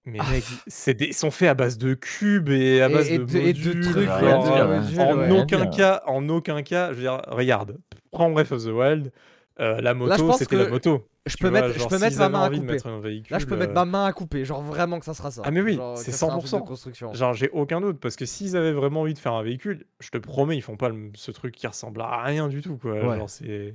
mais 0.05 0.19
Ah, 0.21 0.31
mec, 0.31 0.45
c'est 0.69 0.95
des- 0.95 1.07
ils 1.07 1.15
sont 1.15 1.31
faits 1.33 1.49
à 1.49 1.55
base 1.55 1.79
de 1.79 1.95
cubes 1.95 2.49
et 2.51 2.81
à 2.81 2.89
base 2.89 3.11
et 3.11 3.19
de, 3.19 3.25
de- 3.25 3.39
et 3.39 3.53
de 3.53 3.73
trucs, 3.83 3.97
ouais, 3.97 4.03
de 4.05 5.01
en 5.01 5.19
ouais. 5.19 5.41
aucun 5.41 5.67
cas, 5.67 6.03
en 6.07 6.29
aucun 6.29 6.63
cas, 6.63 6.91
je 6.91 6.95
veux 6.97 7.01
dire, 7.03 7.21
regarde, 7.27 7.79
prends 8.13 8.31
Breath 8.31 8.53
of 8.53 8.63
the 8.63 8.69
Wild, 8.69 9.11
euh, 9.59 9.81
la 9.81 9.95
moto, 9.95 10.33
c'était 10.33 10.57
que 10.57 10.63
la 10.63 10.69
moto. 10.69 11.09
Je 11.27 11.37
peux 11.39 11.49
vois, 11.49 11.61
mettre, 11.63 11.75
je 11.75 11.79
genre, 11.81 11.89
peux 11.89 11.99
mettre 11.99 12.19
ma 12.19 12.29
main 12.29 12.43
à 12.45 12.51
couper. 12.51 12.61
mettre 12.61 12.87
un 12.87 13.01
véhicule. 13.01 13.33
Là, 13.33 13.39
je 13.41 13.47
peux 13.47 13.57
mettre 13.57 13.73
ma 13.73 13.85
main 13.85 14.05
à 14.05 14.13
couper. 14.13 14.45
Genre 14.45 14.63
vraiment 14.63 15.01
que 15.01 15.05
ça 15.07 15.13
sera 15.15 15.33
ça. 15.33 15.43
Ah, 15.45 15.51
mais 15.51 15.61
oui, 15.61 15.77
c'est 15.97 16.05
que 16.05 16.11
ça 16.13 16.19
sera 16.19 16.33
un 16.35 16.39
truc 16.39 16.45
de 16.45 16.57
100%. 16.57 16.61
construction. 16.65 17.13
Genre, 17.15 17.33
j'ai 17.35 17.49
aucun 17.51 17.81
doute 17.81 17.99
parce 17.99 18.15
que 18.15 18.27
s'ils 18.27 18.57
avaient 18.57 18.71
vraiment 18.71 19.01
envie 19.01 19.15
de 19.15 19.19
faire 19.19 19.33
un 19.33 19.43
véhicule, 19.43 19.87
je 19.99 20.11
te 20.11 20.19
promets, 20.19 20.57
ils 20.57 20.61
font 20.63 20.77
pas 20.77 20.89
le- 20.91 21.11
ce 21.17 21.33
truc 21.33 21.53
qui 21.57 21.67
ressemble 21.67 22.01
à 22.03 22.23
rien 22.23 22.47
du 22.47 22.63
tout, 22.63 22.77
quoi. 22.77 22.93
Ouais. 22.93 23.17
Genre, 23.17 23.29
c'est. 23.29 23.75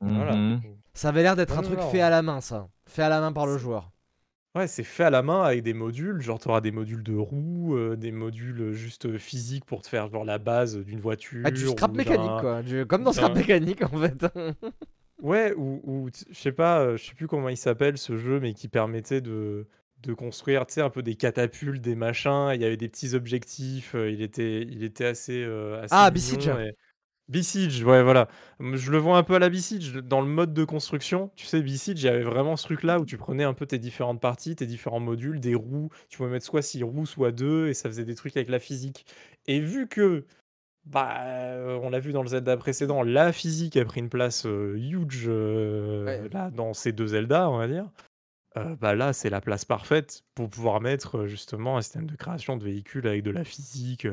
Voilà. 0.00 0.36
Mhm. 0.36 0.60
Ça 0.96 1.08
avait 1.10 1.22
l'air 1.22 1.36
d'être 1.36 1.52
un 1.52 1.62
non, 1.62 1.68
truc 1.68 1.78
non. 1.78 1.90
fait 1.90 2.00
à 2.00 2.10
la 2.10 2.22
main, 2.22 2.40
ça. 2.40 2.68
Fait 2.86 3.02
à 3.02 3.08
la 3.08 3.20
main 3.20 3.32
par 3.32 3.46
le 3.46 3.58
joueur. 3.58 3.92
Ouais, 4.54 4.66
c'est 4.66 4.84
fait 4.84 5.04
à 5.04 5.10
la 5.10 5.20
main 5.22 5.42
avec 5.42 5.62
des 5.62 5.74
modules. 5.74 6.22
Genre, 6.22 6.38
tu 6.38 6.48
auras 6.48 6.62
des 6.62 6.70
modules 6.72 7.02
de 7.02 7.14
roues, 7.14 7.76
euh, 7.76 7.94
des 7.96 8.10
modules 8.10 8.72
juste 8.72 9.18
physiques 9.18 9.66
pour 9.66 9.82
te 9.82 9.88
faire 9.88 10.08
genre 10.08 10.24
la 10.24 10.38
base 10.38 10.78
d'une 10.78 11.00
voiture. 11.00 11.42
Ah, 11.44 11.50
du 11.50 11.66
scrap 11.66 11.92
mécanique, 11.92 12.40
quoi. 12.40 12.62
Du- 12.62 12.86
Comme 12.86 13.04
dans 13.04 13.12
scrap 13.12 13.34
mécanique, 13.36 13.82
en 13.82 13.98
fait. 13.98 14.24
Ouais, 15.22 15.54
ou, 15.56 16.08
je 16.30 16.34
sais 16.38 16.52
pas, 16.52 16.80
euh, 16.80 16.96
je 16.98 17.04
sais 17.06 17.14
plus 17.14 17.26
comment 17.26 17.48
il 17.48 17.56
s'appelle 17.56 17.96
ce 17.96 18.18
jeu, 18.18 18.38
mais 18.38 18.52
qui 18.52 18.68
permettait 18.68 19.22
de, 19.22 19.66
de 20.02 20.12
construire, 20.12 20.66
tu 20.66 20.74
sais, 20.74 20.82
un 20.82 20.90
peu 20.90 21.02
des 21.02 21.14
catapultes, 21.14 21.80
des 21.80 21.94
machins. 21.94 22.50
Il 22.54 22.60
y 22.60 22.66
avait 22.66 22.76
des 22.76 22.88
petits 22.88 23.14
objectifs. 23.14 23.94
euh, 23.94 24.10
il 24.10 24.20
était, 24.20 24.60
il 24.62 24.84
était 24.84 25.06
assez, 25.06 25.42
euh, 25.42 25.78
assez 25.82 25.94
Ah, 25.96 26.10
Besiege. 26.10 26.48
et- 26.48 26.76
Besiege, 27.28 27.82
ouais, 27.82 28.04
voilà. 28.04 28.28
je 28.60 28.92
le 28.92 28.98
vois 28.98 29.18
un 29.18 29.24
peu 29.24 29.34
à 29.34 29.40
la 29.40 29.48
Besiege, 29.48 29.94
dans 29.94 30.20
le 30.20 30.28
mode 30.28 30.54
de 30.54 30.64
construction. 30.64 31.32
Tu 31.34 31.44
sais, 31.46 31.60
Besiege, 31.60 32.00
il 32.00 32.06
y 32.06 32.08
avait 32.08 32.22
vraiment 32.22 32.56
ce 32.56 32.64
truc-là 32.64 33.00
où 33.00 33.04
tu 33.04 33.16
prenais 33.16 33.42
un 33.42 33.52
peu 33.54 33.66
tes 33.66 33.78
différentes 33.78 34.20
parties, 34.20 34.54
tes 34.54 34.66
différents 34.66 35.00
modules, 35.00 35.40
des 35.40 35.56
roues. 35.56 35.90
Tu 36.08 36.18
pouvais 36.18 36.30
mettre 36.30 36.46
soit 36.46 36.62
6 36.62 36.84
roues, 36.84 37.04
soit 37.06 37.32
2, 37.32 37.68
et 37.68 37.74
ça 37.74 37.88
faisait 37.88 38.04
des 38.04 38.14
trucs 38.14 38.36
avec 38.36 38.48
la 38.48 38.60
physique. 38.60 39.06
Et 39.46 39.58
vu 39.58 39.88
que, 39.88 40.24
bah, 40.84 41.22
euh, 41.24 41.80
on 41.82 41.90
l'a 41.90 42.00
vu 42.00 42.12
dans 42.12 42.22
le 42.22 42.28
Zelda 42.28 42.56
précédent, 42.56 43.02
la 43.02 43.32
physique 43.32 43.76
a 43.76 43.84
pris 43.84 44.00
une 44.00 44.10
place 44.10 44.46
euh, 44.46 44.76
huge 44.76 45.24
euh, 45.28 46.28
là, 46.32 46.50
dans 46.50 46.74
ces 46.74 46.92
deux 46.92 47.08
Zelda, 47.08 47.50
on 47.50 47.58
va 47.58 47.68
dire. 47.68 47.90
bah 48.80 48.94
là, 48.94 49.12
c'est 49.12 49.30
la 49.30 49.40
place 49.40 49.64
parfaite 49.64 50.24
pour 50.34 50.48
pouvoir 50.48 50.80
mettre 50.80 51.26
justement 51.26 51.76
un 51.76 51.82
système 51.82 52.06
de 52.06 52.16
création 52.16 52.56
de 52.56 52.64
véhicules 52.64 53.06
avec 53.06 53.22
de 53.22 53.30
la 53.30 53.44
physique. 53.44 54.06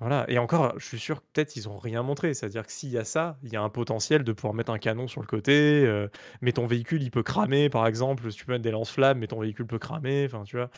Voilà 0.00 0.24
et 0.28 0.38
encore, 0.38 0.78
je 0.78 0.86
suis 0.86 0.98
sûr 0.98 1.20
que 1.20 1.26
peut-être 1.32 1.56
ils 1.56 1.68
ont 1.68 1.78
rien 1.78 2.02
montré. 2.02 2.32
C'est-à-dire 2.34 2.66
que 2.66 2.72
s'il 2.72 2.90
y 2.90 2.98
a 2.98 3.04
ça, 3.04 3.38
il 3.42 3.52
y 3.52 3.56
a 3.56 3.62
un 3.62 3.68
potentiel 3.68 4.24
de 4.24 4.32
pouvoir 4.32 4.54
mettre 4.54 4.72
un 4.72 4.78
canon 4.78 5.06
sur 5.08 5.20
le 5.20 5.26
côté, 5.26 5.84
euh, 5.86 6.08
mais 6.40 6.52
ton 6.52 6.66
véhicule, 6.66 7.02
il 7.02 7.10
peut 7.10 7.22
cramer, 7.22 7.68
par 7.68 7.86
exemple. 7.86 8.30
Si 8.32 8.38
tu 8.38 8.46
peux 8.46 8.52
mettre 8.52 8.62
des 8.64 8.70
lance-flammes, 8.70 9.18
mais 9.18 9.26
ton 9.26 9.40
véhicule 9.40 9.66
peut 9.66 9.78
cramer, 9.78 10.24
enfin, 10.26 10.44
tu 10.44 10.56
vois? 10.56 10.70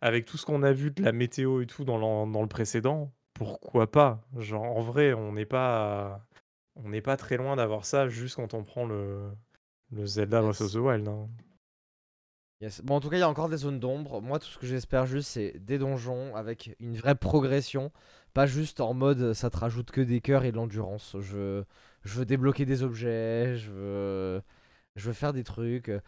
Avec 0.00 0.26
tout 0.26 0.36
ce 0.38 0.46
qu'on 0.46 0.62
a 0.64 0.72
vu 0.72 0.90
de 0.90 1.02
la 1.02 1.12
météo 1.12 1.62
et 1.62 1.66
tout 1.66 1.84
dans 1.84 2.26
dans 2.26 2.42
le 2.42 2.48
précédent, 2.48 3.12
pourquoi 3.34 3.90
pas? 3.90 4.22
Genre, 4.38 4.62
en 4.64 4.80
vrai, 4.82 5.14
on 5.14 5.32
n'est 5.32 5.46
pas 5.46 6.26
on 6.76 6.88
n'est 6.90 7.02
pas 7.02 7.16
très 7.16 7.36
loin 7.36 7.56
d'avoir 7.56 7.84
ça 7.86 8.08
juste 8.08 8.36
quand 8.36 8.54
on 8.54 8.64
prend 8.64 8.86
le 8.86 9.30
le 9.92 10.06
Zelda 10.06 10.42
Breath 10.42 10.60
of 10.62 10.72
the 10.72 10.76
Wild, 10.76 11.08
hein. 11.08 11.28
Bon, 12.82 12.94
en 12.96 13.00
tout 13.00 13.10
cas, 13.10 13.16
il 13.16 13.20
y 13.20 13.22
a 13.22 13.28
encore 13.28 13.48
des 13.48 13.58
zones 13.58 13.78
d'ombre. 13.80 14.22
Moi, 14.22 14.38
tout 14.38 14.46
ce 14.46 14.58
que 14.58 14.66
j'espère 14.66 15.06
juste, 15.06 15.28
c'est 15.28 15.52
des 15.58 15.78
donjons 15.78 16.34
avec 16.34 16.74
une 16.80 16.96
vraie 16.96 17.14
progression. 17.14 17.92
Pas 18.34 18.46
juste 18.46 18.80
en 18.80 18.94
mode 18.94 19.32
ça 19.32 19.48
te 19.48 19.56
rajoute 19.56 19.90
que 19.92 20.00
des 20.00 20.20
cœurs 20.20 20.44
et 20.44 20.50
de 20.50 20.56
l'endurance. 20.56 21.16
Je 21.20 21.36
veux, 21.36 21.64
je 22.02 22.18
veux 22.18 22.24
débloquer 22.26 22.64
des 22.64 22.82
objets, 22.82 23.56
je 23.56 23.70
veux, 23.70 24.42
je 24.96 25.06
veux 25.06 25.12
faire 25.12 25.32
des 25.32 25.44
trucs. 25.44 25.88
Euh, 25.88 26.00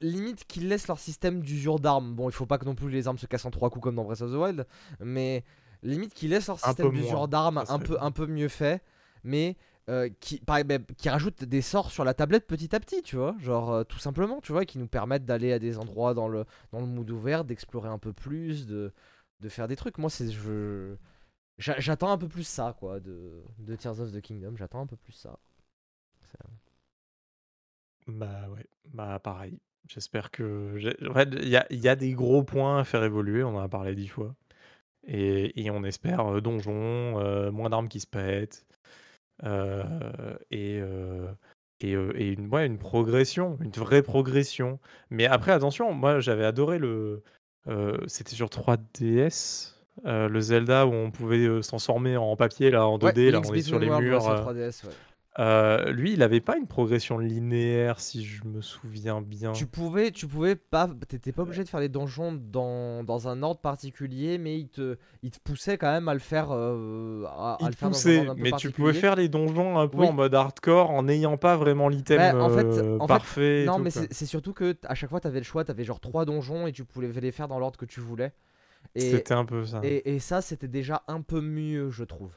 limite 0.00 0.44
qu'ils 0.44 0.68
laissent 0.68 0.88
leur 0.88 0.98
système 0.98 1.40
d'usure 1.40 1.78
d'armes. 1.78 2.14
Bon, 2.14 2.28
il 2.28 2.32
faut 2.32 2.46
pas 2.46 2.58
que 2.58 2.64
non 2.64 2.74
plus 2.74 2.90
les 2.90 3.06
armes 3.06 3.18
se 3.18 3.26
cassent 3.26 3.44
en 3.44 3.52
trois 3.52 3.70
coups 3.70 3.84
comme 3.84 3.94
dans 3.94 4.04
Breath 4.04 4.22
of 4.22 4.32
the 4.32 4.34
Wild, 4.34 4.66
mais 5.00 5.44
limite 5.82 6.14
qu'ils 6.14 6.30
laissent 6.30 6.48
leur 6.48 6.58
système 6.58 6.90
d'usure 6.90 7.28
d'armes 7.28 7.62
un 7.68 7.78
peu, 7.78 7.96
un 8.00 8.10
peu 8.10 8.26
mieux 8.26 8.48
fait, 8.48 8.82
mais 9.22 9.56
euh, 9.88 10.10
qui, 10.20 10.42
bah, 10.46 10.62
qui 10.96 11.08
rajoute 11.08 11.44
des 11.44 11.62
sorts 11.62 11.92
sur 11.92 12.04
la 12.04 12.12
tablette 12.12 12.46
petit 12.46 12.74
à 12.74 12.80
petit, 12.80 13.02
tu 13.02 13.14
vois, 13.16 13.36
genre 13.38 13.70
euh, 13.70 13.84
tout 13.84 13.98
simplement, 14.00 14.40
tu 14.42 14.50
vois, 14.52 14.64
qui 14.64 14.78
nous 14.78 14.88
permettent 14.88 15.24
d'aller 15.24 15.52
à 15.52 15.58
des 15.58 15.78
endroits 15.78 16.12
dans 16.12 16.28
le, 16.28 16.44
dans 16.72 16.80
le 16.80 16.86
mood 16.86 17.08
ouvert, 17.10 17.44
d'explorer 17.44 17.88
un 17.88 17.98
peu 17.98 18.12
plus, 18.12 18.66
de, 18.66 18.92
de 19.40 19.48
faire 19.48 19.68
des 19.68 19.76
trucs. 19.76 19.96
Moi, 19.98 20.10
c'est 20.10 20.30
je, 20.30 20.96
J'attends 21.58 22.12
un 22.12 22.18
peu 22.18 22.28
plus 22.28 22.46
ça, 22.46 22.76
quoi, 22.78 23.00
de, 23.00 23.42
de 23.58 23.76
Tears 23.76 24.00
of 24.00 24.12
the 24.12 24.20
Kingdom. 24.20 24.56
J'attends 24.56 24.80
un 24.80 24.86
peu 24.86 24.96
plus 24.96 25.12
ça. 25.12 25.38
Bah 28.08 28.48
ouais, 28.50 28.66
bah 28.86 29.18
pareil. 29.18 29.60
J'espère 29.86 30.30
que. 30.30 30.76
En 31.08 31.14
fait, 31.14 31.28
il 31.42 31.48
y 31.48 31.56
a, 31.56 31.66
y 31.70 31.88
a, 31.88 31.96
des 31.96 32.12
gros 32.12 32.42
points 32.42 32.80
à 32.80 32.84
faire 32.84 33.04
évoluer, 33.04 33.42
on 33.44 33.56
en 33.56 33.60
a 33.60 33.68
parlé 33.68 33.94
dix 33.94 34.08
fois. 34.08 34.34
Et, 35.06 35.62
et 35.62 35.70
on 35.70 35.84
espère 35.84 36.26
euh, 36.26 36.40
donjon, 36.40 37.18
euh, 37.20 37.50
moins 37.50 37.70
d'armes 37.70 37.88
qui 37.88 38.00
se 38.00 38.06
pètent, 38.06 38.66
euh, 39.44 40.36
et, 40.50 40.78
et, 41.80 41.92
et, 41.92 42.32
une, 42.32 42.48
ouais, 42.48 42.66
une 42.66 42.78
progression, 42.78 43.58
une 43.62 43.70
vraie 43.72 44.02
progression. 44.02 44.80
Mais 45.10 45.26
après, 45.26 45.52
attention, 45.52 45.92
moi 45.94 46.20
j'avais 46.20 46.44
adoré 46.44 46.78
le. 46.78 47.22
C'était 48.06 48.34
sur 48.34 48.48
3DS, 48.48 49.77
euh, 50.06 50.28
le 50.28 50.40
Zelda 50.40 50.86
où 50.86 50.92
on 50.92 51.10
pouvait 51.10 51.46
euh, 51.46 51.62
se 51.62 51.68
transformer 51.68 52.16
en 52.16 52.36
papier 52.36 52.70
là 52.70 52.86
en 52.86 52.98
2D, 52.98 53.30
là 53.30 53.40
on 53.44 53.54
est 53.54 53.62
sur 53.62 53.78
les 53.78 53.90
murs. 53.90 54.24
Euh, 55.38 55.92
lui, 55.92 56.14
il 56.14 56.22
avait 56.24 56.40
pas 56.40 56.56
une 56.56 56.66
progression 56.66 57.16
linéaire, 57.16 58.00
si 58.00 58.24
je 58.24 58.44
me 58.44 58.60
souviens 58.60 59.20
bien. 59.20 59.52
Tu 59.52 59.66
pouvais, 59.66 60.10
tu 60.10 60.26
pouvais 60.26 60.56
pas, 60.56 60.90
t'étais 61.06 61.30
pas 61.30 61.42
obligé 61.42 61.62
de 61.62 61.68
faire 61.68 61.78
les 61.78 61.88
donjons 61.88 62.32
dans, 62.32 63.04
dans, 63.04 63.28
un 63.28 63.44
ordre 63.44 63.60
particulier, 63.60 64.36
mais 64.38 64.58
il 64.58 64.68
te, 64.68 64.96
il 65.22 65.30
te 65.30 65.38
poussait 65.38 65.78
quand 65.78 65.92
même 65.92 66.08
à 66.08 66.14
le 66.14 66.18
faire. 66.18 66.50
à, 66.50 67.56
il 67.60 67.66
le 67.66 67.72
faire 67.72 67.88
poussait, 67.88 68.26
mais 68.36 68.50
tu 68.58 68.72
pouvais 68.72 68.94
faire 68.94 69.14
les 69.14 69.28
donjons 69.28 69.78
un 69.78 69.86
peu 69.86 69.98
en 69.98 70.12
mode 70.12 70.34
hardcore 70.34 70.90
en 70.90 71.04
n'ayant 71.04 71.36
pas 71.36 71.56
vraiment 71.56 71.88
l'item 71.88 72.18
bah, 72.18 72.42
en 72.42 72.50
fait, 72.50 73.06
parfait. 73.06 73.64
non, 73.64 73.78
mais 73.78 73.90
c'est 73.90 74.26
surtout 74.26 74.54
que 74.54 74.76
à 74.88 74.96
chaque 74.96 75.10
fois, 75.10 75.20
t'avais 75.20 75.38
le 75.38 75.44
choix, 75.44 75.62
t'avais 75.62 75.84
genre 75.84 76.00
trois 76.00 76.24
donjons 76.24 76.66
et 76.66 76.72
tu 76.72 76.84
pouvais 76.84 77.08
les 77.20 77.30
faire 77.30 77.46
dans 77.46 77.60
l'ordre 77.60 77.78
que 77.78 77.86
tu 77.86 78.00
voulais. 78.00 78.32
C'était 79.00 79.34
un 79.34 79.44
peu 79.44 79.64
ça. 79.64 79.80
Et, 79.82 80.18
ça, 80.18 80.40
c'était 80.40 80.68
déjà 80.68 81.02
un 81.08 81.22
peu 81.22 81.40
mieux, 81.40 81.90
je 81.90 82.04
trouve. 82.04 82.32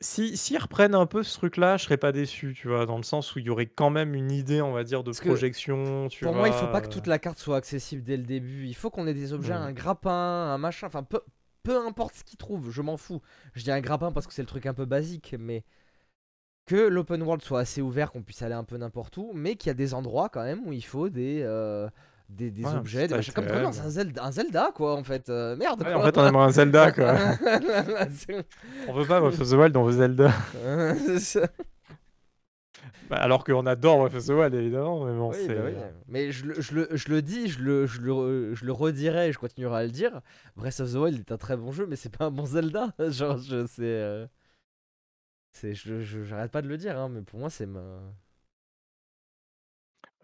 Si 0.00 0.38
s'ils 0.38 0.58
reprennent 0.58 0.94
un 0.94 1.04
peu 1.04 1.22
ce 1.22 1.36
truc-là, 1.36 1.76
je 1.76 1.84
serais 1.84 1.98
pas 1.98 2.10
déçu, 2.10 2.54
tu 2.54 2.68
vois, 2.68 2.86
dans 2.86 2.96
le 2.96 3.02
sens 3.02 3.34
où 3.34 3.38
il 3.38 3.44
y 3.44 3.50
aurait 3.50 3.66
quand 3.66 3.90
même 3.90 4.14
une 4.14 4.32
idée, 4.32 4.62
on 4.62 4.72
va 4.72 4.82
dire, 4.82 5.04
de 5.04 5.12
projection. 5.12 6.08
Tu 6.08 6.24
pour 6.24 6.34
moi, 6.34 6.48
il 6.48 6.54
faut 6.54 6.68
pas 6.68 6.80
que 6.80 6.88
toute 6.88 7.06
la 7.06 7.18
carte 7.18 7.38
soit 7.38 7.56
accessible 7.56 8.02
dès 8.02 8.16
le 8.16 8.22
début. 8.22 8.66
Il 8.66 8.74
faut 8.74 8.88
qu'on 8.88 9.06
ait 9.06 9.14
des 9.14 9.34
objets, 9.34 9.52
un 9.52 9.72
grappin, 9.72 10.10
un 10.10 10.56
machin, 10.56 10.86
enfin 10.86 11.02
peu, 11.02 11.20
peu 11.64 11.76
importe 11.84 12.14
ce 12.14 12.24
qu'ils 12.24 12.38
trouvent, 12.38 12.70
je 12.70 12.82
m'en 12.82 12.96
fous. 12.96 13.20
Je 13.54 13.64
dis 13.64 13.70
un 13.70 13.80
grappin 13.80 14.12
parce 14.12 14.26
que 14.26 14.32
c'est 14.32 14.42
le 14.42 14.46
truc 14.46 14.66
un 14.66 14.74
peu 14.74 14.84
basique, 14.84 15.34
mais 15.38 15.64
que 16.66 16.76
l'open 16.76 17.22
world 17.22 17.42
soit 17.42 17.60
assez 17.60 17.82
ouvert, 17.82 18.12
qu'on 18.12 18.22
puisse 18.22 18.42
aller 18.42 18.54
un 18.54 18.64
peu 18.64 18.76
n'importe 18.76 19.16
où, 19.16 19.32
mais 19.34 19.56
qu'il 19.56 19.68
y 19.68 19.70
a 19.70 19.74
des 19.74 19.94
endroits 19.94 20.28
quand 20.28 20.44
même 20.44 20.66
où 20.66 20.72
il 20.72 20.84
faut 20.84 21.08
des 21.08 21.40
euh, 21.42 21.88
des, 22.28 22.50
des 22.50 22.64
objets, 22.66 23.06
des 23.06 23.14
machins 23.14 23.34
comme 23.34 23.46
dans 23.46 23.80
un 23.80 23.90
Zelda, 23.90 24.24
un 24.24 24.32
Zelda 24.32 24.70
quoi 24.74 24.96
en 24.96 25.04
fait. 25.04 25.28
Euh, 25.28 25.56
merde 25.56 25.82
en 25.82 26.02
fait 26.02 26.18
on 26.18 26.26
aimerait 26.26 26.44
un 26.44 26.50
Zelda 26.50 26.92
quoi. 26.92 27.14
on 28.88 28.94
veut 28.94 29.06
pas 29.06 29.20
Breath 29.20 29.40
of 29.40 29.50
the 29.50 29.52
Wild, 29.52 29.76
on 29.76 29.84
veut 29.84 29.92
Zelda. 29.92 30.32
bah, 33.10 33.16
alors 33.16 33.44
qu'on 33.44 33.66
adore 33.66 33.98
Breath 33.98 34.14
of 34.14 34.26
the 34.26 34.30
Wild 34.30 34.54
évidemment, 34.54 35.04
mais 35.04 35.12
bon 35.12 35.30
oui, 35.32 35.48
bah 35.48 35.54
oui. 35.64 35.72
Mais 36.08 36.32
je, 36.32 36.60
je, 36.60 36.74
le, 36.74 36.88
je 36.92 37.08
le 37.08 37.22
dis, 37.22 37.48
je 37.48 37.60
le, 37.60 37.86
je, 37.86 38.00
le, 38.00 38.54
je 38.54 38.64
le 38.64 38.72
redirai, 38.72 39.32
je 39.32 39.38
continuerai 39.38 39.80
à 39.80 39.84
le 39.84 39.90
dire. 39.90 40.20
Breath 40.56 40.80
of 40.80 40.92
the 40.92 40.96
Wild 40.96 41.20
est 41.20 41.32
un 41.32 41.38
très 41.38 41.56
bon 41.56 41.72
jeu, 41.72 41.86
mais 41.86 41.96
c'est 41.96 42.16
pas 42.16 42.24
un 42.26 42.30
bon 42.30 42.46
Zelda. 42.46 42.94
Genre 43.08 43.38
je. 43.38 43.66
Euh... 43.80 44.26
Je 45.62 46.24
j'arrête 46.24 46.50
pas 46.50 46.62
de 46.62 46.68
le 46.68 46.76
dire, 46.76 46.98
hein, 46.98 47.08
mais 47.08 47.22
pour 47.22 47.38
moi 47.38 47.48
c'est 47.48 47.66
ma... 47.66 47.80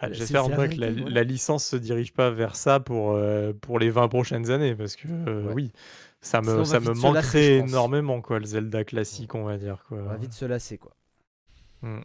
Ah, 0.02 0.10
j'espère 0.10 0.46
en 0.46 0.48
que 0.48 1.10
la, 1.10 1.22
licence 1.24 1.66
se 1.66 1.76
dirige 1.76 2.14
pas 2.14 2.30
vers 2.30 2.56
ça 2.56 2.80
pour, 2.80 3.12
euh, 3.12 3.52
pour 3.52 3.78
les 3.78 3.90
20 3.90 4.08
prochaines 4.08 4.50
années, 4.50 4.74
parce 4.74 4.96
que 4.96 5.08
euh, 5.08 5.52
oui, 5.52 5.72
ça 6.22 6.40
me, 6.40 6.64
ça 6.64 6.80
me 6.80 6.94
manquerait 6.94 7.58
énormément, 7.58 8.22
quoi, 8.22 8.38
le 8.38 8.46
Zelda 8.46 8.82
classique, 8.82 9.34
on 9.34 9.44
va 9.44 9.58
dire. 9.58 9.84
Quoi. 9.88 9.98
On 9.98 10.08
va 10.08 10.16
vite 10.16 10.32
se 10.32 10.46
lasser, 10.46 10.78
quoi. 10.78 10.92
Hmm. 11.82 12.00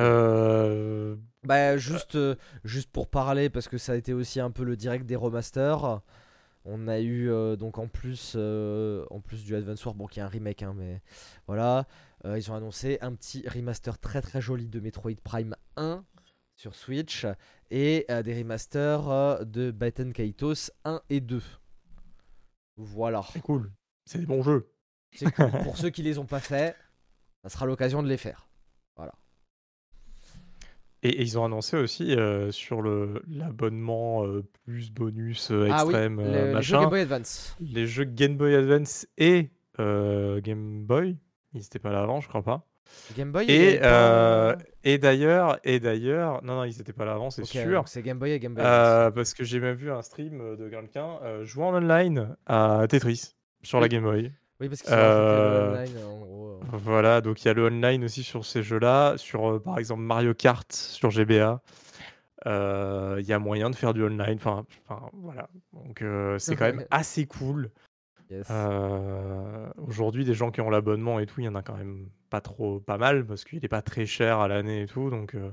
Euh, 0.00 1.14
bah, 1.44 1.76
juste, 1.76 2.18
juste 2.64 2.90
pour 2.90 3.06
parler, 3.06 3.48
parce 3.48 3.68
que 3.68 3.78
ça 3.78 3.92
a 3.92 3.94
été 3.94 4.12
aussi 4.12 4.40
un 4.40 4.50
peu 4.50 4.64
le 4.64 4.74
direct 4.74 5.06
des 5.06 5.16
remasters. 5.16 6.00
On 6.64 6.88
a 6.88 7.00
eu 7.00 7.30
donc 7.56 7.78
en 7.78 7.86
plus, 7.86 8.36
en 8.36 9.20
plus 9.20 9.44
du 9.44 9.54
Advance 9.54 9.84
War, 9.84 9.94
bon 9.94 10.08
qui 10.08 10.18
est 10.18 10.22
un 10.22 10.28
remake, 10.28 10.64
hein, 10.64 10.74
mais 10.76 11.00
voilà, 11.46 11.86
euh, 12.24 12.38
ils 12.38 12.50
ont 12.50 12.54
annoncé 12.54 12.98
un 13.00 13.14
petit 13.14 13.44
remaster 13.48 13.98
très 13.98 14.22
très 14.22 14.40
joli 14.40 14.68
de 14.68 14.78
Metroid 14.78 15.20
Prime 15.24 15.56
1 15.76 16.04
sur 16.54 16.74
Switch 16.74 17.26
et 17.70 18.06
euh, 18.10 18.22
des 18.22 18.34
remasters 18.38 19.08
euh, 19.08 19.44
de 19.44 19.72
Batten 19.72 20.12
Kaitos 20.12 20.70
1 20.84 21.02
et 21.10 21.20
2. 21.20 21.42
Voilà. 22.76 23.24
C'est 23.32 23.40
cool. 23.40 23.72
C'est 24.04 24.18
des 24.18 24.26
bons 24.26 24.42
jeux. 24.42 24.70
C'est 25.12 25.32
cool. 25.34 25.50
Pour 25.64 25.76
ceux 25.76 25.90
qui 25.90 26.02
les 26.02 26.18
ont 26.18 26.26
pas 26.26 26.40
fait, 26.40 26.76
ça 27.42 27.48
sera 27.48 27.66
l'occasion 27.66 28.04
de 28.04 28.08
les 28.08 28.16
faire. 28.16 28.48
Voilà. 28.94 29.14
Et, 31.02 31.20
ils 31.22 31.36
ont 31.40 31.44
annoncé 31.44 31.76
aussi 31.76 32.14
sur 32.50 32.82
le 32.82 33.20
l'abonnement 33.26 34.24
plus 34.64 34.92
bonus 34.92 35.50
extrême 35.50 36.20
ah 36.20 36.22
oui, 36.22 36.54
les 36.54 36.62
jeux 36.62 36.78
Game 36.78 36.90
Boy 36.90 37.00
Advance. 37.00 37.56
Les 37.58 37.86
jeux 37.88 38.04
Game 38.04 38.36
Boy 38.36 38.54
Advance 38.54 39.08
et 39.18 39.50
Game 39.76 40.84
Boy 40.84 41.18
ils 41.54 41.60
n'étaient 41.60 41.78
pas 41.78 41.90
là 41.90 42.02
avant, 42.02 42.20
je 42.20 42.28
crois 42.28 42.42
pas. 42.42 42.66
Game 43.16 43.32
Boy 43.32 43.46
et, 43.48 43.80
euh, 43.82 44.54
et 44.84 44.98
d'ailleurs, 44.98 45.58
et 45.64 45.80
d'ailleurs, 45.80 46.42
non, 46.42 46.56
non, 46.56 46.64
ils 46.64 46.76
n'étaient 46.76 46.92
pas 46.92 47.04
là 47.04 47.12
avant, 47.12 47.30
c'est 47.30 47.44
sûr. 47.44 47.84
C'est 47.86 48.02
Game 48.02 48.18
Boy 48.18 48.32
et 48.32 48.38
Game 48.38 48.54
Boy. 48.54 48.64
Euh, 48.64 49.10
parce 49.10 49.34
que 49.34 49.44
j'ai 49.44 49.60
même 49.60 49.74
vu 49.74 49.90
un 49.90 50.02
stream 50.02 50.56
de 50.56 50.68
quelqu'un 50.68 51.18
euh, 51.22 51.44
jouer 51.44 51.64
en 51.64 51.74
online 51.74 52.36
à 52.46 52.84
Tetris 52.88 53.34
sur 53.62 53.80
la 53.80 53.88
Game 53.88 54.02
Boy. 54.02 54.32
Oui, 54.60 54.68
parce 54.68 54.82
qu'ils 54.82 54.92
online 54.92 56.04
en 56.04 56.18
gros. 56.18 56.60
Voilà, 56.72 57.20
donc 57.20 57.42
il 57.42 57.48
y 57.48 57.50
a 57.50 57.54
le 57.54 57.66
online 57.66 58.04
aussi 58.04 58.22
sur 58.22 58.44
ces 58.44 58.62
jeux-là, 58.62 59.14
sur 59.16 59.60
par 59.62 59.78
exemple 59.78 60.02
Mario 60.02 60.34
Kart 60.34 60.70
sur 60.72 61.10
GBA. 61.10 61.60
Il 62.46 63.26
y 63.26 63.32
a 63.32 63.38
moyen 63.38 63.70
de 63.70 63.76
faire 63.76 63.94
du 63.94 64.04
online. 64.04 64.36
Enfin, 64.36 64.64
voilà. 65.12 65.48
Donc 65.72 66.04
c'est 66.38 66.56
quand 66.56 66.66
même 66.66 66.86
assez 66.90 67.26
cool. 67.26 67.70
Euh, 68.50 69.68
aujourd'hui, 69.86 70.24
des 70.24 70.34
gens 70.34 70.50
qui 70.50 70.60
ont 70.60 70.70
l'abonnement 70.70 71.18
et 71.20 71.26
tout, 71.26 71.40
il 71.40 71.44
y 71.44 71.48
en 71.48 71.54
a 71.54 71.62
quand 71.62 71.76
même 71.76 72.08
pas 72.30 72.40
trop, 72.40 72.80
pas 72.80 72.98
mal 72.98 73.26
parce 73.26 73.44
qu'il 73.44 73.64
est 73.64 73.68
pas 73.68 73.82
très 73.82 74.06
cher 74.06 74.38
à 74.40 74.48
l'année 74.48 74.82
et 74.82 74.86
tout. 74.86 75.10
Donc, 75.10 75.34
euh, 75.34 75.50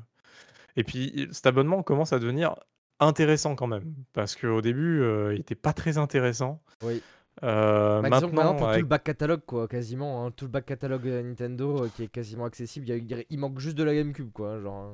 et 0.76 0.84
puis 0.84 1.28
cet 1.32 1.48
abonnement 1.48 1.84
commence 1.84 2.14
à 2.14 2.20
devenir 2.20 2.56
intéressant 3.00 3.56
quand 3.56 3.68
même 3.68 3.94
parce 4.14 4.36
qu'au 4.36 4.62
début, 4.62 5.02
euh, 5.02 5.34
il 5.36 5.42
était 5.42 5.56
pas 5.56 5.74
très 5.74 5.98
intéressant. 5.98 6.62
Oui. 6.84 7.02
Euh, 7.44 8.02
Bah, 8.02 8.10
maintenant, 8.10 8.28
maintenant, 8.34 8.56
t'as 8.56 8.74
tout 8.74 8.80
le 8.82 8.86
back 8.86 9.04
catalogue, 9.06 9.42
quoi, 9.46 9.68
quasiment. 9.70 10.26
hein, 10.26 10.32
tout 10.32 10.44
le 10.46 10.52
back 10.52 10.66
catalogue 10.66 11.08
euh, 11.08 11.24
Nintendo 11.24 11.86
euh, 11.86 11.90
qui 11.96 12.04
est 12.04 12.08
quasiment 12.08 12.44
accessible. 12.44 12.86
Il, 12.90 13.10
y 13.10 13.14
a- 13.14 13.24
il 13.30 13.40
manque 13.40 13.60
juste 13.60 13.78
de 13.78 13.84
la 13.84 13.96
GameCube, 13.96 14.32
quoi. 14.34 14.60
Genre, 14.60 14.92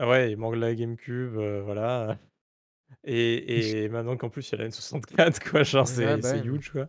hein, 0.00 0.06
ouais, 0.08 0.32
il 0.32 0.38
manque 0.38 0.56
la 0.56 0.74
GameCube, 0.74 1.36
euh, 1.36 1.60
voilà. 1.62 2.16
Et, 3.04 3.84
et 3.84 3.88
maintenant 3.88 4.16
qu'en 4.16 4.28
plus 4.28 4.48
il 4.50 4.58
y 4.58 4.60
a 4.60 4.64
la 4.64 4.70
N64, 4.70 5.50
quoi, 5.50 5.62
genre 5.62 5.88
c'est 5.88 6.06
Ouais, 6.06 6.16
bah 6.18 6.36
huge, 6.36 6.70
quoi. 6.70 6.88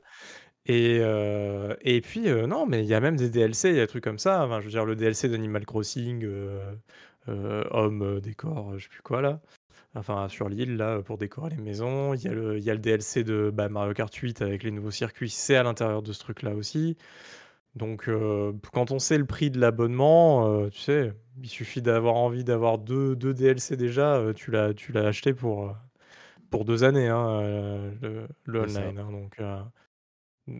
Et, 0.66 1.00
euh, 1.02 1.76
et 1.82 2.00
puis, 2.02 2.30
euh, 2.30 2.48
non, 2.48 2.66
mais 2.66 2.84
il 2.84 2.88
y 2.88 2.94
a 2.94 3.02
même 3.02 3.18
des 3.18 3.30
DLC, 3.30 3.70
il 3.70 3.76
y 3.76 3.80
a 3.80 3.84
des 3.84 3.88
trucs 3.88 4.04
comme 4.04 4.20
ça. 4.20 4.46
Enfin, 4.46 4.60
je 4.62 4.66
veux 4.66 4.72
dire, 4.72 4.86
le 4.86 4.96
DLC 4.96 5.28
d'Animal 5.28 5.66
Crossing, 5.66 6.24
euh, 6.26 7.64
homme, 7.72 8.22
décor, 8.22 8.78
je 8.78 8.84
sais 8.84 8.90
plus 8.90 9.02
quoi, 9.02 9.22
là. 9.22 9.42
Enfin, 9.96 10.28
sur 10.30 10.50
l'île, 10.50 10.78
là, 10.78 11.02
pour 11.02 11.18
décorer 11.18 11.52
les 11.52 11.58
maisons. 11.58 12.14
Il 12.14 12.24
y 12.24 12.28
a 12.28 12.34
le, 12.34 12.58
il 12.58 12.64
y 12.64 12.70
a 12.70 12.74
le 12.74 12.80
DLC 12.80 13.24
de 13.24 13.52
bah, 13.54 13.70
Mario 13.70 13.94
Kart 13.94 14.14
8 14.14 14.42
avec 14.42 14.64
les 14.64 14.72
nouveaux 14.72 14.92
circuits, 14.92 15.30
c'est 15.30 15.56
à 15.56 15.64
l'intérieur 15.64 16.02
de 16.02 16.14
ce 16.14 16.20
truc-là 16.20 16.56
aussi. 16.56 16.98
Donc, 17.76 18.08
euh, 18.08 18.54
quand 18.72 18.92
on 18.92 19.00
sait 19.00 19.18
le 19.18 19.26
prix 19.26 19.50
de 19.50 19.60
l'abonnement, 19.60 20.48
euh, 20.48 20.70
tu 20.70 20.80
sais, 20.80 21.14
il 21.42 21.50
suffit 21.50 21.82
d'avoir 21.82 22.16
envie 22.16 22.44
d'avoir 22.44 22.78
deux, 22.78 23.16
deux 23.16 23.34
DLC 23.34 23.78
déjà, 23.78 24.16
euh, 24.16 24.34
tu 24.34 24.52
l'as, 24.52 24.74
tu 24.74 24.92
l'as 24.92 25.08
acheté 25.08 25.34
pour, 25.34 25.76
pour 26.54 26.66
deux 26.66 26.84
années, 26.84 27.08
hein, 27.10 27.42
euh, 27.42 28.28
le, 28.46 28.62
online. 28.62 28.98
hein, 29.00 29.12
donc, 29.12 29.40
euh, 29.40 29.62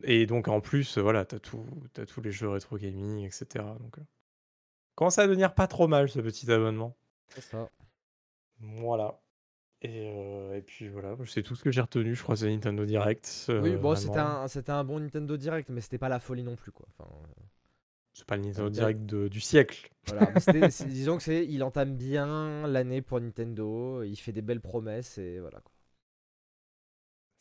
et 0.04 0.26
donc, 0.26 0.48
en 0.48 0.62
plus, 0.62 0.98
euh, 0.98 1.02
voilà, 1.02 1.26
t'as 1.26 1.40
tout, 1.40 1.66
t'as 1.94 2.06
tous 2.06 2.22
les 2.22 2.32
jeux 2.32 2.50
rétro 2.50 2.78
gaming, 2.78 3.24
etc. 3.26 3.64
Donc, 3.80 3.98
commence 4.96 5.18
à 5.20 5.28
devenir 5.28 5.54
pas 5.54 5.68
trop 5.68 5.88
mal 5.88 6.10
ce 6.10 6.20
petit 6.20 6.52
abonnement. 6.52 6.96
C'est 7.30 7.42
ça. 7.42 7.70
Voilà. 8.60 9.20
Et, 9.82 10.08
euh, 10.16 10.56
et 10.56 10.62
puis 10.62 10.88
voilà, 10.88 11.18
c'est 11.26 11.44
tout 11.44 11.56
ce 11.56 11.64
que 11.64 11.70
j'ai 11.72 11.82
retenu, 11.82 12.16
je 12.16 12.24
crois, 12.24 12.38
c'est 12.38 12.50
Nintendo 12.50 12.86
Direct. 12.86 13.48
Oui, 13.50 13.76
bon, 13.76 13.96
c'était 13.96 14.20
un, 14.20 14.46
un 14.68 14.84
bon 14.86 15.00
Nintendo 15.02 15.36
Direct, 15.36 15.68
mais 15.70 15.82
c'était 15.82 15.98
pas 15.98 16.08
la 16.08 16.20
folie 16.22 16.44
non 16.44 16.56
plus, 16.56 16.72
quoi. 16.72 16.88
Enfin, 16.98 17.10
euh, 17.14 17.44
C'est 18.14 18.26
pas 18.26 18.38
le 18.38 18.44
Nintendo 18.44 18.70
Direct 18.70 19.06
de- 19.06 19.28
du 19.28 19.42
siècle. 19.42 19.90
voilà. 20.08 20.32
mais 20.54 20.70
disons 20.88 21.18
que 21.18 21.24
c'est, 21.24 21.46
il 21.46 21.62
entame 21.64 21.98
bien 21.98 22.66
l'année 22.66 23.02
pour 23.02 23.20
Nintendo. 23.20 24.04
Il 24.04 24.16
fait 24.16 24.32
des 24.32 24.42
belles 24.42 24.62
promesses 24.62 25.18
et 25.18 25.40
voilà. 25.42 25.60
Quoi. 25.60 25.73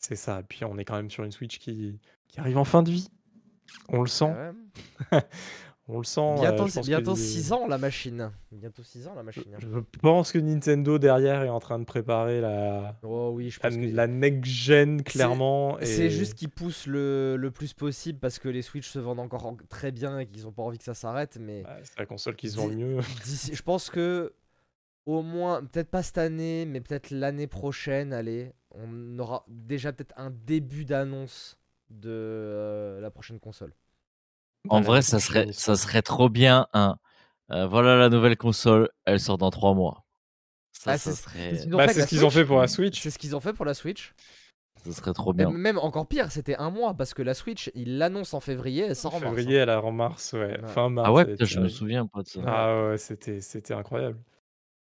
C'est 0.05 0.15
ça. 0.15 0.39
Et 0.39 0.43
puis 0.43 0.65
on 0.65 0.77
est 0.77 0.85
quand 0.85 0.95
même 0.95 1.09
sur 1.11 1.23
une 1.23 1.31
Switch 1.31 1.59
qui, 1.59 1.99
qui 2.27 2.39
arrive 2.39 2.57
en 2.57 2.65
fin 2.65 2.83
de 2.83 2.91
vie. 2.91 3.09
On 3.89 4.01
le 4.01 4.07
sent. 4.07 4.25
Ouais. 5.11 5.21
On 5.89 5.97
le 5.97 6.05
sent. 6.05 6.35
Bientôt, 6.39 6.63
euh, 6.63 6.67
que 6.67 6.85
bientôt 6.85 7.11
les- 7.13 7.19
6 7.21 7.51
ans 7.51 7.67
la 7.67 7.77
machine. 7.77 8.31
Bientôt 8.53 8.83
6 8.83 9.05
ans 9.05 9.15
la 9.15 9.23
machine. 9.23 9.43
hein. 9.53 9.57
Je 9.59 9.79
pense 9.99 10.31
que 10.31 10.39
Nintendo 10.39 10.97
derrière 10.97 11.43
est 11.43 11.49
en 11.49 11.59
train 11.59 11.77
de 11.77 11.83
préparer 11.83 12.39
la, 12.39 12.97
Oh 13.03 13.31
oui, 13.33 13.49
je 13.49 13.59
la, 13.61 13.69
pense 13.69 13.77
que 13.77 13.93
la 13.93 14.07
next-gen 14.07 15.03
clairement. 15.03 15.77
c'est 15.81 16.05
et- 16.05 16.09
juste 16.09 16.35
qu'ils 16.35 16.49
poussent 16.49 16.87
le, 16.87 17.35
le 17.35 17.51
plus 17.51 17.73
possible 17.73 18.17
parce 18.19 18.39
que 18.39 18.47
les 18.47 18.61
Switch 18.61 18.87
se 18.89 18.97
vendent 18.99 19.19
encore 19.19 19.45
en- 19.45 19.57
très 19.67 19.91
bien 19.91 20.19
et 20.19 20.25
qu'ils 20.25 20.47
ont 20.47 20.53
pas 20.53 20.63
envie 20.63 20.77
que 20.77 20.85
ça 20.85 20.93
s'arrête. 20.93 21.37
Mais 21.41 21.63
c'est 21.83 21.99
la 21.99 22.05
console 22.05 22.37
qui 22.37 22.49
se 22.49 22.55
vend 22.55 22.67
le 22.67 22.75
mieux. 22.75 22.99
d'ici- 23.25 23.53
je 23.53 23.61
pense 23.61 23.89
que 23.89 24.33
au 25.05 25.21
moins, 25.21 25.65
peut-être 25.65 25.89
pas 25.91 26.01
cette 26.01 26.17
année, 26.17 26.65
mais 26.65 26.79
peut-être 26.79 27.09
l'année 27.11 27.47
prochaine, 27.47 28.13
allez, 28.13 28.53
on 28.73 29.19
aura 29.19 29.43
déjà 29.47 29.93
peut-être 29.93 30.13
un 30.17 30.29
début 30.31 30.85
d'annonce 30.85 31.57
de 31.89 32.09
euh, 32.11 32.99
la 33.01 33.11
prochaine 33.11 33.39
console. 33.39 33.73
En 34.69 34.77
Voilà, 34.81 34.87
vrai, 34.87 35.01
ça 35.01 35.19
serait, 35.19 35.51
ça 35.51 35.75
serait 35.75 36.01
trop 36.01 36.29
bien. 36.29 36.67
Un, 36.73 36.97
euh, 37.51 37.67
voilà 37.67 37.97
la 37.97 38.09
nouvelle 38.09 38.37
console, 38.37 38.89
elle 39.05 39.19
sort 39.19 39.37
dans 39.37 39.49
trois 39.51 39.73
mois. 39.73 40.05
Ça, 40.71 40.91
Ah, 40.93 40.97
ça 40.97 41.11
c'est- 41.11 41.21
serait, 41.23 41.49
c'est 41.51 41.57
ce 41.57 41.63
qu'ils 41.63 41.73
ont 41.75 41.77
Bah, 41.77 41.87
fait 41.87 42.01
ce 42.01 42.07
qu'ils 42.07 42.25
ont 42.25 42.45
pour 42.45 42.59
la 42.59 42.67
Switch. 42.67 43.01
C'est 43.01 43.09
ce 43.11 43.19
qu'ils 43.19 43.35
ont 43.35 43.39
fait 43.39 43.53
pour 43.53 43.65
la 43.65 43.73
Switch. 43.73 44.13
ça 44.83 44.91
serait 44.91 45.13
trop 45.13 45.33
bien. 45.33 45.49
même 45.51 45.77
encore 45.77 46.07
pire, 46.07 46.31
c'était 46.31 46.55
un 46.57 46.69
mois 46.69 46.93
parce 46.93 47.13
que 47.13 47.21
la 47.21 47.33
Switch, 47.33 47.71
ils 47.75 47.97
l'annoncent 47.97 48.35
en 48.37 48.41
février, 48.41 48.83
elle 48.85 48.95
sort 48.95 49.13
en 49.13 49.17
En 49.17 49.19
mars. 49.21 49.35
février, 49.35 49.59
hein. 49.59 49.63
elle 49.63 49.69
a 49.69 49.81
en 49.81 49.91
mars, 49.91 50.33
ouais. 50.33 50.59
Ouais. 50.61 50.67
Fin 50.67 50.89
mars. 50.89 51.07
Ah 51.07 51.13
ouais, 51.13 51.25
putain, 51.25 51.45
je 51.45 51.59
me 51.59 51.69
souviens 51.69 52.05
pas 52.07 52.21
de 52.23 52.27
ça. 52.27 52.41
Ah 52.45 52.89
ouais, 52.89 52.97
c'était, 52.97 53.39
c'était 53.39 53.73
incroyable. 53.73 54.19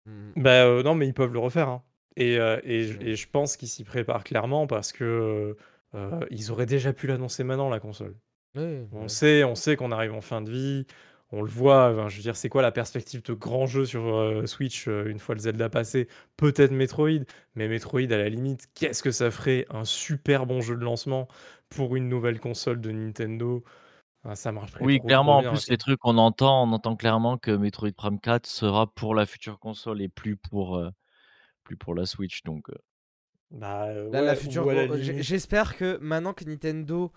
Mhm. 0.06 0.34
Bah 0.38 0.66
euh, 0.66 0.84
non, 0.84 0.96
mais 0.96 1.08
ils 1.08 1.14
peuvent 1.14 1.34
le 1.34 1.40
refaire. 1.40 1.70
hein. 1.70 1.84
Et, 2.18 2.40
euh, 2.40 2.60
et, 2.64 2.84
je- 2.86 3.00
Mm. 3.00 3.02
et 3.02 3.16
je 3.16 3.28
pense 3.30 3.58
qu'ils 3.58 3.68
s'y 3.68 3.84
préparent 3.84 4.24
clairement 4.24 4.68
parce 4.68 4.92
que 4.94 5.56
euh, 5.96 6.20
ils 6.32 6.52
auraient 6.52 6.66
déjà 6.66 6.94
pu 6.94 7.08
l'annoncer 7.08 7.44
maintenant, 7.44 7.70
la 7.70 7.80
console. 7.80 8.16
On 8.94 9.08
sait, 9.08 9.44
on 9.44 9.56
sait 9.56 9.76
qu'on 9.76 9.92
arrive 9.92 10.14
en 10.14 10.22
fin 10.22 10.42
de 10.42 10.50
vie. 10.52 10.86
On 11.32 11.42
le 11.42 11.50
voit. 11.50 11.92
enfin, 11.92 12.08
je 12.10 12.16
veux 12.18 12.22
dire, 12.22 12.36
c'est 12.36 12.50
quoi 12.50 12.62
la 12.62 12.72
perspective 12.72 13.22
de 13.24 13.34
grand 13.34 13.66
jeu 13.66 13.86
sur 13.86 14.06
euh, 14.16 14.46
Switch 14.46 14.88
euh, 14.88 15.06
une 15.10 15.20
fois 15.20 15.36
le 15.36 15.42
Zelda 15.42 15.70
passé? 15.70 16.08
Peut-être 16.38 16.72
Metroid, 16.72 17.26
mais 17.56 17.68
Metroid 17.68 18.12
à 18.12 18.18
la 18.18 18.30
limite, 18.30 18.68
qu'est-ce 18.76 19.04
que 19.04 19.12
ça 19.12 19.32
ferait 19.32 19.66
un 19.70 19.84
super 19.86 20.46
bon 20.46 20.62
jeu 20.62 20.76
de 20.78 20.84
lancement 20.84 21.28
pour 21.70 21.96
une 21.96 22.08
nouvelle 22.10 22.40
console 22.40 22.80
de 22.82 22.92
Nintendo? 22.92 23.64
Ah, 24.24 24.36
Ça 24.36 24.52
marcherait 24.52 24.86
Oui, 24.86 24.98
trop, 25.00 25.08
clairement, 25.08 25.34
trop 25.34 25.40
en 25.40 25.44
plus, 25.44 25.70
les 25.70 25.78
trucs, 25.78 26.00
on 26.06 26.18
entend, 26.18 26.64
on 26.64 26.72
entend 26.74 26.96
clairement 26.96 27.38
que 27.38 27.52
Metroid 27.52 27.92
Prime 27.92 28.20
4 28.20 28.48
sera 28.48 28.88
pour 28.88 29.14
la 29.16 29.26
future 29.26 29.60
console 29.60 30.02
et 30.02 30.10
plus 30.10 30.38
pour, 30.38 30.78
euh, 30.78 30.90
plus 31.66 31.78
pour 31.78 31.96
la 31.96 32.06
Switch. 32.06 32.44
Donc, 32.44 32.70
Bah 33.52 33.86
euh, 33.90 34.10
La, 34.12 34.24
ouais, 34.24 34.36
future. 34.36 34.66
la 34.72 34.88
oh, 34.90 34.98
J'espère 35.00 35.78
que 35.78 35.98
maintenant 36.02 36.34
que 36.34 36.46
Nintendo, 36.46 37.12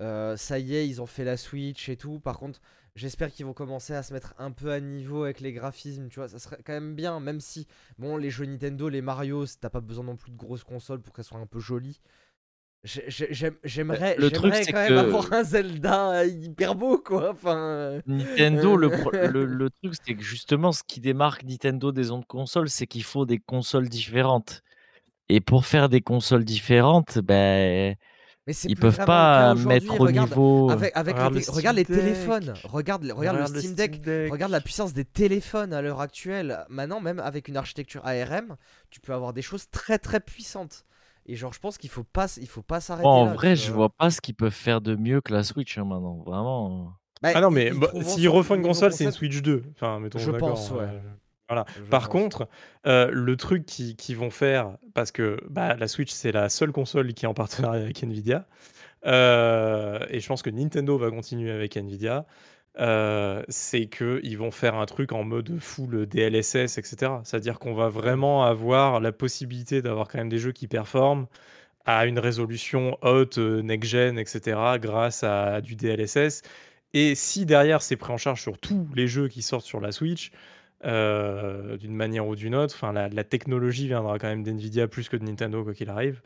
euh, 0.00 0.36
ça 0.36 0.58
y 0.58 0.76
est, 0.76 0.88
ils 0.88 1.02
ont 1.02 1.06
fait 1.06 1.24
la 1.24 1.36
Switch 1.36 1.88
et 1.88 1.96
tout. 1.96 2.20
Par 2.20 2.38
contre, 2.38 2.60
j'espère 2.96 3.30
qu'ils 3.32 3.46
vont 3.46 3.54
commencer 3.54 3.94
à 3.94 4.02
se 4.02 4.12
mettre 4.14 4.34
un 4.38 4.52
peu 4.52 4.72
à 4.72 4.80
niveau 4.80 5.24
avec 5.24 5.40
les 5.40 5.52
graphismes. 5.52 6.08
Tu 6.08 6.20
vois, 6.20 6.28
ça 6.28 6.38
serait 6.38 6.58
quand 6.64 6.72
même 6.74 6.94
bien, 6.96 7.20
même 7.20 7.40
si, 7.40 7.66
bon, 7.98 8.16
les 8.16 8.30
jeux 8.30 8.46
Nintendo, 8.46 8.88
les 8.88 9.02
Mario, 9.02 9.46
t'as 9.60 9.70
pas 9.70 9.80
besoin 9.80 10.04
non 10.04 10.16
plus 10.16 10.32
de 10.32 10.36
grosses 10.38 10.64
consoles 10.64 11.02
pour 11.02 11.14
qu'elles 11.14 11.24
soient 11.26 11.38
un 11.40 11.46
peu 11.46 11.60
jolies. 11.60 12.00
J'ai- 12.86 13.04
j'ai- 13.08 13.28
j'aime- 13.34 13.56
J'aimerais 13.64 14.14
le 14.16 14.30
truc, 14.30 14.52
j'aimerais 14.52 14.62
c'est 14.64 14.72
quand 14.72 14.78
même 14.78 14.88
que- 14.90 14.98
avoir 14.98 15.32
un 15.32 15.42
Zelda 15.42 16.24
hyper 16.24 16.74
beau, 16.76 16.98
quoi. 16.98 17.32
Enfin. 17.32 17.56
euh, 17.58 18.00
Nintendo, 18.06 18.76
le, 18.76 18.86
Euh. 18.92 18.98
pro- 18.98 19.10
le, 19.10 19.44
le 19.44 19.70
truc, 19.82 19.94
c'est 20.06 20.14
que 20.14 20.22
justement, 20.22 20.70
ce 20.70 20.82
qui 20.86 21.00
démarque 21.00 21.42
Nintendo 21.42 21.90
des 21.90 22.10
autres 22.12 22.26
consoles, 22.28 22.68
c'est 22.70 22.86
qu'il 22.86 23.02
faut 23.02 23.26
des 23.26 23.38
consoles 23.38 23.88
différentes. 23.88 24.62
Et 25.28 25.40
pour 25.40 25.66
faire 25.66 25.88
des 25.88 26.00
consoles 26.00 26.44
différentes, 26.44 27.18
ben, 27.18 27.96
Mais 28.46 28.54
ils 28.68 28.76
peuvent 28.76 29.04
pas 29.04 29.56
mettre 29.56 30.00
au 30.00 30.04
Regarde, 30.04 30.28
niveau. 30.30 30.70
Avec, 30.70 30.92
avec 30.94 31.16
Regarde 31.16 31.34
les, 31.34 31.40
le 31.40 31.50
regarde 31.50 31.84
téléphones, 31.84 32.54
regarde, 32.62 33.02
le- 33.02 33.12
regarde 33.12 33.36
le 33.38 33.42
Regarde 33.42 33.58
Steam 33.58 33.74
Deck, 33.74 34.00
regarde 34.30 34.52
la 34.52 34.60
puissance 34.60 34.92
des 34.92 35.04
téléphones 35.04 35.72
à 35.72 35.82
l'heure 35.82 36.00
actuelle. 36.00 36.64
Maintenant, 36.68 37.00
même 37.00 37.18
avec 37.18 37.48
une 37.48 37.56
architecture 37.56 38.02
ARM, 38.06 38.54
tu 38.90 39.00
peux 39.00 39.12
avoir 39.12 39.32
des 39.32 39.42
choses 39.42 39.68
très 39.70 39.98
très 39.98 40.20
puissantes. 40.20 40.84
Et 41.28 41.34
genre, 41.34 41.52
je 41.52 41.58
pense 41.60 41.76
qu'il 41.78 41.90
faut 41.90 42.04
pas, 42.04 42.26
il 42.40 42.46
faut 42.48 42.62
pas 42.62 42.80
s'arrêter 42.80 43.06
en 43.06 43.24
là, 43.26 43.32
vrai, 43.34 43.56
je 43.56 43.68
vois. 43.68 43.76
vois 43.76 43.88
pas 43.90 44.10
ce 44.10 44.20
qu'ils 44.20 44.34
peuvent 44.36 44.52
faire 44.52 44.80
de 44.80 44.94
mieux 44.94 45.20
que 45.20 45.32
la 45.32 45.42
Switch 45.42 45.76
hein, 45.78 45.84
maintenant. 45.84 46.22
Vraiment. 46.24 46.92
Bah, 47.22 47.30
Ah 47.34 47.40
non, 47.40 47.50
mais 47.50 47.70
bah, 47.70 47.88
s'ils 48.02 48.28
refont 48.28 48.54
une 48.54 48.62
console, 48.62 48.92
c'est 48.92 49.04
une. 49.04 49.10
Switch 49.10 49.42
2. 49.42 49.64
Enfin, 49.74 49.98
mettons 50.00 50.18
Je 50.18 50.30
pense, 50.30 50.70
ouais. 50.70 50.82
euh, 50.82 51.00
Voilà. 51.48 51.64
Je 51.76 51.82
Par 51.90 52.02
pense. 52.08 52.22
contre, 52.22 52.48
euh, 52.86 53.10
le 53.12 53.36
truc 53.36 53.66
qu'ils 53.66 53.96
qu'ils 53.96 54.16
vont 54.16 54.30
faire, 54.30 54.76
parce 54.94 55.10
que 55.10 55.38
bah, 55.50 55.74
la 55.76 55.88
Switch, 55.88 56.12
c'est 56.12 56.30
la 56.32 56.48
seule 56.48 56.70
console 56.72 57.12
qui 57.14 57.24
est 57.24 57.28
en 57.28 57.34
partenariat 57.34 57.82
avec 57.82 58.02
Nvidia, 58.02 58.46
euh, 59.06 59.98
et 60.10 60.20
je 60.20 60.26
pense 60.28 60.42
que 60.42 60.50
Nintendo 60.50 60.96
va 60.98 61.10
continuer 61.10 61.50
avec 61.50 61.76
Nvidia, 61.76 62.26
euh, 62.78 63.42
c'est 63.48 63.86
qu'ils 63.86 64.36
vont 64.36 64.50
faire 64.50 64.74
un 64.74 64.84
truc 64.84 65.12
en 65.12 65.24
mode 65.24 65.58
full 65.60 66.06
DLSS, 66.06 66.76
etc. 66.78 67.12
C'est-à-dire 67.24 67.58
qu'on 67.58 67.74
va 67.74 67.88
vraiment 67.88 68.44
avoir 68.44 69.00
la 69.00 69.12
possibilité 69.12 69.80
d'avoir 69.80 70.08
quand 70.08 70.18
même 70.18 70.28
des 70.28 70.38
jeux 70.38 70.52
qui 70.52 70.68
performent 70.68 71.26
à 71.86 72.06
une 72.06 72.18
résolution 72.18 72.98
haute, 73.02 73.38
euh, 73.38 73.62
next-gen, 73.62 74.18
etc., 74.18 74.58
grâce 74.80 75.24
à 75.24 75.60
du 75.62 75.76
DLSS. 75.76 76.42
Et 76.94 77.14
si 77.14 77.46
derrière 77.46 77.82
c'est 77.82 77.96
pris 77.96 78.12
en 78.12 78.18
charge 78.18 78.42
sur 78.42 78.58
tous 78.58 78.88
les 78.94 79.08
jeux 79.08 79.28
qui 79.28 79.42
sortent 79.42 79.66
sur 79.66 79.80
la 79.80 79.92
Switch, 79.92 80.32
euh, 80.84 81.76
d'une 81.78 81.94
manière 81.94 82.26
ou 82.26 82.36
d'une 82.36 82.54
autre, 82.54 82.86
la, 82.92 83.24
technologie 83.24 83.86
viendra 83.88 84.18
quand 84.18 84.28
même 84.28 84.42
d'NVIDIA 84.44 84.88
plus 84.88 85.08
que 85.08 85.16
de 85.16 85.24
Nintendo 85.24 85.64
quoi 85.64 85.74
qu'il 85.74 85.90
arrive. 85.90 86.20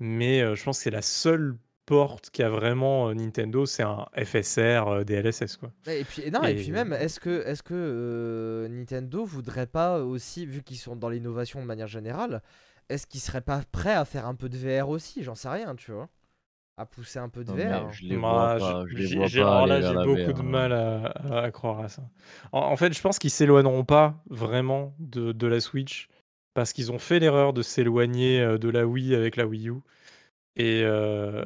Mais 0.00 0.40
je 0.56 0.64
pense 0.64 0.78
que 0.78 0.84
c'est 0.84 0.90
la 0.90 1.02
seule 1.02 1.56
porte 1.90 2.30
qu'a 2.30 2.48
vraiment 2.48 3.08
euh, 3.08 3.14
Nintendo, 3.14 3.66
c'est 3.66 3.82
un 3.82 4.06
FSR 4.16 4.86
euh, 4.88 5.04
DLSS 5.04 5.56
quoi. 5.56 5.72
Et 5.88 6.04
puis, 6.04 6.30
non, 6.30 6.44
et, 6.44 6.52
Et- 6.52 6.54
puis 6.54 6.70
même, 6.70 6.92
est-ce 6.92 7.18
que, 7.18 7.42
est-ce 7.44 7.62
que 7.64 7.74
euh, 7.74 8.68
Nintendo 8.68 9.24
voudrait 9.24 9.66
pas 9.66 9.98
aussi, 9.98 10.46
vu 10.46 10.62
qu'ils 10.62 10.78
sont 10.78 10.94
dans 10.94 11.08
l'innovation 11.08 11.60
de 11.60 11.66
manière 11.66 11.88
générale, 11.88 12.42
est-ce 12.88 13.06
qu'ils 13.08 13.20
seraient 13.20 13.40
pas 13.40 13.60
prêts 13.72 13.94
à 13.94 14.04
faire 14.04 14.26
un 14.26 14.36
peu 14.36 14.48
de 14.48 14.56
VR 14.56 14.88
aussi? 14.88 15.24
J'en 15.24 15.34
sais 15.34 15.48
rien, 15.48 15.74
tu 15.74 15.90
vois. 15.90 16.08
À 16.76 16.86
pousser 16.86 17.18
un 17.18 17.28
peu 17.28 17.42
de 17.44 17.50
Non, 17.50 17.56
VR. 17.88 17.92
je 17.92 18.04
les 18.04 18.16
Moi, 18.16 18.56
vois 18.58 18.58
pas. 18.58 18.84
Je 18.88 18.96
les 18.96 19.06
j'ai- 19.06 19.18
la 19.40 20.04
beaucoup 20.04 20.16
VR, 20.16 20.32
de 20.34 20.40
hein. 20.40 20.42
mal 20.44 20.72
à, 20.72 21.06
à- 21.06 21.42
à 21.42 21.50
croire 21.50 21.80
à 21.80 21.88
ça. 21.88 22.02
En, 22.52 22.60
en 22.60 22.76
fait, 22.76 22.92
je 22.94 23.00
pense 23.02 23.18
qu'ils 23.18 23.30
s'éloigneront 23.30 23.84
pas 23.84 24.22
vraiment 24.30 24.94
de, 25.00 25.32
de 25.32 25.46
la 25.48 25.60
Switch 25.60 26.08
parce 26.54 26.72
qu'ils 26.72 26.90
ont 26.92 26.98
fait 26.98 27.18
l'erreur 27.18 27.52
de 27.52 27.62
s'éloigner 27.62 28.56
de 28.58 28.68
la 28.70 28.86
Wii 28.86 29.14
avec 29.14 29.36
la 29.36 29.46
Wii 29.46 29.68
U. 29.68 29.74
Et, 30.56 30.82
euh, 30.84 31.44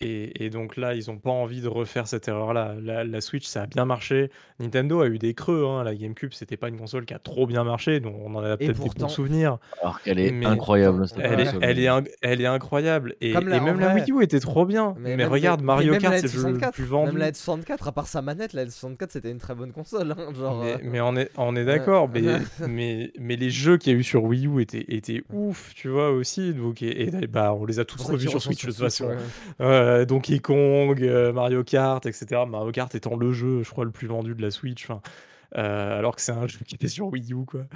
et 0.00 0.44
et 0.44 0.50
donc 0.50 0.76
là, 0.76 0.94
ils 0.94 1.10
ont 1.10 1.18
pas 1.18 1.30
envie 1.30 1.60
de 1.60 1.68
refaire 1.68 2.06
cette 2.08 2.28
erreur-là. 2.28 2.74
La 2.82 3.04
la 3.04 3.20
Switch, 3.20 3.46
ça 3.46 3.62
a 3.62 3.66
bien 3.66 3.84
marché. 3.84 4.30
Nintendo 4.60 5.00
a 5.00 5.08
eu 5.08 5.18
des 5.18 5.34
creux, 5.34 5.64
hein. 5.66 5.84
La 5.84 5.94
GameCube, 5.94 6.32
c'était 6.32 6.56
pas 6.56 6.68
une 6.68 6.78
console 6.78 7.04
qui 7.06 7.14
a 7.14 7.18
trop 7.18 7.46
bien 7.46 7.64
marché, 7.64 8.00
donc 8.00 8.14
on 8.24 8.34
en 8.34 8.44
a 8.44 8.56
peut-être 8.56 8.80
des 8.80 8.90
pourtant 8.90 9.06
bons 9.06 9.08
souvenirs. 9.08 9.58
Alors 9.80 10.00
qu'elle 10.02 10.18
est 10.18 10.32
Mais 10.32 10.46
incroyable, 10.46 11.10
elle 11.18 11.40
est 11.40 11.48
elle 11.60 11.78
est 11.78 11.88
inc 11.88 12.08
elle 12.22 12.40
est 12.40 12.46
incroyable 12.46 13.16
et 13.20 13.40
la 13.40 13.60
même 13.60 13.78
la 13.80 13.88
vrai 13.88 13.88
Wii 13.88 14.10
U 14.12 14.22
était 14.22 14.40
trop 14.40 14.66
bien. 14.66 14.94
Mais 14.98 15.16
Mais 15.16 15.16
même 15.16 15.28
regarde, 15.28 15.62
Mario 15.62 15.94
même 15.94 16.00
Kart, 16.00 16.16
c'est 16.16 16.28
le 16.28 16.32
jeu 16.32 16.52
le 16.52 16.60
N64, 16.60 16.70
plus 16.70 16.86
même 17.02 17.12
vendu. 17.12 17.16
la 17.16 17.30
N64, 17.32 17.88
à 17.88 17.92
part 17.92 18.06
sa 18.08 18.22
manette, 18.22 18.52
la 18.52 18.64
N64 18.66 19.10
c'était 19.10 19.30
une 19.30 19.38
très 19.38 19.54
bonne 19.54 19.72
console, 19.72 20.12
hein, 20.12 20.32
genre, 20.34 20.62
Mais 20.62 20.74
euh, 20.74 20.78
mais 20.82 21.00
on 21.00 21.16
est 21.16 21.30
on 21.36 21.56
est 21.56 21.64
ouais. 21.64 21.64
d'accord, 21.64 22.08
mais 22.08 22.38
mais 22.66 23.12
mais 23.18 23.36
les 23.36 23.50
jeux 23.50 23.78
qu'il 23.78 23.92
y 23.92 23.96
a 23.96 23.98
eu 23.98 24.04
sur 24.04 24.24
Wii 24.24 24.46
U 24.46 24.60
étaient 24.62 24.84
étaient 24.88 25.22
ouf, 25.30 25.72
tu 25.74 25.88
vois, 25.88 26.10
aussi, 26.10 26.54
donc 26.54 26.82
et 26.82 27.02
et 27.06 27.26
bah, 27.26 27.54
on 27.54 27.64
les 27.64 27.78
a 27.78 27.84
tous 27.84 28.02
revus 28.04 28.28
sur 28.28 28.42
Switch 28.42 28.64
de 28.64 28.70
toute 28.70 28.80
façon. 28.80 29.10
Heu, 29.86 30.06
Donkey 30.06 30.40
Kong, 30.40 31.00
heu, 31.02 31.32
Mario 31.32 31.62
Kart, 31.64 32.04
etc. 32.06 32.44
Mario 32.46 32.72
Kart 32.72 32.94
étant 32.94 33.16
le 33.16 33.32
jeu, 33.32 33.62
je 33.62 33.70
crois, 33.70 33.84
le 33.84 33.90
plus 33.92 34.06
vendu 34.08 34.34
de 34.34 34.42
la 34.42 34.50
Switch, 34.50 34.88
heu, 34.90 34.98
alors 35.52 36.16
que 36.16 36.22
c'est 36.22 36.32
un 36.32 36.46
jeu 36.46 36.58
qui 36.66 36.74
était 36.74 36.88
sur 36.88 37.06
Wii 37.08 37.32
U, 37.32 37.44
quoi. 37.44 37.66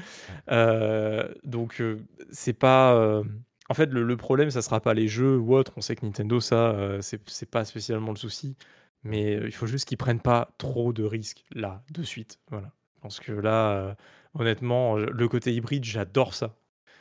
Donc 1.44 1.82
c'est 2.30 2.52
pas, 2.52 3.22
en 3.68 3.74
fait, 3.74 3.86
le 3.86 4.02
le 4.02 4.16
problème, 4.16 4.50
ça 4.50 4.62
sera 4.62 4.80
pas 4.80 4.94
les 4.94 5.08
jeux 5.08 5.38
ou 5.38 5.54
autre. 5.54 5.72
On 5.76 5.80
sait 5.80 5.96
que 5.96 6.04
Nintendo, 6.04 6.40
ça, 6.40 6.98
c'est 7.00 7.50
pas 7.50 7.64
spécialement 7.64 8.10
le 8.10 8.16
souci, 8.18 8.56
mais 9.04 9.34
il 9.34 9.52
faut 9.52 9.66
juste 9.66 9.88
qu'ils 9.88 9.98
prennent 9.98 10.20
pas 10.20 10.50
trop 10.58 10.92
de 10.92 11.04
risques, 11.04 11.44
là, 11.54 11.82
de 11.92 12.02
suite, 12.02 12.40
voilà. 12.50 12.72
Parce 13.02 13.20
que 13.20 13.32
là, 13.32 13.96
honnêtement, 14.34 14.96
le 14.96 15.28
côté 15.28 15.54
hybride, 15.54 15.84
j'adore 15.84 16.34
ça. 16.34 16.54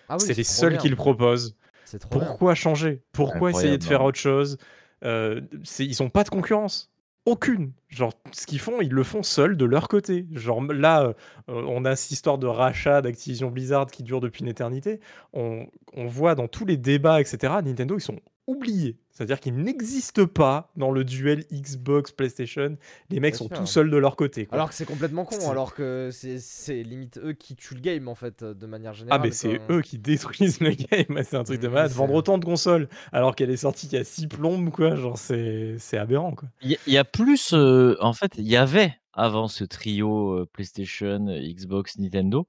Ah 0.07 0.17
oui, 0.17 0.25
C'est 0.27 0.33
les 0.33 0.43
seuls 0.43 0.71
bien. 0.71 0.79
qui 0.79 0.89
le 0.89 0.95
proposent. 0.95 1.55
Bien. 1.91 1.99
Pourquoi 2.09 2.55
changer? 2.55 3.01
Pourquoi 3.11 3.49
essayer 3.49 3.77
de 3.77 3.83
faire 3.83 4.03
autre 4.03 4.19
chose? 4.19 4.57
C'est 5.01 5.85
ils 5.85 6.03
ont 6.03 6.09
pas 6.09 6.23
de 6.23 6.29
concurrence. 6.29 6.91
Aucune. 7.25 7.73
Genre, 7.89 8.13
ce 8.31 8.47
qu'ils 8.47 8.59
font, 8.59 8.81
ils 8.81 8.91
le 8.91 9.03
font 9.03 9.23
seuls 9.23 9.55
de 9.57 9.65
leur 9.65 9.87
côté. 9.87 10.25
Genre, 10.31 10.63
là, 10.63 11.09
heu, 11.09 11.13
on 11.47 11.85
a 11.85 11.95
cette 11.95 12.11
histoire 12.11 12.37
de 12.37 12.47
rachat 12.47 13.01
d'Activision 13.01 13.51
Blizzard 13.51 13.87
qui 13.87 14.03
dure 14.03 14.19
depuis 14.21 14.41
une 14.41 14.47
éternité. 14.47 14.99
On 15.33 15.67
on 15.93 16.07
voit 16.07 16.33
dans 16.35 16.47
tous 16.47 16.65
les 16.65 16.77
débats 16.77 17.21
et 17.21 17.25
cetera, 17.25 17.61
Nintendo, 17.61 17.97
ils 17.97 18.01
sont 18.01 18.19
oubliés. 18.47 18.97
C'est-à-dire 19.19 19.41
qu'ils 19.41 19.57
n'existent 19.57 20.27
pas 20.27 20.71
dans 20.77 20.91
le 20.91 21.03
duel 21.03 21.43
Xbox, 21.51 22.13
PlayStation. 22.13 22.77
Les 23.09 23.19
mecs 23.19 23.33
Bien 23.33 23.37
sont 23.37 23.47
sûr. 23.49 23.57
tout 23.57 23.65
seuls 23.65 23.91
de 23.91 23.97
leur 23.97 24.15
côté, 24.15 24.45
quoi. 24.45 24.55
Alors 24.55 24.69
que 24.69 24.75
c'est 24.75 24.85
complètement 24.85 25.25
con, 25.25 25.49
alors 25.51 25.75
que 25.75 26.09
c'est 26.13 26.83
limite 26.83 27.17
eux 27.21 27.33
qui 27.33 27.57
tuent 27.57 27.73
le 27.75 27.81
game 27.81 28.07
en 28.07 28.15
fait, 28.15 28.43
euh, 28.43 28.53
de 28.53 28.65
manière 28.65 28.91
Ah, 28.93 28.95
générale. 28.95 29.21
mais 29.23 29.31
c'est 29.31 29.59
eux 29.69 29.81
qui 29.81 29.97
détruisent 29.99 30.61
le 30.61 30.69
game, 30.71 31.21
c'est 31.25 31.35
un 31.35 31.43
truc 31.43 31.59
de 31.59 31.67
Mm, 31.67 31.71
malade. 31.73 31.91
Vendre 31.91 32.13
autant 32.13 32.37
de 32.37 32.45
consoles 32.45 32.87
alors 33.11 33.35
qu'elle 33.35 33.49
est 33.49 33.57
sortie 33.57 33.87
il 33.87 33.93
y 33.95 33.97
a 33.97 34.05
6 34.05 34.27
plombes, 34.27 34.69
quoi, 34.69 34.95
genre 34.95 35.17
c'est 35.17 35.75
c'est 35.79 35.97
aberrant, 35.97 36.31
quoi. 36.31 36.47
Il 36.61 36.71
y 36.71 36.75
a 36.75 36.77
il 36.87 36.93
y 36.93 36.97
a 36.97 37.03
plus, 37.03 37.51
heu, 37.53 37.97
en 37.99 38.13
fait, 38.13 38.31
il 38.37 38.47
y 38.47 38.55
avait 38.55 38.93
avant 39.11 39.49
ce 39.49 39.65
trio, 39.65 40.37
heu, 40.37 40.45
PlayStation, 40.45 41.25
Xbox, 41.27 41.97
Nintendo. 41.99 42.47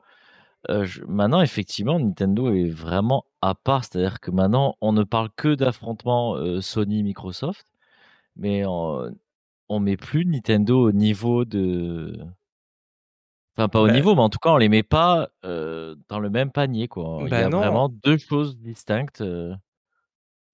Je 0.68 1.02
maintenant 1.04 1.40
effectivement 1.40 1.98
Nintendo 1.98 2.52
est 2.52 2.68
vraiment 2.68 3.24
à 3.40 3.54
part. 3.54 3.84
C'est-à-dire 3.84 4.20
que 4.20 4.30
maintenant 4.30 4.76
on 4.80 4.92
ne 4.92 5.04
parle 5.04 5.30
que 5.34 5.54
d'affrontements, 5.54 6.36
heu, 6.36 6.60
Sony, 6.60 7.02
Microsoft, 7.02 7.66
mais 8.36 8.64
on 8.66 9.14
on 9.70 9.80
met 9.80 9.96
plus 9.98 10.26
Nintendo 10.26 10.88
au 10.88 10.92
niveau 10.92 11.44
de 11.46 12.18
enfin 13.56 13.68
pas 13.68 13.80
au 13.80 13.88
Bah 13.88 13.90
niveau, 13.90 14.14
mais 14.14 14.20
en 14.22 14.28
tout 14.30 14.38
cas 14.38 14.50
on 14.50 14.56
les 14.58 14.68
met 14.68 14.82
pas, 14.84 15.28
dans 15.42 16.18
le 16.20 16.30
même 16.30 16.50
panier, 16.52 16.88
quoi. 16.88 17.24
Il 17.28 17.36
y 17.36 17.40
bah 17.40 17.42
a 17.42 17.48
non 17.48 17.50
vraiment 17.50 17.88
2 17.88 18.16
choses 18.18 18.56
distinctes, 18.58 19.22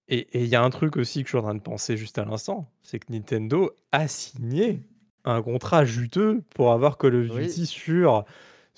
et 0.09 0.43
il 0.43 0.47
y 0.47 0.55
a 0.55 0.63
un 0.63 0.69
truc 0.69 0.97
aussi 0.97 1.21
que 1.23 1.27
je 1.27 1.31
suis 1.31 1.37
en 1.37 1.43
train 1.43 1.55
de 1.55 1.61
penser 1.61 1.97
juste 1.97 2.17
à 2.17 2.25
l'instant, 2.25 2.71
c'est 2.81 2.99
que 2.99 3.11
Nintendo 3.11 3.71
a 3.91 4.07
signé 4.07 4.83
un 5.25 5.41
contrat 5.41 5.83
juteux 5.85 6.43
pour 6.55 6.71
avoir 6.71 6.97
Call 6.97 7.15
of 7.15 7.29
Oui. 7.29 7.41
Duty 7.41 7.65
sur 7.65 8.23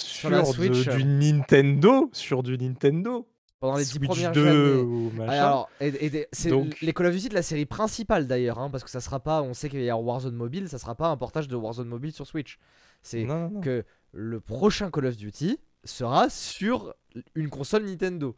Sur 0.01 0.29
la 0.29 0.45
sur 0.45 0.61
de 0.61 0.73
Switch. 0.73 0.95
du 0.95 1.03
Nintendo 1.03 2.09
sur 2.13 2.43
du 2.43 2.57
Nintendo. 2.57 3.27
Pendant 3.59 3.75
les 3.77 3.83
10 3.83 3.89
Switch 3.89 4.07
premières 4.07 4.31
2 4.31 4.47
années. 4.47 4.81
ou 4.81 5.11
machin. 5.17 5.31
Alors, 5.31 5.69
et, 5.81 6.27
Donc 6.47 6.79
les 6.81 6.93
Call 6.93 7.07
of 7.07 7.13
Duty 7.13 7.29
de 7.29 7.33
la 7.33 7.41
série 7.41 7.65
principale 7.65 8.25
d'ailleurs, 8.25 8.57
hein, 8.59 8.69
parce 8.69 8.85
que 8.85 8.89
ça 8.89 9.01
sera 9.01 9.19
pas, 9.19 9.41
on 9.41 9.53
sait 9.53 9.69
qu'il 9.69 9.81
y 9.81 9.89
a 9.89 9.97
Warzone 9.97 10.35
Mobile, 10.35 10.69
ça 10.69 10.77
sera 10.77 10.95
pas 10.95 11.09
un 11.09 11.17
portage 11.17 11.49
de 11.49 11.55
Warzone 11.57 11.89
Mobile 11.89 12.13
sur 12.13 12.25
Switch. 12.25 12.57
C'est 13.01 13.27
que 13.61 13.83
le 14.13 14.39
prochain 14.39 14.89
Call 14.89 15.07
of 15.07 15.17
Duty 15.17 15.59
sera 15.83 16.29
sur 16.29 16.93
une 17.35 17.49
console 17.49 17.85
Nintendo. 17.85 18.35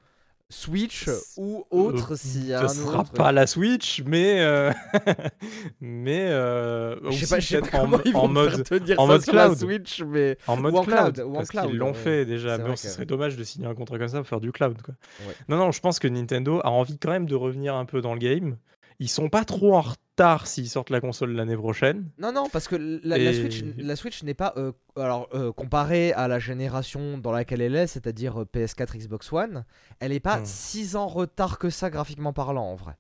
Switch 0.51 1.09
ou 1.37 1.65
Euh, 1.71 1.77
autre 1.77 2.13
a 2.13 2.15
ça 2.17 2.63
un 2.63 2.67
sera 2.67 2.99
autre. 3.01 3.11
pas 3.13 3.31
la 3.31 3.47
Switch, 3.47 4.03
mais 4.05 4.41
euh, 4.41 4.71
mais 5.81 6.27
euh, 6.29 6.95
Je 7.11 7.25
sais 7.25 7.35
pas, 7.35 7.39
je 7.39 7.47
sais 7.47 7.61
pas 7.61 7.77
en, 7.77 7.81
comment 7.81 7.99
ils 8.05 8.13
vont 8.13 8.19
en 8.21 8.27
mode 8.27 8.63
tenir 8.63 8.99
en 8.99 9.07
ça 9.07 9.13
mode 9.13 9.21
sur 9.23 9.33
la 9.33 9.45
cloud. 9.45 9.57
Switch, 9.57 10.01
mais 10.03 10.37
En 10.47 10.57
mode 10.57 10.73
ou 10.73 10.77
en 10.77 10.83
cloud, 10.83 11.13
cloud, 11.15 11.27
ou 11.27 11.31
en 11.31 11.37
parce 11.37 11.49
cloud. 11.49 11.67
qu'ils 11.69 11.77
l'ont 11.77 11.87
ouais. 11.87 11.93
fait 11.93 12.25
déjà. 12.25 12.57
Mais 12.57 12.65
bon, 12.65 12.75
ce 12.75 12.89
serait 12.89 13.05
dommage 13.05 13.37
de 13.37 13.43
signer 13.43 13.67
un 13.67 13.73
contrat 13.75 13.97
comme 13.97 14.07
ça 14.09 14.17
pour 14.19 14.27
faire 14.27 14.41
du 14.41 14.51
cloud, 14.51 14.81
quoi. 14.81 14.93
Ouais. 15.27 15.33
Non, 15.49 15.57
non, 15.57 15.71
je 15.71 15.79
pense 15.79 15.99
que 15.99 16.07
Nintendo 16.07 16.59
a 16.63 16.69
envie 16.69 16.97
quand 16.97 17.11
même 17.11 17.25
de 17.25 17.35
revenir 17.35 17.75
un 17.75 17.85
peu 17.85 18.01
dans 18.01 18.13
le 18.13 18.19
game. 18.19 18.57
Ils 18.99 19.09
sont 19.09 19.29
pas 19.29 19.45
trop 19.45 19.75
en 19.75 19.81
retard 19.81 19.97
s'ils 20.45 20.69
sortent 20.69 20.89
la 20.89 21.01
console 21.01 21.31
l'année 21.33 21.55
prochaine. 21.57 22.09
Non, 22.17 22.31
non, 22.31 22.47
parce 22.51 22.67
que 22.67 22.75
la, 22.75 23.17
la 23.17 23.33
Switch, 23.33 23.61
Et- 23.61 23.81
la 23.81 23.95
Switch 23.95 24.23
n'est 24.23 24.33
pas. 24.33 24.53
euh, 24.57 24.71
alors, 24.95 25.27
euh, 25.33 25.51
comparée 25.51 26.13
à 26.13 26.27
la 26.27 26.39
génération 26.39 27.17
dans 27.17 27.31
laquelle 27.31 27.61
elle 27.61 27.75
est, 27.75 27.87
c'est-à-dire 27.87 28.41
euh, 28.41 28.45
PS4, 28.45 28.97
Xbox 28.97 29.31
One, 29.33 29.65
elle 29.99 30.11
n'est 30.11 30.19
pas 30.19 30.39
Hmm. 30.39 30.45
6 30.45 30.95
ans 30.95 31.07
retard 31.07 31.57
que 31.59 31.69
ça, 31.69 31.89
graphiquement 31.89 32.33
parlant, 32.33 32.65
en 32.65 32.75
vrai. 32.75 32.93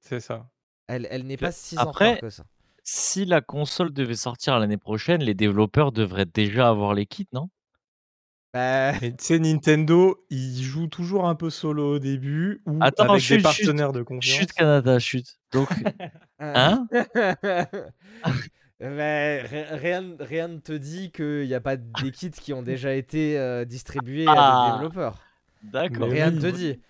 C'est 0.00 0.20
ça. 0.20 0.48
Elle, 0.86 1.06
elle 1.10 1.24
n'est 1.26 1.36
pas 1.36 1.52
6 1.52 1.78
ans 1.78 1.90
retard 1.90 2.18
que 2.20 2.30
ça. 2.30 2.44
si 2.82 3.24
la 3.24 3.40
console 3.40 3.92
devait 3.92 4.14
sortir 4.16 4.58
l'année 4.58 4.78
prochaine, 4.78 5.22
les 5.22 5.34
développeurs 5.34 5.92
devraient 5.92 6.24
déjà 6.26 6.68
avoir 6.68 6.94
les 6.94 7.06
kits, 7.06 7.28
non? 7.32 7.50
Bah, 8.54 8.92
Mais 9.02 9.10
tu 9.16 9.24
sais, 9.24 9.38
Nintendo, 9.38 10.24
ils 10.30 10.62
jouent 10.62 10.86
toujours 10.88 11.28
un 11.28 11.34
peu 11.34 11.50
solo 11.50 11.94
au 11.94 11.98
début 11.98 12.62
ou 12.66 12.78
Attends, 12.80 13.10
avec 13.10 13.20
chut, 13.20 13.36
des 13.36 13.38
chut, 13.40 13.42
partenaires 13.66 13.92
de 13.92 14.02
confiance. 14.02 14.38
Chute 14.38 14.52
Canada, 14.52 14.98
chute. 14.98 15.38
Donc, 15.52 15.68
hein? 16.38 16.86
Mais 18.80 19.42
ri- 19.42 19.64
rien, 19.78 20.04
rien 20.20 20.48
ne 20.48 20.58
te 20.58 20.72
dit 20.72 21.10
qu'il 21.10 21.46
n'y 21.46 21.54
a 21.54 21.60
pas 21.60 21.76
des 21.76 22.10
kits 22.10 22.30
qui 22.30 22.52
ont 22.52 22.62
déjà 22.62 22.94
été 22.94 23.38
euh, 23.38 23.64
distribués 23.64 24.26
à 24.26 24.34
Ah. 24.36 24.66
des 24.70 24.76
développeurs. 24.78 25.18
D'accord. 25.62 26.08
Rien 26.08 26.28
oui. 26.30 26.36
ne 26.36 26.40
te 26.40 26.46
dit. 26.46 26.80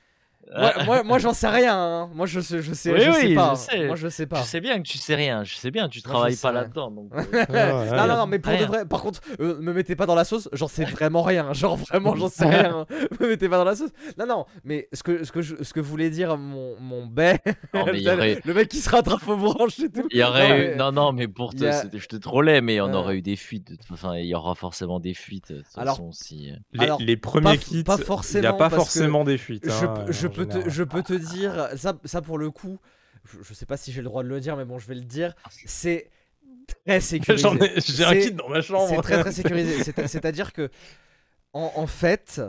Moi, 0.56 0.72
moi, 0.84 1.02
moi, 1.02 1.18
j'en 1.18 1.32
sais 1.34 1.48
rien. 1.48 1.76
hein. 1.76 2.10
Moi, 2.14 2.26
je 2.26 2.40
sais, 2.40 2.62
je 2.62 2.72
sais, 2.72 2.92
Oui, 2.92 3.00
je 3.00 3.12
sais 3.12 3.34
pas. 3.34 3.54
je 3.54 3.60
sais. 3.60 3.86
Moi, 3.86 3.96
je 3.96 4.08
sais 4.08 4.26
pas. 4.26 4.36
Je 4.38 4.44
sais 4.44 4.60
bien 4.60 4.78
que 4.80 4.86
tu 4.88 4.98
sais 4.98 5.14
rien. 5.14 5.44
Je 5.44 5.54
sais 5.56 5.70
bien, 5.70 5.88
tu 5.88 6.00
travailles 6.02 6.36
pas 6.36 6.52
là-dedans. 6.52 6.90
Donc, 6.90 7.10
euh, 7.34 7.44
Ah, 7.92 7.96
non, 7.96 8.06
non, 8.08 8.16
non, 8.20 8.26
mais 8.26 8.38
pour 8.38 8.52
de 8.56 8.64
vrai, 8.64 8.84
par 8.86 9.02
contre, 9.02 9.20
euh, 9.40 9.58
me 9.60 9.72
mettez 9.72 9.94
pas 9.96 10.06
dans 10.06 10.14
la 10.14 10.24
sauce, 10.24 10.48
j'en 10.52 10.68
sais 10.68 10.84
vraiment 10.84 11.22
rien. 11.22 11.52
Genre, 11.52 11.76
vraiment, 11.76 12.16
j'en 12.16 12.28
sais 12.28 12.46
rien. 12.46 12.86
me 13.20 13.28
mettez 13.28 13.48
pas 13.48 13.58
dans 13.58 13.64
la 13.64 13.76
sauce. 13.76 13.90
Non, 14.18 14.26
non, 14.26 14.46
mais 14.64 14.88
ce 14.92 15.02
que, 15.02 15.24
ce 15.24 15.32
que, 15.32 15.42
je- 15.42 15.62
ce 15.62 15.72
que 15.72 15.80
voulait 15.80 16.10
dire 16.10 16.36
mon, 16.38 16.78
mon 16.80 17.06
bé, 17.06 17.34
non, 17.74 17.84
mais 17.86 17.92
il 17.98 18.00
y 18.00 18.04
le, 18.04 18.12
aurait, 18.12 18.40
le 18.44 18.54
mec 18.54 18.68
qui 18.68 18.78
se 18.78 18.88
rattrape 18.90 19.26
aux 19.28 19.36
branches 19.36 19.80
et 19.80 19.90
tout. 19.90 20.06
il 20.10 20.18
y 20.18 20.22
aurait 20.22 20.48
Non, 20.48 20.54
eu- 20.54 20.58
mais- 20.58 20.76
non, 20.76 20.92
non, 20.92 21.12
mais 21.12 21.28
pour 21.28 21.54
te, 21.54 21.64
a- 21.64 21.84
je 21.92 22.06
te 22.06 22.16
trollais, 22.16 22.60
mais 22.60 22.80
on 22.80 22.86
Ouais. 22.88 22.94
aurait 22.94 23.16
eu 23.16 23.22
des 23.22 23.36
fuites. 23.36 23.72
Enfin, 23.90 24.16
il 24.16 24.26
y 24.26 24.34
aura 24.34 24.54
forcément 24.54 24.98
des 25.00 25.14
fuites. 25.14 25.52
De 25.52 25.58
toute 25.58 25.66
Alors, 25.76 25.96
façon, 25.96 26.12
si. 26.12 26.50
euh, 26.50 26.54
Les, 26.72 26.84
Alors, 26.84 26.98
les 27.00 27.16
premiers 27.16 27.58
kits, 27.58 27.70
il 27.72 28.40
n'y 28.40 28.46
a 28.46 28.52
pas 28.52 28.70
forcément 28.70 29.24
des 29.24 29.38
fuites. 29.38 29.66
Je, 29.68 29.86
hein, 29.86 29.94
peux- 30.44 30.68
je 30.70 30.82
peux 30.84 31.02
te, 31.02 31.12
général. 31.12 31.30
je 31.32 31.52
peux 31.52 31.68
te 31.68 31.68
dire, 31.68 31.68
ça, 31.76 31.94
ça 32.04 32.22
pour 32.22 32.38
le 32.38 32.50
coup, 32.50 32.78
je, 33.24 33.38
je 33.42 33.54
sais 33.54 33.66
pas 33.66 33.76
si 33.76 33.92
j'ai 33.92 34.00
le 34.00 34.06
droit 34.08 34.22
de 34.22 34.28
le 34.28 34.40
dire, 34.40 34.56
mais 34.56 34.64
bon, 34.64 34.78
je 34.78 34.86
vais 34.88 34.94
le 34.94 35.00
dire, 35.02 35.34
c'est 35.66 36.10
très 36.84 37.00
sécurisé. 37.00 37.42
J'en 37.42 37.56
ai- 37.58 37.80
J'ai 37.80 38.04
un 38.04 38.14
kit 38.14 38.32
dans 38.32 38.48
ma 38.48 38.60
chambre. 38.60 38.88
C'est 38.88 39.02
très 39.02 39.20
très 39.20 39.32
sécurisé. 39.32 39.82
C'est- 39.84 40.06
C'est-à-dire 40.06 40.52
que, 40.52 40.70
en, 41.52 41.72
en 41.76 41.86
fait, 41.86 42.40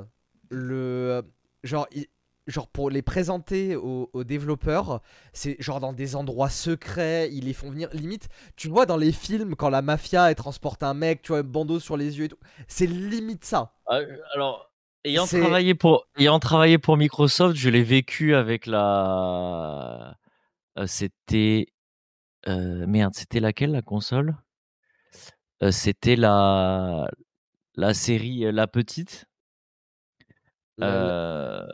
le 0.50 1.24
genre, 1.64 1.88
il- 1.92 2.08
genre 2.48 2.68
pour 2.68 2.90
les 2.90 3.04
présenter 3.04 3.76
aux, 3.76 4.10
aux 4.14 4.24
développeurs, 4.24 5.02
c'est 5.34 5.56
genre 5.62 5.80
dans 5.80 5.94
des 5.94 6.16
endroits 6.16 6.50
secrets. 6.50 7.30
Ils 7.32 7.46
les 7.46 7.54
font 7.54 7.70
venir. 7.70 7.90
Limite, 7.94 8.28
tu 8.56 8.68
vois 8.70 8.88
dans 8.88 8.98
les 8.98 9.12
films 9.12 9.56
quand 9.56 9.70
la 9.70 9.84
mafia 9.84 10.30
elle 10.32 10.36
transporte 10.36 10.82
un 10.82 10.96
mec, 10.96 11.22
tu 11.22 11.28
vois 11.32 11.40
un 11.40 11.44
bandeau 11.44 11.80
sur 11.80 11.96
les 11.96 12.18
yeux 12.18 12.26
et 12.26 12.30
tout. 12.30 12.40
C'est 12.68 12.88
limite 12.88 13.46
ça. 13.46 13.74
Ah, 13.86 14.00
alors, 14.34 14.69
ayant 15.06 15.26
travaillé 15.26 15.76
pour, 15.76 16.06
ayant 16.18 16.40
travaillé 16.40 16.78
pour 16.78 16.98
Microsoft, 16.98 17.56
je 17.56 17.70
l'ai 17.70 17.84
vécu 17.84 18.36
avec 18.36 18.66
la. 18.66 20.16
euh, 20.78 20.88
c'était. 20.88 21.68
euh, 22.48 22.86
merde, 22.88 23.14
c'était 23.16 23.40
laquelle 23.40 23.72
la 23.72 23.82
console? 23.82 24.36
Euh, 25.62 25.72
C'était 25.72 26.16
la 26.16 27.08
la 27.76 27.94
série 27.94 28.46
euh, 28.46 28.52
La 28.52 28.68
Petite. 28.68 29.26
La, 30.78 30.88
Euh, 30.88 31.68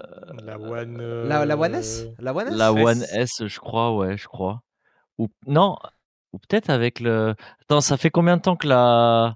One. 0.58 0.98
la, 1.28 1.46
la 1.46 1.56
One 1.58 1.76
S, 1.76 2.06
la 2.20 2.34
One 2.34 2.48
S? 2.48 2.54
la 2.58 2.74
One 2.74 3.02
S. 3.04 3.40
S, 3.42 3.48
je 3.48 3.60
crois, 3.60 3.96
ouais, 3.96 4.18
je 4.18 4.28
crois. 4.28 4.62
Ou 5.20 5.28
non, 5.46 5.78
ou 6.34 6.40
peut-être 6.40 6.70
avec 6.72 7.00
le. 7.00 7.36
Attends, 7.62 7.82
ça 7.82 7.98
fait 7.98 8.10
combien 8.10 8.38
de 8.38 8.42
temps 8.42 8.56
que 8.56 8.68
la. 8.68 9.36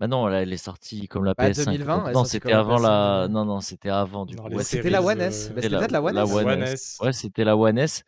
Bah 0.00 0.06
non, 0.06 0.26
là, 0.26 0.42
elle 0.42 0.52
est 0.52 0.56
sortie 0.56 1.08
comme 1.08 1.24
la 1.24 1.34
Bah, 1.34 1.50
PS5. 1.50 1.64
2020, 1.64 1.96
donc 1.96 2.04
elle 2.04 2.10
est 2.10 2.14
non, 2.14 2.18
sortie 2.20 2.30
c'était 2.30 2.42
comme 2.42 2.50
la 2.52 2.58
avant 2.60 2.78
la. 2.78 3.26
PS5, 3.26 3.30
Non, 3.32 3.44
non, 3.44 3.60
c'était 3.60 3.88
avant 3.90 4.26
du 4.26 4.36
Dans 4.36 4.44
coup. 4.44 4.48
les 4.50 4.56
Ouais, 4.56 4.62
C'était 4.62 4.90
la 4.90 5.02
One 5.02 5.20
euh, 5.20 5.26
S. 5.28 5.50
Bah, 5.54 5.62
c'était 5.62 5.76
peut-être 5.76 5.90
la 5.92 6.02
One 6.02 6.14
la 6.14 6.22
S. 6.22 6.32
One 6.32 6.46
One 6.46 6.62
S. 6.62 6.72
S. 6.72 6.98
Ouais, 7.02 7.12
c'était 7.12 7.44
la 7.44 7.56
One 7.56 7.78
S. 7.78 8.04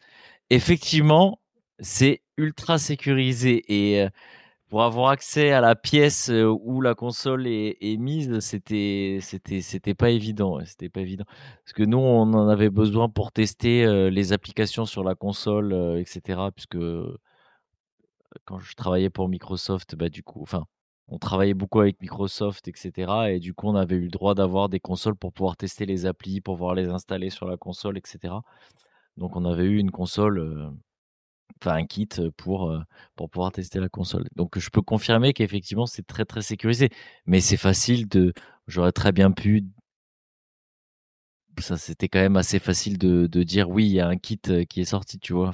Effectivement, 0.51 1.41
c'est 1.81 2.23
ultra 2.37 2.79
sécurisé 2.79 3.65
et 3.69 4.07
pour 4.69 4.85
avoir 4.85 5.11
accès 5.11 5.51
à 5.51 5.61
la 5.61 5.75
pièce, 5.75 6.31
où 6.33 6.81
la 6.81 6.95
console 6.95 7.49
est 7.49 7.77
est 7.81 7.97
mise, 7.97 8.39
c'était 8.39 9.19
c'était 9.21 9.63
c'était 9.63 9.95
pas 9.95 10.11
évident, 10.11 10.59
c'était 10.65 10.89
pas 10.89 11.01
évident. 11.01 11.25
Parce 11.65 11.73
que 11.73 11.83
nous, 11.83 11.99
on 11.99 12.23
en 12.35 12.49
avait 12.49 12.71
besoin 12.71 13.09
pour 13.09 13.33
tester, 13.33 14.11
les 14.11 14.33
applications 14.33 14.87
sur 14.87 15.03
la 15.03 15.17
console, 15.17 15.73
et 15.99 16.05
cetera, 16.07 16.53
puisque 16.53 16.79
quand 18.45 18.59
je 18.59 18.75
travaillais 18.75 19.11
pour 19.11 19.29
Microsoft, 19.29 19.97
bah, 19.97 20.09
du 20.09 20.23
coup 20.23 20.43
enfin, 20.43 20.67
on 21.11 21.19
travaillait 21.19 21.55
beaucoup 21.55 21.81
avec 21.81 22.01
Microsoft 22.01 22.69
et 22.69 22.73
cetera 22.77 23.31
et 23.33 23.41
du 23.41 23.53
coup, 23.55 23.69
on 23.69 23.75
avait 23.77 23.97
eu 23.97 24.03
le 24.05 24.09
droit 24.11 24.35
d'avoir 24.35 24.69
des 24.71 24.81
consoles 24.81 25.17
pour 25.17 25.33
pouvoir 25.33 25.57
tester 25.57 25.87
les 25.87 26.07
applis, 26.07 26.41
pour 26.41 26.57
pouvoir 26.57 26.75
les 26.75 26.89
installer 26.89 27.31
sur 27.31 27.47
la 27.47 27.57
console 27.57 27.99
et 27.99 28.03
cetera. 28.07 28.43
Donc 29.17 29.37
on 29.37 29.45
avait 29.45 29.65
eu 29.67 29.79
une 29.79 29.91
console, 29.91 30.71
enfin 31.63 31.77
un 31.77 31.87
kit, 31.87 32.09
pour, 32.37 32.75
pour 33.17 33.31
pouvoir 33.31 33.53
tester 33.53 33.81
la 33.81 33.89
console. 33.89 34.25
Donc 34.37 34.59
je 34.59 34.71
peux 34.71 34.83
confirmer 34.83 35.33
qu'effectivement, 35.35 35.87
c'est 35.87 36.07
très, 36.07 36.25
très 36.25 36.43
sécurisé. 36.43 36.91
Mais 37.27 37.41
c'est 37.41 37.59
facile 37.59 38.09
de 38.09 38.33
j'aurais 38.69 38.93
très 38.93 39.13
bien 39.13 39.33
pu 39.33 39.65
ça, 41.59 41.77
c'était 41.77 42.09
quand 42.09 42.21
même 42.21 42.37
assez 42.37 42.59
facile 42.59 42.97
de 42.99 43.43
dire: 43.43 43.69
«Oui, 43.69 43.85
il 43.87 43.93
y 43.93 44.01
a 44.01 44.09
un 44.09 44.17
kit, 44.17 44.41
qui 44.69 44.81
est 44.81 44.85
sorti», 44.85 45.19
tu 45.19 45.35
vois? 45.35 45.53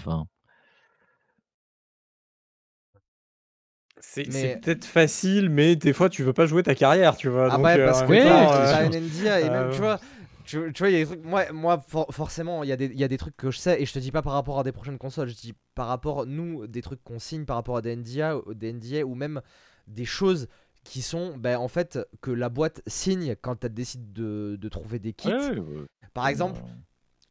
C'est 4.15 4.24
Mais 4.31 4.57
peut-être 4.61 4.85
facile, 4.85 5.51
mais 5.51 5.77
des 5.77 5.93
fois, 5.93 6.09
tu 6.09 6.23
veux 6.23 6.33
pas 6.33 6.47
jouer 6.47 6.62
ta 6.62 6.74
carrière, 6.74 7.16
tu 7.16 7.28
vois? 7.28 7.51
Ah 7.51 7.57
Donc 7.57 7.65
ouais, 7.65 7.77
heu, 7.77 7.85
parce 7.85 8.03
que 8.03 8.12
tu 8.12 8.19
temps, 8.23 8.53
as 8.53 8.83
heu, 8.83 8.87
une 8.87 8.95
NDA 8.95 9.41
et 9.41 9.45
même, 9.51 9.70
tu 9.70 9.77
heu, 9.77 9.81
vois, 9.81 10.01
tu, 10.45 10.73
tu 10.73 10.78
vois, 10.83 10.91
il 10.91 10.93
y 10.93 10.97
a 10.97 10.99
des 11.01 11.07
trucs. 11.07 11.24
Moi, 11.24 11.53
moi 11.53 11.83
for- 11.87 12.07
forcément, 12.12 12.62
il 12.62 12.69
y, 12.69 12.73
a 12.73 12.77
des- 12.77 12.87
il 12.87 12.99
y 12.99 13.05
a 13.05 13.09
des 13.09 13.19
trucs 13.19 13.37
que 13.37 13.51
je 13.51 13.59
sais, 13.59 13.81
et 13.83 13.87
je 13.87 13.93
te 13.93 13.99
dis 13.99 14.12
pas 14.12 14.23
par 14.23 14.33
rapport 14.33 14.59
à 14.59 14.62
des 14.65 14.73
prochaines 14.73 14.99
consoles, 14.99 15.28
je 15.28 15.35
dis 15.35 15.55
par 15.74 15.89
rapport, 15.89 16.27
nous, 16.27 16.66
des 16.66 16.83
trucs 16.83 17.03
qu'on 17.05 17.19
signe 17.19 17.45
par 17.45 17.57
rapport 17.57 17.77
à 17.77 17.83
des 17.83 17.91
NDA, 17.97 18.37
ou- 18.39 18.55
des 18.55 18.69
NDA 18.73 19.05
ou 19.05 19.15
même 19.15 19.41
des 19.87 20.05
choses 20.05 20.49
qui 20.85 21.03
sont, 21.03 21.37
ben, 21.37 21.57
en 21.59 21.69
fait, 21.69 21.99
que 22.20 22.31
la 22.31 22.49
boîte 22.49 22.81
signe 22.87 23.35
quand 23.43 23.65
elle 23.65 23.74
décide 23.74 24.12
de, 24.12 24.57
de 24.61 24.69
trouver 24.69 24.99
des 25.01 25.12
kits. 25.12 25.28
ouais, 25.31 25.51
ouais, 25.51 25.61
ouais, 25.61 25.87
Par 26.15 26.28
exemple, 26.28 26.61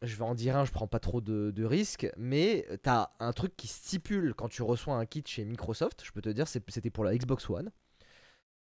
je 0.05 0.15
vais 0.15 0.23
en 0.23 0.35
dire 0.35 0.55
un, 0.57 0.65
je 0.65 0.71
prends 0.71 0.87
pas 0.87 0.99
trop 0.99 1.21
de, 1.21 1.63
risques, 1.63 2.07
mais 2.17 2.65
t'as 2.83 3.09
un 3.19 3.33
truc 3.33 3.55
qui 3.57 3.67
stipule 3.67 4.33
quand 4.35 4.49
tu 4.49 4.61
reçois 4.61 4.95
un 4.95 5.05
kit 5.05 5.23
chez 5.25 5.45
Microsoft, 5.45 6.03
je 6.03 6.11
peux 6.11 6.21
te 6.21 6.29
dire, 6.29 6.47
c'était 6.47 6.89
pour 6.89 7.03
la 7.03 7.15
Xbox 7.15 7.49
One, 7.49 7.71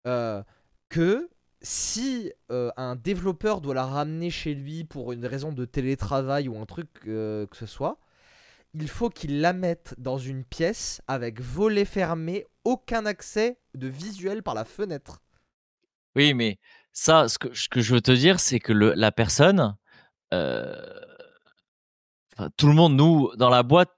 euh, 0.07 0.43
que 0.89 1.29
si 1.61 2.31
euh, 2.51 2.71
un 2.77 2.95
développeur 2.95 3.61
doit 3.61 3.73
la 3.73 3.85
ramener 3.85 4.29
chez 4.29 4.53
lui 4.53 4.83
pour 4.83 5.11
une 5.11 5.25
raison 5.25 5.51
de 5.51 5.65
télétravail 5.65 6.47
ou 6.47 6.57
un 6.57 6.65
truc 6.65 6.87
euh, 7.07 7.45
que 7.47 7.57
ce 7.57 7.65
soit, 7.65 7.99
il 8.73 8.87
faut 8.87 9.09
qu'il 9.09 9.41
la 9.41 9.53
mette 9.53 9.95
dans 9.97 10.17
une 10.17 10.43
pièce 10.43 11.01
avec 11.07 11.41
volet 11.41 11.85
fermé, 11.85 12.45
aucun 12.63 13.05
accès 13.05 13.57
de 13.73 13.87
visuel 13.87 14.43
par 14.43 14.53
la 14.53 14.63
fenêtre. 14.63 15.21
oui, 16.15 16.33
mais 16.33 16.59
ça, 16.91 17.27
ce 17.27 17.37
que 17.37 17.81
je 17.81 17.93
veux 17.93 18.01
te 18.01 18.11
dire, 18.11 18.39
c'est 18.39 18.59
que 18.59 18.73
la 18.73 19.11
personne, 19.11 19.75
Tout 22.57 22.67
le 22.67 22.73
monde, 22.73 22.95
nous, 22.95 23.31
dans 23.37 23.49
la 23.49 23.63
boîte, 23.63 23.89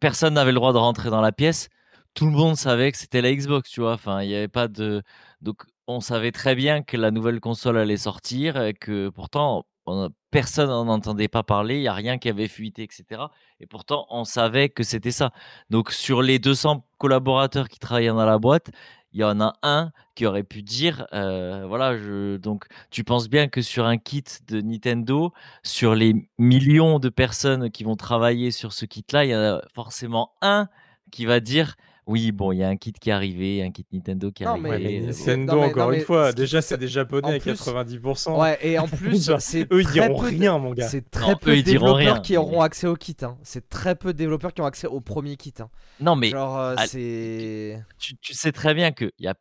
personne 0.00 0.34
n'avait 0.34 0.52
le 0.52 0.56
droit 0.56 0.72
de 0.72 0.78
rentrer 0.78 1.10
dans 1.10 1.20
la 1.20 1.32
pièce. 1.32 1.68
Tout 2.14 2.26
le 2.26 2.32
monde 2.32 2.56
savait 2.56 2.92
que 2.92 2.98
c'était 2.98 3.22
la 3.22 3.32
Xbox, 3.34 3.70
tu 3.70 3.80
vois? 3.80 3.92
Enfin, 3.94 4.22
il 4.22 4.30
y 4.30 4.34
avait 4.34 4.48
pas 4.48 4.68
de 4.68 5.02
donc 5.40 5.64
on 5.86 6.00
savait 6.00 6.32
très 6.32 6.54
bien 6.54 6.82
que 6.82 6.96
la 6.96 7.10
nouvelle 7.10 7.40
console 7.40 7.78
allait 7.78 7.96
sortir 7.96 8.60
et 8.62 8.74
que 8.74 9.08
pourtant, 9.10 9.66
on 9.86 10.10
personne 10.30 10.68
n'en 10.68 10.88
entendait 10.88 11.28
pas 11.28 11.42
parler, 11.44 11.76
il 11.76 11.82
y 11.82 11.88
a 11.88 11.94
rien 11.94 12.18
qui 12.18 12.28
avait 12.28 12.48
fuité 12.48 12.82
et 12.82 12.88
cetera 12.90 13.30
et 13.60 13.66
pourtant 13.66 14.06
on 14.10 14.24
savait 14.24 14.68
que 14.68 14.82
c'était 14.82 15.12
ça. 15.12 15.30
Donc 15.70 15.92
sur 15.92 16.22
les 16.22 16.38
200 16.38 16.84
collaborateurs 16.98 17.68
qui 17.68 17.78
travaillaient 17.78 18.08
dans 18.08 18.26
la 18.26 18.38
boîte, 18.38 18.70
il 19.16 19.20
y 19.20 19.24
en 19.24 19.40
a 19.40 19.54
un 19.62 19.92
qui 20.14 20.26
aurait 20.26 20.42
pu 20.44 20.62
dire, 20.62 21.06
heu, 21.14 21.64
voilà, 21.66 21.96
donc 22.38 22.66
tu 22.90 23.02
penses 23.02 23.28
bien 23.30 23.48
que 23.48 23.62
sur 23.62 23.86
un 23.86 23.96
kit 23.96 24.24
de 24.48 24.60
Nintendo, 24.60 25.32
sur 25.62 25.94
les 25.94 26.28
millions 26.38 26.98
de 26.98 27.08
personnes 27.08 27.70
qui 27.70 27.82
vont 27.84 27.96
travailler 27.96 28.50
sur 28.50 28.74
ce 28.74 28.84
kit-là, 28.84 29.24
il 29.24 29.30
y 29.30 29.34
en 29.34 29.40
a 29.40 29.62
forcément 29.74 30.32
un 30.42 30.68
qui 31.10 31.24
va 31.26 31.40
dire: 31.40 31.76
«Oui, 32.06 32.30
bon, 32.30 32.52
il 32.52 32.58
y 32.58 32.62
a 32.62 32.68
un 32.68 32.76
kit 32.76 32.92
qui 32.92 33.10
est 33.10 33.12
arrivé, 33.12 33.62
un 33.64 33.70
kit 33.72 33.84
Nintendo 33.92 34.30
qui 34.30 34.44
est 34.44 34.46
Non, 34.46 34.52
ouais, 34.54 34.60
mais 34.60 34.70
arrivé, 34.70 35.00
heu, 35.00 35.06
bon». 35.06 35.12
c'est- 35.12 35.36
non, 35.36 35.42
Nintendo, 35.42 35.54
mais- 35.54 35.60
non, 35.66 35.70
encore 35.72 35.92
une 35.92 36.00
fois, 36.02 36.32
déjà, 36.32 36.62
c'est 36.62 36.78
des 36.78 36.86
japonais 36.86 37.34
à 37.36 37.38
plus- 37.40 37.52
90% 37.52 38.40
Ouais, 38.40 38.58
et 38.62 38.78
en 38.78 38.86
plus, 39.18 39.30
c'est 39.40 39.62
eux, 39.72 39.80
ils 39.80 39.84
très 39.86 40.06
diront 40.08 40.20
peu 40.20 40.30
de- 40.32 40.38
rien, 40.38 40.58
mon 40.58 40.72
gars. 40.72 40.86
C'est 40.88 41.10
très 41.10 41.34
peu 41.34 41.56
de 41.56 41.62
développeurs 41.62 41.96
rien, 41.96 42.20
qui 42.20 42.36
auront 42.36 42.60
accès 42.60 42.86
au 42.86 42.94
kit. 42.94 43.16
hein. 43.22 43.36
C'est 43.42 43.68
très 43.68 43.96
peu 43.96 44.12
de 44.12 44.18
développeurs 44.18 44.54
qui 44.54 44.60
ont 44.60 44.66
accès 44.66 44.86
au 44.86 45.00
premier 45.00 45.36
kit. 45.36 45.52
hein. 45.58 45.68
Non, 46.00 46.14
mais 46.14 46.30
Genre, 46.30 46.56
euh, 46.56 46.74
à- 46.76 46.86
c'est. 46.86 47.82
tu 47.98 48.16
tu 48.18 48.34
sais 48.34 48.52
très 48.52 48.72
bien 48.74 48.92
qu'il 48.92 49.10
y 49.18 49.26
a 49.26 49.34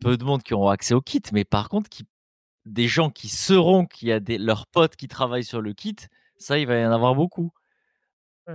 peu 0.00 0.16
de 0.16 0.24
monde 0.24 0.42
qui 0.42 0.54
auront 0.54 0.70
accès 0.70 0.94
au 0.94 1.02
kit, 1.02 1.20
mais 1.32 1.44
par 1.44 1.68
contre 1.68 1.88
qui 1.90 2.04
des 2.64 2.88
gens 2.88 3.10
qui 3.10 3.28
sauront 3.28 3.84
qu'il 3.86 4.08
y 4.08 4.12
a 4.12 4.20
des 4.20 4.38
leurs 4.38 4.66
potes 4.66 4.96
qui 4.96 5.06
travaillent 5.06 5.44
sur 5.44 5.60
le 5.60 5.72
kit, 5.74 5.94
ça, 6.38 6.58
il 6.58 6.66
va 6.66 6.78
y 6.78 6.84
en 6.86 6.90
avoir 6.92 7.14
beaucoup. 7.14 7.52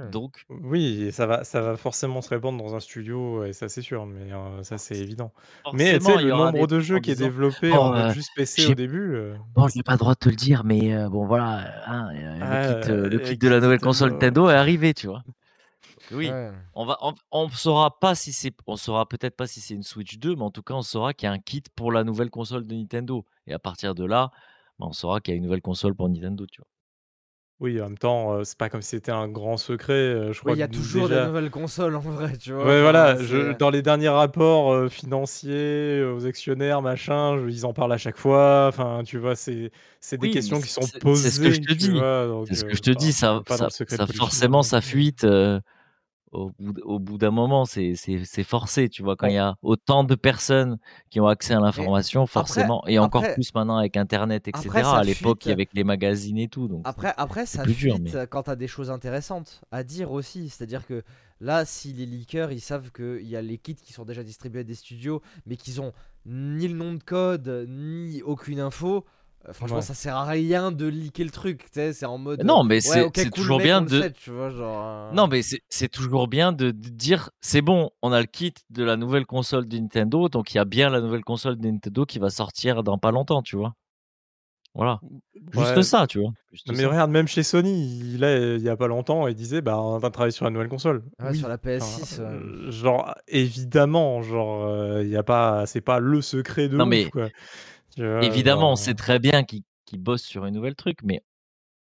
Donc 0.08 0.46
Oui, 0.50 1.04
et 1.04 1.12
ça 1.12 1.26
va 1.26 1.44
ça 1.44 1.62
va 1.62 1.78
forcément 1.78 2.22
se 2.22 2.30
répandre 2.30 2.62
dans 2.62 2.76
un 2.76 2.80
studio 2.80 3.44
et 3.46 3.54
ça, 3.54 3.70
c'est 3.70 3.82
sûr, 3.82 4.06
mais 4.06 4.30
ça, 4.64 4.78
c'est 4.78 4.98
évident. 4.98 5.34
Mais 5.72 6.00
tu 6.00 6.06
sais, 6.08 6.14
forcément, 6.14 6.20
il 6.20 6.26
y 6.28 6.30
le 6.30 6.34
nombre 6.34 6.68
de 6.68 6.80
jeux 6.80 6.98
en 6.98 7.00
qui 7.00 7.12
est 7.12 7.16
disant: 7.16 7.30
développé 7.30 7.78
en 7.78 7.86
«Bon, 7.86 7.92
mode 7.92 8.10
juste 8.10 8.34
PC 8.34 8.66
au 8.66 8.74
j'ai 8.74 8.76
début, 8.76 9.14
heu 9.16 9.38
bon, 9.56 9.68
j'ai 9.70 9.84
pas 9.84 9.94
le 9.94 10.00
droit 10.00 10.14
de 10.16 10.20
te 10.20 10.30
le 10.30 10.36
dire, 10.36 10.64
mais 10.66 11.08
bon 11.10 11.26
voilà, 11.28 11.84
hein, 11.88 12.12
le 12.48 12.58
ah, 12.58 12.58
kit, 12.58 12.78
le 12.86 13.20
kit 13.20 13.38
de 13.38 13.50
la 13.50 13.60
nouvelle 13.62 13.80
console 13.82 14.12
Nintendo. 14.12 14.12
Nintendo 14.12 14.50
est 14.50 14.56
arrivé», 14.56 14.94
tu 14.94 15.08
vois? 15.08 15.24
Oui, 16.12 16.36
Ouais. 16.36 16.62
on 16.74 16.86
va 16.86 16.98
on 17.02 17.16
on 17.32 17.50
saura 17.50 18.00
pas 18.00 18.16
si 18.16 18.34
c'est 18.34 18.54
on 18.68 18.76
saura 18.78 19.08
peut-être 19.08 19.36
pas 19.38 19.48
si 19.48 19.62
c'est 19.62 19.74
une 19.76 19.84
Switch 19.84 20.18
2, 20.20 20.36
mais 20.36 20.44
en 20.44 20.52
tout 20.52 20.64
cas, 20.64 20.74
on 20.76 20.82
saura 20.82 21.14
qu'il 21.14 21.28
y 21.28 21.30
a 21.30 21.34
un 21.34 21.40
kit 21.40 21.64
pour 21.76 21.92
la 21.92 22.04
nouvelle 22.04 22.30
console 22.30 22.68
de 22.68 22.76
Nintendo 22.76 23.26
et 23.48 23.54
à 23.54 23.60
partir 23.60 23.96
de 23.96 24.06
là, 24.06 24.32
bah, 24.80 24.88
on 24.90 24.94
saura 24.94 25.22
qu'il 25.22 25.34
y 25.34 25.36
a 25.36 25.38
une 25.38 25.44
nouvelle 25.44 25.62
console 25.62 25.96
pour 25.96 26.10
Nintendo, 26.10 26.46
tu 26.48 26.62
vois? 26.62 26.68
Oui, 27.62 27.80
en 27.80 27.86
même 27.86 27.98
temps, 27.98 28.34
heu, 28.40 28.44
c'est 28.44 28.58
pas 28.58 28.68
comme 28.70 28.82
si 28.82 28.90
c'était 28.90 29.12
un 29.14 29.28
grand 29.30 29.56
secret, 29.58 29.94
heu, 29.94 30.34
je 30.34 30.42
Oui, 30.44 30.54
crois 30.54 30.56
il 30.56 30.58
y 30.60 30.64
a 30.64 30.68
toujours 30.68 31.08
des 31.10 31.20
nouvelles 31.20 31.52
consoles 31.52 31.96
en 31.96 32.00
vrai, 32.00 32.36
tu 32.38 32.52
vois. 32.54 32.70
ouais, 32.70 32.82
Enfin, 32.82 32.82
voilà, 32.82 33.24
je 33.24 33.54
dans 33.54 33.70
les 33.70 33.82
derniers 33.82 34.10
rapports, 34.10 34.74
heu, 34.74 34.90
financiers, 34.90 36.04
aux 36.04 36.26
actionnaires, 36.26 36.82
machin, 36.82 37.38
je 37.40 37.48
ils 37.50 37.66
en 37.66 37.74
parlent 37.74 37.94
à 37.94 37.98
chaque 37.98 38.18
fois, 38.18 38.68
enfin, 38.70 39.04
tu 39.06 39.18
vois? 39.18 39.36
C'est 39.36 39.72
c'est 40.00 40.18
des 40.18 40.30
Oui, 40.30 40.30
questions 40.30 40.62
qui 40.62 40.70
sont 40.70 40.88
c'est 40.88 41.04
c'est 41.12 41.32
ce 41.32 41.40
que 41.40 41.50
je 41.52 41.58
posées, 41.58 41.68
te 41.68 41.74
dis. 41.74 42.06
C'est 42.44 42.56
ce 42.56 42.64
que 42.64 42.76
je 42.76 42.82
te 42.82 42.92
dis, 42.92 43.14
ça 43.14 43.42
ça 43.48 43.70
forcément 44.08 44.64
non 44.64 44.64
ça 44.64 44.82
hein. 44.82 44.82
fuite, 44.82 45.26
au 46.32 46.52
bout 46.60 46.74
d 46.74 46.82
au 46.84 47.00
bout 47.00 47.18
d'un 47.18 47.32
moment, 47.32 47.66
c'est 47.66 47.96
forcé, 48.44 48.90
tu 48.90 49.04
vois? 49.04 49.16
Quand 49.16 49.28
il 49.28 49.36
y 49.36 49.38
a 49.38 49.56
autant 49.62 50.04
de 50.04 50.16
personnes 50.16 50.78
qui 51.10 51.20
ont 51.20 51.28
accès 51.28 51.54
à 51.54 51.60
l'information, 51.60 52.22
après, 52.24 52.34
forcément 52.34 52.84
et 52.88 53.00
encore 53.00 53.24
après, 53.24 53.34
plus 53.36 53.54
maintenant 53.54 53.78
avec 53.78 53.98
internet 53.98 54.48
et 54.48 54.52
après, 54.54 54.64
cetera. 54.64 54.84
ça 54.84 54.98
À 54.98 55.04
l'époque, 55.04 55.40
que 55.40 55.56
les 55.74 55.84
magazines 55.84 56.38
et 56.38 56.48
tout, 56.48 56.68
donc 56.68 56.82
Après, 56.86 57.14
après, 57.18 57.46
ça 57.46 57.64
plus 57.64 57.74
dur, 57.74 57.96
fuite 57.96 58.14
mais 58.14 58.28
quand 58.28 58.44
t'as 58.44 58.56
des 58.56 58.68
choses 58.68 58.90
intéressantes 58.90 59.62
à 59.72 59.84
dire 59.84 60.12
aussi. 60.12 60.50
C'est-à-dire 60.50 60.86
que 60.86 61.04
là, 61.40 61.66
si 61.66 61.94
les 61.94 62.06
leakers, 62.06 62.52
ils 62.52 62.62
savent 62.62 62.92
qu'il 62.92 63.28
y 63.28 63.36
a 63.36 63.42
les 63.42 63.58
kits 63.58 63.76
qui 63.76 63.94
sont 63.94 64.06
déjà 64.06 64.24
distribués 64.24 64.62
à 64.62 64.64
des 64.64 64.76
studios, 64.76 65.22
mais 65.46 65.56
qu'ils 65.58 65.82
ont 65.82 65.92
ni 66.26 66.68
le 66.68 66.76
nom 66.76 66.94
de 66.94 67.04
code, 67.04 67.66
ni 67.68 68.22
aucune 68.22 68.60
info, 68.60 69.06
euh, 69.48 69.54
franchement, 69.54 69.78
ouais. 69.78 69.82
ça 69.82 69.94
sert 69.94 70.16
à 70.16 70.26
rien 70.26 70.72
de 70.72 70.86
leaker 70.86 71.26
le 71.26 71.32
truc. 71.32 71.66
C'est 71.72 72.06
en 72.06 72.18
mode, 72.18 72.42
euh, 72.42 72.44
non, 72.44 72.64
mais 72.64 72.76
ouais, 72.88 73.10
c'est 73.14 73.30
cool, 73.30 73.44
toujours 73.44 73.58
mec, 73.58 73.66
bien 73.66 73.82
de 73.82 74.02
sait, 74.02 74.12
tu 74.12 74.30
vois, 74.30 74.50
genre. 74.50 74.84
euh, 74.86 75.12
non, 75.14 75.28
mais 75.28 75.42
c'est 75.42 75.62
c'est 75.70 75.90
toujours 75.90 76.28
bien 76.28 76.52
de 76.52 76.72
de 76.72 76.90
dire: 76.90 77.30
«C'est 77.42 77.62
bon, 77.62 77.90
on 78.02 78.12
a 78.12 78.20
le 78.20 78.28
kit 78.28 78.54
de 78.70 78.84
la 78.84 78.98
nouvelle 78.98 79.26
console 79.26 79.68
de 79.68 79.78
Nintendo, 79.78 80.30
donc 80.30 80.54
il 80.54 80.58
y 80.58 80.60
a 80.60 80.66
bien 80.66 80.90
la 80.90 81.02
nouvelle 81.02 81.24
console 81.24 81.58
de 81.58 81.68
Nintendo 81.68 82.06
qui 82.06 82.20
va 82.20 82.30
sortir 82.30 82.84
dans 82.84 82.98
pas 82.98 83.12
longtemps», 83.12 83.42
tu 83.42 83.56
vois? 83.56 83.74
Voilà, 84.74 85.02
juste 85.52 85.76
Ouais, 85.76 85.84
ça, 85.84 86.08
tu 86.08 86.20
vois? 86.22 86.32
Juste 86.54 86.70
mais 86.70 86.76
ça. 86.76 86.88
regarde, 86.88 87.12
même 87.12 87.28
chez 87.28 87.44
Sony, 87.44 88.00
il 88.14 88.20
là, 88.22 88.56
il 88.56 88.62
y 88.62 88.70
a 88.70 88.78
pas 88.78 88.88
longtemps, 88.88 89.28
il 89.28 89.36
disait: 89.36 89.62
«Bah, 89.62 89.78
on 89.82 89.94
est 89.94 89.96
en 89.96 90.00
train 90.00 90.08
de 90.08 90.14
travailler 90.14 90.32
sur 90.32 90.46
la 90.46 90.52
nouvelle 90.52 90.70
console». 90.70 91.04
Ouais, 91.22 91.34
sur 91.34 91.50
la 91.50 91.56
enfin, 91.56 91.78
PS6. 91.78 92.20
ouais. 92.20 92.26
heu, 92.26 92.72
genre, 92.72 93.14
évidemment, 93.28 94.22
genre, 94.22 95.02
il 95.02 95.10
y 95.10 95.18
a 95.18 95.24
pas 95.24 95.66
c'est 95.66 95.82
pas 95.82 96.00
le 96.00 96.22
secret 96.22 96.70
de 96.70 96.78
Non, 96.78 96.86
ouf, 96.86 96.90
mais 96.90 97.10
quoi. 97.10 97.28
Vois? 97.98 98.42
évidemment, 98.46 98.72
on 98.74 98.76
sait 98.76 98.94
très 98.96 99.20
bien 99.20 99.44
qu'ils 99.44 99.64
bossent 100.00 100.24
sur 100.24 100.46
une 100.46 100.54
nouvelle 100.56 100.76
truc, 100.76 101.00
mais 101.04 101.24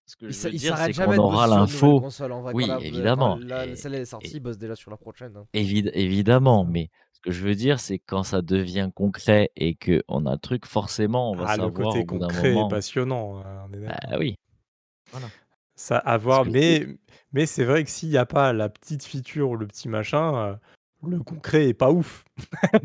ce 0.07 0.15
que 0.17 0.29
Ils 0.29 0.33
je 0.33 0.39
veux 0.39 0.53
dire, 0.53 0.77
s'arrêtent 0.77 0.93
c'est 0.93 0.95
qu'on 0.95 1.17
aura 1.17 1.47
l'info 1.47 2.07
oui, 2.51 2.67
la, 2.67 3.09
quand 3.15 3.33
évidemment 3.33 3.35
la, 3.35 3.65
et 3.65 3.75
celle 3.75 3.95
est 3.95 4.05
sortie, 4.05 4.37
et 4.37 4.37
ils 4.37 4.39
bossent 4.39 4.57
déjà 4.57 4.75
sur 4.75 4.91
la 4.91 4.97
prochaine. 4.97 5.35
hein. 5.37 5.47
évid 5.53 5.91
évidemment, 5.93 6.63
mais 6.65 6.89
ce 7.13 7.19
que 7.21 7.31
je 7.31 7.43
veux 7.43 7.55
dire, 7.55 7.79
c'est 7.81 7.99
quand 7.99 8.23
ça 8.23 8.41
devient 8.41 8.89
concret 8.95 9.51
et 9.57 9.75
qu'on 9.75 10.25
a 10.25 10.31
le 10.33 10.37
truc, 10.39 10.65
forcément, 10.65 11.31
on 11.31 11.35
va 11.35 11.47
Ah, 11.47 11.57
le 11.57 11.71
savoir 11.71 11.71
côté 11.71 12.01
au 12.01 12.05
bout 12.05 12.19
d'un 12.19 12.31
concret 12.31 12.59
est 12.59 12.65
moment 12.65 12.65
passionnant, 12.65 13.39
heu, 13.39 13.43
on 13.67 13.73
est 13.73 13.79
bah, 13.85 14.17
oui, 14.19 14.35
voilà. 15.11 15.31
Ça 15.75 15.97
à 15.99 16.17
Parce 16.27 16.39
voir, 16.43 16.45
que 16.45 16.49
et 16.63 16.87
mais 17.31 17.45
c'est 17.45 17.63
vrai 17.65 17.83
que 17.83 17.89
s'il 17.89 18.09
y 18.09 18.17
a 18.17 18.25
pas 18.25 18.51
la 18.53 18.69
petite 18.69 19.03
feature 19.05 19.49
ou 19.51 19.55
le 19.57 19.67
petit 19.67 19.87
machin, 19.89 20.53
heu, 20.53 20.57
le 21.07 21.19
concret 21.23 21.67
est 21.69 21.73
pas 21.73 21.91
ouf. 21.91 22.25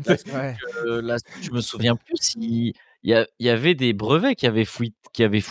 la 0.05 0.17
Switch, 0.17 0.33
Ouais. 0.33 0.61
heu, 0.85 1.01
la 1.01 1.17
Switch, 1.19 1.45
je 1.47 1.51
me 1.51 1.61
souviens 1.61 1.95
plus 1.95 2.15
si 2.19 2.73
il 3.03 3.25
y 3.39 3.49
avait 3.49 3.75
des 3.75 3.93
brevets 3.93 4.35
qui 4.35 4.47
avaient 4.47 4.65
fuit 4.65 4.95
qui 5.13 5.23
avaient 5.23 5.41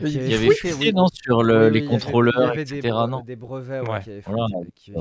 Il 0.00 0.06
avait 0.20 0.30
y 0.30 0.34
avait 0.34 0.50
fuité, 0.50 0.72
fuité, 0.72 0.74
oui. 0.74 0.92
non, 0.94 1.06
sur 1.12 1.42
le 1.42 1.68
oui, 1.68 1.70
les 1.70 1.82
avait- 1.82 1.82
contrôleurs, 1.82 2.34
avait 2.42 2.64
des 2.66 2.82
etc., 2.82 3.06
bre- 3.06 3.08
non? 3.08 3.22
Des 3.24 3.36
brevets, 3.36 3.80
ouais, 3.82 3.94
Ouais. 3.94 4.00
qui 4.00 4.10
avaient 4.10 4.22
Voilà, 4.24 4.46
qui 4.74 4.92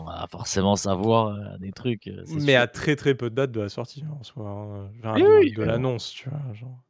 on 0.00 0.04
va 0.06 0.26
forcément 0.30 0.76
savoir, 0.76 1.28
heu, 1.36 1.58
des 1.58 1.72
trucs, 1.72 2.10
c'est 2.26 2.40
Mais 2.40 2.54
sûr. 2.54 2.62
à 2.62 2.66
très 2.66 2.96
très 2.96 3.14
peu 3.14 3.30
de 3.30 3.34
dates 3.34 3.52
de 3.52 3.60
la 3.60 3.68
sortie 3.68 4.02
hein, 4.06 4.16
en 4.20 4.22
soi, 4.22 4.48
hein, 5.04 5.20
de, 5.20 5.40
oui, 5.40 5.54
l'annonce, 5.62 6.10
tu 6.10 6.28
vois, 6.28 6.52
genre. 6.54 6.82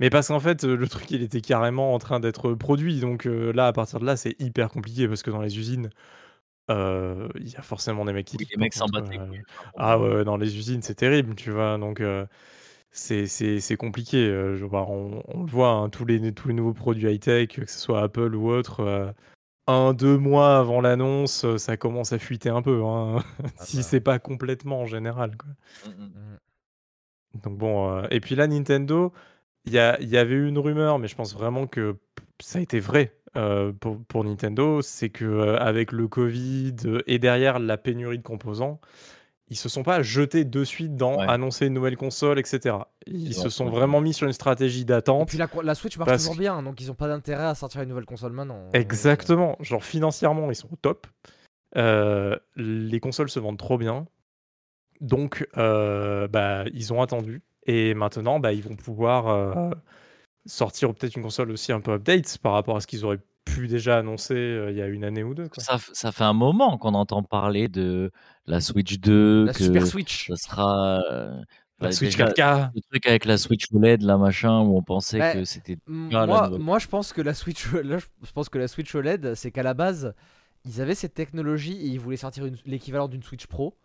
Mais 0.00 0.10
parce 0.10 0.28
qu'en 0.28 0.40
fait, 0.40 0.64
le 0.64 0.88
truc, 0.88 1.10
il 1.10 1.22
était 1.22 1.40
carrément 1.40 1.94
en 1.94 1.98
train 1.98 2.20
d'être 2.20 2.54
produit, 2.54 3.00
donc 3.00 3.26
heu, 3.26 3.52
là, 3.52 3.66
à 3.68 3.72
partir 3.72 4.00
de 4.00 4.06
là, 4.06 4.16
c'est 4.16 4.36
hyper 4.40 4.68
compliqué 4.70 5.08
parce 5.08 5.22
que 5.22 5.30
dans 5.30 5.40
les 5.42 5.58
usines, 5.58 5.90
il 6.70 7.48
y 7.48 7.56
a 7.56 7.62
forcément 7.62 8.04
des 8.04 8.12
mecs 8.12 8.26
qui 8.26 8.38
Oui, 8.38 8.46
les 8.50 8.56
mecs 8.58 8.74
s'en 8.74 8.86
battent 8.88 9.10
par 9.54 9.70
contre, 9.72 9.84
ah 9.84 9.98
hein. 9.98 10.00
ouais, 10.00 10.24
dans 10.24 10.36
les 10.36 10.56
usines, 10.58 10.82
c'est 10.82 10.94
terrible, 10.96 11.34
tu 11.36 11.50
vois? 11.50 11.78
Donc 11.78 12.00
c'est 12.96 13.76
compliqué, 13.76 14.26
heu, 14.28 14.56
je 14.56 14.64
on 14.64 15.22
on 15.28 15.40
le 15.44 15.50
voit, 15.50 15.68
hein, 15.70 15.88
tous 15.90 16.04
les 16.06 16.32
tous 16.32 16.48
les 16.48 16.54
nouveaux 16.54 16.72
produits 16.72 17.08
high-tech, 17.12 17.48
que 17.48 17.66
ce 17.70 17.78
soit 17.78 18.02
Apple 18.02 18.34
ou 18.34 18.48
autre, 18.50 18.82
heu, 18.82 19.12
1-2 19.68 20.18
mois 20.18 20.58
avant 20.58 20.80
l'annonce, 20.80 21.44
heu, 21.44 21.58
ça 21.58 21.76
commence 21.76 22.12
à 22.12 22.18
fuiter 22.18 22.48
un 22.50 22.62
peu, 22.62 22.84
hein, 22.84 23.18
Ah 23.58 23.64
si 23.64 23.78
bah. 23.78 23.82
c'est 23.82 24.00
pas 24.00 24.18
complètement 24.18 24.80
en 24.82 24.86
général, 24.86 25.36
quoi. 25.36 25.50
Mmh 25.86 25.90
mh. 25.90 26.06
Mmh. 26.06 27.40
Donc 27.44 27.58
bon, 27.58 28.02
et 28.10 28.20
puis 28.20 28.34
là, 28.34 28.46
Nintendo, 28.46 29.12
il 29.66 29.72
y 29.72 29.76
y 29.76 30.16
avait 30.18 30.34
eu 30.34 30.48
une 30.48 30.58
rumeur, 30.58 30.98
mais 30.98 31.08
je 31.08 31.16
pense 31.16 31.34
vraiment 31.34 31.66
que 31.66 31.96
ça 32.40 32.58
a 32.60 32.62
été 32.62 32.80
vrai, 32.80 33.14
pour 33.80 34.02
pour 34.06 34.24
Nintendo. 34.24 34.80
C'est 34.82 35.10
que, 35.10 35.56
avec 35.56 35.92
le 35.92 36.08
covid, 36.08 36.76
et 37.06 37.18
derrière 37.18 37.58
la 37.58 37.76
pénurie 37.78 38.18
de 38.18 38.22
composants, 38.22 38.80
ils 39.48 39.56
se 39.56 39.68
sont 39.68 39.82
pas 39.82 40.02
jetés 40.02 40.44
de 40.44 40.64
suite 40.64 40.96
dans 40.96 41.18
Ouais. 41.18 41.28
annoncer 41.28 41.66
une 41.66 41.74
nouvelle 41.74 41.96
console 41.96 42.38
et 42.38 42.44
cetera. 42.44 42.90
Ils 43.06 43.34
se 43.34 43.48
sont 43.48 43.68
vraiment 43.68 44.00
mis 44.00 44.12
sur 44.12 44.26
une 44.26 44.32
stratégie 44.32 44.80
Et 44.80 44.84
d'attente 44.84 45.28
puis 45.28 45.38
la, 45.38 45.74
Switch 45.74 45.96
marche 45.98 46.16
toujours 46.16 46.34
que 46.34 46.38
bien, 46.38 46.62
donc 46.62 46.80
ils 46.80 46.90
ont 46.90 46.94
pas 46.94 47.08
d'intérêt 47.08 47.44
à 47.46 47.54
sortir 47.54 47.82
une 47.82 47.88
nouvelle 47.88 48.06
console 48.06 48.32
maintenant. 48.32 48.56
hein, 48.56 48.70
exactement, 48.72 49.56
genre 49.60 49.84
financièrement, 49.84 50.50
ils 50.50 50.56
sont 50.56 50.72
au 50.72 50.76
top. 50.76 51.06
Heu, 51.76 52.38
les 52.56 53.00
consoles 53.00 53.28
se 53.28 53.38
vendent 53.38 53.58
trop 53.58 53.78
bien. 53.78 54.06
Donc 55.00 55.46
heu, 55.56 56.28
bah, 56.32 56.64
ils 56.72 56.92
ont 56.92 57.02
attendu 57.02 57.42
et 57.66 57.94
maintenant, 57.94 58.40
bah, 58.40 58.52
ils 58.52 58.62
vont 58.62 58.76
pouvoir, 58.76 59.28
heu, 59.28 59.74
sortir 60.46 60.94
peut-être 60.94 61.16
une 61.16 61.22
console 61.22 61.50
aussi 61.50 61.72
un 61.72 61.80
peu 61.80 61.92
update 61.92 62.38
par 62.38 62.52
rapport 62.52 62.76
à 62.76 62.80
ce 62.80 62.86
qu'ils 62.86 63.04
auraient 63.04 63.20
pu 63.46 63.68
déjà 63.68 63.98
annoncer, 63.98 64.34
heu, 64.34 64.70
il 64.70 64.76
y 64.76 64.82
a 64.82 64.88
1 64.88 65.04
année 65.04 65.22
ou 65.24 65.34
2 65.34 65.48
quoi. 65.48 65.62
Ça 65.62 66.12
fait 66.12 66.24
un 66.24 66.32
moment 66.32 66.76
qu'on 66.78 66.94
entend 66.94 67.22
parler 67.22 67.68
de 67.68 68.10
la 68.46 68.60
Switch 68.60 68.98
2, 68.98 69.46
La 69.46 69.52
Super 69.54 69.86
Switch. 69.86 70.26
ça 70.28 70.36
sera, 70.36 70.98
heu, 71.10 71.42
La 71.80 71.92
Switch 71.92 72.16
déjà 72.16 72.26
4K. 72.26 72.70
le 72.74 72.80
truc 72.90 73.06
avec 73.06 73.24
la 73.24 73.38
Switch 73.38 73.66
OLED 73.72 74.02
là, 74.02 74.18
machin, 74.18 74.60
où 74.60 74.76
on 74.76 74.82
pensait 74.82 75.18
Bah, 75.20 75.32
que 75.32 75.44
c'était 75.44 75.76
moi, 75.86 76.50
moi, 76.58 76.78
je 76.78 76.86
pense 76.88 77.12
que 77.12 77.22
la 77.22 77.34
Switch, 77.34 77.72
là, 77.72 77.98
je 77.98 78.32
pense 78.32 78.48
que 78.48 78.58
la 78.58 78.68
Switch 78.68 78.94
OLED, 78.94 79.34
c'est 79.34 79.50
qu'à 79.50 79.62
la 79.62 79.74
base, 79.74 80.14
ils 80.64 80.80
avaient 80.80 80.94
cette 80.94 81.14
technologie 81.14 81.72
et 81.80 81.86
ils 81.88 82.00
voulaient 82.00 82.16
sortir 82.16 82.44
une- 82.46 82.56
l'équivalent 82.66 83.08
d'une 83.08 83.22
Switch 83.22 83.46
Pro. 83.46 83.76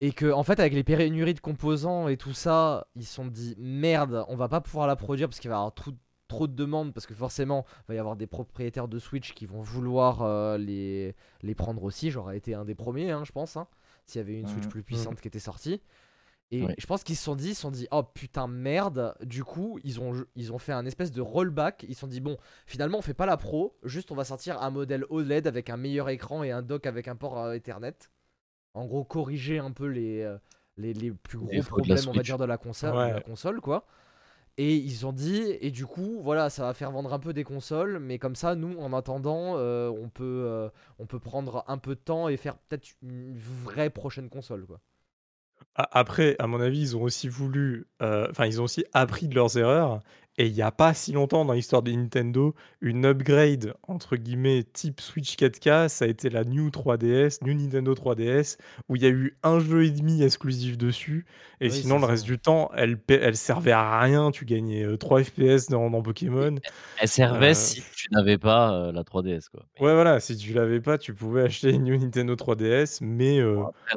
Et 0.00 0.12
que, 0.12 0.30
en 0.32 0.44
fait, 0.44 0.60
avec 0.60 0.74
les 0.74 0.84
pénuries 0.84 1.34
de 1.34 1.40
composants 1.40 2.06
et 2.06 2.16
tout 2.16 2.32
ça, 2.32 2.86
ils 2.94 3.04
se 3.04 3.14
sont 3.14 3.26
dit 3.26 3.56
merde, 3.58 4.24
on 4.28 4.36
va 4.36 4.48
pas 4.48 4.60
pouvoir 4.60 4.86
la 4.86 4.94
produire 4.94 5.28
parce 5.28 5.40
qu'il 5.40 5.50
va 5.50 5.56
y 5.56 5.58
avoir 5.58 5.74
trop, 5.74 5.90
trop 6.28 6.46
de 6.46 6.54
demandes. 6.54 6.92
Parce 6.94 7.06
que 7.06 7.14
forcément, 7.14 7.64
il 7.80 7.84
va 7.88 7.94
y 7.94 7.98
avoir 7.98 8.16
des 8.16 8.26
propriétaires 8.26 8.86
de 8.88 8.98
Switch 8.98 9.32
qui 9.34 9.46
vont 9.46 9.60
vouloir 9.62 10.22
euh, 10.22 10.56
les, 10.58 11.14
les 11.42 11.54
prendre 11.54 11.82
aussi. 11.82 12.10
J'aurais 12.10 12.36
été 12.36 12.54
un 12.54 12.64
des 12.64 12.74
premiers, 12.74 13.10
hein, 13.10 13.24
je 13.24 13.32
pense, 13.32 13.56
hein, 13.56 13.66
s'il 14.06 14.20
y 14.20 14.22
avait 14.24 14.38
une 14.38 14.46
Switch 14.46 14.64
Mhm. 14.64 14.70
plus 14.70 14.82
puissante 14.82 15.20
qui 15.20 15.28
était 15.28 15.38
sortie. 15.38 15.80
Et 16.50 16.64
je 16.78 16.86
pense 16.86 17.04
qu'ils 17.04 17.16
se 17.16 17.24
sont 17.24 17.36
dit, 17.36 17.50
ils 17.50 17.54
se 17.54 17.60
sont 17.60 17.70
dit, 17.70 17.86
oh 17.90 18.02
putain 18.02 18.46
merde. 18.48 19.14
Du 19.22 19.44
coup, 19.44 19.78
ils 19.84 20.00
ont, 20.00 20.14
ils 20.34 20.50
ont 20.50 20.56
fait 20.56 20.72
un 20.72 20.86
espèce 20.86 21.12
de 21.12 21.20
rollback. 21.20 21.84
Ils 21.86 21.94
se 21.94 22.00
sont 22.00 22.06
dit, 22.06 22.20
bon, 22.22 22.38
finalement, 22.64 22.96
on 22.96 23.02
fait 23.02 23.12
pas 23.12 23.26
la 23.26 23.36
pro. 23.36 23.76
Juste, 23.82 24.10
on 24.12 24.14
va 24.14 24.24
sortir 24.24 24.62
un 24.62 24.70
modèle 24.70 25.04
OLED 25.10 25.46
avec 25.46 25.68
un 25.68 25.76
meilleur 25.76 26.08
écran 26.08 26.42
et 26.44 26.50
un 26.50 26.62
dock 26.62 26.86
avec 26.86 27.06
un 27.06 27.16
port 27.16 27.38
euh, 27.38 27.52
Ethernet. 27.52 27.92
En 28.72 28.86
gros, 28.86 29.04
corriger 29.04 29.58
un 29.58 29.72
peu 29.72 29.88
les, 29.88 30.22
euh, 30.22 30.38
les, 30.78 30.94
les 30.94 31.10
plus 31.10 31.36
gros 31.36 31.48
problèmes, 31.62 31.98
on 32.06 32.12
va 32.12 32.12
Switch. 32.14 32.26
dire, 32.26 32.38
de 32.38 32.44
la, 32.46 32.56
console, 32.56 32.92
de 32.92 32.96
la 32.96 33.14
Ouais. 33.16 33.22
console, 33.22 33.60
quoi. 33.60 33.86
Et 34.60 34.74
ils 34.74 35.06
ont 35.06 35.12
dit, 35.12 35.56
et 35.60 35.70
du 35.70 35.86
coup, 35.86 36.18
voilà, 36.20 36.50
ça 36.50 36.64
va 36.64 36.74
faire 36.74 36.90
vendre 36.90 37.14
un 37.14 37.20
peu 37.20 37.32
des 37.32 37.44
consoles, 37.44 38.00
mais 38.00 38.18
comme 38.18 38.34
ça, 38.34 38.56
nous, 38.56 38.76
en 38.80 38.92
attendant, 38.92 39.56
euh, 39.56 39.88
on, 39.88 40.08
peut, 40.08 40.24
euh, 40.24 40.68
on 40.98 41.06
peut 41.06 41.20
prendre 41.20 41.64
un 41.68 41.78
peu 41.78 41.94
de 41.94 42.00
temps 42.00 42.28
et 42.28 42.36
faire 42.36 42.56
peut-être 42.56 42.88
une 43.00 43.38
vraie 43.38 43.88
prochaine 43.88 44.28
console, 44.28 44.66
quoi. 44.66 44.80
Après, 45.76 46.34
à 46.40 46.48
mon 46.48 46.60
avis, 46.60 46.80
ils 46.80 46.96
ont 46.96 47.02
aussi 47.02 47.28
voulu, 47.28 47.86
heu, 48.02 48.26
enfin, 48.30 48.46
ils 48.46 48.60
ont 48.60 48.64
aussi 48.64 48.84
appris 48.92 49.28
de 49.28 49.36
leurs 49.36 49.56
erreurs 49.56 50.00
et 50.38 50.46
il 50.46 50.54
y 50.54 50.62
a 50.62 50.70
pas 50.72 50.94
si 50.94 51.12
longtemps 51.12 51.44
dans 51.44 51.52
l'histoire 51.52 51.82
de 51.82 51.92
Nintendo, 51.92 52.54
une 52.80 53.04
upgrade 53.06 53.74
entre 53.82 54.16
guillemets 54.16 54.62
type 54.64 55.00
Switch 55.00 55.36
4K, 55.36 55.88
ça 55.88 56.06
a 56.06 56.08
été 56.08 56.30
la 56.30 56.44
New 56.44 56.70
3DS, 56.70 57.40
New 57.42 57.54
Nintendo 57.54 57.94
3DS, 57.94 58.56
où 58.88 58.96
il 58.96 59.02
y 59.02 59.06
a 59.06 59.10
eu 59.10 59.36
un 59.42 59.58
jeu 59.60 59.84
et 59.84 59.90
demi 59.90 60.22
exclusif 60.22 60.78
dessus 60.78 61.26
et 61.60 61.68
Oui, 61.68 61.82
sinon 61.82 61.98
le 61.98 62.06
ça. 62.06 62.06
reste 62.06 62.24
du 62.24 62.38
temps, 62.38 62.70
elle 62.74 63.36
servait 63.36 63.72
à 63.72 64.00
rien, 64.00 64.30
tu 64.30 64.44
gagnais, 64.46 64.84
heu, 64.84 64.96
3 64.96 65.22
FPS 65.24 65.68
dans 65.70 65.90
dans 65.90 66.02
Pokémon. 66.02 66.56
Elle 66.96 67.08
servait 67.08 67.54
Heu, 67.54 67.54
si 67.54 67.82
tu 67.94 68.08
n'avais 68.12 68.38
pas, 68.38 68.88
heu, 68.88 68.92
la 68.92 69.02
3DS 69.04 69.48
quoi. 69.48 69.66
Mais 69.76 69.86
ouais, 69.86 69.94
voilà, 69.94 70.20
si 70.20 70.36
tu 70.36 70.52
l'avais 70.52 70.80
pas, 70.80 70.98
tu 70.98 71.14
pouvais 71.14 71.42
acheter 71.42 71.70
une 71.70 71.84
New 71.84 71.96
Nintendo 71.96 72.34
3DS 72.36 73.00
mais 73.00 73.40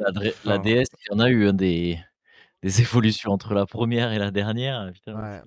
la 0.44 0.58
DS, 0.58 0.88
il 1.06 1.12
y 1.12 1.14
en 1.14 1.18
a 1.20 1.30
eu, 1.30 1.46
hein, 1.48 1.52
des 1.52 1.98
des 2.62 2.80
évolutions 2.82 3.32
entre 3.32 3.54
la 3.54 3.66
première 3.66 4.12
et 4.12 4.18
la 4.18 4.30
dernière, 4.32 4.90
putain 4.92 5.14
Ouais. 5.14 5.42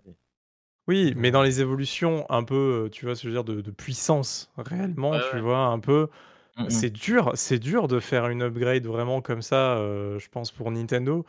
Oui, 0.87 1.13
mais 1.17 1.31
dans 1.31 1.41
les 1.41 1.61
évolutions 1.61 2.25
un 2.29 2.43
peu, 2.43 2.89
tu 2.91 3.05
vois 3.05 3.15
ce 3.15 3.23
que 3.23 3.29
je 3.29 3.33
veux 3.35 3.43
dire, 3.43 3.55
de 3.55 3.61
de 3.61 3.71
puissance 3.71 4.51
réellement, 4.57 5.17
ouais, 5.17 5.19
tu 5.19 5.39
ouais. 5.39 5.39
vois? 5.39 5.57
Un 5.65 5.79
peu, 5.79 6.09
Mmh 6.57 6.71
mh. 6.79 6.85
c'est 6.85 6.91
dur 6.91 7.31
c'est 7.35 7.59
dur 7.59 7.87
de 7.87 7.99
faire 7.99 8.27
une 8.29 8.43
upgrade 8.43 8.85
vraiment 8.87 9.21
comme 9.21 9.41
ça, 9.43 9.77
heu, 9.79 10.19
je 10.19 10.29
pense 10.29 10.51
pour 10.51 10.71
Nintendo, 10.71 11.25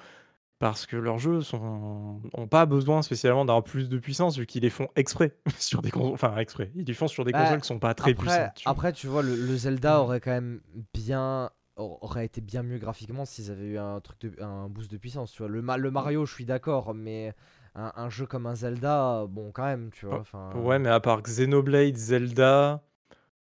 parce 0.61 0.87
que 0.87 0.97
leurs 0.97 1.19
jeux 1.19 1.43
sont 1.43 2.23
ont 2.35 2.49
pas 2.49 2.67
besoin 2.67 3.03
spécialement 3.03 3.45
d'avoir 3.47 3.65
plus 3.65 3.89
de 3.91 3.99
puissance 3.99 4.39
vu 4.39 4.47
qu'ils 4.47 4.63
les 4.63 4.71
font 4.71 4.89
exprès 4.97 5.39
sur 5.59 5.83
des 5.83 5.91
consoles 5.93 6.15
enfin 6.15 6.37
exprès, 6.39 6.73
ils 6.77 6.87
les 6.87 6.95
font 6.95 7.09
sur 7.09 7.25
des 7.25 7.33
Bah, 7.33 7.35
consoles 7.35 7.61
qui 7.63 7.69
sont 7.69 7.81
pas 7.81 7.95
très 7.95 8.15
après, 8.15 8.15
puissantes, 8.15 8.55
tu 8.55 8.71
vois? 8.71 8.81
après, 8.81 8.93
tu 8.93 9.07
vois, 9.09 9.23
le, 9.23 9.35
le 9.37 9.57
Zelda 9.57 10.01
Mmh. 10.01 10.01
aurait 10.01 10.21
quand 10.21 10.31
même 10.31 10.61
bien. 10.95 11.51
aurait 11.77 12.25
été 12.27 12.41
bien 12.41 12.63
mieux 12.63 12.79
graphiquement 12.79 13.25
s'ils 13.25 13.51
avaient 13.51 13.67
eu 13.67 13.79
un 13.79 14.01
truc 14.01 14.21
de, 14.21 14.43
un 14.43 14.69
boost 14.69 14.91
de 14.91 14.97
puissance, 14.99 15.33
tu 15.33 15.39
vois. 15.43 15.49
Le, 15.49 15.61
Ma- 15.63 15.77
le 15.77 15.91
Mario, 15.91 16.25
je 16.27 16.33
suis 16.35 16.45
d'accord, 16.47 16.95
mais 16.95 17.35
un, 17.77 17.93
un 17.97 18.11
jeu 18.11 18.27
comme 18.27 18.47
un 18.47 18.55
Zelda, 18.57 19.27
bon, 19.29 19.53
quand 19.53 19.65
même, 19.65 19.91
tu 19.93 20.07
vois. 20.07 20.21
Enfin, 20.21 20.53
ouais, 20.55 20.79
mais 20.79 20.89
à 20.89 21.01
part 21.01 21.23
Xenoblade, 21.23 21.97
Zelda, 21.97 22.83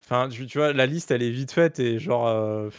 enfin 0.04 0.28
tu 0.28 0.46
tu 0.46 0.58
vois, 0.58 0.72
la 0.72 0.86
liste 0.86 1.10
elle 1.10 1.22
est 1.22 1.30
vite 1.30 1.52
faite 1.52 1.80
et 1.80 1.98
genre, 1.98 2.28
heu, 2.28 2.70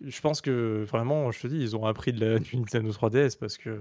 je 0.00 0.20
pense 0.20 0.40
que 0.40 0.84
vraiment, 0.84 1.30
je 1.32 1.40
te 1.42 1.46
dis, 1.48 1.58
ils 1.60 1.76
ont 1.76 1.86
appris 1.86 2.12
de 2.12 2.24
la 2.24 2.38
du 2.38 2.56
Nintendo 2.56 2.90
3DS 2.92 3.36
parce 3.38 3.58
que 3.58 3.80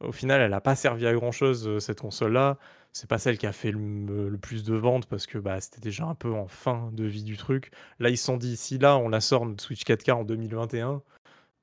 Au 0.00 0.12
final, 0.12 0.40
elle 0.42 0.54
a 0.54 0.60
pas 0.60 0.76
servi 0.76 1.06
à 1.06 1.14
grand 1.14 1.32
chose, 1.32 1.68
heu, 1.68 1.80
cette 1.80 2.00
console-là. 2.00 2.58
C'est 2.92 3.08
pas 3.08 3.18
celle 3.18 3.38
qui 3.38 3.46
a 3.46 3.52
fait 3.52 3.70
le 3.72 3.78
me 3.78 4.28
le 4.28 4.38
plus 4.38 4.64
de 4.64 4.74
ventes 4.76 5.06
parce 5.06 5.26
que, 5.26 5.38
bah, 5.38 5.60
c'était 5.60 5.80
déjà 5.80 6.04
un 6.06 6.14
peu 6.14 6.32
en 6.34 6.48
fin 6.48 6.90
de 6.92 7.04
vie 7.04 7.24
du 7.24 7.36
truc. 7.38 7.70
Là, 8.00 8.10
ils 8.10 8.18
se 8.18 8.24
sont 8.26 8.36
dit: 8.38 8.56
«Si 8.56 8.78
là, 8.78 8.96
on 8.98 9.08
la 9.10 9.20
sort 9.20 9.46
notre 9.46 9.62
Switch 9.64 9.84
4K 9.84 10.12
en 10.12 10.24
2021, 10.24 11.02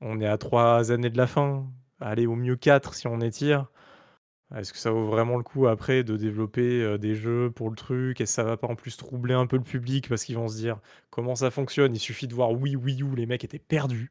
on 0.00 0.20
est 0.20 0.26
à 0.28 0.38
3 0.38 0.92
années 0.92 1.10
de 1.10 1.16
la 1.18 1.26
fin, 1.28 1.66
allez, 2.00 2.26
au 2.26 2.36
mieux 2.36 2.56
4 2.56 2.94
si 2.94 3.06
on 3.08 3.20
étire. 3.20 3.66
Est-ce 4.56 4.72
que 4.72 4.78
ça 4.78 4.90
vaut 4.90 5.06
vraiment 5.06 5.36
le 5.36 5.42
coup 5.42 5.66
après 5.66 6.04
de 6.04 6.16
développer, 6.16 6.82
heu, 6.82 6.98
des 6.98 7.14
jeux 7.14 7.50
pour 7.50 7.70
le 7.70 7.76
truc? 7.76 8.20
Et 8.20 8.26
ça 8.26 8.44
va 8.44 8.56
pas 8.56 8.68
en 8.68 8.76
plus 8.76 8.96
troubler 8.96 9.34
un 9.34 9.46
peu 9.46 9.56
le 9.56 9.62
public? 9.62 10.08
Parce 10.08 10.24
qu'ils 10.24 10.36
vont 10.36 10.48
se 10.48 10.56
dire: 10.56 10.78
«Comment 11.10 11.34
ça 11.34 11.50
fonctionne?» 11.50 11.94
il 11.94 11.98
suffit 11.98 12.28
de 12.28 12.34
voir 12.34 12.52
Wii, 12.52 12.76
Wii 12.76 13.02
U, 13.02 13.14
les 13.16 13.26
mecs 13.26 13.44
étaient 13.44 13.58
perdus. 13.58 14.10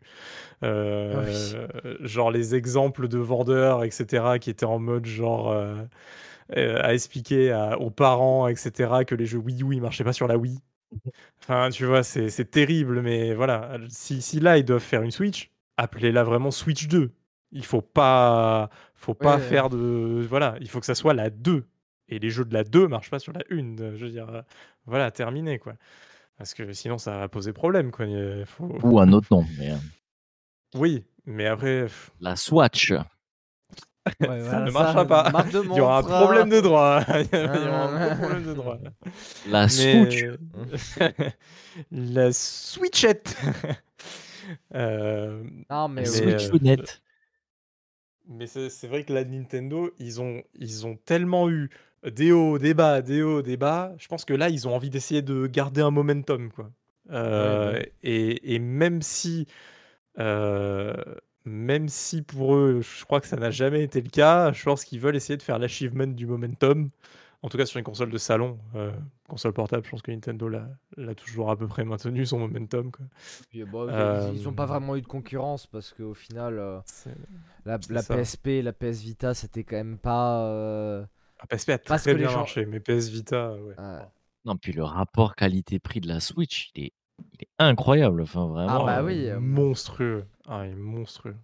Ah 1.10 1.22
oui. 1.22 1.34
Heu, 1.34 1.68
genre 2.02 2.32
les 2.32 2.56
exemples 2.56 3.07
de 3.10 3.20
vendeurs 3.20 3.84
et 3.86 3.91
cetera 3.91 4.40
qui 4.40 4.49
étaient 4.52 4.65
en 4.65 4.80
mode 4.80 5.06
genre, 5.06 5.52
heu, 5.53 5.88
à 6.57 6.94
expliquer 6.94 7.52
à 7.52 7.80
aux 7.80 7.91
parents 7.91 8.48
et 8.48 8.56
cetera 8.56 9.06
que 9.06 9.15
les 9.15 9.26
jeux 9.28 9.40
Wii 9.40 9.64
U, 9.64 9.76
ils 9.76 9.82
marchaient 9.82 10.03
pas 10.06 10.14
sur 10.14 10.28
la 10.28 10.38
Wii. 10.38 10.60
Enfin, 11.41 11.70
tu 11.70 11.86
vois, 11.86 12.03
c'est 12.03 12.30
c'est 12.30 12.45
terrible, 12.52 13.02
mais 13.02 13.34
voilà, 13.34 13.78
si 13.90 14.22
si 14.22 14.40
là, 14.40 14.57
ils 14.57 14.65
doivent 14.65 14.82
faire 14.82 15.02
une 15.03 15.11
Switch, 15.11 15.52
appelez-la 15.78 16.24
vraiment 16.24 16.52
Switch 16.52 16.88
2. 16.88 17.11
Il 17.53 17.63
faut 17.65 17.81
pas 17.81 18.69
faut 18.95 19.13
pas 19.13 19.38
oui. 19.38 19.43
faire 19.43 19.69
de 19.69 20.25
voilà, 20.27 20.55
il 20.59 20.69
faut 20.69 20.80
que 20.80 20.85
ça 20.85 20.95
soit 20.95 21.13
la 21.13 21.30
2 21.30 21.65
et 22.09 22.19
les 22.19 22.30
jeux 22.30 22.45
de 22.45 22.53
la 22.53 22.63
2 22.63 22.88
marchent 22.88 23.09
pas 23.11 23.19
sur 23.19 23.31
la 23.34 23.41
1, 23.49 23.80
heu, 23.80 23.95
je 23.95 24.05
veux 24.05 24.11
dire, 24.11 24.30
heu, 24.30 24.41
voilà, 24.85 25.11
terminé, 25.11 25.59
quoi. 25.59 25.73
Parce 26.38 26.53
que 26.53 26.73
sinon 26.73 26.97
ça 26.97 27.17
va 27.19 27.30
poser 27.30 27.53
problème, 27.53 27.91
quoi, 27.91 28.05
il 28.05 28.45
faut 28.45 28.65
ou 28.84 28.99
un 28.99 29.11
autre 29.13 29.27
nom, 29.31 29.45
mais, 29.59 29.73
oui, 30.75 31.05
mais 31.25 31.45
après 31.47 31.88
la 32.19 32.35
Swatch. 32.35 32.91
Ouais, 32.91 32.99
Ça 34.19 34.25
voilà, 34.27 34.65
ne 34.65 34.71
marchera 34.71 35.05
pas. 35.05 35.30
Marque 35.30 35.51
de 35.51 35.61
Il 35.71 35.77
y 35.77 35.81
aura 35.81 35.99
un 35.99 36.01
montre. 36.01 36.19
problème 36.23 36.49
de 36.49 36.59
droit. 36.59 37.01
Il 37.09 37.21
y 37.23 37.35
hein. 37.38 37.67
aura 37.69 37.84
un 37.85 38.07
gros 38.09 38.15
problème 38.17 38.43
de 38.45 38.53
droit. 38.53 38.77
La 39.45 39.69
Switch. 39.69 40.25
Mais 40.97 41.35
la 41.91 42.34
Switchette. 42.34 43.38
Hem, 44.73 45.63
Non, 45.69 45.88
La 45.88 45.88
mais 45.88 46.03
mais, 46.03 46.09
oui. 46.09 46.84
Mais 48.27 48.47
c'est 48.47 48.87
vrai 48.87 49.03
que 49.03 49.13
la 49.13 49.23
Nintendo, 49.25 49.91
ils 49.99 50.21
ont 50.21 50.43
ils 50.55 50.85
ont 50.85 50.95
tellement 50.97 51.49
eu 51.49 51.69
des 52.05 52.31
hauts, 52.31 52.57
des 52.59 52.73
bas, 52.73 53.01
des 53.01 53.21
hauts, 53.21 53.41
des 53.41 53.57
bas. 53.57 53.93
Je 53.97 54.07
pense 54.07 54.25
que 54.25 54.33
là, 54.33 54.49
ils 54.49 54.67
ont 54.67 54.75
envie 54.75 54.89
d'essayer 54.89 55.21
de 55.21 55.47
garder 55.47 55.81
un 55.81 55.91
momentum, 55.91 56.51
quoi. 56.51 56.71
Euh, 57.11 57.73
ouais. 57.73 57.93
et, 58.01 58.55
et 58.55 58.59
même 58.59 59.01
si, 59.01 59.47
euh, 60.19 60.95
même 61.45 61.89
si 61.89 62.21
pour 62.21 62.55
eux, 62.55 62.81
je 62.81 63.05
crois 63.05 63.21
que 63.21 63.27
ça 63.27 63.37
n'a 63.37 63.51
jamais 63.51 63.83
été 63.83 64.01
le 64.01 64.09
cas, 64.09 64.53
je 64.53 64.63
pense 64.63 64.85
qu'ils 64.85 64.99
veulent 64.99 65.15
essayer 65.15 65.37
de 65.37 65.43
faire 65.43 65.59
l'achievement 65.59 66.07
du 66.07 66.25
momentum. 66.27 66.89
En 67.44 67.49
tout 67.49 67.57
cas, 67.57 67.65
sur 67.65 67.78
une 67.78 67.84
console 67.84 68.10
de 68.10 68.18
salon, 68.18 68.57
euh, 68.76 68.91
console 69.28 69.52
portable, 69.52 69.84
je 69.86 69.91
pense 69.91 70.02
que 70.02 70.11
Nintendo 70.11 70.48
l'a 70.48 70.68
l'a 70.95 71.14
toujours 71.14 71.52
à 71.52 71.57
peu 71.57 71.68
près 71.68 71.84
maintenu 71.84 72.26
son 72.26 72.40
momentum. 72.40 72.90
Quoi. 72.91 73.06
Puis, 73.49 73.64
bon, 73.65 73.88
ils- 73.90 73.94
Euh, 73.94 74.32
ils 74.34 74.48
ont 74.48 74.53
pas 74.53 74.65
vraiment 74.65 74.95
eu 74.95 75.02
de 75.02 75.07
concurrence 75.07 75.68
parce 75.68 75.91
qu'au 75.91 76.14
final, 76.14 76.57
euh, 76.57 76.80
la, 77.65 77.78
la. 77.90 78.02
PSP, 78.02 78.61
la 78.64 78.72
PS 78.72 79.02
Vita, 79.02 79.34
c'était 79.34 79.64
quand 79.65 79.76
même 79.76 79.98
pas. 79.98 80.45
euh, 80.45 81.06
Ah, 81.40 81.48
PSP 81.48 81.70
a 81.72 81.78
très 81.80 82.14
les 82.14 82.20
bien 82.20 82.30
gens- 82.30 82.38
marché, 82.40 82.65
mais 82.65 82.80
PS 82.80 83.10
Vita, 83.10 83.53
ouais. 83.56 83.76
euh, 83.78 83.99
Non, 84.45 84.56
puis 84.56 84.72
le 84.72 84.84
rapport 84.84 85.36
qualité-prix 85.36 85.99
de 85.99 86.07
la 86.07 86.22
Switch, 86.22 86.72
il 86.76 86.86
est, 86.86 86.94
il 87.34 87.41
est 87.44 87.49
incroyable. 87.60 88.22
Enfin, 88.22 88.45
vraiment. 88.48 88.84
Ah 88.84 88.86
bah 88.86 88.99
euh, 89.02 89.06
oui, 89.06 89.28
euh, 89.28 89.40
monstrueux. 89.41 90.26
Ah, 90.48 90.65
il 90.65 90.72
est 90.72 90.76
monstrueux. 90.76 91.36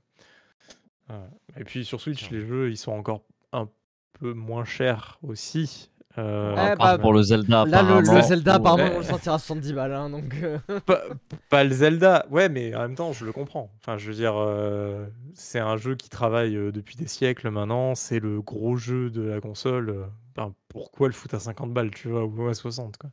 Ouais. 1.09 1.15
Et 1.57 1.63
puis 1.65 1.83
sur 1.83 1.99
Switch, 1.99 2.29
les 2.31 2.45
jeux, 2.45 2.69
ils 2.69 2.77
sont 2.77 2.91
encore 2.93 3.23
un 3.51 3.67
peu 4.13 4.33
moins 4.33 4.65
chers 4.65 5.19
aussi. 5.23 5.89
Euh, 6.17 6.53
Eh 6.55 6.59
à 6.59 6.69
bah, 6.69 6.75
part 6.75 6.99
pour 6.99 7.13
le 7.13 7.21
Zelda, 7.21 7.65
Là, 7.65 7.83
le. 7.83 8.03
Zelda, 8.21 8.59
ouais. 8.59 8.91
on 8.95 8.97
le 8.97 9.03
sortira 9.03 9.35
à 9.35 9.39
70 9.39 9.73
balles, 9.73 9.93
hein, 9.93 10.09
donc. 10.09 10.33
euh, 10.41 10.57
pas, 10.85 11.03
pas 11.49 11.63
le 11.63 11.71
Zelda, 11.71 12.25
ouais, 12.31 12.49
mais 12.49 12.73
en 12.75 12.79
même 12.81 12.95
temps, 12.95 13.13
je 13.13 13.25
le 13.25 13.31
comprends. 13.31 13.71
Enfin, 13.77 13.97
je 13.97 14.07
veux 14.07 14.15
dire, 14.15 14.33
euh, 14.35 15.05
c'est 15.35 15.59
un 15.59 15.77
jeu 15.77 15.95
qui 15.95 16.09
travaille 16.09 16.55
euh, 16.55 16.71
depuis 16.71 16.95
des 16.97 17.07
siècles 17.07 17.49
maintenant. 17.51 17.93
C'est 17.95 18.19
le 18.19 18.41
gros 18.41 18.75
jeu 18.75 19.09
de 19.11 19.21
la 19.21 19.39
console. 19.39 20.07
ben, 20.35 20.53
pourquoi 20.67 21.07
le 21.07 21.13
foutre 21.13 21.35
à 21.35 21.39
50 21.39 21.73
balles, 21.73 21.91
tu 21.91 22.09
vois, 22.09 22.25
ou 22.25 22.47
à 22.47 22.53
60, 22.53 22.97
quoi. 22.97 23.11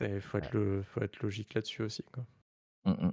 Il 0.00 0.20
faut, 0.22 0.38
être 0.38 0.52
le, 0.54 0.82
faut 0.82 1.02
être 1.02 1.20
logique 1.22 1.52
là-dessus 1.52 1.82
aussi, 1.82 2.02
quoi. 2.04 2.24
Mm, 2.86 3.06
mm. 3.06 3.12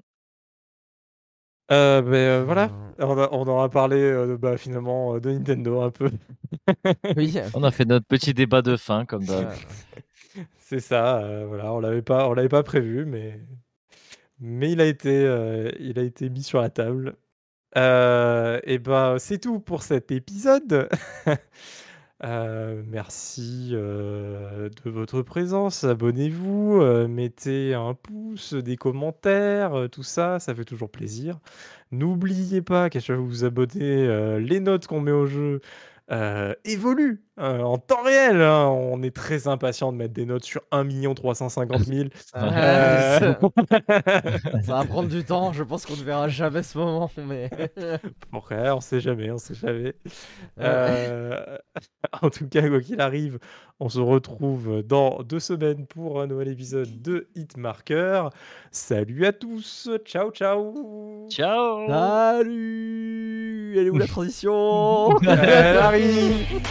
Euh, 1.72 2.02
ben, 2.02 2.14
euh, 2.14 2.44
voilà, 2.46 2.70
euh, 3.00 3.06
on, 3.06 3.18
a- 3.18 3.30
on 3.32 3.46
aura 3.48 3.70
parlé 3.70 3.98
euh, 3.98 4.38
bah, 4.38 4.58
finalement 4.58 5.20
de 5.20 5.32
Nintendo 5.32 5.82
un 5.82 5.92
peu. 5.92 6.10
Oui. 7.18 7.38
On 7.54 7.64
a 7.64 7.72
fait 7.72 7.84
notre 7.86 8.06
petit 8.06 8.34
débat 8.34 8.62
de 8.62 8.78
fin, 8.78 9.06
comme. 9.06 9.26
C'est 10.60 10.80
ça, 10.80 11.20
euh, 11.20 11.46
voilà, 11.48 11.74
on 11.74 11.80
l'avait 11.80 12.02
pas, 12.02 12.28
on 12.30 12.34
l'avait 12.34 12.50
pas 12.50 12.64
prévu, 12.64 13.06
mais 13.06 13.40
mais 14.40 14.72
il 14.72 14.82
a 14.82 14.86
été, 14.86 15.24
euh, 15.26 15.72
il 15.80 15.98
a 16.00 16.04
été 16.04 16.30
mis 16.30 16.44
sur 16.44 16.62
la 16.62 16.70
table. 16.70 17.16
Euh, 17.78 18.60
et 18.64 18.80
ben 18.80 19.18
c'est 19.20 19.40
tout 19.40 19.60
pour 19.60 19.84
cet 19.84 20.12
épisode. 20.12 20.90
Euh, 22.24 22.82
merci 22.88 23.70
euh, 23.74 24.70
de 24.84 24.90
votre 24.90 25.22
présence. 25.22 25.84
Abonnez-vous, 25.84 26.82
euh, 26.82 27.08
mettez 27.08 27.76
un 27.76 27.94
pouce, 27.94 28.54
des 28.56 28.76
commentaires, 28.76 29.88
tout 29.92 30.04
ça, 30.04 30.40
ça 30.40 30.56
fait 30.56 30.66
toujours 30.66 30.90
plaisir. 30.90 31.40
N'oubliez 31.92 32.62
pas 32.62 32.90
qu'à 32.90 33.00
chaque 33.00 33.18
fois 33.18 33.18
que 33.18 33.22
vous 33.22 33.28
vous 33.28 33.46
abonnez, 33.46 34.40
les 34.40 34.60
notes 34.60 34.88
qu'on 34.88 35.02
met 35.02 35.12
au 35.12 35.28
jeu 35.28 35.62
euh, 36.12 36.54
évoluent 36.64 37.26
euh, 37.40 37.62
en 37.62 37.78
temps 37.78 38.02
réel. 38.04 38.42
hein. 38.42 38.68
On 38.68 39.04
est 39.04 39.16
très 39.16 39.48
impatient 39.48 39.92
de 39.92 39.98
mettre 39.98 40.14
des 40.14 40.26
notes 40.26 40.46
sur 40.46 40.62
1 40.72 41.14
350 41.14 41.84
000. 41.84 42.10
Euh, 42.36 43.34
Ça 44.64 44.74
va 44.76 44.86
prendre 44.86 45.10
du 45.10 45.24
temps, 45.24 45.54
je 45.54 45.64
pense 45.64 45.86
qu'on 45.86 45.98
ne 45.98 46.04
verra 46.04 46.30
jamais 46.30 46.64
ce 46.64 46.78
moment, 46.78 47.12
mais. 47.18 47.50
Après, 48.34 48.72
on 48.72 48.80
sait 48.82 49.00
jamais, 49.00 49.30
on 49.32 49.38
sait 49.38 49.54
jamais. 49.54 49.94
Euh, 50.60 51.58
en 52.22 52.30
tout 52.30 52.48
cas, 52.48 52.68
quoi 52.68 52.82
qu'il 52.82 53.02
arrive, 53.02 53.38
on 53.80 53.90
se 53.90 54.00
retrouve 54.00 54.82
dans 54.84 55.22
deux 55.24 55.40
semaines 55.40 55.86
pour 55.86 56.22
un 56.22 56.28
nouvel 56.28 56.48
épisode 56.48 57.02
de 57.02 57.28
Hitmarker. 57.36 58.30
Salut 58.72 59.26
à 59.26 59.34
tous, 59.34 59.90
ciao 60.06 60.32
ciao. 60.32 61.28
Ciao 61.30 61.88
Salut 63.68 63.80
Elle 63.80 63.88
est 63.88 63.90
où 63.90 63.98
la 63.98 64.08
transition? 64.08 65.20
Elle 65.20 65.78
arrive. 65.78 66.62